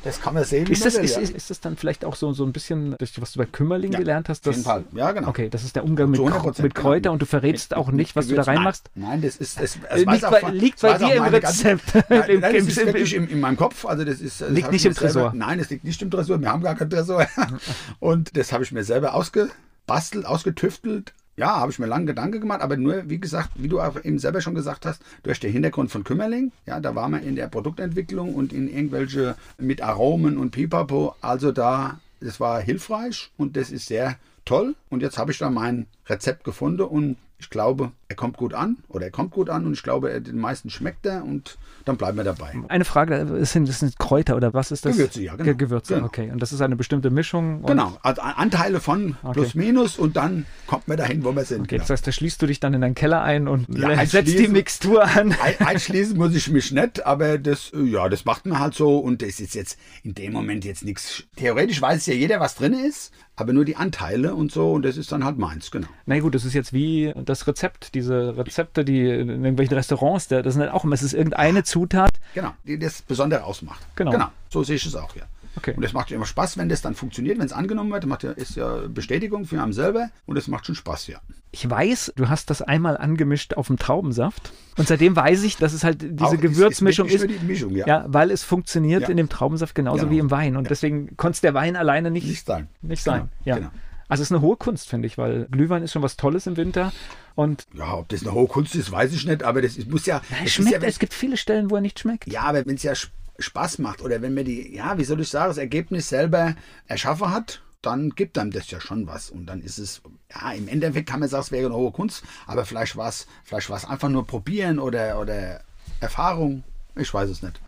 Das 0.02 0.20
kann 0.20 0.34
man 0.34 0.44
sehen. 0.44 0.66
Ist 0.66 0.84
das, 0.84 0.96
ist, 0.96 1.16
ist, 1.16 1.30
ist 1.34 1.48
das 1.48 1.60
dann 1.60 1.78
vielleicht 1.78 2.04
auch 2.04 2.16
so, 2.16 2.34
so 2.34 2.44
ein 2.44 2.52
bisschen, 2.52 2.94
was 3.00 3.32
du 3.32 3.38
bei 3.38 3.46
Kümmerling 3.46 3.92
Ja, 3.92 3.98
gelernt 4.00 4.28
hast? 4.28 4.46
Auf 4.46 4.54
jeden 4.54 4.62
dass- 4.62 4.70
Fall. 4.74 4.84
Ja, 4.92 5.12
genau. 5.12 5.28
Okay, 5.28 5.48
das 5.48 5.64
ist 5.64 5.74
der 5.74 5.84
Umgang 5.84 6.10
mit, 6.10 6.18
Zu 6.20 6.26
Kr- 6.26 6.42
100%, 6.54 6.60
mit 6.60 6.74
Kräuter 6.74 7.00
genau. 7.00 7.12
und 7.14 7.22
du 7.22 7.26
verrätst 7.26 7.70
Mit- 7.70 7.78
auch 7.78 7.86
mit- 7.86 7.96
nicht, 7.96 8.14
was 8.14 8.26
mit 8.26 8.32
du 8.32 8.36
da 8.36 8.42
reinmachst. 8.42 8.90
Nein, 8.94 9.08
nein, 9.08 9.22
das 9.22 9.36
ist. 9.36 9.58
Das, 9.58 9.78
das 9.88 9.96
Liegt 9.96 10.06
weiß 10.10 10.24
auch 10.24 10.30
bei- 10.32 10.40
von- 10.40 10.52
liegt 10.54 10.80
bei 10.82 10.98
dir 10.98 11.14
im 11.14 11.22
meine 11.22 11.40
ganze- 11.40 11.64
Rezept. 11.70 12.10
Nein, 12.10 12.24
nein, 12.40 12.54
das 12.56 12.66
ist 12.66 12.76
wirklich 12.76 13.14
in, 13.14 13.26
in 13.28 13.40
meinem 13.40 13.56
Kopf. 13.56 13.86
Also 13.86 14.04
das 14.04 14.20
ist. 14.20 14.42
Das 14.42 14.50
Liegt 14.50 14.70
nicht 14.70 14.84
im 14.84 14.92
Tresor. 14.94 15.30
Selber, 15.30 15.32
nein, 15.34 15.60
es 15.60 15.70
liegt 15.70 15.84
nicht 15.84 16.02
im 16.02 16.10
Tresor. 16.10 16.38
Wir 16.42 16.50
haben 16.50 16.62
gar 16.62 16.74
keinen 16.74 16.90
Tresor. 16.90 17.26
Und 18.00 18.36
das 18.36 18.52
habe 18.52 18.64
ich 18.64 18.70
mir 18.72 18.84
selber 18.84 19.14
ausgebastelt, 19.14 20.26
ausgetüftelt. 20.26 21.14
Ja, 21.36 21.56
habe 21.56 21.72
ich 21.72 21.78
mir 21.78 21.86
lange 21.86 22.06
Gedanken 22.06 22.40
gemacht, 22.40 22.60
aber 22.60 22.76
nur, 22.76 23.08
wie 23.08 23.18
gesagt, 23.18 23.50
wie 23.56 23.68
du 23.68 23.80
eben 24.04 24.18
selber 24.18 24.40
schon 24.40 24.54
gesagt 24.54 24.86
hast, 24.86 25.02
durch 25.24 25.40
den 25.40 25.52
Hintergrund 25.52 25.90
von 25.90 26.04
Kümmerling, 26.04 26.52
ja, 26.64 26.78
da 26.78 26.94
waren 26.94 27.12
wir 27.12 27.22
in 27.22 27.34
der 27.34 27.48
Produktentwicklung 27.48 28.34
und 28.34 28.52
in 28.52 28.68
irgendwelche 28.68 29.34
mit 29.58 29.82
Aromen 29.82 30.38
und 30.38 30.52
Pipapo, 30.52 31.16
also 31.20 31.50
da, 31.50 31.98
das 32.20 32.38
war 32.38 32.60
hilfreich 32.60 33.32
und 33.36 33.56
das 33.56 33.72
ist 33.72 33.86
sehr 33.86 34.16
toll. 34.44 34.76
Und 34.90 35.02
jetzt 35.02 35.18
habe 35.18 35.32
ich 35.32 35.38
da 35.38 35.50
mein 35.50 35.86
Rezept 36.06 36.44
gefunden 36.44 36.82
und 36.82 37.16
ich 37.38 37.50
glaube, 37.50 37.90
er 38.14 38.16
kommt 38.16 38.36
gut 38.36 38.54
an 38.54 38.76
oder 38.88 39.06
er 39.06 39.10
kommt 39.10 39.32
gut 39.32 39.50
an 39.50 39.66
und 39.66 39.72
ich 39.72 39.82
glaube, 39.82 40.10
er, 40.12 40.20
den 40.20 40.38
meisten 40.38 40.70
schmeckt 40.70 41.04
er 41.04 41.24
und 41.24 41.58
dann 41.84 41.96
bleiben 41.96 42.16
wir 42.16 42.22
dabei. 42.24 42.54
Eine 42.68 42.84
Frage, 42.84 43.26
das 43.26 43.52
sind, 43.52 43.68
das 43.68 43.80
sind 43.80 43.98
Kräuter 43.98 44.36
oder 44.36 44.54
was 44.54 44.70
ist 44.70 44.86
das? 44.86 44.96
Gewürze, 44.96 45.20
ja, 45.22 45.32
genau. 45.32 45.44
Ge 45.44 45.54
Gewürze, 45.54 45.94
Genau. 45.96 46.06
okay. 46.06 46.30
Und 46.30 46.40
das 46.40 46.52
ist 46.52 46.60
eine 46.60 46.76
bestimmte 46.76 47.10
Mischung? 47.10 47.62
Genau, 47.64 47.98
also 48.02 48.22
Anteile 48.22 48.78
von 48.80 49.16
Okay. 49.22 49.32
plus 49.32 49.54
minus 49.56 49.98
und 49.98 50.16
dann 50.16 50.46
kommt 50.68 50.86
man 50.86 50.96
dahin, 50.96 51.24
wo 51.24 51.32
wir 51.34 51.44
sind. 51.44 51.62
Okay, 51.62 51.70
genau. 51.76 51.82
das 51.82 51.90
heißt, 51.90 52.06
da 52.06 52.12
schließt 52.12 52.40
du 52.40 52.46
dich 52.46 52.60
dann 52.60 52.72
in 52.72 52.80
deinen 52.80 52.94
Keller 52.94 53.22
ein 53.22 53.48
und 53.48 53.66
Ja, 53.76 53.88
setzt 54.06 54.38
die. 54.38 54.46
Mixtur 54.48 55.02
an. 55.04 55.32
Ein- 55.42 55.66
Einschließen 55.66 56.16
muss 56.16 56.34
ich 56.36 56.48
mich 56.50 56.70
nicht, 56.70 57.04
aber 57.04 57.38
das, 57.38 57.72
ja, 57.74 58.08
das 58.08 58.24
macht 58.24 58.46
man 58.46 58.60
halt 58.60 58.74
so 58.74 58.98
und 58.98 59.20
das 59.22 59.40
ist 59.40 59.54
jetzt 59.56 59.76
in 60.04 60.14
dem 60.14 60.32
Moment 60.32 60.64
jetzt 60.64 60.84
nichts. 60.84 61.24
Theoretisch 61.36 61.82
weiß 61.82 62.06
ja 62.06 62.14
jeder, 62.14 62.38
was 62.38 62.54
drin 62.54 62.72
ist, 62.74 63.12
aber 63.36 63.52
nur 63.52 63.64
die 63.64 63.74
Anteile 63.76 64.34
und 64.34 64.52
so 64.52 64.70
und 64.72 64.84
das 64.84 64.96
ist 64.96 65.10
dann 65.10 65.24
halt 65.24 65.38
meins, 65.38 65.70
genau. 65.72 65.88
Na 66.06 66.18
gut, 66.20 66.34
das 66.36 66.44
ist 66.44 66.54
jetzt 66.54 66.72
wie 66.72 67.12
das 67.24 67.46
Rezept, 67.48 67.94
diese 68.04 68.36
Rezepte, 68.36 68.84
die 68.84 69.00
in 69.08 69.28
irgendwelchen 69.28 69.74
Restaurants, 69.76 70.28
da- 70.28 70.42
das 70.42 70.54
sind 70.54 70.62
halt 70.62 70.72
auch 70.72 70.84
immer, 70.84 70.94
es 70.94 71.02
ist 71.02 71.14
irgendeine 71.14 71.64
Zutat. 71.64 72.12
Genau, 72.34 72.52
die 72.64 72.78
das 72.78 73.02
Besondere 73.02 73.44
ausmacht. 73.44 73.80
Genau. 73.96 74.10
Genau, 74.12 74.26
so 74.50 74.62
sehe 74.62 74.76
ich 74.76 74.86
es 74.86 74.94
auch, 74.94 75.14
ja. 75.16 75.22
Okay. 75.56 75.72
Und 75.76 75.82
das 75.84 75.92
macht 75.92 76.10
immer 76.10 76.26
Spaß, 76.26 76.58
wenn 76.58 76.68
das 76.68 76.82
dann 76.82 76.96
funktioniert, 76.96 77.38
wenn 77.38 77.46
es 77.46 77.52
angenommen 77.52 77.92
wird, 77.92 78.04
macht 78.06 78.24
ja, 78.24 78.32
ist 78.32 78.56
ja 78.56 78.88
Bestätigung 78.88 79.44
für 79.44 79.62
einen 79.62 79.72
selber 79.72 80.08
und 80.26 80.34
das 80.34 80.48
macht 80.48 80.66
schon 80.66 80.74
Spaß, 80.74 81.06
ja. 81.06 81.18
Ich 81.52 81.70
weiß, 81.70 82.12
du 82.16 82.28
hast 82.28 82.50
das 82.50 82.60
einmal 82.60 82.96
angemischt 82.96 83.54
auf 83.54 83.68
dem 83.68 83.78
Traubensaft. 83.78 84.52
Und 84.76 84.88
seitdem 84.88 85.14
weiß 85.14 85.44
ich, 85.44 85.56
dass 85.56 85.72
es 85.72 85.84
halt 85.84 86.02
diese 86.02 86.24
Auch 86.24 86.36
Gewürzmischung 86.40 87.06
ist 87.06 87.22
ist. 87.22 87.30
die 87.40 87.46
Mischung, 87.46 87.70
ja. 87.70 87.86
Ja, 87.86 88.04
weil 88.08 88.32
es 88.32 88.42
funktioniert 88.42 89.02
Ja. 89.02 89.08
in 89.10 89.16
dem 89.16 89.28
Traubensaft 89.28 89.76
genauso 89.76 90.00
Genau. 90.00 90.10
wie 90.10 90.18
im 90.18 90.32
Wein. 90.32 90.56
Und 90.56 90.70
deswegen 90.70 91.16
konnte 91.16 91.36
es 91.36 91.40
der 91.40 91.54
Wein 91.54 91.76
alleine 91.76 92.10
nicht, 92.10 92.26
Nicht 92.26 92.44
sein. 92.46 92.66
Nicht 92.82 93.04
sein. 93.04 93.30
Genau, 93.44 93.56
Ja. 93.56 93.56
genau. 93.58 93.70
Also 94.14 94.22
es 94.22 94.28
ist 94.30 94.36
eine 94.36 94.42
hohe 94.42 94.56
Kunst, 94.56 94.88
finde 94.88 95.08
ich, 95.08 95.18
weil 95.18 95.46
Glühwein 95.50 95.82
ist 95.82 95.90
schon 95.90 96.02
was 96.02 96.16
Tolles 96.16 96.46
im 96.46 96.56
Winter. 96.56 96.92
Und 97.34 97.66
Ja, 97.76 97.94
ob 97.94 98.08
das 98.10 98.22
eine 98.22 98.30
hohe 98.30 98.46
Kunst 98.46 98.76
ist, 98.76 98.92
weiß 98.92 99.12
ich 99.12 99.26
nicht, 99.26 99.42
aber 99.42 99.60
das 99.60 99.76
ist, 99.76 99.90
muss 99.90 100.06
ja. 100.06 100.22
es 100.44 100.52
schmeckt, 100.52 100.82
ja, 100.82 100.88
es 100.88 101.00
gibt 101.00 101.12
viele 101.14 101.36
Stellen, 101.36 101.68
wo 101.68 101.74
er 101.74 101.80
nicht 101.80 101.98
schmeckt. 101.98 102.28
Ja, 102.32 102.42
aber 102.42 102.64
wenn 102.64 102.76
es 102.76 102.84
ja 102.84 102.92
Sp- 102.94 103.10
Spaß 103.40 103.80
macht 103.80 104.02
oder 104.02 104.22
wenn 104.22 104.32
man 104.32 104.44
die, 104.44 104.72
ja, 104.72 104.96
wie 104.98 105.02
soll 105.02 105.20
ich 105.20 105.30
sagen, 105.30 105.48
das 105.48 105.58
Ergebnis 105.58 106.08
selber 106.10 106.54
erschaffen 106.86 107.32
hat, 107.32 107.60
dann 107.82 108.10
gibt 108.10 108.38
einem 108.38 108.52
das 108.52 108.70
ja 108.70 108.80
schon 108.80 109.08
was. 109.08 109.30
Und 109.30 109.46
dann 109.46 109.60
ist 109.60 109.78
es, 109.78 110.00
ja, 110.32 110.52
im 110.52 110.68
Endeffekt 110.68 111.08
kann 111.08 111.18
man 111.18 111.28
sagen, 111.28 111.42
es 111.42 111.50
wäre 111.50 111.66
eine 111.66 111.74
hohe 111.74 111.90
Kunst, 111.90 112.22
aber 112.46 112.64
vielleicht 112.66 112.94
war 112.96 113.08
es 113.08 113.26
vielleicht 113.42 113.68
war's 113.68 113.84
einfach 113.84 114.10
nur 114.10 114.24
probieren 114.28 114.78
oder, 114.78 115.18
oder 115.20 115.60
Erfahrung. 115.98 116.62
Ich 116.94 117.12
weiß 117.12 117.28
es 117.30 117.42
nicht. 117.42 117.60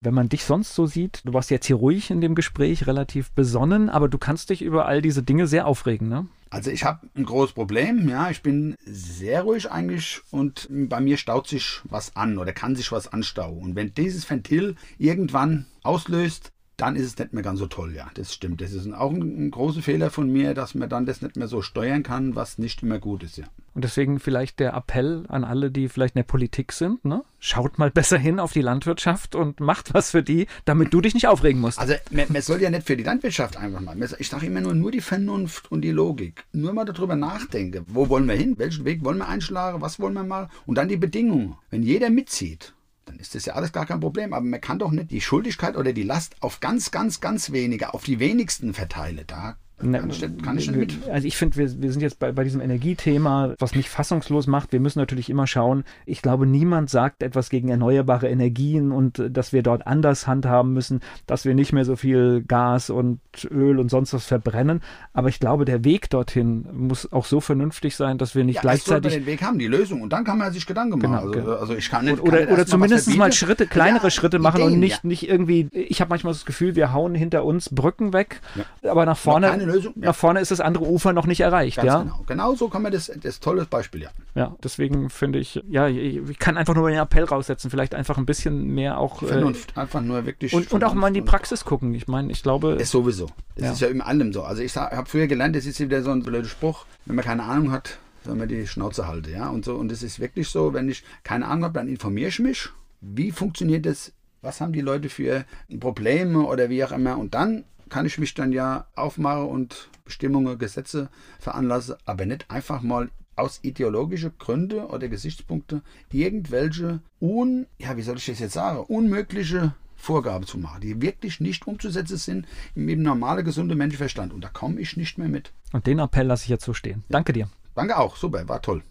Wenn 0.00 0.14
man 0.14 0.28
dich 0.28 0.44
sonst 0.44 0.74
so 0.74 0.86
sieht, 0.86 1.22
du 1.24 1.32
warst 1.32 1.50
jetzt 1.50 1.66
hier 1.66 1.76
ruhig 1.76 2.10
in 2.10 2.20
dem 2.20 2.34
Gespräch, 2.34 2.86
relativ 2.86 3.30
besonnen, 3.32 3.88
aber 3.88 4.08
du 4.08 4.18
kannst 4.18 4.50
dich 4.50 4.62
über 4.62 4.86
all 4.86 5.00
diese 5.00 5.22
Dinge 5.22 5.46
sehr 5.46 5.66
aufregen, 5.66 6.08
ne? 6.08 6.26
Also 6.48 6.70
ich 6.70 6.84
habe 6.84 7.08
ein 7.16 7.24
großes 7.24 7.54
Problem, 7.54 8.08
ja, 8.08 8.30
ich 8.30 8.40
bin 8.40 8.76
sehr 8.84 9.42
ruhig 9.42 9.70
eigentlich 9.70 10.20
und 10.30 10.68
bei 10.70 11.00
mir 11.00 11.16
staut 11.16 11.48
sich 11.48 11.80
was 11.84 12.14
an 12.14 12.38
oder 12.38 12.52
kann 12.52 12.76
sich 12.76 12.92
was 12.92 13.12
anstauen. 13.12 13.58
Und 13.58 13.74
wenn 13.74 13.94
dieses 13.94 14.28
Ventil 14.30 14.76
irgendwann 14.96 15.66
auslöst, 15.82 16.52
dann 16.76 16.96
ist 16.96 17.06
es 17.06 17.18
nicht 17.18 17.32
mehr 17.32 17.42
ganz 17.42 17.58
so 17.58 17.66
toll, 17.66 17.94
ja, 17.94 18.10
das 18.14 18.34
stimmt. 18.34 18.60
Das 18.60 18.72
ist 18.72 18.92
auch 18.92 19.12
ein, 19.12 19.46
ein 19.46 19.50
großer 19.50 19.82
Fehler 19.82 20.10
von 20.10 20.30
mir, 20.30 20.54
dass 20.54 20.74
man 20.74 20.88
dann 20.88 21.06
das 21.06 21.22
nicht 21.22 21.36
mehr 21.36 21.48
so 21.48 21.62
steuern 21.62 22.02
kann, 22.02 22.36
was 22.36 22.58
nicht 22.58 22.82
immer 22.82 22.98
gut 22.98 23.22
ist, 23.22 23.38
ja. 23.38 23.46
Und 23.74 23.84
deswegen 23.84 24.20
vielleicht 24.20 24.58
der 24.58 24.72
Appell 24.72 25.24
an 25.28 25.44
alle, 25.44 25.70
die 25.70 25.90
vielleicht 25.90 26.14
in 26.14 26.20
der 26.20 26.26
Politik 26.26 26.72
sind, 26.72 27.04
ne? 27.04 27.22
Schaut 27.38 27.78
mal 27.78 27.90
besser 27.90 28.16
hin 28.16 28.40
auf 28.40 28.54
die 28.54 28.62
Landwirtschaft 28.62 29.34
und 29.34 29.60
macht 29.60 29.92
was 29.92 30.12
für 30.12 30.22
die, 30.22 30.46
damit 30.64 30.94
du 30.94 31.02
dich 31.02 31.12
nicht 31.12 31.28
aufregen 31.28 31.60
musst. 31.60 31.78
Also 31.78 31.94
man, 32.10 32.24
man 32.30 32.40
soll 32.40 32.62
ja 32.62 32.70
nicht 32.70 32.86
für 32.86 32.96
die 32.96 33.04
Landwirtschaft 33.04 33.58
einfach 33.58 33.80
mal. 33.80 33.96
Ich 34.18 34.30
sage 34.30 34.46
immer 34.46 34.62
nur, 34.62 34.74
nur 34.74 34.92
die 34.92 35.02
Vernunft 35.02 35.70
und 35.70 35.82
die 35.82 35.90
Logik. 35.90 36.44
Nur 36.52 36.72
mal 36.72 36.86
darüber 36.86 37.16
nachdenken. 37.16 37.84
Wo 37.86 38.08
wollen 38.08 38.26
wir 38.26 38.34
hin? 38.34 38.54
Welchen 38.56 38.86
Weg 38.86 39.04
wollen 39.04 39.18
wir 39.18 39.28
einschlagen? 39.28 39.82
Was 39.82 40.00
wollen 40.00 40.14
wir 40.14 40.24
machen? 40.24 40.50
Und 40.64 40.76
dann 40.78 40.88
die 40.88 40.96
Bedingungen. 40.96 41.56
Wenn 41.68 41.82
jeder 41.82 42.08
mitzieht, 42.08 42.74
dann 43.06 43.18
ist 43.18 43.34
das 43.34 43.46
ja 43.46 43.54
alles 43.54 43.72
gar 43.72 43.86
kein 43.86 44.00
Problem. 44.00 44.34
Aber 44.34 44.44
man 44.44 44.60
kann 44.60 44.78
doch 44.78 44.90
nicht 44.90 45.10
die 45.10 45.20
Schuldigkeit 45.20 45.76
oder 45.76 45.92
die 45.92 46.02
Last 46.02 46.36
auf 46.40 46.60
ganz, 46.60 46.90
ganz, 46.90 47.20
ganz 47.20 47.52
wenige, 47.52 47.94
auf 47.94 48.04
die 48.04 48.18
wenigsten 48.18 48.74
verteilen. 48.74 49.24
Da 49.26 49.56
Ne, 49.82 49.98
kann 49.98 50.10
ich, 50.10 50.42
kann 50.42 50.58
ich 50.58 50.70
mit. 50.70 50.94
Also 51.10 51.28
ich 51.28 51.36
finde, 51.36 51.56
wir, 51.58 51.82
wir 51.82 51.92
sind 51.92 52.00
jetzt 52.00 52.18
bei, 52.18 52.32
bei 52.32 52.44
diesem 52.44 52.62
Energiethema, 52.62 53.54
was 53.58 53.74
mich 53.74 53.90
fassungslos 53.90 54.46
macht. 54.46 54.72
Wir 54.72 54.80
müssen 54.80 54.98
natürlich 54.98 55.28
immer 55.28 55.46
schauen. 55.46 55.84
Ich 56.06 56.22
glaube, 56.22 56.46
niemand 56.46 56.88
sagt 56.88 57.22
etwas 57.22 57.50
gegen 57.50 57.68
erneuerbare 57.68 58.28
Energien 58.28 58.90
und 58.90 59.18
äh, 59.18 59.30
dass 59.30 59.52
wir 59.52 59.62
dort 59.62 59.86
anders 59.86 60.26
handhaben 60.26 60.72
müssen, 60.72 61.00
dass 61.26 61.44
wir 61.44 61.54
nicht 61.54 61.74
mehr 61.74 61.84
so 61.84 61.94
viel 61.94 62.42
Gas 62.42 62.88
und 62.88 63.20
Öl 63.50 63.78
und 63.78 63.90
sonst 63.90 64.14
was 64.14 64.24
verbrennen. 64.24 64.80
Aber 65.12 65.28
ich 65.28 65.40
glaube, 65.40 65.66
der 65.66 65.84
Weg 65.84 66.08
dorthin 66.08 66.66
muss 66.72 67.12
auch 67.12 67.26
so 67.26 67.40
vernünftig 67.40 67.96
sein, 67.96 68.16
dass 68.16 68.34
wir 68.34 68.44
nicht 68.44 68.56
Ja, 68.56 68.62
gleichzeitig 68.62 69.12
den 69.12 69.26
Weg 69.26 69.42
haben, 69.42 69.58
die 69.58 69.66
Lösung. 69.66 70.00
Und 70.00 70.10
dann 70.10 70.24
kann 70.24 70.38
man 70.38 70.54
sich 70.54 70.66
Gedanken 70.66 70.98
machen. 71.00 71.02
Genau, 71.02 71.18
also, 71.18 71.32
genau. 71.32 71.56
also 71.56 71.74
ich 71.74 71.90
kann 71.90 72.06
nicht. 72.06 72.16
kann 72.16 72.26
oder, 72.26 72.38
nicht 72.38 72.48
oder 72.48 72.56
mal 72.56 72.66
zumindest 72.66 73.14
mal. 73.14 73.30
Schritte, 73.30 73.66
kleinere 73.66 74.04
Ja, 74.04 74.10
Schritte 74.10 74.38
machen 74.38 74.62
und 74.62 74.68
Ideen, 74.68 74.80
nicht, 74.80 75.02
ja. 75.02 75.08
nicht 75.08 75.28
irgendwie, 75.28 75.68
ich 75.72 76.00
habe 76.00 76.08
manchmal 76.08 76.32
das 76.32 76.46
Gefühl, 76.46 76.76
wir 76.76 76.94
hauen 76.94 77.14
hinter 77.14 77.44
uns 77.44 77.68
Brücken 77.68 78.14
weg, 78.14 78.40
aber 78.82 79.04
nach 79.04 79.18
vorne, 79.18 79.65
Lösung, 79.66 79.92
ja. 79.96 80.06
nach 80.06 80.14
vorne 80.14 80.40
ist 80.40 80.50
das 80.50 80.60
andere 80.60 80.86
Ufer 80.86 81.12
noch 81.12 81.26
nicht 81.26 81.40
erreicht. 81.40 81.76
Ganz 81.76 81.86
ja? 81.86 82.02
genau. 82.02 82.24
Genau 82.26 82.54
so 82.54 82.68
kann 82.68 82.82
man 82.82 82.92
das, 82.92 83.12
das 83.22 83.40
tolles 83.40 83.66
Beispiel, 83.66 84.02
ja. 84.02 84.10
ja, 84.34 84.56
deswegen 84.62 85.10
finde 85.10 85.38
ich, 85.38 85.62
ja, 85.68 85.86
ich 85.88 86.38
kann 86.38 86.56
einfach 86.56 86.74
nur 86.74 86.88
einen 86.88 86.98
Appell 86.98 87.24
raussetzen, 87.24 87.70
vielleicht 87.70 87.94
einfach 87.94 88.18
ein 88.18 88.26
bisschen 88.26 88.74
mehr 88.74 88.98
auch 88.98 89.22
äh, 89.22 89.26
Vernunft. 89.26 89.76
Einfach 89.76 90.00
nur 90.00 90.24
wirklich. 90.24 90.52
und, 90.54 90.72
und 90.72 90.84
auch 90.84 90.94
mal 90.94 91.08
in 91.08 91.14
die. 91.14 91.22
Praxis 91.22 91.64
gucken. 91.64 91.94
Ich 91.94 92.08
meine, 92.08 92.32
ich 92.32 92.42
glaube, 92.42 92.72
Ist 92.72 92.92
sowieso. 92.92 93.26
Das 93.56 93.64
Ja. 93.64 93.72
ist 93.72 93.80
ja 93.80 93.88
in 93.88 94.00
allem 94.00 94.32
so. 94.32 94.42
Also 94.42 94.62
ich 94.62 94.74
habe 94.76 95.08
früher 95.08 95.26
gelernt, 95.26 95.56
das 95.56 95.66
ist 95.66 95.80
wieder 95.80 96.02
so 96.02 96.10
ein 96.10 96.22
blöder 96.22 96.48
Spruch, 96.48 96.86
wenn 97.04 97.16
man 97.16 97.24
keine 97.24 97.42
Ahnung 97.42 97.72
hat, 97.72 97.98
soll 98.24 98.36
man 98.36 98.48
die 98.48 98.66
Schnauze 98.66 99.06
halten, 99.06 99.32
ja. 99.32 99.48
Und 99.48 99.64
so, 99.64 99.74
und 99.74 99.90
es 99.92 100.02
ist 100.02 100.20
wirklich 100.20 100.48
so, 100.48 100.72
wenn 100.72 100.88
ich 100.88 101.02
keine 101.24 101.46
Ahnung 101.46 101.64
habe, 101.64 101.74
dann 101.74 101.88
informiere 101.88 102.28
ich 102.28 102.38
mich. 102.38 102.68
Wie 103.00 103.30
funktioniert 103.32 103.86
das? 103.86 104.12
Was 104.42 104.60
haben 104.60 104.72
die 104.72 104.80
Leute 104.80 105.08
für 105.08 105.44
Probleme 105.80 106.40
oder 106.40 106.70
wie 106.70 106.84
auch 106.84 106.92
immer? 106.92 107.18
Und 107.18 107.34
dann 107.34 107.64
kann 107.88 108.06
ich 108.06 108.18
mich 108.18 108.34
dann 108.34 108.52
ja 108.52 108.86
aufmachen 108.94 109.48
und 109.48 109.88
Bestimmungen, 110.04 110.58
Gesetze 110.58 111.08
veranlassen, 111.38 111.96
aber 112.04 112.26
nicht 112.26 112.50
einfach 112.50 112.82
mal 112.82 113.10
aus 113.36 113.60
ideologischen 113.62 114.32
Gründen 114.38 114.80
oder 114.80 115.08
Gesichtspunkten 115.08 115.82
irgendwelche 116.10 117.00
un, 117.20 117.66
ja, 117.78 117.96
wie 117.96 118.02
soll 118.02 118.16
ich 118.16 118.26
das 118.26 118.38
jetzt 118.38 118.54
sagen, 118.54 118.78
unmögliche 118.78 119.74
Vorgaben 119.94 120.46
zu 120.46 120.58
machen, 120.58 120.80
die 120.80 121.00
wirklich 121.00 121.40
nicht 121.40 121.66
umzusetzen 121.66 122.16
sind 122.16 122.46
mit 122.74 122.96
dem 122.96 123.02
normalen, 123.02 123.44
gesunden 123.44 123.76
Menschenverstand. 123.76 124.32
Und 124.32 124.42
da 124.42 124.48
komme 124.48 124.80
ich 124.80 124.96
nicht 124.96 125.18
mehr 125.18 125.28
mit. 125.28 125.52
und 125.72 125.86
den 125.86 125.98
Appell 125.98 126.26
lasse 126.26 126.44
ich 126.44 126.48
jetzt 126.50 126.64
so 126.64 126.74
stehen. 126.74 127.04
Danke 127.08 127.32
dir. 127.32 127.48
Danke 127.74 127.98
auch, 127.98 128.16
super, 128.16 128.48
war 128.48 128.62
toll. 128.62 128.82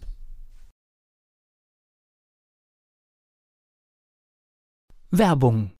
Werbung. 5.10 5.70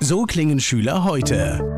So 0.00 0.24
klingen 0.24 0.60
Schüler 0.60 1.04
heute. 1.04 1.77